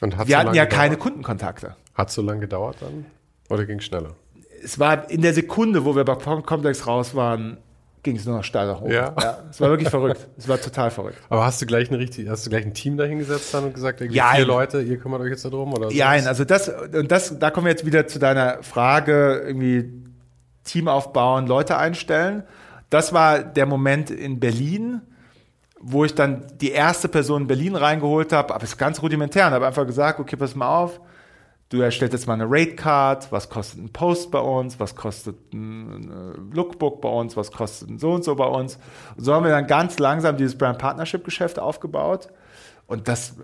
wir 0.00 0.10
so 0.10 0.16
hatten 0.18 0.28
ja 0.30 0.42
gedauert? 0.42 0.70
keine 0.70 0.96
Kundenkontakte. 0.96 1.76
Hat 1.94 2.10
so 2.10 2.20
lange 2.22 2.40
gedauert 2.40 2.76
dann? 2.80 3.06
Oder 3.48 3.64
ging 3.64 3.80
schneller? 3.80 4.14
Es 4.62 4.78
war 4.78 5.10
in 5.10 5.22
der 5.22 5.34
Sekunde, 5.34 5.84
wo 5.84 5.96
wir 5.96 6.04
bei 6.04 6.14
Komplex 6.14 6.86
raus 6.86 7.14
waren, 7.14 7.58
ging 8.06 8.16
es 8.16 8.24
nur 8.24 8.36
noch 8.36 8.44
steiler 8.44 8.80
hoch. 8.80 8.88
Ja. 8.88 9.14
es 9.50 9.60
war 9.60 9.70
wirklich 9.70 9.88
verrückt. 9.88 10.28
Es 10.38 10.48
war 10.48 10.60
total 10.60 10.90
verrückt. 10.90 11.18
Aber 11.28 11.44
hast 11.44 11.60
du 11.60 11.66
gleich 11.66 11.90
ein 11.90 11.96
richtig, 11.96 12.28
hast 12.28 12.46
du 12.46 12.50
gleich 12.50 12.64
ein 12.64 12.72
Team 12.72 12.96
dahingesetzt 12.96 13.52
dann 13.52 13.64
und 13.64 13.74
gesagt, 13.74 14.00
irgendwie 14.00 14.18
Ja, 14.18 14.32
vier 14.36 14.46
Leute, 14.46 14.80
ihr 14.80 14.96
kümmert 14.98 15.20
euch 15.20 15.30
jetzt 15.30 15.44
darum? 15.44 15.74
Oder 15.74 15.90
Ja, 15.90 16.10
nein, 16.10 16.26
also 16.26 16.44
das, 16.44 16.68
und 16.68 17.10
das, 17.10 17.38
da 17.38 17.50
kommen 17.50 17.66
wir 17.66 17.72
jetzt 17.72 17.84
wieder 17.84 18.06
zu 18.06 18.18
deiner 18.18 18.62
Frage, 18.62 19.42
irgendwie 19.44 19.92
Team 20.62 20.86
aufbauen, 20.86 21.46
Leute 21.46 21.76
einstellen. 21.76 22.44
Das 22.90 23.12
war 23.12 23.40
der 23.40 23.66
Moment 23.66 24.10
in 24.10 24.38
Berlin, 24.38 25.00
wo 25.80 26.04
ich 26.04 26.14
dann 26.14 26.46
die 26.60 26.70
erste 26.70 27.08
Person 27.08 27.42
in 27.42 27.48
Berlin 27.48 27.74
reingeholt 27.74 28.32
habe, 28.32 28.54
aber 28.54 28.62
es 28.62 28.70
ist 28.70 28.78
ganz 28.78 29.02
rudimentär 29.02 29.48
und 29.48 29.52
habe 29.52 29.66
einfach 29.66 29.86
gesagt, 29.86 30.20
okay, 30.20 30.36
pass 30.36 30.54
mal 30.54 30.68
auf, 30.68 31.00
du 31.68 31.80
erstellst 31.80 32.12
jetzt 32.12 32.26
mal 32.26 32.34
eine 32.34 32.46
Rate-Card, 32.48 33.32
was 33.32 33.48
kostet 33.48 33.80
ein 33.80 33.88
Post 33.88 34.30
bei 34.30 34.38
uns, 34.38 34.78
was 34.78 34.94
kostet 34.94 35.52
ein 35.52 36.50
Lookbook 36.52 37.00
bei 37.00 37.08
uns, 37.08 37.36
was 37.36 37.50
kostet 37.50 37.90
ein 37.90 37.98
so 37.98 38.12
und 38.12 38.24
so 38.24 38.34
bei 38.34 38.46
uns. 38.46 38.78
Und 39.16 39.24
so 39.24 39.34
haben 39.34 39.44
wir 39.44 39.50
dann 39.50 39.66
ganz 39.66 39.98
langsam 39.98 40.36
dieses 40.36 40.56
Brand-Partnership-Geschäft 40.56 41.58
aufgebaut. 41.58 42.28
Und 42.86 43.08
das 43.08 43.34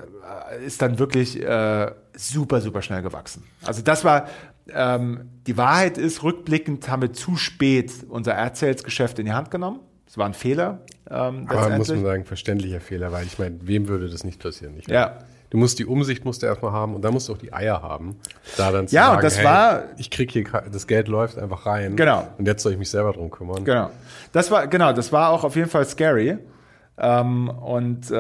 äh, 0.53 0.65
ist 0.65 0.83
dann 0.83 1.01
wirklich 1.01 1.43
äh, 1.43 1.91
super, 2.15 2.61
super 2.61 2.81
schnell 2.81 3.03
gewachsen. 3.03 3.43
Also 3.65 3.83
das 3.83 4.05
war, 4.05 4.29
ähm, 4.69 5.31
die 5.49 5.57
Wahrheit 5.57 5.99
ist, 5.99 6.23
rückblickend 6.23 6.89
haben 6.89 7.03
wir 7.03 7.13
zu 7.13 7.37
spät 7.37 7.91
unser 8.09 8.39
Ad-Sales-Geschäft 8.39 9.19
in 9.19 9.27
die 9.27 9.33
Hand 9.33 9.51
genommen. 9.51 9.81
Das 10.07 10.17
war 10.17 10.27
ein 10.27 10.35
Fehler. 10.35 10.83
Ähm, 11.11 11.47
Aber 11.49 11.71
muss 11.71 11.89
man 11.89 12.03
sagen, 12.03 12.25
verständlicher 12.25 12.81
Fehler, 12.81 13.11
weil 13.11 13.27
ich 13.27 13.39
meine, 13.39 13.59
wem 13.63 13.89
würde 13.89 14.09
das 14.09 14.23
nicht 14.23 14.41
passieren? 14.41 14.77
Wahr? 14.77 14.95
Ja. 14.95 15.19
Du 15.53 15.59
musst 15.59 15.79
die 15.79 15.85
Umsicht 15.85 16.25
musst 16.25 16.41
du 16.43 16.47
erstmal 16.47 16.73
haben 16.73 16.95
und 16.95 17.03
dann 17.03 17.13
musst 17.13 17.29
du 17.29 17.35
auch 17.35 17.39
die 17.39 17.53
Eier 17.53 17.83
haben, 17.83 18.17
da 18.57 18.73
dann 18.73 18.89
zu 18.89 18.95
Ja, 18.97 19.09
und 19.09 19.17
sagen, 19.17 19.23
das 19.23 19.37
hey, 19.37 19.45
war- 19.45 19.83
ich 19.99 20.11
krieg 20.11 20.31
hier, 20.31 20.45
das 20.73 20.87
Geld 20.87 21.09
läuft 21.09 21.39
einfach 21.39 21.67
rein. 21.67 21.95
Genau. 21.95 22.27
Und 22.39 22.47
jetzt 22.47 22.63
soll 22.63 22.73
ich 22.73 22.79
mich 22.79 22.89
selber 22.89 23.13
drum 23.13 23.31
kümmern. 23.31 23.63
Genau. 23.63 23.91
Das 24.33 24.51
war, 24.51 24.67
genau, 24.67 24.95
das 24.95 25.13
war 25.13 25.29
auch 25.29 25.45
auf 25.45 25.55
jeden 25.55 25.69
Fall 25.69 25.85
scary. 25.85 26.39
Ähm, 26.97 27.51
und 27.51 28.11
äh, 28.11 28.15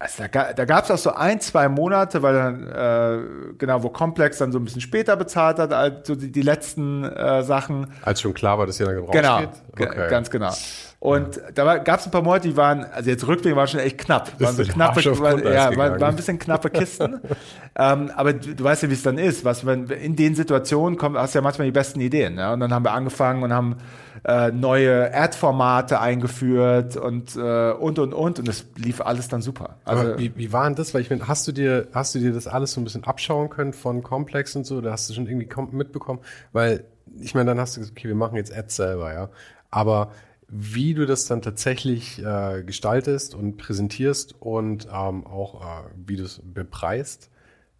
also 0.00 0.22
da, 0.30 0.52
da 0.52 0.64
gab 0.64 0.84
es 0.84 0.90
auch 0.92 0.98
so 0.98 1.10
ein, 1.14 1.40
zwei 1.40 1.68
Monate, 1.68 2.22
weil 2.22 2.32
dann, 2.34 2.68
äh, 2.68 3.54
genau, 3.58 3.82
wo 3.82 3.88
Complex 3.88 4.38
dann 4.38 4.52
so 4.52 4.60
ein 4.60 4.64
bisschen 4.64 4.80
später 4.80 5.16
bezahlt 5.16 5.58
hat, 5.58 5.72
als 5.72 6.06
so 6.06 6.14
die, 6.14 6.30
die 6.30 6.42
letzten 6.42 7.02
äh, 7.02 7.42
Sachen. 7.42 7.88
Als 8.02 8.20
schon 8.20 8.34
klar 8.34 8.56
war, 8.56 8.66
dass 8.66 8.78
ihr 8.78 8.86
dann 8.86 9.04
Genau, 9.10 9.34
rausgeht? 9.38 9.50
ge- 9.74 10.08
ganz 10.08 10.30
genau. 10.30 10.52
Und 11.00 11.40
da 11.54 11.78
gab 11.78 12.00
es 12.00 12.06
ein 12.06 12.10
paar 12.10 12.22
Monate, 12.22 12.48
die 12.48 12.56
waren, 12.56 12.84
also 12.84 13.08
jetzt 13.08 13.24
rückblickend 13.24 13.56
war 13.56 13.68
schon 13.68 13.78
echt 13.78 13.98
knapp. 13.98 14.32
Waren 14.40 14.56
so 14.56 14.64
knappe, 14.64 15.00
Grundeis 15.02 15.54
ja, 15.54 15.76
waren, 15.76 16.00
waren 16.00 16.02
ein 16.02 16.16
bisschen 16.16 16.40
knappe 16.40 16.70
Kisten. 16.70 17.20
ähm, 17.76 18.10
aber 18.16 18.32
du, 18.32 18.56
du 18.56 18.64
weißt 18.64 18.82
ja, 18.82 18.90
wie 18.90 18.94
es 18.94 19.04
dann 19.04 19.16
ist. 19.16 19.44
Was, 19.44 19.64
wenn 19.64 19.86
in 19.86 20.16
den 20.16 20.34
Situationen 20.34 20.98
kommt, 20.98 21.16
hast 21.16 21.34
du 21.34 21.38
ja 21.38 21.42
manchmal 21.42 21.66
die 21.66 21.72
besten 21.72 22.00
Ideen. 22.00 22.36
Ja? 22.36 22.52
Und 22.52 22.58
dann 22.58 22.74
haben 22.74 22.84
wir 22.84 22.90
angefangen 22.92 23.44
und 23.44 23.52
haben 23.52 23.76
äh, 24.24 24.50
neue 24.50 25.14
Ad-Formate 25.14 26.00
eingeführt 26.00 26.96
und, 26.96 27.36
äh, 27.36 27.70
und, 27.70 28.00
und, 28.00 28.12
und. 28.12 28.40
Und 28.40 28.48
das 28.48 28.66
lief 28.74 29.00
alles 29.00 29.28
dann 29.28 29.40
super. 29.40 29.76
Also, 29.84 30.02
Aber 30.02 30.18
wie, 30.18 30.32
wie 30.34 30.52
war 30.52 30.64
denn 30.64 30.74
das? 30.74 30.94
Weil 30.94 31.02
ich 31.02 31.10
meine, 31.10 31.28
hast 31.28 31.46
du 31.46 31.52
dir, 31.52 31.86
hast 31.94 32.16
du 32.16 32.18
dir 32.18 32.32
das 32.32 32.48
alles 32.48 32.72
so 32.72 32.80
ein 32.80 32.84
bisschen 32.84 33.04
abschauen 33.04 33.50
können 33.50 33.72
von 33.72 34.02
Complex 34.02 34.56
und 34.56 34.66
so? 34.66 34.78
Oder 34.78 34.90
hast 34.90 35.08
du 35.08 35.14
schon 35.14 35.28
irgendwie 35.28 35.46
kom- 35.46 35.72
mitbekommen? 35.72 36.18
Weil, 36.52 36.82
ich 37.20 37.36
meine, 37.36 37.46
dann 37.46 37.60
hast 37.60 37.76
du 37.76 37.80
gesagt, 37.82 37.96
okay, 37.96 38.08
wir 38.08 38.16
machen 38.16 38.34
jetzt 38.34 38.52
Ads 38.52 38.74
selber, 38.74 39.14
ja. 39.14 39.28
Aber 39.70 40.10
wie 40.48 40.94
du 40.94 41.06
das 41.06 41.26
dann 41.26 41.42
tatsächlich 41.42 42.24
äh, 42.24 42.62
gestaltest 42.64 43.34
und 43.34 43.58
präsentierst 43.58 44.34
und 44.40 44.86
ähm, 44.86 45.26
auch 45.26 45.60
äh, 45.60 45.84
wie 46.06 46.16
du 46.16 46.24
es 46.24 46.40
bepreist, 46.42 47.30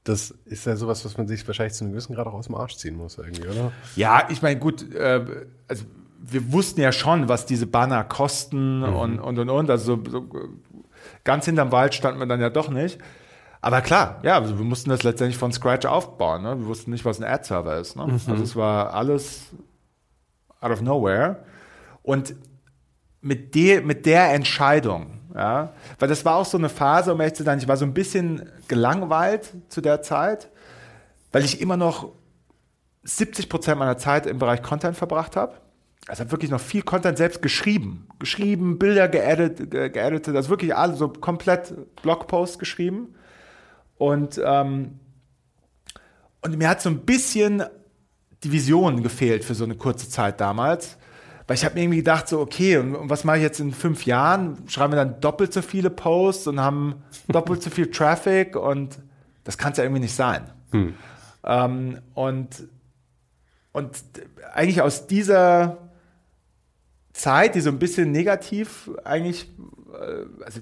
das 0.04 0.30
ist 0.44 0.66
ja 0.66 0.76
sowas, 0.76 1.04
was 1.04 1.16
man 1.16 1.26
sich 1.26 1.46
wahrscheinlich 1.46 1.74
zu 1.74 1.84
einem 1.84 1.92
gewissen 1.92 2.14
Grad 2.14 2.26
auch 2.26 2.34
aus 2.34 2.46
dem 2.46 2.54
Arsch 2.54 2.76
ziehen 2.76 2.96
muss 2.96 3.18
irgendwie, 3.18 3.46
oder? 3.46 3.72
Ja, 3.96 4.28
ich 4.30 4.42
meine, 4.42 4.58
gut, 4.58 4.94
äh, 4.94 5.24
also 5.66 5.84
wir 6.20 6.52
wussten 6.52 6.80
ja 6.80 6.92
schon, 6.92 7.28
was 7.28 7.46
diese 7.46 7.66
Banner 7.66 8.04
kosten 8.04 8.82
und, 8.82 9.18
und, 9.18 9.38
und, 9.38 9.48
und. 9.48 9.70
Also 9.70 9.98
so, 10.08 10.24
ganz 11.24 11.44
hinterm 11.46 11.72
Wald 11.72 11.94
standen 11.94 12.20
wir 12.20 12.26
dann 12.26 12.40
ja 12.40 12.50
doch 12.50 12.68
nicht. 12.70 12.98
Aber 13.60 13.80
klar, 13.80 14.20
ja, 14.22 14.36
also 14.36 14.58
wir 14.58 14.64
mussten 14.64 14.90
das 14.90 15.02
letztendlich 15.02 15.38
von 15.38 15.52
Scratch 15.52 15.86
aufbauen. 15.86 16.42
Ne? 16.42 16.58
Wir 16.58 16.66
wussten 16.66 16.90
nicht, 16.90 17.04
was 17.04 17.20
ein 17.20 17.24
Ad-Server 17.24 17.78
ist. 17.78 17.96
Ne? 17.96 18.04
Also 18.26 18.42
es 18.42 18.56
war 18.56 18.94
alles 18.94 19.46
out 20.60 20.70
of 20.70 20.80
nowhere. 20.80 21.44
Und 22.02 22.34
mit, 23.20 23.54
de, 23.54 23.80
mit 23.80 24.06
der 24.06 24.32
Entscheidung, 24.32 25.20
ja, 25.34 25.72
weil 25.98 26.08
das 26.08 26.24
war 26.24 26.36
auch 26.36 26.44
so 26.44 26.58
eine 26.58 26.68
Phase, 26.68 27.12
um 27.12 27.20
ehrlich 27.20 27.34
zu 27.34 27.44
sein, 27.44 27.58
ich 27.58 27.68
war 27.68 27.76
so 27.76 27.84
ein 27.84 27.94
bisschen 27.94 28.48
gelangweilt 28.68 29.52
zu 29.68 29.80
der 29.80 30.02
Zeit, 30.02 30.48
weil 31.32 31.44
ich 31.44 31.60
immer 31.60 31.76
noch 31.76 32.12
70 33.04 33.48
Prozent 33.48 33.78
meiner 33.78 33.98
Zeit 33.98 34.26
im 34.26 34.38
Bereich 34.38 34.62
Content 34.62 34.96
verbracht 34.96 35.36
habe. 35.36 35.54
Also 36.06 36.20
habe 36.20 36.30
wirklich 36.30 36.50
noch 36.50 36.60
viel 36.60 36.82
Content 36.82 37.18
selbst 37.18 37.42
geschrieben. 37.42 38.08
Geschrieben, 38.18 38.78
Bilder 38.78 39.08
geedit, 39.08 39.70
ge 39.70 39.90
geeditet, 39.90 40.34
also 40.36 40.48
wirklich 40.48 40.74
alles 40.74 40.98
so 40.98 41.08
komplett 41.08 41.74
Blogposts 42.02 42.58
geschrieben. 42.58 43.14
Und, 43.98 44.40
ähm, 44.42 44.98
und 46.42 46.56
mir 46.56 46.68
hat 46.68 46.80
so 46.80 46.88
ein 46.88 47.00
bisschen 47.00 47.62
die 48.42 48.52
Vision 48.52 49.02
gefehlt 49.02 49.44
für 49.44 49.54
so 49.54 49.64
eine 49.64 49.74
kurze 49.74 50.08
Zeit 50.08 50.40
damals. 50.40 50.97
Weil 51.48 51.56
ich 51.56 51.64
habe 51.64 51.74
mir 51.74 51.82
irgendwie 51.82 51.98
gedacht, 51.98 52.28
so, 52.28 52.40
okay, 52.40 52.76
und, 52.76 52.94
und 52.94 53.08
was 53.08 53.24
mache 53.24 53.38
ich 53.38 53.42
jetzt 53.42 53.58
in 53.58 53.72
fünf 53.72 54.04
Jahren? 54.04 54.58
Schreiben 54.68 54.92
wir 54.92 54.96
dann 54.96 55.18
doppelt 55.20 55.52
so 55.52 55.62
viele 55.62 55.88
Posts 55.88 56.48
und 56.48 56.60
haben 56.60 57.02
doppelt 57.28 57.62
so 57.62 57.70
viel 57.70 57.90
Traffic 57.90 58.54
und 58.54 58.98
das 59.44 59.56
kann 59.56 59.72
es 59.72 59.78
ja 59.78 59.84
irgendwie 59.84 60.02
nicht 60.02 60.14
sein. 60.14 60.42
Ähm, 61.44 61.98
und, 62.14 62.48
und 63.72 63.90
eigentlich 64.52 64.82
aus 64.82 65.06
dieser 65.06 65.78
Zeit, 67.14 67.54
die 67.54 67.60
so 67.62 67.70
ein 67.70 67.78
bisschen 67.78 68.12
negativ 68.12 68.90
eigentlich 69.04 69.48
äh, 69.98 70.44
also 70.44 70.60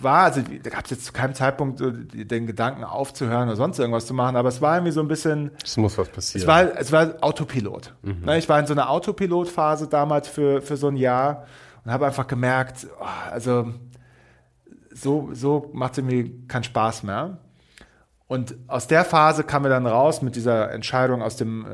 war, 0.00 0.24
also 0.24 0.40
da 0.42 0.70
gab 0.70 0.84
es 0.84 0.90
jetzt 0.90 1.04
zu 1.06 1.12
keinem 1.12 1.34
Zeitpunkt 1.34 1.78
so 1.78 1.90
den 1.90 2.46
Gedanken 2.46 2.84
aufzuhören 2.84 3.48
oder 3.48 3.56
sonst 3.56 3.78
irgendwas 3.78 4.06
zu 4.06 4.14
machen, 4.14 4.36
aber 4.36 4.48
es 4.48 4.60
war 4.60 4.76
irgendwie 4.76 4.92
so 4.92 5.00
ein 5.00 5.08
bisschen, 5.08 5.50
Es 5.62 5.76
muss 5.76 5.96
was 5.98 6.08
passieren. 6.08 6.42
es 6.42 6.46
war, 6.46 6.78
es 6.78 6.92
war 6.92 7.14
Autopilot. 7.20 7.94
Ne, 8.02 8.38
Ich 8.38 8.48
war 8.48 8.58
in 8.58 8.66
so 8.66 8.72
einer 8.74 8.90
Autopilot-Phase 8.90 9.88
damals 9.88 10.28
für, 10.28 10.62
für 10.62 10.76
so 10.76 10.88
ein 10.88 10.96
Jahr 10.96 11.46
und 11.84 11.92
habe 11.92 12.06
einfach 12.06 12.26
gemerkt, 12.26 12.86
oh, 13.00 13.04
also 13.30 13.72
so, 14.92 15.30
so 15.32 15.70
macht 15.72 15.98
es 15.98 16.04
mir 16.04 16.30
keinen 16.48 16.64
Spaß 16.64 17.02
mehr. 17.02 17.38
Und 18.26 18.54
aus 18.68 18.86
der 18.86 19.04
Phase 19.04 19.44
kamen 19.44 19.66
wir 19.66 19.70
dann 19.70 19.86
raus 19.86 20.22
mit 20.22 20.34
dieser 20.34 20.70
Entscheidung, 20.72 21.22
aus 21.22 21.36
dem 21.36 21.66
äh, 21.66 21.70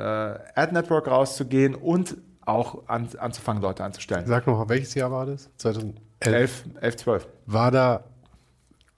Ad-Network 0.55 1.07
rauszugehen 1.07 1.75
und 1.75 2.17
auch 2.45 2.89
an, 2.89 3.09
anzufangen, 3.19 3.63
Leute 3.63 3.85
anzustellen. 3.85 4.27
Sag 4.27 4.47
noch, 4.47 4.69
welches 4.69 4.95
Jahr 4.95 5.13
war 5.13 5.27
das? 5.27 5.49
2011. 5.59 5.95
11, 6.21 6.65
11, 6.81 6.97
12. 6.97 7.29
War 7.47 7.71
da, 7.71 8.05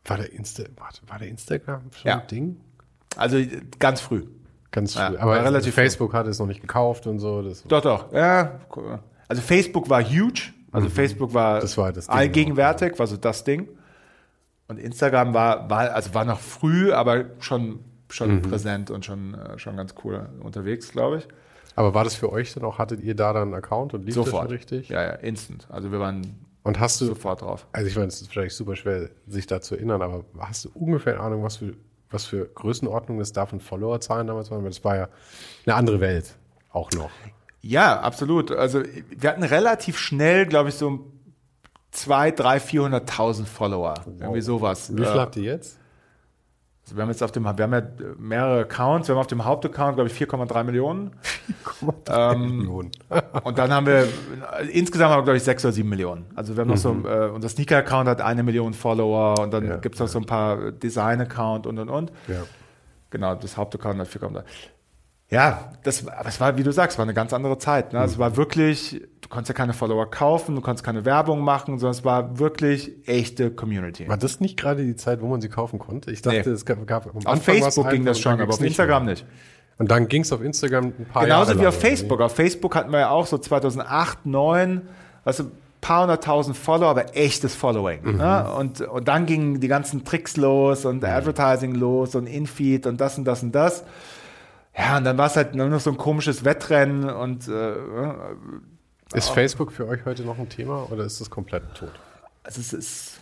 war 0.05 0.17
der 0.17 0.33
Insta, 0.33 0.65
war, 1.07 1.19
der 1.19 1.29
Instagram 1.29 1.81
schon 1.95 2.09
Ja. 2.09 2.21
ein 2.21 2.27
Ding? 2.27 2.57
Also 3.17 3.39
ganz 3.79 4.01
früh. 4.01 4.25
Ganz 4.71 4.95
Ja, 4.95 5.09
früh. 5.09 5.15
war 5.17 5.23
Aber 5.23 5.45
relativ 5.45 5.75
Facebook 5.75 6.15
hat 6.15 6.27
es 6.27 6.39
noch 6.39 6.47
nicht 6.47 6.61
gekauft 6.61 7.07
und 7.07 7.19
so. 7.19 7.43
Das, 7.43 7.63
Doch, 7.65 7.83
doch. 7.83 8.13
Ja, 8.13 8.61
also 9.29 9.43
Facebook 9.43 9.89
war 9.91 10.03
huge. 10.03 10.53
Also 10.73 10.89
Facebook 10.89 11.35
war, 11.35 11.57
Mhm. 11.57 11.61
Das 11.61 11.77
war 11.77 11.93
das 11.93 12.09
allgegenwärtig, 12.09 12.99
war 12.99 13.07
so 13.07 13.17
das 13.19 13.45
Ding. 13.45 13.69
Und 14.69 14.79
Instagram 14.79 15.35
war, 15.35 15.69
war, 15.69 15.93
also 15.93 16.15
war 16.15 16.25
noch 16.25 16.41
früh, 16.41 16.93
aber 16.93 17.27
schon, 17.41 17.81
schon 18.09 18.37
Mhm. 18.37 18.43
präsent 18.43 18.91
und 18.91 19.05
schon, 19.05 19.35
äh, 19.35 19.59
schon 19.59 19.77
ganz 19.77 19.95
cool 20.03 20.27
unterwegs, 20.41 20.91
glaube 20.93 21.19
ich. 21.19 21.29
Aber 21.77 21.93
war 21.93 22.05
das 22.05 22.15
für 22.15 22.33
euch 22.33 22.55
dann 22.55 22.65
auch, 22.65 22.79
hattet 22.79 23.03
ihr 23.03 23.15
da 23.15 23.33
dann 23.35 23.43
einen 23.45 23.55
Account 23.55 23.93
und 23.93 24.05
lief 24.07 24.15
Sofort. 24.15 24.45
das 24.45 24.49
schon 24.49 24.57
richtig? 24.57 24.89
Ja, 24.89 25.03
ja, 25.03 25.11
instant. 25.13 25.67
Also 25.71 25.93
wir 25.93 26.01
waren 26.01 26.23
Und 26.65 26.79
hast 26.79 27.01
du, 27.01 27.07
sofort 27.07 27.43
drauf. 27.43 27.67
also 27.73 27.89
ich 27.89 27.97
meine, 27.97 28.09
es 28.09 28.21
ist 28.21 28.31
vielleicht 28.31 28.55
super 28.55 28.77
schwer, 28.77 29.11
sich 29.27 29.47
da 29.47 29.61
zu 29.61 29.75
erinnern, 29.75 30.01
aber 30.01 30.25
hast 30.39 30.65
du 30.65 30.71
ungefähr 30.75 31.15
eine 31.15 31.23
Ahnung, 31.23 31.43
was 31.43 31.57
für, 31.57 31.75
was 32.11 32.25
für 32.27 32.47
Größenordnung 32.47 33.19
das 33.19 33.33
da 33.33 33.47
von 33.47 33.61
Followerzahlen 33.61 34.27
damals 34.29 34.51
waren? 34.51 34.63
Weil 34.63 34.71
das 34.71 34.85
war 34.85 34.97
ja 34.97 35.09
eine 35.67 35.75
andere 35.75 36.01
Welt 36.01 36.37
auch 36.71 36.91
noch. 36.93 37.11
Ja, 37.63 38.01
absolut. 38.01 38.53
Also 38.53 38.83
wir 39.11 39.31
hatten 39.31 39.43
relativ 39.43 39.99
schnell, 39.99 40.47
glaube 40.47 40.69
ich, 40.69 40.77
so 40.77 41.01
zwei, 41.91 42.31
drei, 42.31 42.59
400.000 42.59 43.45
Follower. 43.45 43.95
Irgendwie 44.21 44.41
sowas. 44.41 44.93
Wie 44.93 45.05
viel 45.05 45.17
Äh, 45.17 45.19
habt 45.19 45.37
ihr 45.37 45.43
jetzt? 45.45 45.79
Also 46.85 46.97
wir 46.97 47.03
haben 47.03 47.11
jetzt 47.11 47.23
auf 47.23 47.31
dem, 47.31 47.45
wir 47.45 47.51
haben 47.51 47.73
ja 47.73 47.83
mehrere 48.19 48.61
Accounts. 48.63 49.07
Wir 49.09 49.15
haben 49.15 49.21
auf 49.21 49.29
dem 49.29 49.45
Hauptaccount, 49.45 49.95
glaube 49.95 50.11
ich, 50.11 50.17
4,3 50.21 50.65
Millionen. 50.65 51.13
Ähm, 52.09 52.57
Millionen. 52.59 52.91
Und 53.45 53.57
dann 53.59 53.73
haben 53.73 53.87
wir, 53.87 54.09
insgesamt 54.73 55.13
haben 55.13 55.21
wir, 55.21 55.25
glaube 55.25 55.37
ich, 55.37 55.45
sechs 55.45 55.65
oder 55.65 55.73
sieben 55.73 55.89
Millionen. 55.91 56.27
Also 56.35 56.57
wir 56.57 56.63
haben 56.63 56.69
noch 56.69 56.77
so, 56.77 56.93
Mhm. 56.93 57.07
äh, 57.07 57.27
unser 57.29 57.49
Sneaker-Account 57.49 58.09
hat 58.09 58.21
eine 58.21 58.43
Million 58.43 58.75
Follower 58.75 59.39
und 59.41 59.53
dann 59.53 59.67
Ja, 59.67 59.77
gibt's 59.77 60.01
noch 60.01 60.09
so 60.09 60.19
ein 60.19 60.27
paar 60.27 60.73
Design-Account 60.73 61.67
und, 61.69 61.79
und, 61.79 61.89
und. 61.89 62.13
Ja. 62.27 62.43
Genau, 63.11 63.35
das 63.37 63.57
Hauptaccount 63.57 64.01
hat 64.01 64.09
4,3. 64.09 64.43
Ja, 65.31 65.73
das, 65.85 66.05
es 66.25 66.41
war, 66.41 66.59
wie 66.59 66.63
du 66.65 66.73
sagst, 66.73 66.99
war 66.99 67.05
eine 67.05 67.15
ganz 67.15 67.33
andere 67.33 67.59
Zeit. 67.59 67.93
Ne? 67.93 68.01
Mhm. 68.01 68.05
Es 68.07 68.19
war 68.19 68.37
wirklich, 68.37 69.03
konntest 69.33 69.49
ja 69.49 69.55
keine 69.55 69.73
Follower 69.73 70.09
kaufen, 70.11 70.55
du 70.55 70.61
konntest 70.61 70.85
keine 70.85 71.05
Werbung 71.05 71.41
machen, 71.41 71.79
sondern 71.79 71.99
es 71.99 72.05
war 72.05 72.39
wirklich 72.39 72.93
echte 73.07 73.51
Community. 73.51 74.07
War 74.07 74.19
das 74.19 74.41
nicht 74.41 74.57
gerade 74.59 74.85
die 74.85 74.95
Zeit, 74.95 75.21
wo 75.23 75.27
man 75.27 75.41
sie 75.41 75.49
kaufen 75.49 75.79
konnte? 75.79 76.11
Ich 76.13 76.23
dachte, 76.23 76.43
Nee. 76.47 76.55
es 76.55 76.65
gab, 76.67 76.87
gab 76.87 77.07
am 77.07 77.17
Auf 77.17 77.27
Anfang 77.27 77.55
war's 77.55 77.65
Facebook 77.75 77.91
ging 77.91 78.03
einfach 78.03 78.11
das 78.13 78.21
schon, 78.21 78.41
aber 78.41 78.53
auf 78.53 78.61
Instagram 78.61 79.05
mehr. 79.07 79.15
nicht. 79.15 79.27
Und 79.79 79.91
dann 79.91 80.07
ging 80.07 80.23
es 80.23 80.33
auf 80.33 80.43
Instagram 80.43 80.93
ein 80.99 81.07
paar 81.13 81.25
Genauso 81.25 81.53
Jahre 81.53 81.63
wie 81.63 81.67
auf 81.67 81.75
lang, 81.75 81.91
Facebook. 81.91 82.21
Auf 82.21 82.35
Facebook 82.37 82.75
hatten 82.77 82.93
wir 82.93 83.01
ja 83.01 83.11
auch 83.11 83.27
so 83.27 83.39
2008, 83.39 84.19
2009, 84.23 84.83
weißt 85.25 85.41
du, 85.41 85.45
paar 85.81 86.03
hunderttausend 86.03 86.57
Follower, 86.57 86.91
aber 86.91 87.17
echtes 87.17 87.57
Following. 87.57 88.17
Ne? 88.19 88.53
Und, 88.57 88.83
und 88.83 89.09
dann 89.09 89.27
gingen 89.27 89.59
die 89.61 89.67
ganzen 89.69 90.05
Tricks 90.05 90.37
los 90.37 90.85
und 90.85 91.05
Advertising 91.05 91.75
los 91.75 92.15
und 92.15 92.27
Infeed 92.29 92.87
und 92.87 93.01
das 93.01 93.19
und 93.19 93.25
das 93.25 93.43
und 93.43 93.53
das. 93.53 93.83
Ja, 94.79 94.99
und 94.99 95.05
dann 95.05 95.19
war 95.19 95.27
es 95.27 95.37
halt 95.37 95.55
nur 95.55 95.69
noch 95.69 95.81
so 95.81 95.91
ein 95.91 95.97
komisches 95.97 96.45
Wettrennen 96.45 97.11
und 97.11 97.49
äh, 97.49 97.73
Ist 99.15 99.31
Facebook 99.31 99.73
für 99.73 99.87
euch 99.87 100.05
heute 100.05 100.23
noch 100.23 100.39
ein 100.39 100.49
Thema 100.49 100.91
oder 100.91 101.05
ist 101.05 101.21
das 101.21 101.31
komplett 101.31 101.63
tot? 101.75 101.93
also 102.45 102.61
es 102.61 102.73
ist 102.73 103.21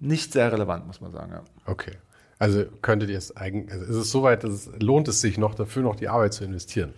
nicht 0.00 0.32
sehr 0.32 0.52
relevant, 0.52 0.86
muss 0.86 1.00
man 1.00 1.12
sagen. 1.12 1.32
Ja. 1.32 1.42
Okay. 1.66 1.92
Also 2.38 2.64
könntet 2.82 3.08
ihr 3.08 3.18
es 3.18 3.36
eigentlich, 3.36 3.72
also 3.72 3.84
ist 3.84 3.96
es 3.96 4.10
soweit, 4.10 4.44
dass 4.44 4.52
es, 4.52 4.70
lohnt 4.80 5.08
es 5.08 5.20
sich 5.20 5.38
noch 5.38 5.54
dafür 5.54 5.82
noch 5.82 5.96
die 5.96 6.08
Arbeit 6.08 6.34
zu 6.34 6.44
investieren? 6.44 6.92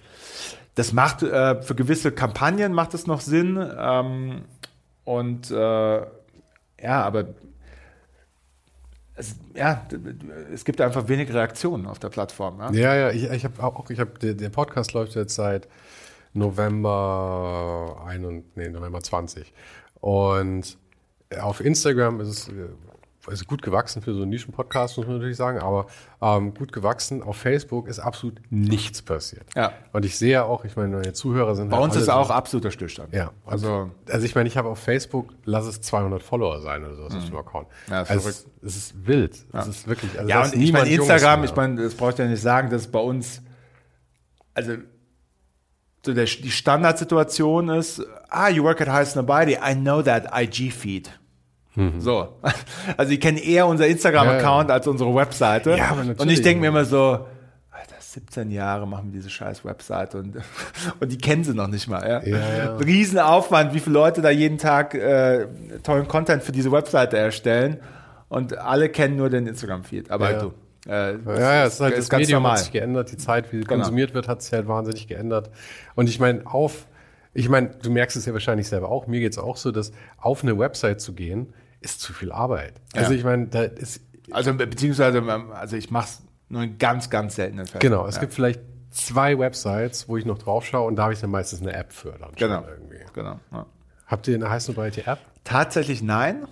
Das 0.74 0.92
macht 0.92 1.22
äh, 1.22 1.62
für 1.62 1.74
gewisse 1.74 2.10
Kampagnen 2.10 2.72
macht 2.72 2.94
es 2.94 3.06
noch 3.06 3.20
Sinn. 3.20 3.58
Ähm, 3.78 4.42
und 5.04 5.50
äh, 5.50 5.54
ja, 5.96 6.06
aber 6.82 7.26
es, 9.14 9.36
ja, 9.54 9.86
es 10.52 10.64
gibt 10.64 10.80
einfach 10.80 11.08
wenig 11.08 11.32
Reaktionen 11.32 11.86
auf 11.86 11.98
der 11.98 12.08
Plattform. 12.08 12.58
Ja? 12.60 12.70
Ja, 12.72 12.94
ja, 12.94 13.10
ich, 13.10 13.30
ich 13.30 13.44
habe 13.44 13.62
auch, 13.62 13.90
ich 13.90 14.00
habe, 14.00 14.18
der, 14.18 14.34
der 14.34 14.48
Podcast 14.48 14.92
läuft 14.92 15.14
jetzt 15.14 15.34
seit 15.34 15.68
November 16.38 18.02
1 18.06 18.24
und, 18.24 18.56
nee, 18.56 18.68
November 18.68 19.02
20. 19.02 19.52
Und 20.00 20.78
auf 21.40 21.60
Instagram 21.60 22.20
ist 22.20 22.28
es 22.28 22.50
also 23.28 23.44
gut 23.44 23.62
gewachsen 23.62 24.02
für 24.02 24.14
so 24.14 24.22
einen 24.22 24.30
Nischen-Podcast, 24.30 24.96
muss 24.96 25.06
man 25.06 25.16
natürlich 25.16 25.36
sagen, 25.36 25.58
aber 25.58 25.86
ähm, 26.20 26.54
gut 26.54 26.72
gewachsen. 26.72 27.22
Auf 27.22 27.36
Facebook 27.36 27.88
ist 27.88 27.98
absolut 27.98 28.40
nichts 28.50 29.02
passiert. 29.02 29.44
Ja. 29.54 29.72
Und 29.92 30.04
ich 30.04 30.16
sehe 30.16 30.44
auch, 30.44 30.64
ich 30.64 30.76
meine, 30.76 30.96
meine 30.96 31.12
Zuhörer 31.12 31.54
sind 31.54 31.68
Bei 31.68 31.76
halt 31.76 31.84
uns 31.86 31.96
ist 31.96 32.08
auch 32.08 32.30
absoluter 32.30 32.70
Stillstand. 32.70 33.12
Ja, 33.12 33.32
Also 33.44 33.90
also 34.08 34.24
ich 34.26 34.34
meine, 34.34 34.48
ich 34.48 34.56
habe 34.56 34.68
auf 34.68 34.78
Facebook, 34.78 35.34
lass 35.44 35.66
es 35.66 35.80
200 35.80 36.22
Follower 36.22 36.60
sein 36.60 36.84
oder 36.84 36.94
sowas 36.94 37.14
auf 37.16 37.24
dem 37.24 37.36
Account. 37.36 37.68
Mhm. 37.86 37.92
Ja, 37.92 38.02
ist 38.02 38.10
also 38.10 38.28
es, 38.28 38.46
es 38.62 38.76
ist 38.76 39.06
wild. 39.06 39.44
Es 39.52 39.66
ist 39.66 39.88
wirklich. 39.88 40.18
Also 40.18 40.28
ja, 40.28 40.44
und 40.44 40.54
ich 40.54 40.72
meine, 40.72 40.88
Instagram, 40.88 41.44
ich 41.44 41.54
meine, 41.54 41.82
das 41.82 41.94
brauche 41.94 42.12
ich 42.12 42.18
ja 42.18 42.26
nicht 42.26 42.42
sagen, 42.42 42.70
dass 42.70 42.86
bei 42.86 43.00
uns, 43.00 43.42
also 44.54 44.72
so 46.08 46.14
der, 46.14 46.24
die 46.24 46.50
Standardsituation 46.50 47.68
ist, 47.68 48.02
ah, 48.30 48.48
you 48.48 48.62
work 48.64 48.80
at 48.80 48.88
High 48.88 49.14
Nobody, 49.14 49.52
I 49.54 49.74
know 49.74 50.00
that 50.02 50.24
IG 50.34 50.70
Feed. 50.70 51.10
So. 51.98 52.28
Also 52.96 53.12
ich 53.12 53.20
kenne 53.20 53.38
eher 53.38 53.66
unser 53.68 53.86
Instagram-Account 53.86 54.68
Ja, 54.68 54.74
ja. 54.74 54.74
als 54.78 54.86
unsere 54.88 55.14
Webseite. 55.14 55.76
Ja, 55.76 55.90
aber 55.90 55.98
natürlich. 55.98 56.18
und 56.20 56.28
ich 56.30 56.42
denke 56.42 56.60
mir 56.62 56.68
immer 56.68 56.84
so, 56.84 57.26
Alter, 57.70 57.94
17 58.00 58.50
Jahre 58.50 58.84
machen 58.88 59.12
wir 59.12 59.20
diese 59.20 59.30
scheiß 59.30 59.64
Webseite 59.64 60.18
und, 60.18 60.36
und 61.00 61.12
die 61.12 61.18
kennen 61.18 61.44
sie 61.44 61.54
noch 61.54 61.68
nicht 61.68 61.86
mal. 61.86 62.02
Ja? 62.08 62.22
Ja, 62.24 62.54
ja. 62.56 62.76
Riesenaufwand, 62.78 63.74
wie 63.74 63.80
viele 63.80 63.94
Leute 63.94 64.22
da 64.22 64.30
jeden 64.30 64.58
Tag 64.58 64.94
äh, 64.94 65.46
tollen 65.84 66.08
Content 66.08 66.42
für 66.42 66.50
diese 66.50 66.72
Webseite 66.72 67.16
erstellen 67.16 67.78
und 68.28 68.58
alle 68.58 68.88
kennen 68.88 69.14
nur 69.16 69.30
den 69.30 69.46
Instagram-Feed. 69.46 70.10
Aber 70.10 70.32
Ja. 70.32 70.38
du, 70.40 70.54
äh, 70.88 71.12
Ja, 71.16 71.38
ja, 71.38 71.64
es 71.66 71.74
ist 71.74 71.80
halt 71.80 71.96
das 71.96 72.08
ganz 72.08 72.20
Medium 72.22 72.42
normal. 72.42 72.56
hat 72.58 72.64
sich 72.64 72.72
geändert, 72.72 73.12
die 73.12 73.16
Zeit, 73.16 73.52
wie 73.52 73.60
Genau. 73.60 73.74
konsumiert 73.74 74.14
wird, 74.14 74.26
hat 74.28 74.42
sich 74.42 74.52
halt 74.52 74.66
wahnsinnig 74.68 75.06
geändert. 75.06 75.50
Und 75.94 76.08
ich 76.08 76.18
meine, 76.18 76.46
auf, 76.46 76.86
ich 77.34 77.48
meine, 77.48 77.68
du 77.68 77.90
merkst 77.90 78.16
es 78.16 78.26
ja 78.26 78.32
wahrscheinlich 78.32 78.68
selber 78.68 78.88
auch, 78.90 79.06
mir 79.06 79.20
geht's 79.20 79.38
auch 79.38 79.56
so, 79.56 79.70
dass 79.70 79.92
auf 80.16 80.42
eine 80.42 80.58
Website 80.58 81.00
zu 81.00 81.12
gehen, 81.12 81.52
ist 81.80 82.00
zu 82.00 82.12
viel 82.12 82.32
Arbeit. 82.32 82.74
Also 82.94 83.12
Ja. 83.12 83.18
ich 83.18 83.24
meine, 83.24 83.46
da 83.46 83.62
ist, 83.62 84.00
Also 84.32 84.52
beziehungsweise, 84.54 85.18
ähm, 85.18 85.52
also 85.52 85.76
ich 85.76 85.90
mache 85.90 86.06
es 86.08 86.22
nur 86.48 86.62
in 86.62 86.78
ganz, 86.78 87.10
ganz 87.10 87.36
seltenen 87.36 87.66
Fällen. 87.66 87.80
genau, 87.80 88.06
es 88.06 88.16
ja. 88.16 88.20
gibt 88.22 88.34
vielleicht 88.34 88.60
zwei 88.90 89.38
Websites, 89.38 90.08
wo 90.08 90.16
ich 90.16 90.24
noch 90.24 90.38
drauf 90.38 90.64
schaue 90.66 90.86
und 90.88 90.96
da 90.96 91.04
habe 91.04 91.12
ich 91.12 91.20
dann 91.20 91.30
meistens 91.30 91.60
eine 91.60 91.74
App 91.74 91.92
für 91.92 92.12
dann 92.18 92.32
Genau. 92.36 92.64
irgendwie. 92.68 92.96
Genau. 93.14 93.38
Ja. 93.52 93.66
Habt 94.06 94.26
ihr 94.26 94.34
eine 94.34 94.48
heiße 94.50 94.72
breite 94.72 95.06
App? 95.06 95.18
Tatsächlich 95.44 96.02
nein. 96.02 96.46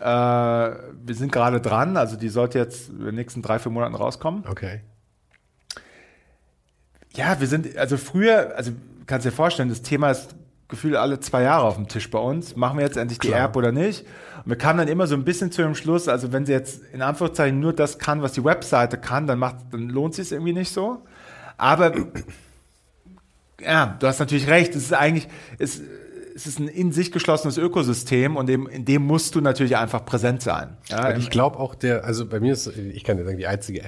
Äh, 0.00 0.04
wir 0.04 1.14
sind 1.14 1.30
gerade 1.30 1.60
dran, 1.60 1.96
also 1.96 2.16
die 2.16 2.30
sollte 2.30 2.58
jetzt 2.58 2.88
in 2.88 3.04
den 3.04 3.14
nächsten 3.14 3.42
drei, 3.42 3.58
vier 3.58 3.70
Monaten 3.70 3.94
rauskommen. 3.94 4.44
Okay. 4.48 4.80
Ja, 7.12 7.38
wir 7.40 7.46
sind, 7.46 7.76
also 7.76 7.96
früher, 7.96 8.54
also 8.56 8.72
kannst 9.06 9.26
dir 9.26 9.32
vorstellen, 9.32 9.68
das 9.68 9.82
Thema 9.82 10.10
ist 10.10 10.34
gefühlt 10.68 10.96
alle 10.96 11.20
zwei 11.20 11.42
Jahre 11.42 11.64
auf 11.64 11.74
dem 11.74 11.88
Tisch 11.88 12.10
bei 12.10 12.18
uns. 12.18 12.56
Machen 12.56 12.78
wir 12.78 12.84
jetzt 12.86 12.96
endlich 12.96 13.18
die 13.18 13.28
Klar. 13.28 13.46
App 13.46 13.56
oder 13.56 13.72
nicht? 13.72 14.06
Und 14.44 14.50
wir 14.50 14.56
kamen 14.56 14.78
dann 14.78 14.88
immer 14.88 15.06
so 15.06 15.16
ein 15.16 15.24
bisschen 15.24 15.52
zu 15.52 15.62
dem 15.62 15.74
Schluss, 15.74 16.08
also 16.08 16.32
wenn 16.32 16.46
sie 16.46 16.52
jetzt 16.52 16.80
in 16.92 17.02
Anführungszeichen 17.02 17.60
nur 17.60 17.74
das 17.74 17.98
kann, 17.98 18.22
was 18.22 18.32
die 18.32 18.44
Webseite 18.44 18.96
kann, 18.96 19.26
dann 19.26 19.38
macht, 19.38 19.56
dann 19.72 19.88
lohnt 19.88 20.14
sich 20.14 20.26
es 20.26 20.32
irgendwie 20.32 20.54
nicht 20.54 20.72
so. 20.72 21.02
Aber 21.58 21.92
ja, 23.60 23.96
du 23.98 24.06
hast 24.06 24.20
natürlich 24.20 24.48
recht. 24.48 24.74
Es 24.74 24.84
ist 24.84 24.94
eigentlich, 24.94 25.28
es, 25.58 25.82
es 26.40 26.46
ist 26.46 26.58
ein 26.58 26.68
in 26.68 26.92
sich 26.92 27.12
geschlossenes 27.12 27.58
Ökosystem 27.58 28.36
und 28.36 28.46
dem, 28.48 28.66
in 28.66 28.84
dem 28.84 29.02
musst 29.02 29.34
du 29.34 29.40
natürlich 29.40 29.76
einfach 29.76 30.04
präsent 30.04 30.40
sein. 30.42 30.76
Ja, 30.88 31.08
Und 31.10 31.18
ich 31.18 31.30
glaube 31.30 31.58
auch 31.58 31.74
der, 31.74 32.04
also 32.04 32.26
bei 32.26 32.40
mir 32.40 32.52
ist, 32.54 32.66
ich 32.66 33.04
kann 33.04 33.18
dir 33.18 33.24
sagen, 33.24 33.36
die 33.36 33.46
einzige 33.46 33.82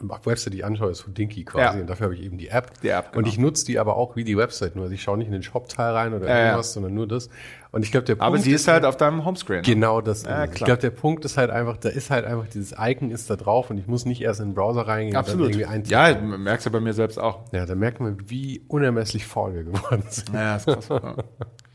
Website, 0.00 0.52
die 0.52 0.58
ich 0.58 0.64
anschaue, 0.64 0.90
ist 0.90 1.06
Houdinki 1.06 1.44
quasi. 1.44 1.76
Ja. 1.76 1.80
Und 1.80 1.88
dafür 1.88 2.04
habe 2.04 2.14
ich 2.14 2.22
eben 2.22 2.38
die 2.38 2.48
App. 2.48 2.70
Die 2.82 2.88
App, 2.88 3.08
Und 3.16 3.24
genau. 3.24 3.28
ich 3.28 3.38
nutze 3.38 3.64
die 3.66 3.78
aber 3.78 3.96
auch 3.96 4.14
wie 4.14 4.24
die 4.24 4.36
Website 4.36 4.76
nur. 4.76 4.84
Also 4.84 4.94
ich 4.94 5.02
schaue 5.02 5.18
nicht 5.18 5.26
in 5.26 5.32
den 5.32 5.42
Shop-Teil 5.42 5.92
rein 5.92 6.14
oder 6.14 6.28
Ja, 6.28 6.36
ja. 6.38 6.44
irgendwas, 6.46 6.72
sondern 6.74 6.94
nur 6.94 7.08
das. 7.08 7.28
Und 7.72 7.82
ich 7.82 7.90
glaube, 7.90 8.04
der 8.04 8.16
aber 8.20 8.32
Punkt 8.36 8.44
sie 8.44 8.52
ist 8.52 8.68
halt 8.68 8.84
auf 8.84 8.96
deinem 8.96 9.24
Homescreen. 9.24 9.62
Genau 9.62 10.00
das. 10.00 10.22
Ja, 10.24 10.44
ist 10.44 10.54
ich 10.58 10.64
glaube, 10.64 10.80
der 10.80 10.90
Punkt 10.90 11.24
ist 11.24 11.36
halt 11.36 11.50
einfach, 11.50 11.76
da 11.76 11.88
ist 11.88 12.10
halt 12.10 12.24
einfach 12.24 12.46
dieses 12.46 12.74
Icon 12.78 13.10
ist 13.10 13.28
da 13.30 13.36
drauf 13.36 13.70
und 13.70 13.78
ich 13.78 13.86
muss 13.86 14.04
nicht 14.04 14.22
erst 14.22 14.40
in 14.40 14.50
den 14.50 14.54
Browser 14.54 14.82
reingehen 14.82 15.16
Absolut. 15.16 15.54
und 15.54 15.60
dann. 15.60 15.84
Ja, 15.84 16.14
merkst 16.20 16.66
du 16.66 16.70
bei 16.70 16.80
mir 16.80 16.92
selbst 16.92 17.18
auch. 17.18 17.40
Ja, 17.52 17.66
da 17.66 17.74
merkt 17.74 18.00
man, 18.00 18.18
wie 18.28 18.62
unermesslich 18.68 19.26
faul 19.26 19.54
wir 19.54 19.64
geworden 19.64 20.04
sind. 20.08 20.32
Ja, 20.32 20.56
ist 20.56 20.66
krass. 20.66 20.88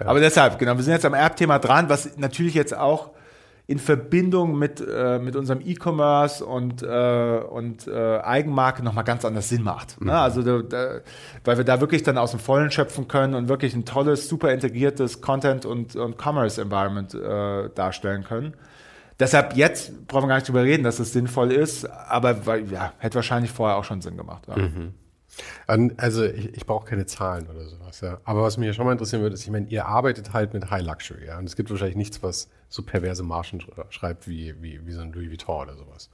ja. 0.00 0.06
Aber 0.06 0.20
deshalb, 0.20 0.58
genau, 0.58 0.76
wir 0.76 0.82
sind 0.82 0.92
jetzt 0.92 1.04
am 1.04 1.14
App-Thema 1.14 1.58
dran, 1.58 1.88
was 1.88 2.16
natürlich 2.16 2.54
jetzt 2.54 2.76
auch 2.76 3.10
in 3.66 3.78
Verbindung 3.78 4.58
mit, 4.58 4.80
äh, 4.84 5.20
mit 5.20 5.36
unserem 5.36 5.60
E-Commerce 5.60 6.44
und, 6.44 6.82
äh, 6.82 7.40
und 7.48 7.86
äh, 7.86 8.18
Eigenmarke 8.18 8.82
nochmal 8.82 9.04
ganz 9.04 9.24
anders 9.24 9.48
Sinn 9.48 9.62
macht. 9.62 10.00
Ne? 10.00 10.12
Also, 10.18 10.42
da, 10.42 10.62
da, 10.62 11.00
weil 11.44 11.56
wir 11.56 11.64
da 11.64 11.80
wirklich 11.80 12.02
dann 12.02 12.18
aus 12.18 12.32
dem 12.32 12.40
Vollen 12.40 12.72
schöpfen 12.72 13.06
können 13.06 13.34
und 13.34 13.48
wirklich 13.48 13.72
ein 13.74 13.84
tolles, 13.84 14.28
super 14.28 14.52
integriertes 14.52 15.20
Content- 15.20 15.66
und, 15.66 15.94
und 15.94 16.16
Commerce-Environment 16.20 17.14
äh, 17.14 17.68
darstellen 17.72 18.24
können. 18.24 18.54
Deshalb 19.20 19.54
jetzt 19.54 20.08
brauchen 20.08 20.24
wir 20.24 20.28
gar 20.28 20.36
nicht 20.36 20.48
drüber 20.48 20.64
reden, 20.64 20.82
dass 20.82 20.98
es 20.98 21.12
sinnvoll 21.12 21.52
ist, 21.52 21.84
aber 21.84 22.46
weil, 22.46 22.72
ja, 22.72 22.92
hätte 22.98 23.16
wahrscheinlich 23.16 23.52
vorher 23.52 23.76
auch 23.76 23.84
schon 23.84 24.00
Sinn 24.00 24.16
gemacht. 24.16 24.48
Ja. 24.48 24.54
An- 24.54 24.94
Also 25.66 26.24
ich, 26.24 26.54
ich 26.54 26.66
brauche 26.66 26.86
keine 26.86 27.06
Zahlen 27.06 27.46
oder 27.48 27.64
sowas, 27.66 28.00
ja. 28.00 28.20
Aber 28.24 28.42
was 28.42 28.56
mich 28.56 28.66
ja 28.66 28.72
schon 28.72 28.84
mal 28.86 28.92
interessieren 28.92 29.22
würde, 29.22 29.34
ist, 29.34 29.44
ich 29.44 29.50
meine, 29.50 29.68
ihr 29.68 29.86
arbeitet 29.86 30.32
halt 30.32 30.52
mit 30.52 30.70
High 30.70 30.84
Luxury, 30.84 31.26
ja. 31.26 31.38
Und 31.38 31.44
es 31.44 31.56
gibt 31.56 31.70
wahrscheinlich 31.70 31.96
nichts, 31.96 32.22
was 32.22 32.48
so 32.68 32.82
perverse 32.82 33.22
Margen 33.22 33.60
sch- 33.60 33.90
schreibt 33.90 34.28
wie, 34.28 34.54
wie, 34.60 34.84
wie 34.86 34.92
so 34.92 35.00
ein 35.00 35.12
Louis 35.12 35.30
Vuitton 35.30 35.62
oder 35.68 35.76
sowas. 35.76 36.10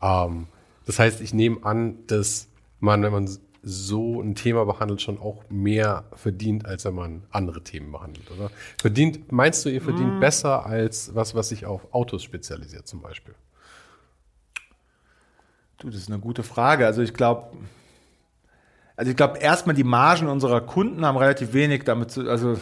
Ähm, 0.00 0.46
das 0.86 0.98
heißt, 0.98 1.20
ich 1.20 1.34
nehme 1.34 1.64
an, 1.64 2.06
dass 2.06 2.48
man, 2.80 3.02
wenn 3.02 3.12
man 3.12 3.28
so 3.62 4.20
ein 4.20 4.34
Thema 4.34 4.64
behandelt, 4.66 5.00
schon 5.00 5.18
auch 5.18 5.42
mehr 5.48 6.04
verdient, 6.14 6.66
als 6.66 6.84
wenn 6.84 6.94
man 6.94 7.22
andere 7.30 7.62
Themen 7.62 7.90
behandelt, 7.92 8.30
oder? 8.30 8.50
Verdient, 8.78 9.32
meinst 9.32 9.64
du, 9.64 9.70
ihr 9.70 9.80
verdient 9.80 10.20
besser 10.20 10.66
als 10.66 11.14
was, 11.14 11.34
was 11.34 11.48
sich 11.48 11.64
auf 11.64 11.92
Autos 11.94 12.22
spezialisiert 12.22 12.86
zum 12.86 13.00
Beispiel? 13.00 13.34
Du, 15.78 15.88
das 15.88 16.00
ist 16.00 16.10
eine 16.10 16.18
gute 16.18 16.42
Frage. 16.42 16.86
Also 16.86 17.00
ich 17.02 17.14
glaube, 17.14 17.56
also 18.96 19.10
ich 19.10 19.16
glaube, 19.16 19.38
erstmal 19.38 19.74
die 19.74 19.82
Margen 19.84 20.28
unserer 20.28 20.60
Kunden 20.60 21.04
haben 21.04 21.16
relativ 21.16 21.52
wenig 21.52 21.82
damit 21.84 22.10
zu, 22.12 22.28
also 22.30 22.56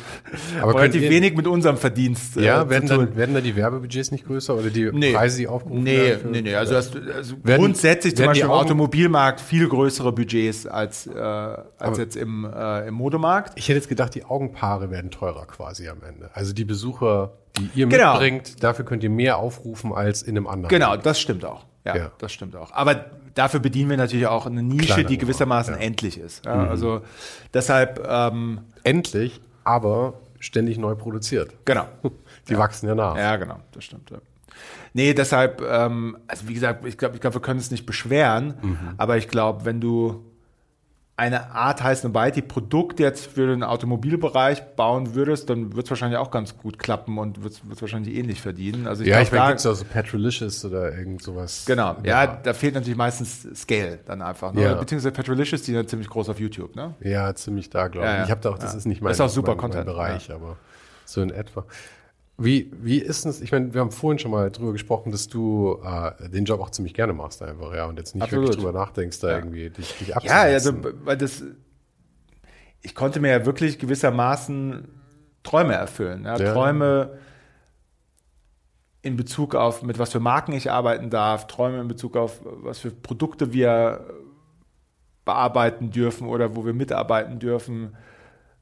Aber 0.60 0.74
relativ 0.78 1.02
ihr- 1.02 1.10
wenig 1.10 1.36
mit 1.36 1.46
unserem 1.46 1.76
Verdienst. 1.76 2.36
äh, 2.38 2.44
Ja, 2.44 2.62
zu 2.64 2.70
werden 2.70 2.88
dann, 2.88 3.16
werden 3.16 3.34
dann 3.34 3.44
die 3.44 3.54
Werbebudgets 3.54 4.10
nicht 4.12 4.26
größer 4.26 4.54
oder 4.54 4.70
die 4.70 4.90
Nee. 4.92 5.12
Preise, 5.12 5.38
die 5.38 5.46
aufgerufen 5.48 5.82
Nee, 5.84 5.96
werden? 5.98 6.20
für- 6.22 6.28
nee, 6.28 6.40
nee. 6.40 6.54
Also, 6.54 6.72
das, 6.74 6.90
also 6.94 7.36
Werden- 7.42 7.60
grundsätzlich 7.62 8.14
zum 8.16 8.22
werden 8.24 8.34
die 8.34 8.40
Beispiel 8.40 8.44
im 8.46 8.50
Automobilmarkt 8.50 9.40
viel 9.42 9.68
größere 9.68 10.12
Budgets 10.12 10.66
als, 10.66 11.06
äh, 11.06 11.12
als 11.20 11.98
jetzt 11.98 12.16
im, 12.16 12.44
äh, 12.50 12.88
im 12.88 12.94
Modemarkt. 12.94 13.52
Ich 13.56 13.68
hätte 13.68 13.78
jetzt 13.78 13.88
gedacht, 13.88 14.14
die 14.14 14.24
Augenpaare 14.24 14.90
werden 14.90 15.10
teurer 15.10 15.44
quasi 15.46 15.88
am 15.88 15.98
Ende. 16.02 16.30
Also 16.32 16.54
die 16.54 16.64
Besucher, 16.64 17.32
die 17.58 17.68
ihr 17.78 17.86
Genau. 17.88 18.12
mitbringt, 18.12 18.62
dafür 18.64 18.86
könnt 18.86 19.04
ihr 19.04 19.10
mehr 19.10 19.36
aufrufen 19.36 19.92
als 19.92 20.22
in 20.22 20.36
einem 20.38 20.46
anderen. 20.46 20.68
Genau, 20.70 20.96
das 20.96 21.20
stimmt 21.20 21.44
auch. 21.44 21.66
Ja, 21.84 21.96
Ja. 21.96 22.10
das 22.18 22.32
stimmt 22.32 22.56
auch. 22.56 22.72
Aber 22.72 23.04
dafür 23.34 23.60
bedienen 23.60 23.90
wir 23.90 23.96
natürlich 23.96 24.26
auch 24.26 24.46
eine 24.46 24.62
Nische, 24.62 24.86
Kleiner 24.94 25.08
die 25.08 25.18
gewissermaßen 25.18 25.74
ja. 25.74 25.80
endlich 25.80 26.18
ist. 26.18 26.44
Ja, 26.44 26.66
Also 26.68 27.02
deshalb, 27.54 28.04
ähm, 28.08 28.60
Endlich, 28.84 29.40
aber 29.64 30.14
ständig 30.40 30.78
neu 30.78 30.94
produziert. 30.94 31.52
genau. 31.64 31.86
Die 32.48 32.58
wachsen 32.58 32.88
ja 32.88 32.96
nach. 32.96 33.16
Ja, 33.16 33.36
genau, 33.36 33.60
das 33.70 33.84
stimmt. 33.84 34.10
Ja. 34.10 34.18
Nee, 34.94 35.14
deshalb, 35.14 35.62
ähm, 35.62 36.16
also 36.26 36.48
wie 36.48 36.54
gesagt, 36.54 36.84
ich 36.84 36.98
glaube, 36.98 37.14
ich 37.14 37.20
glaub, 37.20 37.34
wir 37.34 37.40
können 37.40 37.60
es 37.60 37.70
nicht 37.70 37.86
beschweren, 37.86 38.54
Mhm. 38.60 38.78
aber 38.96 39.16
ich 39.16 39.28
glaube, 39.28 39.64
wenn 39.64 39.80
du 39.80 40.24
eine 41.14 41.50
Art 41.52 41.82
heißt 41.82 42.04
eine 42.04 42.12
die 42.32 42.42
Produkt 42.42 42.98
jetzt 42.98 43.26
für 43.26 43.46
den 43.46 43.62
Automobilbereich 43.62 44.62
bauen 44.76 45.14
würdest, 45.14 45.50
dann 45.50 45.76
wird 45.76 45.84
es 45.86 45.90
wahrscheinlich 45.90 46.18
auch 46.18 46.30
ganz 46.30 46.56
gut 46.56 46.78
klappen 46.78 47.18
und 47.18 47.44
wird 47.44 47.52
es 47.70 47.82
wahrscheinlich 47.82 48.14
ähnlich 48.16 48.40
verdienen. 48.40 48.86
Also 48.86 49.04
Ja, 49.04 49.16
glaub, 49.16 49.26
ich 49.26 49.32
meine, 49.32 49.46
gibt 49.48 49.60
es 49.60 49.66
auch 49.66 49.74
so 49.74 49.84
Petrolicious 49.84 50.64
oder 50.64 50.96
irgend 50.96 51.22
sowas. 51.22 51.64
Genau, 51.66 51.96
ja, 52.02 52.20
Art. 52.20 52.46
da 52.46 52.54
fehlt 52.54 52.74
natürlich 52.74 52.96
meistens 52.96 53.46
Scale 53.54 53.98
dann 54.06 54.22
einfach. 54.22 54.52
Ne? 54.54 54.62
Ja. 54.62 54.74
Beziehungsweise 54.74 55.12
Petrolicious, 55.12 55.62
die 55.62 55.72
sind 55.72 55.88
ziemlich 55.90 56.08
groß 56.08 56.30
auf 56.30 56.40
YouTube, 56.40 56.74
ne? 56.76 56.94
Ja, 57.00 57.34
ziemlich 57.34 57.68
da, 57.68 57.88
glaube 57.88 58.06
ich. 58.06 58.12
Ja, 58.12 58.18
ja. 58.18 58.24
Ich 58.24 58.30
habe 58.30 58.40
da 58.40 58.50
auch, 58.50 58.58
das 58.58 58.72
Ja. 58.72 58.78
ist 58.78 58.86
nicht 58.86 59.02
mein, 59.02 59.10
Das 59.10 59.18
ist 59.18 59.20
auch 59.20 59.28
super 59.28 59.52
mein, 59.52 59.58
Content, 59.58 59.86
mein 59.86 59.94
Bereich, 59.94 60.30
aber 60.32 60.56
so 61.04 61.20
in 61.20 61.30
etwa. 61.30 61.64
Wie, 62.44 62.70
wie 62.80 62.98
ist 62.98 63.24
es? 63.26 63.40
Ich 63.40 63.52
meine, 63.52 63.72
wir 63.72 63.80
haben 63.80 63.90
vorhin 63.92 64.18
schon 64.18 64.30
mal 64.30 64.50
drüber 64.50 64.72
gesprochen, 64.72 65.12
dass 65.12 65.28
du 65.28 65.80
äh, 65.84 66.28
den 66.28 66.44
Job 66.44 66.60
auch 66.60 66.70
ziemlich 66.70 66.94
gerne 66.94 67.12
machst 67.12 67.42
einfach, 67.42 67.72
ja, 67.74 67.86
und 67.86 67.98
jetzt 67.98 68.14
nicht 68.14 68.24
Absolut. 68.24 68.48
wirklich 68.48 68.64
drüber 68.64 68.78
nachdenkst, 68.78 69.20
da 69.20 69.30
Ja. 69.30 69.36
irgendwie 69.36 69.70
dich, 69.70 69.96
dich 69.98 70.08
Ja, 70.08 70.16
abzusetzen. 70.16 70.76
also, 70.84 70.94
weil 71.04 71.16
das, 71.16 71.42
ich 72.82 72.94
konnte 72.94 73.20
mir 73.20 73.30
ja 73.30 73.46
wirklich 73.46 73.78
gewissermaßen 73.78 74.88
Träume 75.42 75.74
erfüllen. 75.74 76.24
Ja? 76.24 76.36
Ja. 76.36 76.52
Träume 76.52 77.18
in 79.02 79.16
Bezug 79.16 79.54
auf, 79.54 79.82
mit 79.82 79.98
was 79.98 80.10
für 80.12 80.20
Marken 80.20 80.52
ich 80.52 80.70
arbeiten 80.70 81.10
darf, 81.10 81.46
Träume 81.48 81.80
in 81.80 81.88
Bezug 81.88 82.16
auf, 82.16 82.40
was 82.44 82.78
für 82.78 82.90
Produkte 82.90 83.52
wir 83.52 84.06
bearbeiten 85.24 85.90
dürfen 85.90 86.26
oder 86.28 86.56
wo 86.56 86.64
wir 86.64 86.72
mitarbeiten 86.72 87.38
dürfen. 87.38 87.96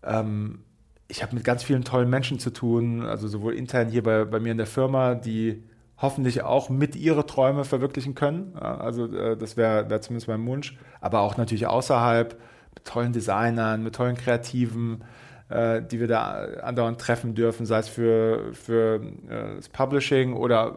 Ähm, 0.03 0.65
ich 1.11 1.23
habe 1.23 1.35
mit 1.35 1.45
ganz 1.45 1.63
vielen 1.63 1.85
tollen 1.85 2.09
Menschen 2.09 2.39
zu 2.39 2.51
tun, 2.51 3.05
also 3.05 3.29
sowohl 3.29 3.55
intern 3.55 3.89
hier 3.89 4.03
bei, 4.03 4.25
bei 4.25 4.41
mir 4.41 4.53
in 4.53 4.59
der 4.59 4.67
Firma, 4.67 5.15
die 5.15 5.63
hoffentlich 5.99 6.43
auch 6.43 6.71
mit 6.71 6.97
ihre 6.97 7.27
Träume 7.27 7.65
verwirklichen 7.65 8.15
können. 8.15 8.57
Also 8.57 9.07
äh, 9.07 9.37
das 9.37 9.57
wäre 9.57 9.91
wär 9.91 10.01
zumindest 10.01 10.29
mein 10.29 10.47
Wunsch. 10.47 10.79
Aber 11.01 11.21
auch 11.21 11.37
natürlich 11.37 11.67
außerhalb 11.67 12.41
mit 12.75 12.85
tollen 12.85 13.13
Designern, 13.13 13.83
mit 13.83 13.95
tollen 13.97 14.17
Kreativen, 14.17 15.05
äh, 15.51 15.83
die 15.83 16.01
wir 16.01 16.07
da 16.07 16.45
andauernd 16.63 17.01
treffen 17.01 17.35
dürfen, 17.35 17.67
sei 17.67 17.81
es 17.81 17.89
für, 17.89 18.55
für 18.55 19.03
äh, 19.29 19.57
das 19.57 19.69
Publishing 19.69 20.33
oder 20.33 20.77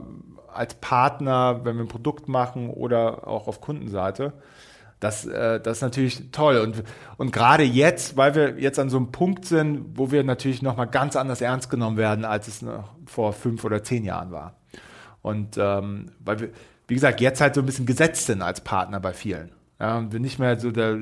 als 0.51 0.73
Partner, 0.75 1.61
wenn 1.63 1.77
wir 1.77 1.85
ein 1.85 1.87
Produkt 1.87 2.27
machen 2.27 2.69
oder 2.69 3.27
auch 3.27 3.47
auf 3.47 3.61
Kundenseite. 3.61 4.33
Das, 5.03 5.25
äh, 5.25 5.59
das 5.59 5.77
ist 5.77 5.81
natürlich 5.81 6.31
toll. 6.31 6.57
Und, 6.57 6.83
und 7.17 7.33
gerade 7.33 7.63
jetzt, 7.63 8.15
weil 8.15 8.35
wir 8.35 8.59
jetzt 8.59 8.79
an 8.79 8.89
so 8.89 8.97
einem 8.97 9.11
Punkt 9.11 9.45
sind, 9.45 9.97
wo 9.97 10.11
wir 10.11 10.23
natürlich 10.23 10.61
nochmal 10.61 10.87
ganz 10.87 11.15
anders 11.15 11.41
ernst 11.41 11.69
genommen 11.69 11.97
werden, 11.97 12.23
als 12.23 12.47
es 12.47 12.61
noch 12.61 12.89
vor 13.05 13.33
fünf 13.33 13.65
oder 13.65 13.83
zehn 13.83 14.05
Jahren 14.05 14.31
war. 14.31 14.53
Und 15.21 15.57
ähm, 15.57 16.11
weil 16.19 16.39
wir, 16.39 16.49
wie 16.87 16.93
gesagt, 16.93 17.19
jetzt 17.19 17.41
halt 17.41 17.55
so 17.55 17.61
ein 17.61 17.65
bisschen 17.65 17.85
gesetzt 17.85 18.27
sind 18.27 18.41
als 18.41 18.61
Partner 18.61 18.99
bei 18.99 19.13
vielen. 19.13 19.51
Ja, 19.79 19.97
und 19.97 20.13
wir 20.13 20.19
nicht 20.19 20.39
mehr 20.39 20.59
so 20.59 20.71
der 20.71 20.97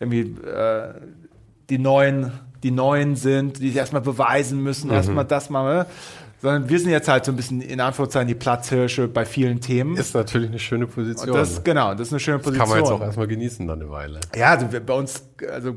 irgendwie 0.00 0.22
äh, 0.44 0.94
die 1.70 1.78
neuen, 1.78 2.32
die 2.64 2.72
neuen 2.72 3.14
sind, 3.14 3.58
die 3.58 3.68
sich 3.68 3.76
erstmal 3.76 4.02
beweisen 4.02 4.62
müssen, 4.62 4.90
erstmal 4.90 5.24
das 5.24 5.48
mal, 5.48 5.86
sondern 6.42 6.68
wir 6.68 6.78
sind 6.78 6.90
jetzt 6.90 7.08
halt 7.08 7.24
so 7.24 7.32
ein 7.32 7.36
bisschen 7.36 7.60
in 7.62 7.80
Anführungszeichen 7.80 8.28
die 8.28 8.34
Platzhirsche 8.34 9.08
bei 9.08 9.24
vielen 9.24 9.60
Themen. 9.60 9.96
ist 9.96 10.14
natürlich 10.14 10.50
eine 10.50 10.58
schöne 10.58 10.84
und 10.86 10.94
Position. 10.94 11.34
das, 11.34 11.64
genau, 11.64 11.92
das 11.94 12.08
ist 12.08 12.12
eine 12.12 12.20
schöne 12.20 12.38
Das 12.38 12.44
Position. 12.44 12.66
kann 12.68 12.76
man 12.76 12.84
jetzt 12.84 12.92
auch 12.92 13.00
erstmal 13.00 13.26
genießen 13.28 13.66
dann 13.66 13.80
eine 13.80 13.90
Weile. 13.90 14.20
Ja, 14.36 14.50
also 14.50 14.66
bei 14.84 14.92
uns, 14.94 15.24
also 15.50 15.76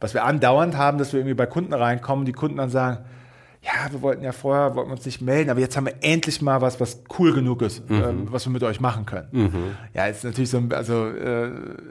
was 0.00 0.14
wir 0.14 0.24
andauernd 0.24 0.76
haben, 0.76 0.96
dass 0.98 1.12
wir 1.12 1.20
irgendwie 1.20 1.34
bei 1.34 1.46
Kunden 1.46 1.74
reinkommen, 1.74 2.24
die 2.24 2.32
Kunden 2.32 2.56
dann 2.58 2.70
sagen, 2.70 3.04
ja, 3.62 3.90
wir 3.90 4.00
wollten 4.00 4.22
ja 4.22 4.30
vorher, 4.30 4.76
wollten 4.76 4.92
uns 4.92 5.04
nicht 5.04 5.20
melden, 5.22 5.50
aber 5.50 5.58
jetzt 5.58 5.76
haben 5.76 5.86
wir 5.86 5.94
endlich 6.00 6.40
mal 6.40 6.60
was, 6.60 6.78
was 6.78 7.02
cool 7.18 7.32
genug 7.34 7.62
ist, 7.62 7.82
ähm, 7.90 8.28
was 8.30 8.46
wir 8.46 8.52
mit 8.52 8.62
euch 8.62 8.78
machen 8.80 9.06
können. 9.06 9.74
Ja, 9.92 10.06
ist 10.06 10.22
natürlich 10.22 10.50
so, 10.50 10.58
ein- 10.58 10.72
also 10.72 11.08
äh, 11.08 11.50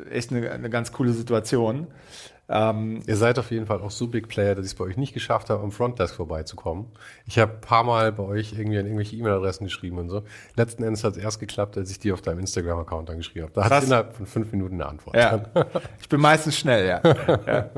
echt 0.09 0.31
eine, 0.31 0.49
eine 0.51 0.69
ganz 0.69 0.93
coole 0.93 1.11
Situation. 1.11 1.87
Ähm, 2.47 3.01
Ihr 3.07 3.15
seid 3.15 3.39
auf 3.39 3.49
jeden 3.49 3.65
Fall 3.65 3.81
auch 3.81 3.89
so 3.89 4.07
Big 4.07 4.27
Player, 4.27 4.53
dass 4.53 4.65
ich 4.65 4.73
es 4.73 4.77
bei 4.77 4.85
euch 4.85 4.97
nicht 4.97 5.13
geschafft 5.13 5.49
habe, 5.49 5.63
am 5.63 5.71
Frontdesk 5.71 6.15
vorbeizukommen. 6.15 6.85
Ich 7.25 7.39
habe 7.39 7.53
ein 7.53 7.61
paar 7.61 7.83
Mal 7.83 8.11
bei 8.11 8.23
euch 8.23 8.53
irgendwie 8.53 8.77
an 8.77 8.85
irgendwelche 8.85 9.15
E-Mail-Adressen 9.15 9.65
geschrieben 9.65 9.97
und 9.97 10.09
so. 10.09 10.23
Letzten 10.55 10.83
Endes 10.83 11.03
hat 11.03 11.13
es 11.13 11.23
erst 11.23 11.39
geklappt, 11.39 11.77
als 11.77 11.89
ich 11.89 11.99
die 11.99 12.11
auf 12.11 12.21
deinem 12.21 12.39
Instagram-Account 12.39 13.09
dann 13.09 13.17
geschrieben 13.17 13.45
habe. 13.45 13.53
Da 13.53 13.69
hat 13.69 13.83
innerhalb 13.83 14.15
von 14.15 14.25
fünf 14.27 14.51
Minuten 14.51 14.75
eine 14.75 14.85
Antwort. 14.87 15.15
ja, 15.15 15.43
ich 15.99 16.07
bin 16.07 16.21
meistens 16.21 16.57
schnell, 16.57 16.87
ja. 16.87 17.01
ja. 17.47 17.69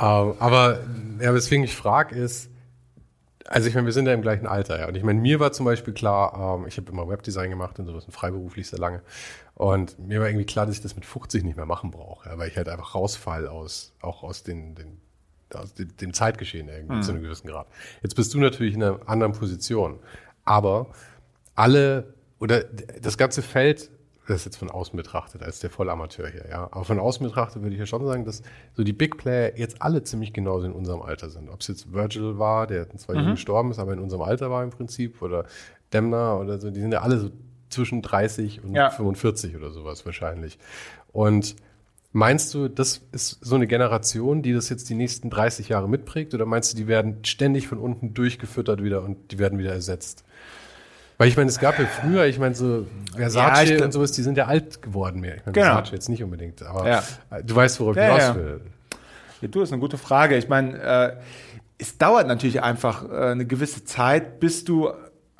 Ähm, 0.00 0.34
aber 0.38 0.78
ja, 1.20 1.34
weswegen 1.34 1.64
ich 1.64 1.76
frage 1.76 2.14
ist, 2.14 2.48
also 3.46 3.68
ich 3.68 3.74
meine, 3.74 3.86
wir 3.86 3.92
sind 3.92 4.06
ja 4.06 4.14
im 4.14 4.22
gleichen 4.22 4.46
Alter, 4.46 4.80
ja. 4.80 4.88
Und 4.88 4.96
ich 4.96 5.02
meine, 5.02 5.20
mir 5.20 5.38
war 5.40 5.52
zum 5.52 5.66
Beispiel 5.66 5.92
klar, 5.92 6.58
ähm, 6.58 6.66
ich 6.66 6.78
habe 6.78 6.90
immer 6.90 7.08
Webdesign 7.08 7.50
gemacht 7.50 7.78
und 7.78 7.86
sowas 7.86 8.04
und 8.06 8.12
freiberuflich 8.12 8.68
sehr 8.68 8.78
lange. 8.78 9.02
Und 9.54 9.98
mir 9.98 10.20
war 10.20 10.28
irgendwie 10.28 10.46
klar, 10.46 10.66
dass 10.66 10.76
ich 10.76 10.82
das 10.82 10.96
mit 10.96 11.04
50 11.04 11.44
nicht 11.44 11.56
mehr 11.56 11.66
machen 11.66 11.90
brauche, 11.90 12.28
ja, 12.28 12.38
weil 12.38 12.48
ich 12.48 12.56
halt 12.56 12.68
einfach 12.68 12.94
rausfall 12.94 13.46
aus, 13.46 13.92
auch 14.00 14.22
aus 14.22 14.42
den, 14.42 14.74
den 14.74 14.98
aus 15.54 15.74
dem, 15.74 15.94
dem 15.96 16.14
Zeitgeschehen 16.14 16.68
irgendwie 16.68 17.00
zu 17.02 17.12
einem 17.12 17.22
gewissen 17.22 17.48
Grad. 17.48 17.66
Jetzt 18.02 18.14
bist 18.14 18.32
du 18.34 18.38
natürlich 18.38 18.74
in 18.74 18.82
einer 18.82 19.00
anderen 19.06 19.32
Position. 19.32 19.98
Aber 20.44 20.86
alle 21.54 22.14
oder 22.40 22.64
das 22.64 23.18
ganze 23.18 23.42
Feld, 23.42 23.90
das 24.26 24.38
ist 24.38 24.44
jetzt 24.46 24.56
von 24.56 24.70
außen 24.70 24.96
betrachtet, 24.96 25.42
als 25.42 25.60
der 25.60 25.70
Vollamateur 25.70 26.28
hier, 26.28 26.46
ja. 26.48 26.68
Aber 26.70 26.84
von 26.84 26.98
außen 26.98 27.24
betrachtet 27.24 27.62
würde 27.62 27.74
ich 27.74 27.80
ja 27.80 27.86
schon 27.86 28.04
sagen, 28.06 28.24
dass 28.24 28.42
so 28.76 28.82
die 28.82 28.92
Big 28.92 29.18
Player 29.18 29.56
jetzt 29.56 29.82
alle 29.82 30.02
ziemlich 30.02 30.32
genauso 30.32 30.66
in 30.66 30.72
unserem 30.72 31.02
Alter 31.02 31.30
sind. 31.30 31.48
Ob 31.50 31.60
es 31.60 31.68
jetzt 31.68 31.92
Virgil 31.92 32.38
war, 32.38 32.66
der 32.66 32.88
zwar 32.96 33.16
jung 33.16 33.32
gestorben 33.32 33.70
ist, 33.70 33.78
aber 33.78 33.92
in 33.92 34.00
unserem 34.00 34.22
Alter 34.22 34.50
war 34.50 34.64
im 34.64 34.70
Prinzip, 34.70 35.22
oder 35.22 35.44
Demner 35.92 36.40
oder 36.40 36.58
so, 36.58 36.70
die 36.70 36.80
sind 36.80 36.92
ja 36.92 37.02
alle 37.02 37.18
so 37.18 37.30
zwischen 37.72 38.02
30 38.02 38.62
und 38.62 38.74
Ja. 38.74 38.90
45 38.90 39.56
oder 39.56 39.70
sowas 39.70 40.04
wahrscheinlich. 40.06 40.58
Und 41.12 41.56
Meinst 42.14 42.52
du, 42.52 42.68
das 42.68 43.00
ist 43.12 43.38
so 43.40 43.54
eine 43.54 43.66
Generation, 43.66 44.42
die 44.42 44.52
das 44.52 44.68
jetzt 44.68 44.90
die 44.90 44.94
nächsten 44.94 45.30
30 45.30 45.70
Jahre 45.70 45.88
mitprägt? 45.88 46.34
Oder 46.34 46.44
meinst 46.44 46.70
du, 46.70 46.76
die 46.76 46.86
werden 46.86 47.24
ständig 47.24 47.66
von 47.68 47.78
unten 47.78 48.12
durchgefüttert 48.12 48.82
wieder 48.82 49.02
und 49.02 49.32
die 49.32 49.38
werden 49.38 49.58
wieder 49.58 49.72
ersetzt? 49.72 50.22
Weil 51.16 51.28
ich 51.28 51.38
meine, 51.38 51.48
es 51.48 51.58
gab 51.58 51.78
ja 51.78 51.86
früher, 51.86 52.26
ich 52.26 52.38
meine, 52.38 52.54
so 52.54 52.86
Versace 53.16 53.66
Ja, 53.70 53.76
ich 53.76 53.82
und 53.82 53.92
sowas, 53.92 54.12
die 54.12 54.20
sind 54.20 54.36
ja 54.36 54.44
alt 54.44 54.82
geworden 54.82 55.20
mehr. 55.22 55.36
Ich 55.36 55.46
meine, 55.46 55.52
Genau. 55.54 55.68
Versace 55.68 55.92
jetzt 55.92 56.10
nicht 56.10 56.22
unbedingt, 56.22 56.62
aber 56.62 56.86
Ja. 56.86 57.02
du 57.40 57.56
weißt, 57.56 57.80
worauf 57.80 57.96
ich 57.96 58.02
Ja, 58.02 58.08
hinaus 58.08 58.22
ja. 58.24 58.34
will. 58.36 58.60
Ja, 59.40 59.48
du, 59.48 59.60
das 59.60 59.70
ist 59.70 59.72
eine 59.72 59.80
gute 59.80 59.96
Frage. 59.96 60.36
Ich 60.36 60.48
meine, 60.50 60.78
äh, 60.82 61.12
es 61.78 61.96
dauert 61.96 62.26
natürlich 62.26 62.62
einfach 62.62 63.08
äh, 63.10 63.30
eine 63.30 63.46
gewisse 63.46 63.86
Zeit, 63.86 64.38
bis 64.38 64.64
du 64.64 64.90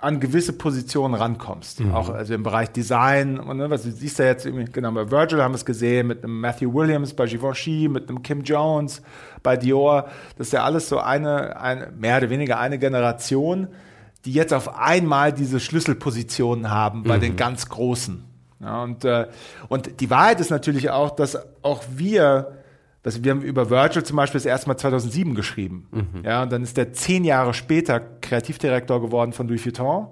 an 0.03 0.19
gewisse 0.19 0.53
Positionen 0.53 1.15
rankommst. 1.15 1.81
Auch 1.93 2.11
also 2.11 2.35
im 2.35 2.43
Bereich 2.43 2.71
Design 2.73 3.39
und 3.39 3.57
ne, 3.57 3.71
was 3.71 3.85
du 3.85 3.93
siehst 3.93 4.19
ja 4.19 4.27
jetzt 4.27 4.49
genau, 4.73 4.91
bei 4.91 5.09
Virgil 5.09 5.41
haben 5.41 5.53
wir 5.53 5.57
es 5.57 5.65
gesehen, 5.65 6.09
mit 6.09 6.25
einem 6.25 6.41
Matthew 6.41 6.75
Williams 6.75 7.15
bei 7.15 7.27
Givenchy, 7.27 7.89
mit 7.89 8.09
einem 8.09 8.21
Kim 8.21 8.43
Jones 8.43 9.01
bei 9.45 9.57
Dior. 9.57 10.09
Das 10.37 10.49
ist 10.49 10.53
ja 10.53 10.65
alles 10.65 10.89
so 10.89 10.99
eine, 10.99 11.61
eine 11.61 11.93
mehr 11.97 12.17
oder 12.17 12.31
weniger 12.31 12.59
eine 12.59 12.81
Generation, 12.81 13.69
die 14.25 14.33
jetzt 14.33 14.53
auf 14.53 14.77
einmal 14.77 15.33
diese 15.33 15.61
Schlüsselpositionen 15.61 16.69
haben 16.69 17.05
bei 17.05 17.19
den 17.19 17.37
ganz 17.37 17.69
Großen. 17.69 18.25
Ja, 18.59 18.83
und, 18.83 19.05
äh, 19.05 19.29
und 19.69 20.01
die 20.01 20.11
Wahrheit 20.11 20.41
ist 20.41 20.51
natürlich 20.51 20.91
auch, 20.91 21.11
dass 21.11 21.39
auch 21.63 21.83
wir, 21.95 22.59
dass 23.03 23.23
wir 23.23 23.33
haben 23.33 23.43
über 23.43 23.69
Virgil 23.69 24.05
zum 24.05 24.17
Beispiel 24.17 24.39
das 24.39 24.47
erste 24.47 24.69
Mal 24.69 24.77
2007 24.77 25.35
geschrieben. 25.35 25.89
Ja, 26.25 26.43
und 26.43 26.53
dann 26.53 26.63
ist 26.63 26.77
der 26.77 26.93
zehn 26.93 27.25
Jahre 27.25 27.53
später 27.55 28.01
Kreativdirektor 28.01 29.01
geworden 29.01 29.33
von 29.33 29.49
Louis 29.49 29.65
Vuitton. 29.65 30.09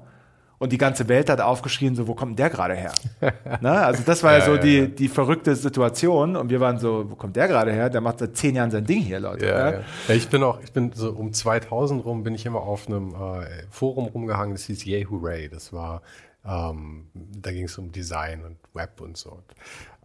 Und 0.59 0.73
die 0.73 0.79
ganze 0.79 1.09
Welt 1.09 1.31
hat 1.31 1.41
aufgeschrien, 1.41 1.95
so, 1.95 2.07
wo 2.07 2.15
kommt 2.15 2.39
der 2.39 2.51
gerade 2.51 2.75
her? 2.75 2.93
ne? 3.62 3.71
Also 3.71 4.03
das 4.05 4.23
war 4.23 4.35
ja, 4.35 4.45
so 4.45 4.57
ja, 4.57 4.59
die, 4.59 4.77
ja. 4.77 4.87
die 4.87 5.09
verrückte 5.09 5.57
Situation. 5.57 6.37
Und 6.37 6.51
wir 6.51 6.61
waren 6.61 6.79
so, 6.79 7.11
wo 7.11 7.15
kommt 7.15 7.35
der 7.37 7.49
gerade 7.49 7.73
her? 7.73 7.89
Der 7.89 8.03
macht 8.03 8.19
seit 8.19 8.37
zehn 8.37 8.57
Jahren 8.57 8.71
sein 8.71 8.85
Ding 8.85 9.01
hier, 9.01 9.21
Leute. 9.21 9.47
Ja, 9.47 9.71
ja. 9.71 9.81
ja, 10.09 10.15
ich 10.15 10.29
bin 10.29 10.43
auch, 10.43 10.61
ich 10.62 10.73
bin 10.73 10.93
so 10.93 11.12
um 11.12 11.33
2000 11.33 12.05
rum 12.05 12.25
bin 12.25 12.35
ich 12.35 12.45
immer 12.45 12.61
auf 12.61 12.89
einem 12.89 13.15
äh, 13.15 13.47
Forum 13.71 14.09
rumgehangen, 14.09 14.55
das 14.55 14.65
hieß 14.65 14.85
Yay 14.85 15.07
Hooray. 15.07 15.49
Das 15.49 15.73
war 15.73 16.03
Ähm, 16.45 17.07
da 17.15 17.53
ging 17.53 17.65
es 17.65 17.77
um 17.79 17.93
Design 17.93 18.45
und 18.45 18.57
Web 18.73 19.01
und 19.01 19.17
so. 19.17 19.43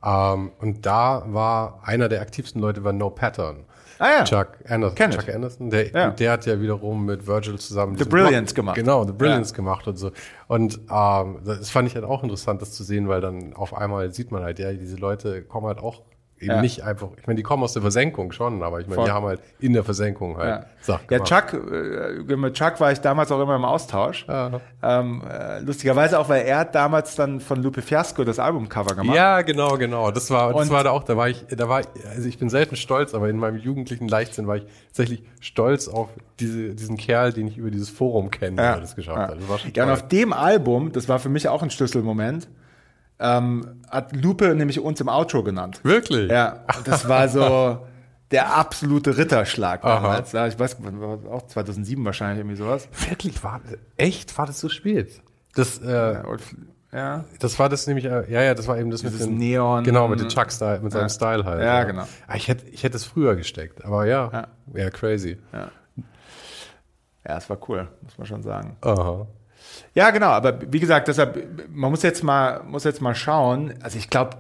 Ähm, 0.06 0.52
und 0.60 0.86
da 0.86 1.24
war 1.28 1.80
einer 1.84 2.08
der 2.10 2.22
aktivsten 2.22 2.62
Leute 2.62 2.84
war 2.84 2.94
No 2.94 3.10
Pattern. 3.10 3.66
Ah 3.98 4.10
ja. 4.20 4.24
Chuck 4.26 4.50
Anderson. 4.68 4.96
Kenn 4.96 5.12
Chuck. 5.12 5.30
Anderson, 5.34 5.70
der, 5.70 5.90
Ja. 5.92 6.10
der 6.10 6.32
hat 6.34 6.46
ja 6.46 6.60
wiederum 6.60 7.06
mit 7.06 7.26
Virgil 7.26 7.58
zusammen 7.58 7.98
The 7.98 8.04
Brilliance 8.04 8.54
gemacht. 8.54 8.76
Genau, 8.76 9.06
The 9.06 9.14
Brilliance 9.14 9.54
gemacht 9.54 9.88
und 9.88 9.96
so. 9.98 10.12
Und 10.48 10.80
ähm, 10.92 11.40
das 11.46 11.70
fand 11.70 11.88
ich 11.88 11.96
halt 11.96 12.04
auch 12.04 12.22
interessant, 12.22 12.62
das 12.62 12.74
zu 12.74 12.84
sehen, 12.84 13.08
weil 13.08 13.22
dann 13.22 13.54
auf 13.54 13.74
einmal 13.74 14.12
sieht 14.14 14.32
man 14.32 14.44
halt, 14.44 14.60
ja, 14.60 14.74
diese 14.74 14.98
Leute 14.98 15.42
kommen 15.44 15.68
halt 15.68 15.80
auch 15.80 16.02
eben 16.38 16.52
Ja. 16.52 16.62
nicht 16.62 16.84
einfach, 16.84 17.08
ich 17.18 17.26
meine, 17.28 17.38
die 17.38 17.44
kommen 17.44 17.64
aus 17.64 17.72
der 17.74 17.82
Versenkung 17.82 18.32
schon, 18.34 18.62
aber 18.62 18.82
ich 18.82 18.88
meine, 18.88 18.96
Voll. 18.96 19.06
die 19.06 19.12
haben 19.12 19.26
halt 19.26 19.40
in 19.60 19.72
der 19.74 19.84
Versenkung 19.86 20.38
halt 20.38 20.50
Ja, 20.50 20.66
Sachen 20.82 21.06
ja 21.10 21.18
gemacht. 21.20 21.52
Chuck, 21.52 21.72
äh, 21.72 22.36
mit 22.36 22.54
Chuck 22.56 22.80
war 22.82 22.92
ich 22.92 23.00
damals 23.00 23.32
auch 23.32 23.40
immer 23.42 23.56
im 23.56 23.64
Austausch. 23.64 24.26
Ja. 24.28 24.60
Ähm, 24.84 25.24
äh, 25.30 25.60
lustigerweise 25.62 26.20
auch, 26.20 26.28
weil 26.28 26.44
er 26.46 26.58
hat 26.60 26.76
damals 26.76 27.16
dann 27.16 27.40
von 27.40 27.64
Lupe 27.64 27.82
Fiasco 27.82 28.24
das 28.26 28.38
Albumcover 28.40 28.96
gemacht. 28.96 29.16
Ja, 29.16 29.42
genau, 29.44 29.78
genau. 29.78 30.12
Das 30.12 30.30
war, 30.30 30.52
das 30.54 30.64
Und- 30.64 30.72
war 30.72 30.84
da 30.84 30.92
auch, 30.92 31.04
da 31.04 31.16
war 31.16 31.30
ich, 31.30 31.46
da 31.50 31.70
war, 31.70 31.82
also 32.14 32.28
ich 32.28 32.38
bin 32.38 32.50
selten 32.50 32.76
stolz, 32.76 33.14
aber 33.14 33.30
in 33.30 33.38
meinem 33.38 33.58
jugendlichen 33.58 34.08
Leichtsinn 34.10 34.46
war 34.46 34.58
ich 34.58 34.66
tatsächlich 34.88 35.24
stolz 35.40 35.88
auf 35.88 36.10
diese, 36.42 36.76
diesen 36.76 36.98
Kerl, 36.98 37.32
den 37.32 37.48
ich 37.48 37.58
über 37.58 37.72
dieses 37.72 37.90
Forum 37.90 38.30
kenne, 38.30 38.58
der 38.58 38.80
das 38.82 38.96
geschafft 38.98 39.18
hat. 39.18 39.40
Das 39.40 39.48
war 39.50 39.58
schon 39.58 39.72
ja, 39.74 39.84
und 39.84 39.90
toll. 39.90 39.94
auf 40.02 40.08
dem 40.10 40.34
Album, 40.34 40.92
das 40.92 41.08
war 41.08 41.20
für 41.20 41.30
mich 41.30 41.48
auch 41.48 41.64
ein 41.64 41.70
Schlüsselmoment, 41.70 42.50
ähm, 43.20 43.82
hat 43.90 44.16
Lupe 44.16 44.54
nämlich 44.56 44.80
uns 44.80 45.00
im 45.02 45.08
Outro 45.10 45.44
genannt. 45.44 45.80
Wirklich? 45.84 46.30
Ja, 46.30 46.64
das 46.84 47.08
war 47.08 47.28
so 47.30 47.86
der 48.32 48.56
absolute 48.58 49.18
Ritterschlag 49.18 49.82
damals. 49.84 50.32
Ja, 50.32 50.48
ich 50.48 50.58
weiß, 50.60 50.78
auch 51.30 51.48
2007 51.48 52.04
wahrscheinlich 52.04 52.40
irgendwie 52.40 52.58
sowas. 52.58 52.88
Wirklich, 53.08 53.44
war, 53.44 53.62
echt, 53.98 54.38
war 54.38 54.46
das 54.46 54.60
so 54.60 54.68
spät? 54.70 55.22
Das, 55.56 55.78
äh, 55.80 56.22
Und, 56.28 56.42
ja, 56.92 57.24
das 57.40 57.58
war 57.60 57.70
das 57.70 57.88
nämlich, 57.88 58.06
äh, 58.06 58.30
ja, 58.32 58.42
ja, 58.42 58.54
das 58.54 58.68
war 58.68 58.78
eben 58.78 58.90
das 58.92 59.02
Dieses 59.02 59.22
mit 59.22 59.30
dem 59.30 59.38
Neon- 59.38 59.84
Genau, 59.84 60.08
mit 60.08 60.20
dem 60.20 60.28
Chuck-Style, 60.30 60.80
mit 60.82 60.92
seinem 60.92 61.04
Ja. 61.04 61.10
Style 61.10 61.46
halt. 61.46 61.62
Ja, 61.64 61.84
genau. 61.84 62.08
Ah, 62.28 62.36
Ich 62.36 62.48
hätte, 62.48 62.68
ich 62.70 62.84
hätte 62.84 62.98
es 62.98 63.06
früher 63.06 63.36
gesteckt, 63.36 63.84
aber 63.86 64.06
ja, 64.06 64.30
Ja. 64.34 64.48
ja, 64.74 64.90
crazy. 64.90 65.38
ja. 65.54 65.70
Ja, 67.28 67.38
es 67.38 67.50
war 67.50 67.58
cool, 67.70 67.88
muss 68.04 68.18
man 68.18 68.28
schon 68.28 68.44
sagen. 68.44 68.78
Aha. 68.82 69.26
Ja, 69.94 70.10
genau, 70.12 70.28
aber 70.28 70.60
wie 70.72 70.80
gesagt, 70.80 71.08
deshalb, 71.08 71.70
man 71.74 71.90
muss 71.92 72.04
jetzt 72.04 72.24
mal, 72.24 72.62
muss 72.64 72.84
jetzt 72.84 73.02
mal 73.02 73.16
schauen. 73.16 73.74
Also 73.82 73.98
ich 73.98 74.10
glaube, 74.10 74.38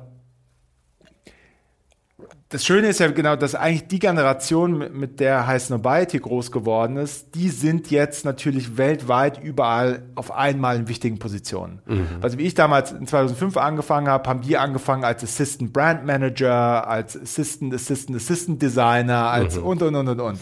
das 2.49 2.63
Schöne 2.63 2.87
ist 2.87 2.99
ja 2.99 3.07
genau, 3.09 3.35
dass 3.35 3.55
eigentlich 3.55 3.87
die 3.87 3.99
Generation, 3.99 4.77
mit- 4.97 5.19
der 5.19 5.47
High 5.47 5.61
Snobiety 5.61 6.19
groß 6.19 6.51
geworden 6.51 6.95
ist, 6.95 7.33
die 7.35 7.49
sind 7.49 7.89
jetzt 7.91 8.23
natürlich 8.23 8.77
weltweit 8.77 9.41
überall 9.43 10.03
auf 10.15 10.31
einmal 10.31 10.75
in 10.77 10.87
wichtigen 10.87 11.17
Positionen. 11.19 11.81
Also 12.21 12.37
wie 12.37 12.43
ich 12.43 12.53
damals 12.53 12.91
in 12.91 13.07
2005 13.07 13.57
angefangen 13.57 14.07
habe, 14.07 14.29
haben 14.29 14.41
die 14.41 14.57
angefangen 14.57 15.03
als 15.03 15.23
Assistant 15.23 15.73
Brand 15.73 16.05
Manager, 16.05 16.87
als 16.87 17.19
Assistant, 17.19 17.73
Assistant, 17.73 18.17
Assistant 18.17 18.61
Designer, 18.61 19.29
als 19.31 19.57
und, 19.57 19.81
und, 19.81 19.95
und, 19.95 20.07
und, 20.07 20.19
und. 20.21 20.39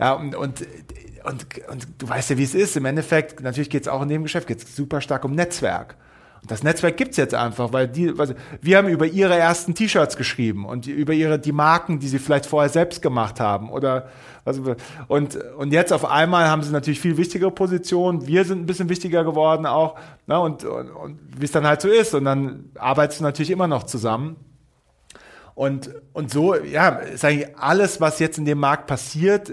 Ja, 0.00 0.12
und, 0.14 0.34
und 0.34 0.66
und, 1.28 1.46
und 1.68 1.86
du 1.98 2.08
weißt 2.08 2.30
ja, 2.30 2.38
wie 2.38 2.44
es 2.44 2.54
ist. 2.54 2.76
Im 2.76 2.84
Endeffekt, 2.84 3.40
natürlich 3.42 3.70
geht 3.70 3.82
es 3.82 3.88
auch 3.88 4.02
in 4.02 4.08
dem 4.08 4.22
Geschäft, 4.22 4.46
geht 4.46 4.62
es 4.62 4.74
super 4.74 5.00
stark 5.00 5.24
um 5.24 5.34
Netzwerk. 5.34 5.96
Und 6.40 6.50
das 6.50 6.62
Netzwerk 6.62 6.96
gibt's 6.96 7.16
jetzt 7.16 7.34
einfach, 7.34 7.72
weil 7.72 7.88
die, 7.88 8.14
also 8.16 8.34
wir 8.62 8.78
haben 8.78 8.88
über 8.88 9.06
ihre 9.06 9.36
ersten 9.36 9.74
T-Shirts 9.74 10.16
geschrieben 10.16 10.66
und 10.66 10.86
über 10.86 11.12
ihre, 11.12 11.38
die 11.38 11.52
Marken, 11.52 11.98
die 11.98 12.06
sie 12.06 12.20
vielleicht 12.20 12.46
vorher 12.46 12.70
selbst 12.70 13.02
gemacht 13.02 13.40
haben 13.40 13.70
oder, 13.70 14.08
also, 14.44 14.76
und, 15.08 15.36
und 15.56 15.72
jetzt 15.72 15.92
auf 15.92 16.04
einmal 16.04 16.46
haben 16.46 16.62
sie 16.62 16.70
natürlich 16.70 17.00
viel 17.00 17.16
wichtigere 17.16 17.50
Positionen. 17.50 18.26
Wir 18.26 18.44
sind 18.44 18.60
ein 18.60 18.66
bisschen 18.66 18.88
wichtiger 18.88 19.24
geworden 19.24 19.66
auch, 19.66 19.96
ne, 20.26 20.38
und, 20.38 20.64
und, 20.64 20.90
und 20.90 21.18
wie 21.36 21.44
es 21.44 21.50
dann 21.50 21.66
halt 21.66 21.82
so 21.82 21.88
ist. 21.88 22.14
Und 22.14 22.24
dann 22.24 22.70
arbeitest 22.78 23.20
du 23.20 23.24
natürlich 23.24 23.50
immer 23.50 23.66
noch 23.66 23.82
zusammen. 23.82 24.36
Und, 25.56 25.90
und 26.12 26.30
so, 26.30 26.54
ja, 26.54 26.90
ist 26.90 27.24
eigentlich 27.24 27.58
alles, 27.58 28.00
was 28.00 28.20
jetzt 28.20 28.38
in 28.38 28.44
dem 28.44 28.58
Markt 28.58 28.86
passiert, 28.86 29.50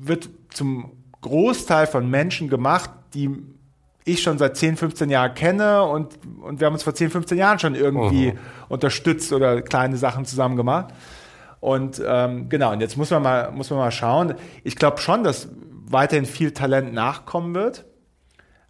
wird 0.00 0.30
zum 0.48 1.03
Großteil 1.24 1.86
von 1.86 2.08
Menschen 2.08 2.48
gemacht, 2.48 2.90
die 3.14 3.30
ich 4.04 4.22
schon 4.22 4.38
seit 4.38 4.56
10, 4.56 4.76
15 4.76 5.10
Jahren 5.10 5.34
kenne 5.34 5.82
und, 5.82 6.18
und 6.42 6.60
wir 6.60 6.66
haben 6.66 6.74
uns 6.74 6.82
vor 6.82 6.94
10, 6.94 7.10
15 7.10 7.38
Jahren 7.38 7.58
schon 7.58 7.74
irgendwie 7.74 8.34
unterstützt 8.68 9.32
oder 9.32 9.62
kleine 9.62 9.96
Sachen 9.96 10.26
zusammen 10.26 10.56
gemacht. 10.56 10.92
Und 11.60 12.02
ähm, 12.06 12.50
genau, 12.50 12.72
und 12.72 12.82
jetzt 12.82 12.98
muss 12.98 13.10
man 13.10 13.22
mal, 13.22 13.50
muss 13.50 13.70
man 13.70 13.78
mal 13.78 13.90
schauen. 13.90 14.34
Ich 14.62 14.76
glaube 14.76 14.98
schon, 14.98 15.24
dass 15.24 15.48
weiterhin 15.88 16.26
viel 16.26 16.50
Talent 16.50 16.92
nachkommen 16.92 17.54
wird. 17.54 17.86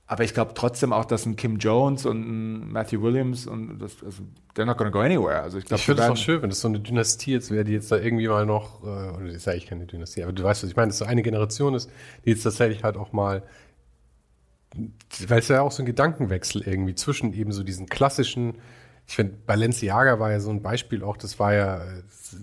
Aber 0.07 0.23
ich 0.23 0.35
glaube 0.35 0.53
trotzdem 0.55 0.93
auch, 0.93 1.07
dass 1.07 1.25
ein 1.25 1.37
Kim 1.37 1.57
Jones 1.57 2.05
und 2.05 2.21
ein 2.21 2.73
Matthew 2.73 3.01
Williams 3.01 3.47
und 3.47 3.79
das, 3.79 4.03
also, 4.05 4.23
they're 4.55 4.67
not 4.67 4.77
gonna 4.77 4.91
go 4.91 5.01
anywhere. 5.01 5.41
Also 5.41 5.57
ich 5.57 5.65
glaube, 5.65 5.79
Ich 5.79 5.87
finde 5.87 6.03
es 6.03 6.11
auch 6.11 6.17
schön, 6.17 6.43
wenn 6.43 6.51
das 6.51 6.61
so 6.61 6.69
eine 6.69 6.79
Dynastie 6.79 7.33
jetzt 7.33 7.51
wäre, 7.51 7.65
die 7.65 7.73
jetzt 7.73 7.91
da 7.91 7.97
irgendwie 7.97 8.29
mal 8.29 8.45
noch, 8.45 8.83
äh, 8.83 8.87
oder 8.87 9.27
das 9.27 9.37
ist 9.37 9.49
eigentlich 9.49 9.67
keine 9.67 9.87
Dynastie, 9.87 10.23
aber 10.23 10.33
du 10.33 10.43
weißt, 10.43 10.63
was 10.63 10.71
ich 10.71 10.77
meine, 10.77 10.89
dass 10.89 10.99
so 10.99 11.07
eine 11.07 11.23
Generation 11.23 11.75
ist, 11.75 11.91
die 12.25 12.31
jetzt 12.31 12.43
tatsächlich 12.43 12.85
halt 12.85 12.99
auch 12.99 13.13
mal, 13.13 13.43
weil 15.27 15.39
es 15.39 15.49
ja 15.49 15.63
auch 15.63 15.73
so 15.73 15.83
ein 15.83 15.87
Gedankenwechsel 15.87 16.63
irgendwie 16.67 16.95
zwischen 16.95 17.33
eben 17.33 17.53
so 17.53 17.63
diesen 17.63 17.87
klassischen, 17.87 18.57
ich 19.07 19.17
finde, 19.17 19.35
Balenciaga 19.47 20.19
war 20.19 20.31
ja 20.31 20.41
so 20.41 20.51
ein 20.51 20.63
Beispiel 20.63 21.03
auch, 21.05 21.17
das 21.17 21.39
war 21.39 21.53
ja, 21.53 21.83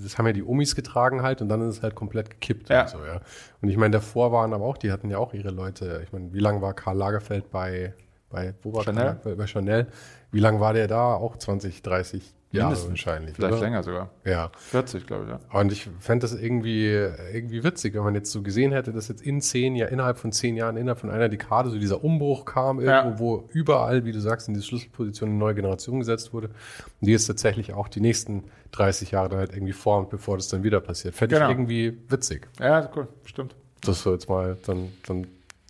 das 0.03 0.17
haben 0.17 0.27
ja 0.27 0.33
die 0.33 0.43
Omis 0.43 0.75
getragen 0.75 1.21
halt 1.23 1.41
und 1.41 1.49
dann 1.49 1.61
ist 1.67 1.77
es 1.77 1.83
halt 1.83 1.95
komplett 1.95 2.29
gekippt 2.29 2.69
Ja. 2.69 2.83
und 2.83 2.89
so, 2.89 2.97
ja. 3.05 3.19
Und 3.61 3.69
ich 3.69 3.77
meine, 3.77 3.91
davor 3.91 4.31
waren 4.31 4.53
aber 4.53 4.65
auch, 4.65 4.77
die 4.77 4.91
hatten 4.91 5.09
ja 5.09 5.17
auch 5.17 5.33
ihre 5.33 5.49
Leute, 5.49 6.01
ich 6.03 6.11
meine, 6.13 6.31
wie 6.33 6.39
lange 6.39 6.61
war 6.61 6.73
Karl 6.73 6.97
Lagerfeld 6.97 7.49
bei, 7.51 7.93
bei, 8.29 8.53
wo 8.61 8.73
war 8.73 8.83
Chanel? 8.83 8.95
Karl 8.95 9.05
Lagerfeld? 9.07 9.37
Bei 9.37 9.47
Chanel? 9.47 9.87
Wie 10.31 10.39
lange 10.39 10.59
war 10.59 10.73
der 10.73 10.87
da? 10.87 11.15
Auch 11.15 11.35
20, 11.37 11.81
30 11.81 12.33
Mindestens. 12.59 12.89
wahrscheinlich. 12.89 13.35
Vielleicht 13.35 13.53
oder? 13.53 13.61
länger 13.61 13.83
sogar. 13.83 14.09
Ja. 14.25 14.51
40, 14.57 15.07
glaube 15.07 15.23
ich, 15.23 15.29
ja. 15.29 15.59
Und 15.59 15.71
ich 15.71 15.89
fände 15.99 16.23
das 16.27 16.33
irgendwie, 16.33 16.85
irgendwie 17.33 17.63
witzig, 17.63 17.93
wenn 17.93 18.03
man 18.03 18.13
jetzt 18.15 18.31
so 18.31 18.41
gesehen 18.41 18.71
hätte, 18.73 18.91
dass 18.91 19.07
jetzt 19.07 19.21
in 19.21 19.39
zehn 19.41 19.75
Jahren, 19.75 19.91
innerhalb 19.93 20.17
von 20.17 20.31
zehn 20.31 20.57
Jahren, 20.57 20.75
innerhalb 20.75 20.99
von 20.99 21.09
einer 21.09 21.29
Dekade 21.29 21.69
so 21.69 21.79
dieser 21.79 22.03
Umbruch 22.03 22.43
kam, 22.45 22.79
irgendwo, 22.81 23.09
Ja. 23.11 23.19
wo 23.19 23.49
überall, 23.53 24.03
wie 24.05 24.11
du 24.11 24.19
sagst, 24.19 24.47
in 24.49 24.53
diese 24.53 24.65
Schlüsselposition 24.65 25.29
eine 25.29 25.37
neue 25.37 25.55
Generation 25.55 25.99
gesetzt 25.99 26.33
wurde. 26.33 26.47
Und 26.47 27.07
die 27.07 27.11
jetzt 27.11 27.27
tatsächlich 27.27 27.73
auch 27.73 27.87
die 27.87 28.01
nächsten 28.01 28.43
30 28.73 29.11
Jahre 29.11 29.29
dann 29.29 29.39
halt 29.39 29.53
irgendwie 29.53 29.73
formt, 29.73 30.09
bevor 30.09 30.37
das 30.37 30.47
dann 30.49 30.63
wieder 30.63 30.79
passiert. 30.81 31.15
Fände 31.15 31.35
Genau. 31.35 31.47
ich 31.47 31.51
irgendwie 31.51 31.97
witzig, 32.09 32.47
Ja, 32.59 32.89
cool, 32.95 33.07
stimmt. 33.25 33.55
das 33.81 33.95
das 33.95 34.01
so 34.03 34.11
jetzt 34.13 34.27
mal 34.29 34.57
dann, 34.65 34.89
dann, 35.07 35.27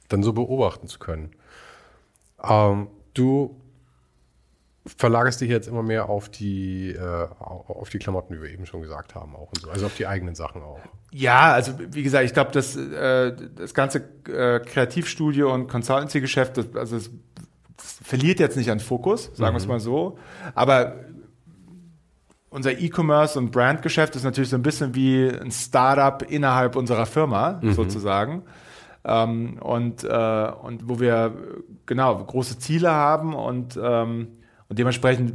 dann 0.09 0.23
so 0.23 0.33
beobachten 0.33 0.87
zu 0.87 0.97
können. 0.99 1.31
Ähm, 2.43 2.87
du 3.13 3.55
verlagerst 4.97 5.41
dich 5.41 5.49
jetzt 5.49 5.67
immer 5.67 5.83
mehr 5.83 6.09
auf 6.09 6.29
die, 6.29 6.91
äh, 6.91 7.27
auf 7.39 7.89
die 7.89 7.99
Klamotten, 7.99 8.35
wie 8.35 8.41
wir 8.41 8.49
eben 8.49 8.65
schon 8.65 8.81
gesagt 8.81 9.15
haben, 9.15 9.35
auch 9.35 9.49
und 9.49 9.61
so. 9.61 9.69
Also 9.69 9.85
auf 9.87 9.95
die 9.95 10.07
eigenen 10.07 10.35
Sachen 10.35 10.61
auch. 10.61 10.79
Ja, 11.11 11.53
also 11.53 11.73
wie 11.77 12.03
gesagt, 12.03 12.25
ich 12.25 12.33
glaube, 12.33 12.51
das, 12.51 12.75
äh, 12.75 13.35
das 13.55 13.73
ganze 13.73 13.99
äh, 14.27 14.59
Kreativstudio 14.59 15.53
und 15.53 15.67
Consultancy-Geschäft, 15.67 16.57
das, 16.57 16.75
also 16.75 16.95
es, 16.97 17.09
das 17.77 17.99
verliert 18.03 18.39
jetzt 18.39 18.57
nicht 18.57 18.71
an 18.71 18.79
Fokus, 18.79 19.31
sagen 19.33 19.53
wir 19.53 19.57
es 19.57 19.67
mal 19.67 19.79
so. 19.79 20.17
Aber 20.55 20.95
unser 22.49 22.79
E-Commerce 22.79 23.39
und 23.39 23.51
Brandgeschäft 23.51 24.15
ist 24.15 24.23
natürlich 24.23 24.49
so 24.49 24.57
ein 24.57 24.61
bisschen 24.61 24.93
wie 24.93 25.29
ein 25.29 25.51
Startup 25.51 26.21
innerhalb 26.29 26.75
unserer 26.75 27.05
Firma, 27.05 27.61
sozusagen. 27.63 28.43
Ähm, 29.03 29.57
und, 29.59 30.03
äh, 30.03 30.51
und 30.61 30.87
wo 30.87 30.99
wir 30.99 31.33
genau 31.85 32.23
große 32.23 32.59
Ziele 32.59 32.91
haben 32.91 33.33
und, 33.33 33.79
ähm, 33.81 34.27
und 34.71 34.79
dementsprechend, 34.79 35.33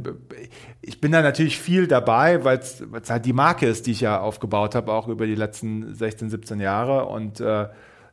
ich 0.81 0.99
bin 0.99 1.11
da 1.11 1.21
natürlich 1.21 1.59
viel 1.59 1.85
dabei, 1.85 2.43
weil 2.43 2.57
es 2.57 2.81
halt 3.07 3.23
die 3.23 3.33
Marke 3.33 3.67
ist, 3.67 3.85
die 3.85 3.91
ich 3.91 4.01
ja 4.01 4.19
aufgebaut 4.19 4.73
habe, 4.73 4.91
auch 4.91 5.07
über 5.07 5.27
die 5.27 5.35
letzten 5.35 5.93
16, 5.93 6.31
17 6.31 6.59
Jahre. 6.59 7.05
Und 7.05 7.39
äh, 7.39 7.67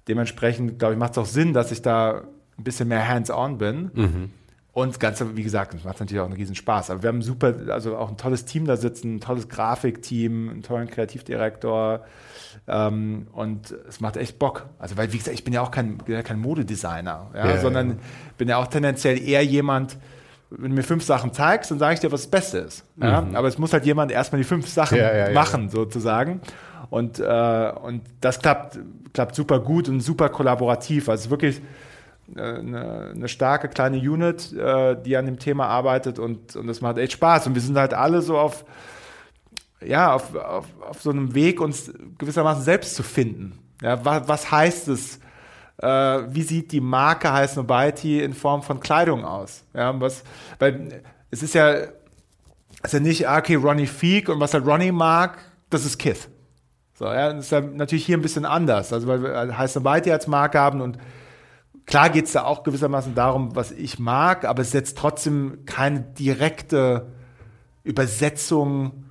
dementsprechend, 0.06 0.78
glaube 0.78 0.92
ich, 0.92 1.00
macht 1.00 1.12
es 1.12 1.18
auch 1.18 1.24
Sinn, 1.24 1.54
dass 1.54 1.72
ich 1.72 1.80
da 1.80 2.24
ein 2.58 2.64
bisschen 2.64 2.88
mehr 2.88 3.08
hands-on 3.08 3.56
bin. 3.56 3.90
Und 4.74 4.90
das 4.90 4.98
Ganze, 4.98 5.34
wie 5.34 5.42
gesagt, 5.42 5.82
macht 5.82 5.98
natürlich 5.98 6.20
auch 6.20 6.26
einen 6.26 6.34
riesen 6.34 6.56
Spaß. 6.56 6.90
Aber 6.90 7.02
wir 7.02 7.08
haben 7.08 7.22
super, 7.22 7.54
also 7.70 7.96
auch 7.96 8.10
ein 8.10 8.18
tolles 8.18 8.44
Team 8.44 8.66
da 8.66 8.76
sitzen, 8.76 9.14
ein 9.14 9.20
tolles 9.20 9.48
Grafikteam, 9.48 10.50
einen 10.50 10.62
tollen 10.62 10.90
Kreativdirektor. 10.90 12.04
Ähm, 12.68 13.28
und 13.32 13.74
es 13.88 13.98
macht 13.98 14.18
echt 14.18 14.38
Bock. 14.38 14.66
Also, 14.78 14.98
weil, 14.98 15.10
wie 15.14 15.16
gesagt, 15.16 15.34
ich 15.34 15.44
bin 15.44 15.54
ja 15.54 15.62
auch 15.62 15.70
kein, 15.70 16.04
kein 16.04 16.38
Modedesigner, 16.38 17.30
ja, 17.34 17.46
Ja, 17.46 17.60
sondern 17.60 17.88
ja. 17.92 17.96
bin 18.36 18.48
ja 18.48 18.58
auch 18.58 18.66
tendenziell 18.66 19.26
eher 19.26 19.42
jemand, 19.42 19.96
wenn 20.58 20.70
du 20.70 20.76
mir 20.76 20.82
fünf 20.82 21.04
Sachen 21.04 21.32
zeigst, 21.32 21.70
dann 21.70 21.78
sage 21.78 21.94
ich 21.94 22.00
dir, 22.00 22.12
was 22.12 22.22
das 22.22 22.30
Beste 22.30 22.58
ist. 22.58 22.84
Ja? 22.96 23.26
Aber 23.34 23.48
es 23.48 23.58
muss 23.58 23.72
halt 23.72 23.84
jemand 23.84 24.12
erstmal 24.12 24.40
die 24.40 24.46
fünf 24.46 24.68
Sachen 24.68 24.98
ja, 24.98 25.14
ja, 25.14 25.32
machen, 25.32 25.68
sozusagen. 25.68 26.40
Und, 26.90 27.18
äh, 27.18 27.72
und 27.82 28.02
das 28.20 28.38
klappt, 28.38 28.78
klappt 29.12 29.34
super 29.34 29.60
gut 29.60 29.88
und 29.88 30.00
super 30.00 30.28
kollaborativ. 30.28 31.08
Also 31.08 31.30
wirklich 31.30 31.60
äh, 32.36 32.40
eine, 32.40 33.12
eine 33.14 33.28
starke 33.28 33.68
kleine 33.68 33.98
Unit, 33.98 34.52
äh, 34.52 34.96
die 35.02 35.16
an 35.16 35.26
dem 35.26 35.38
Thema 35.38 35.66
arbeitet 35.66 36.18
und, 36.18 36.56
und 36.56 36.66
das 36.66 36.80
macht 36.80 36.98
echt 36.98 37.12
Spaß. 37.12 37.46
Und 37.46 37.54
wir 37.54 37.62
sind 37.62 37.76
halt 37.76 37.94
alle 37.94 38.22
so 38.22 38.38
auf, 38.38 38.64
ja, 39.84 40.12
auf, 40.12 40.34
auf, 40.34 40.66
auf 40.88 41.02
so 41.02 41.10
einem 41.10 41.34
Weg, 41.34 41.60
uns 41.60 41.92
gewissermaßen 42.18 42.62
selbst 42.62 42.94
zu 42.94 43.02
finden. 43.02 43.58
Ja, 43.82 44.04
was, 44.04 44.28
was 44.28 44.50
heißt 44.50 44.88
es, 44.88 45.18
äh, 45.78 45.86
wie 46.28 46.42
sieht 46.42 46.72
die 46.72 46.80
Marke 46.80 47.32
Heiß 47.32 47.56
Nobody 47.56 48.22
in 48.22 48.32
Form 48.32 48.62
von 48.62 48.80
Kleidung 48.80 49.24
aus? 49.24 49.64
Ja, 49.74 49.98
was, 50.00 50.22
weil 50.58 51.02
es 51.30 51.42
ist 51.42 51.54
ja, 51.54 51.72
es 51.72 51.88
ist 52.82 52.92
ja 52.92 53.00
nicht, 53.00 53.28
ah, 53.28 53.38
okay, 53.38 53.56
Ronnie 53.56 53.86
Feek 53.86 54.28
und 54.28 54.40
was 54.40 54.54
halt 54.54 54.66
Ronnie 54.66 54.92
mag, 54.92 55.38
das 55.70 55.84
ist 55.84 55.98
Kith. 55.98 56.28
So, 56.96 57.06
ja, 57.06 57.32
das 57.32 57.46
ist 57.46 57.50
ja 57.50 57.60
natürlich 57.60 58.06
hier 58.06 58.16
ein 58.16 58.22
bisschen 58.22 58.44
anders. 58.44 58.92
Also, 58.92 59.08
weil 59.08 59.22
wir 59.22 59.58
Heiß 59.58 59.74
Nobody 59.74 60.12
als 60.12 60.26
Marke 60.26 60.60
haben 60.60 60.80
und 60.80 60.98
klar 61.86 62.08
geht 62.10 62.26
es 62.26 62.32
da 62.32 62.44
auch 62.44 62.62
gewissermaßen 62.62 63.14
darum, 63.14 63.56
was 63.56 63.72
ich 63.72 63.98
mag, 63.98 64.44
aber 64.44 64.62
es 64.62 64.70
setzt 64.70 64.96
trotzdem 64.96 65.64
keine 65.66 66.00
direkte 66.00 67.08
Übersetzung 67.82 69.04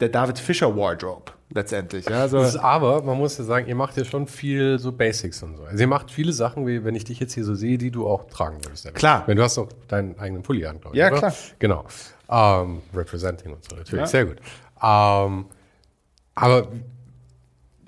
der 0.00 0.08
David 0.08 0.38
Fischer 0.38 0.76
Wardrobe 0.76 1.33
letztendlich. 1.50 2.08
Ja, 2.08 2.22
also 2.22 2.40
ist, 2.40 2.56
aber 2.56 3.02
man 3.02 3.18
muss 3.18 3.38
ja 3.38 3.44
sagen, 3.44 3.66
ihr 3.66 3.74
macht 3.74 3.96
ja 3.96 4.04
schon 4.04 4.26
viel 4.26 4.78
so 4.78 4.92
Basics 4.92 5.42
und 5.42 5.56
so. 5.56 5.64
Also 5.64 5.80
ihr 5.80 5.86
macht 5.86 6.10
viele 6.10 6.32
Sachen, 6.32 6.66
wie 6.66 6.84
wenn 6.84 6.94
ich 6.94 7.04
dich 7.04 7.20
jetzt 7.20 7.34
hier 7.34 7.44
so 7.44 7.54
sehe, 7.54 7.78
die 7.78 7.90
du 7.90 8.06
auch 8.06 8.24
tragen 8.24 8.58
würdest. 8.64 8.92
Klar. 8.94 9.24
Wenn 9.26 9.36
du 9.36 9.42
hast 9.42 9.58
auch 9.58 9.68
deinen 9.88 10.18
eigenen 10.18 10.42
Pulli 10.42 10.66
an, 10.66 10.80
glaube 10.80 10.96
ich. 10.96 11.00
Ja, 11.00 11.08
oder? 11.08 11.18
klar. 11.18 11.34
Genau. 11.58 11.84
Um, 12.26 12.82
representing 12.94 13.52
und 13.52 13.64
so, 13.64 13.76
natürlich. 13.76 14.00
Ja. 14.00 14.06
Sehr 14.06 14.24
gut. 14.24 14.38
Um, 14.80 15.46
aber 16.34 16.68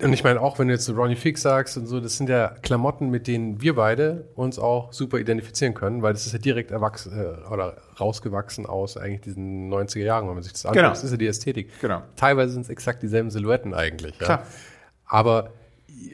und 0.02 0.12
ich 0.12 0.22
meine, 0.24 0.40
auch 0.40 0.58
wenn 0.58 0.68
du 0.68 0.74
jetzt 0.74 0.84
so 0.84 0.94
Ronnie 0.94 1.16
Fix 1.16 1.42
sagst 1.42 1.76
und 1.76 1.86
so, 1.86 2.00
das 2.00 2.16
sind 2.16 2.28
ja 2.28 2.48
Klamotten, 2.62 3.08
mit 3.08 3.26
denen 3.26 3.62
wir 3.62 3.76
beide 3.76 4.28
uns 4.34 4.58
auch 4.58 4.92
super 4.92 5.18
identifizieren 5.18 5.74
können, 5.74 6.02
weil 6.02 6.12
das 6.12 6.26
ist 6.26 6.32
ja 6.32 6.38
direkt 6.38 6.70
erwachsen 6.70 7.18
äh, 7.18 7.48
oder 7.50 7.78
rausgewachsen 7.98 8.66
aus 8.66 8.96
eigentlich 8.96 9.22
diesen 9.22 9.72
90er 9.72 10.00
Jahren, 10.00 10.28
wenn 10.28 10.34
man 10.34 10.42
sich 10.42 10.52
das 10.52 10.66
anschaut. 10.66 10.76
Genau. 10.76 10.88
Das 10.90 11.02
ist 11.02 11.10
ja 11.12 11.16
die 11.16 11.26
Ästhetik. 11.26 11.70
Genau. 11.80 12.02
Teilweise 12.16 12.52
sind 12.52 12.62
es 12.62 12.68
exakt 12.68 13.02
dieselben 13.02 13.30
Silhouetten 13.30 13.72
eigentlich. 13.72 14.18
Klar. 14.18 14.40
Ja. 14.40 14.46
Aber 15.06 15.50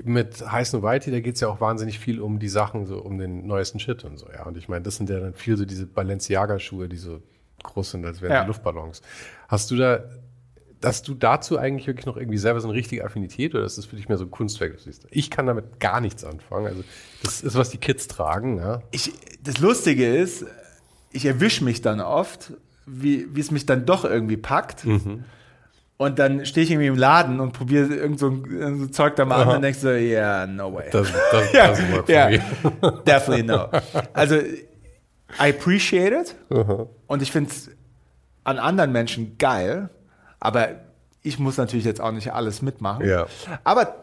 mit 0.05 0.49
Heiß 0.49 0.73
No 0.75 0.83
Whitey, 0.83 1.11
da 1.11 1.21
geht 1.21 1.35
es 1.35 1.41
ja 1.41 1.49
auch 1.49 1.61
wahnsinnig 1.61 1.99
viel 1.99 2.21
um 2.21 2.39
die 2.39 2.49
Sachen, 2.49 2.87
so 2.87 2.99
um 2.99 3.19
den 3.19 3.47
neuesten 3.47 3.81
Shit 3.81 4.05
und 4.05 4.17
so, 4.17 4.29
ja. 4.33 4.45
Und 4.45 4.57
ich 4.57 4.69
meine, 4.69 4.83
das 4.83 4.97
sind 4.97 5.11
ja 5.11 5.19
dann 5.19 5.35
viel 5.35 5.57
so 5.57 5.65
diese 5.65 5.87
Balenciaga-Schuhe, 5.87 6.89
die 6.89 6.99
so 6.99 7.21
groß 7.65 7.93
sind, 7.93 8.05
als 8.05 8.21
wären 8.21 8.33
ja. 8.33 8.45
Luftballons. 8.45 9.03
Hast 9.49 9.71
du 9.71 9.77
da 9.77 10.05
dass 10.83 11.03
du 11.03 11.15
dazu 11.15 11.59
eigentlich 11.59 11.87
wirklich 11.87 12.07
noch 12.07 12.17
irgendwie 12.17 12.39
selber 12.39 12.61
so 12.61 12.69
eine 12.69 12.77
richtige 12.77 13.05
Affinität 13.05 13.55
oder 13.55 13.65
ist 13.65 13.79
das 13.79 13.87
für 13.87 13.97
dich 13.97 14.09
mehr 14.09 14.19
so 14.19 14.25
ein 14.25 14.31
Kunstwerk? 14.31 14.77
Ich 15.11 15.31
kann 15.31 15.47
damit 15.47 15.81
gar 15.81 16.01
nichts 16.01 16.25
anfangen. 16.25 16.67
Also 16.67 16.85
das 17.23 17.41
ist, 17.41 17.55
was 17.55 17.71
die 17.71 17.79
Kids 17.79 18.09
tragen. 18.09 18.59
Ja. 18.59 18.83
Ich, 18.91 19.13
das 19.43 19.59
Lustige 19.59 20.15
ist, 20.15 20.45
ich 21.13 21.25
erwische 21.25 21.63
mich 21.65 21.83
dann 21.83 22.01
oft, 22.01 22.53
wie, 22.85 23.27
es 23.39 23.51
mich 23.51 23.65
dann 23.65 23.87
doch 23.87 24.05
irgendwie 24.05 24.37
packt. 24.37 24.85
Mhm. 24.85 25.25
Und 25.99 26.19
dann 26.19 26.45
stehe 26.47 26.65
ich 26.65 26.71
irgendwie 26.73 26.89
im 26.89 26.97
Laden 26.97 27.39
und 27.39 27.53
probiere 27.53 27.87
irgend 27.95 28.19
so, 28.19 28.31
ein, 28.31 28.79
so 28.81 28.87
Zeug 28.89 29.15
da 29.15 29.25
mal 29.25 29.43
Aha. 29.43 29.51
an 29.51 29.57
und 29.57 29.63
denkst 29.63 29.79
so, 29.79 29.91
yeah, 29.91 30.49
no 30.49 30.75
way. 30.75 30.89
Das, 30.91 31.09
das, 31.31 31.53
ja, 31.53 31.71
doesn't 31.71 31.93
work 31.93 32.07
for 32.07 32.15
yeah, 32.15 32.29
me. 32.29 33.03
definitely 33.07 33.45
no. 33.45 33.69
Also, 34.13 34.37
I 35.39 35.51
appreciate 35.51 36.13
it. 36.13 36.35
Aha. 36.51 36.89
Und 37.07 37.23
ich 37.23 37.31
finde 37.31 37.51
es 37.51 37.71
an 38.43 38.59
anderen 38.59 38.91
Menschen 38.91 39.39
geil. 39.39 39.91
Aber 40.43 40.71
ich 41.23 41.39
muss 41.39 41.57
natürlich 41.57 41.85
jetzt 41.85 42.01
auch 42.01 42.11
nicht 42.11 42.33
alles 42.33 42.63
mitmachen. 42.63 43.09
Ja. 43.09 43.27
Aber 43.63 43.95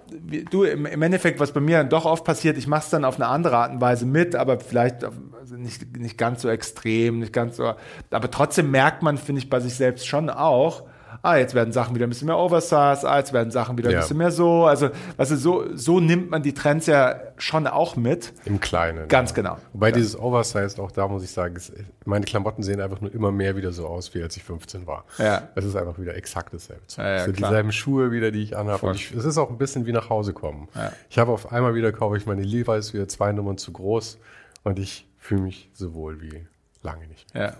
du, 0.52 0.64
im, 0.64 1.02
Endeffekt, 1.02 1.42
was 1.42 1.52
bei 1.52 1.60
mir 1.60 1.78
dann 1.78 1.90
doch 1.90 2.06
oft 2.06 2.24
passiert, 2.24 2.58
ich 2.58 2.66
mache 2.66 2.84
es 2.84 2.90
dann 2.90 3.04
auf 3.04 3.16
eine 3.16 3.28
andere 3.28 3.58
Art 3.58 3.74
und 3.74 3.82
Weise 3.82 4.06
mit, 4.06 4.36
aber 4.36 4.58
vielleicht 4.62 5.04
also 5.04 5.56
nicht, 5.56 5.98
nicht 5.98 6.18
ganz 6.18 6.42
so 6.42 6.50
extrem, 6.50 7.20
nicht 7.20 7.34
ganz 7.34 7.58
so. 7.58 7.74
Aber 8.10 8.32
trotzdem 8.32 8.72
merkt 8.72 9.04
man, 9.04 9.18
finde 9.18 9.40
ich, 9.40 9.50
bei 9.50 9.60
sich 9.60 9.76
selbst 9.76 10.08
schon 10.08 10.30
auch, 10.30 10.84
ah, 11.22 11.38
jetzt 11.38 11.54
werden 11.54 11.72
Sachen 11.72 11.96
wieder 11.96 12.08
ein 12.08 12.10
bisschen 12.10 12.28
mehr 12.28 12.38
Oversize, 12.38 13.08
ah, 13.10 13.18
jetzt 13.18 13.34
werden 13.34 13.52
Sachen 13.52 13.78
wieder 13.78 13.90
ein 13.90 13.98
bisschen 13.98 14.18
mehr 14.18 14.32
so. 14.32 14.66
Also, 14.66 14.90
also 15.18 15.36
so, 15.36 15.66
so 15.76 16.00
nimmt 16.00 16.30
man 16.30 16.44
die 16.44 16.54
Trends 16.54 16.86
ja 16.86 17.20
schon 17.38 17.68
auch 17.68 17.96
mit. 17.96 18.34
Im 18.46 18.60
Kleinen. 18.60 19.08
Ganz 19.08 19.32
ja. 19.32 19.36
genau. 19.36 19.58
Wobei 19.74 19.90
ja. 19.90 19.96
dieses 19.96 20.18
Oversize, 20.18 20.82
auch 20.82 20.92
da 20.92 21.08
muss 21.08 21.24
ich 21.24 21.32
sagen, 21.32 21.56
ist, 21.56 21.74
meine 22.06 22.26
Klamotten 22.26 22.64
sehen 22.64 22.82
einfach 22.82 23.02
nur 23.02 23.14
immer 23.14 23.32
mehr 23.32 23.56
wieder 23.56 23.72
so 23.72 23.88
aus, 23.88 24.14
wie 24.14 24.24
als 24.24 24.38
ich 24.38 24.44
15 24.44 24.88
war. 24.88 25.06
Ja. 25.18 25.50
Es 25.56 25.66
ist 25.66 25.76
einfach 25.76 26.00
wieder 26.00 26.16
exakt 26.16 26.54
dasselbe. 26.54 26.82
Ja, 26.98 27.10
ja, 27.10 27.26
so 27.26 27.32
dieselben 27.32 27.72
Schuhe 27.72 28.12
wieder, 28.12 28.32
die 28.32 28.44
ich 28.44 28.58
anhabe. 28.58 28.88
Und 28.88 28.96
ich, 28.96 29.12
es 29.12 29.26
ist 29.26 29.38
auch 29.38 29.50
ein 29.50 29.58
bisschen 29.58 29.86
wie 29.86 29.92
nach 29.92 30.10
Hause 30.10 30.34
kommen. 30.34 30.68
Ja. 30.76 30.92
Ich 31.10 31.18
habe 31.18 31.32
auf 31.32 31.52
einmal 31.52 31.76
wieder, 31.76 31.92
kaufe 31.92 32.18
ich 32.18 32.26
meine 32.26 32.44
Levi's 32.44 32.94
wieder 32.94 33.08
zwei 33.08 33.32
Nummern 33.32 33.58
zu 33.58 33.72
groß 33.72 34.18
und 34.64 34.80
ich 34.80 35.08
fühle 35.18 35.42
mich 35.42 35.70
so 35.74 35.94
wohl 35.94 36.22
wie 36.22 36.46
lange 36.82 37.08
nicht. 37.08 37.28
Ja, 37.36 37.54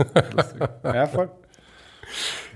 ja 0.84 1.08
voll. 1.08 1.30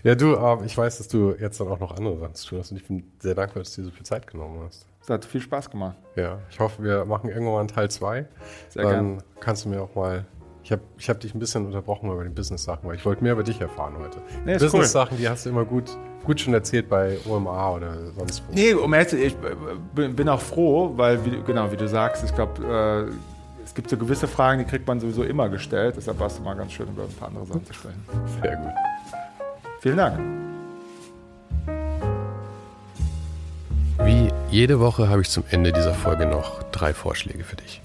Ja, 0.03 0.15
du, 0.15 0.35
äh, 0.35 0.65
ich 0.65 0.77
weiß, 0.77 0.97
dass 0.97 1.07
du 1.07 1.33
jetzt 1.39 1.59
dann 1.59 1.67
auch 1.67 1.79
noch 1.79 1.95
andere 1.95 2.17
Sachen 2.19 2.35
zu 2.35 2.47
tun 2.47 2.59
hast 2.59 2.71
und 2.71 2.77
ich 2.77 2.87
bin 2.87 3.03
sehr 3.19 3.35
dankbar, 3.35 3.63
dass 3.63 3.73
du 3.75 3.81
dir 3.81 3.85
so 3.85 3.91
viel 3.91 4.05
Zeit 4.05 4.27
genommen 4.27 4.61
hast. 4.65 4.85
Es 5.01 5.09
hat 5.09 5.25
viel 5.25 5.41
Spaß 5.41 5.69
gemacht. 5.69 5.97
Ja, 6.15 6.39
ich 6.49 6.59
hoffe, 6.59 6.81
wir 6.81 7.03
machen 7.03 7.29
irgendwann 7.29 7.53
mal 7.53 7.59
einen 7.59 7.67
Teil 7.67 7.91
2. 7.91 8.25
Sehr 8.69 8.83
gerne. 8.83 8.95
Dann 8.95 9.23
kannst 9.41 9.65
du 9.65 9.69
mir 9.69 9.81
auch 9.81 9.93
mal. 9.95 10.25
Ich 10.63 10.71
habe 10.71 10.81
ich 10.97 11.09
hab 11.09 11.19
dich 11.19 11.35
ein 11.35 11.39
bisschen 11.39 11.65
unterbrochen 11.65 12.09
über 12.09 12.23
die 12.23 12.29
Business-Sachen, 12.29 12.87
weil 12.87 12.95
ich 12.95 13.03
wollte 13.03 13.21
mehr 13.21 13.33
über 13.33 13.43
dich 13.43 13.59
erfahren 13.59 13.95
heute. 13.99 14.19
Nee, 14.45 14.57
Business-Sachen, 14.57 15.15
cool. 15.15 15.17
die 15.19 15.27
hast 15.27 15.45
du 15.45 15.49
immer 15.49 15.65
gut, 15.65 15.91
gut 16.23 16.39
schon 16.39 16.53
erzählt 16.53 16.87
bei 16.87 17.17
OMA 17.27 17.71
oder 17.71 18.11
sonst 18.17 18.43
wo. 18.47 18.53
Nee, 18.53 18.73
um 18.73 18.93
ehrlich 18.93 19.13
ich 19.13 19.35
bin 19.93 20.29
auch 20.29 20.39
froh, 20.39 20.93
weil, 20.95 21.25
wie, 21.25 21.41
genau, 21.45 21.69
wie 21.69 21.75
du 21.75 21.85
sagst, 21.89 22.23
ich 22.23 22.33
glaube, 22.33 23.09
äh, 23.11 23.13
es 23.65 23.73
gibt 23.73 23.89
so 23.89 23.97
gewisse 23.97 24.27
Fragen, 24.27 24.59
die 24.59 24.65
kriegt 24.65 24.87
man 24.87 25.01
sowieso 25.01 25.23
immer 25.23 25.49
gestellt. 25.49 25.95
Deshalb 25.97 26.17
war 26.19 26.27
es 26.27 26.39
mal 26.39 26.53
ganz 26.53 26.71
schön, 26.71 26.87
über 26.87 27.03
ein 27.03 27.13
paar 27.13 27.27
andere 27.27 27.45
Sachen 27.45 27.65
zu 27.65 27.73
sprechen. 27.73 28.05
Sehr 28.41 28.55
gut. 28.55 28.71
Vielen 29.83 29.97
Dank. 29.97 30.17
Wie 34.01 34.29
jede 34.49 34.79
Woche 34.79 35.09
habe 35.09 35.21
ich 35.21 35.29
zum 35.29 35.43
Ende 35.49 35.73
dieser 35.73 35.93
Folge 35.93 36.25
noch 36.25 36.63
drei 36.71 36.93
Vorschläge 36.93 37.43
für 37.43 37.57
dich. 37.57 37.81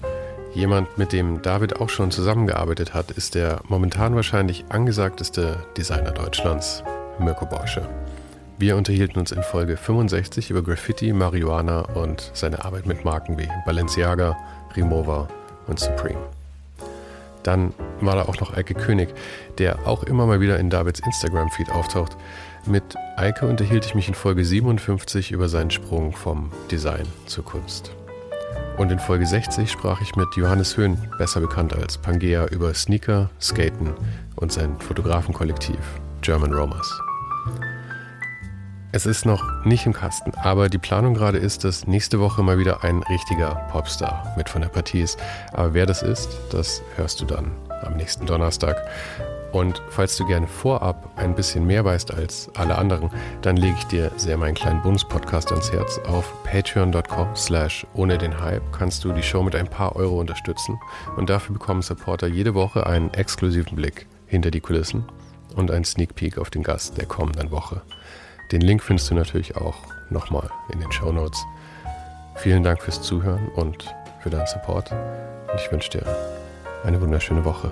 Jemand, 0.53 0.97
mit 0.97 1.11
dem 1.11 1.41
David 1.41 1.81
auch 1.81 1.89
schon 1.89 2.09
zusammengearbeitet 2.09 2.93
hat, 2.93 3.11
ist 3.11 3.35
der 3.35 3.59
momentan 3.67 4.15
wahrscheinlich 4.15 4.63
angesagteste 4.69 5.57
Designer 5.75 6.11
Deutschlands, 6.11 6.85
Mirko 7.19 7.45
Borsche. 7.45 7.85
Wir 8.57 8.77
unterhielten 8.77 9.19
uns 9.19 9.33
in 9.33 9.43
Folge 9.43 9.75
65 9.75 10.51
über 10.51 10.63
Graffiti, 10.63 11.11
Marihuana 11.11 11.81
und 11.81 12.31
seine 12.33 12.63
Arbeit 12.63 12.85
mit 12.85 13.03
Marken 13.03 13.37
wie 13.37 13.49
Balenciaga, 13.65 14.37
Rimowa 14.73 15.27
und 15.67 15.81
Supreme. 15.81 16.38
Dann 17.43 17.73
war 18.01 18.15
da 18.15 18.23
auch 18.23 18.39
noch 18.39 18.55
Eike 18.55 18.73
König, 18.73 19.09
der 19.57 19.87
auch 19.87 20.03
immer 20.03 20.25
mal 20.25 20.41
wieder 20.41 20.59
in 20.59 20.69
Davids 20.69 20.99
Instagram-Feed 20.99 21.71
auftaucht. 21.71 22.17
Mit 22.65 22.83
Eike 23.15 23.45
unterhielt 23.45 23.85
ich 23.85 23.95
mich 23.95 24.07
in 24.07 24.13
Folge 24.13 24.43
57 24.43 25.31
über 25.31 25.49
seinen 25.49 25.71
Sprung 25.71 26.13
vom 26.13 26.51
Design 26.71 27.05
zur 27.25 27.45
Kunst. 27.45 27.91
Und 28.77 28.91
in 28.91 28.99
Folge 28.99 29.25
60 29.25 29.69
sprach 29.69 30.01
ich 30.01 30.15
mit 30.15 30.27
Johannes 30.35 30.77
Höhn, 30.77 30.97
besser 31.17 31.41
bekannt 31.41 31.73
als 31.73 31.97
Pangea, 31.97 32.45
über 32.47 32.73
Sneaker, 32.73 33.29
Skaten 33.41 33.93
und 34.35 34.51
sein 34.53 34.79
Fotografenkollektiv 34.79 35.79
German 36.21 36.53
Romas. 36.53 37.08
Es 38.91 39.05
ist 39.05 39.23
noch 39.23 39.65
nicht 39.65 39.85
im 39.85 39.93
Kasten, 39.93 40.31
aber 40.35 40.67
die 40.67 40.79
Planung 40.79 41.13
gerade 41.13 41.37
ist, 41.37 41.63
dass 41.63 41.85
nächste 41.85 42.19
Woche 42.19 42.41
mal 42.41 42.57
wieder 42.57 42.83
ein 42.83 43.03
richtiger 43.03 43.53
Popstar 43.71 44.33
mit 44.35 44.49
von 44.49 44.63
der 44.63 44.69
Partie 44.69 45.01
ist. 45.01 45.19
Aber 45.53 45.75
wer 45.75 45.85
das 45.85 46.01
ist, 46.01 46.35
das 46.49 46.81
hörst 46.95 47.21
du 47.21 47.25
dann 47.25 47.51
am 47.83 47.97
nächsten 47.97 48.25
Donnerstag. 48.25 48.77
Und 49.51 49.79
falls 49.89 50.17
du 50.17 50.25
gerne 50.25 50.47
vorab 50.47 51.11
ein 51.17 51.35
bisschen 51.35 51.67
mehr 51.67 51.85
weißt 51.85 52.11
als 52.15 52.49
alle 52.55 52.79
anderen, 52.79 53.11
dann 53.43 53.57
lege 53.57 53.75
ich 53.77 53.83
dir 53.85 54.11
sehr 54.17 54.37
meinen 54.37 54.55
kleinen 54.55 54.81
Bonus-Podcast 54.81 55.51
ans 55.51 55.71
Herz. 55.71 55.99
Auf 56.07 56.33
patreon.com 56.43 57.35
slash 57.35 57.85
ohne 57.93 58.17
den 58.17 58.39
Hype 58.39 58.63
kannst 58.71 59.03
du 59.03 59.11
die 59.11 59.23
Show 59.23 59.43
mit 59.43 59.55
ein 59.55 59.67
paar 59.67 59.95
Euro 59.97 60.19
unterstützen. 60.19 60.79
Und 61.15 61.29
dafür 61.29 61.53
bekommen 61.53 61.83
Supporter 61.83 62.25
jede 62.25 62.55
Woche 62.55 62.87
einen 62.87 63.13
exklusiven 63.13 63.75
Blick 63.75 64.07
hinter 64.25 64.49
die 64.49 64.61
Kulissen 64.61 65.03
und 65.55 65.69
einen 65.69 65.85
Sneak 65.85 66.15
Peek 66.15 66.39
auf 66.39 66.49
den 66.49 66.63
Gast 66.63 66.97
der 66.97 67.05
kommenden 67.05 67.51
Woche. 67.51 67.83
Den 68.51 68.61
Link 68.61 68.81
findest 68.81 69.11
du 69.11 69.15
natürlich 69.15 69.55
auch 69.57 69.77
nochmal 70.09 70.49
in 70.71 70.79
den 70.79 70.91
Show 70.91 71.11
Notes. 71.11 71.39
Vielen 72.35 72.63
Dank 72.63 72.81
fürs 72.81 73.01
Zuhören 73.01 73.47
und 73.49 73.93
für 74.21 74.31
deinen 74.31 74.47
Support. 74.47 74.91
Und 74.91 75.59
ich 75.59 75.71
wünsche 75.71 75.91
dir 75.91 76.05
eine 76.83 76.99
wunderschöne 76.99 77.45
Woche. 77.45 77.71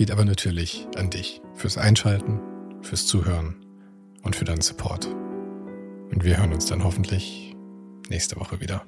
geht 0.00 0.10
aber 0.10 0.24
natürlich 0.24 0.88
an 0.96 1.10
dich 1.10 1.42
fürs 1.52 1.76
Einschalten, 1.76 2.40
fürs 2.80 3.06
Zuhören 3.06 3.66
und 4.22 4.34
für 4.34 4.46
deinen 4.46 4.62
Support. 4.62 5.04
Und 5.04 6.24
wir 6.24 6.38
hören 6.38 6.54
uns 6.54 6.64
dann 6.64 6.84
hoffentlich 6.84 7.54
nächste 8.08 8.36
Woche 8.36 8.62
wieder. 8.62 8.86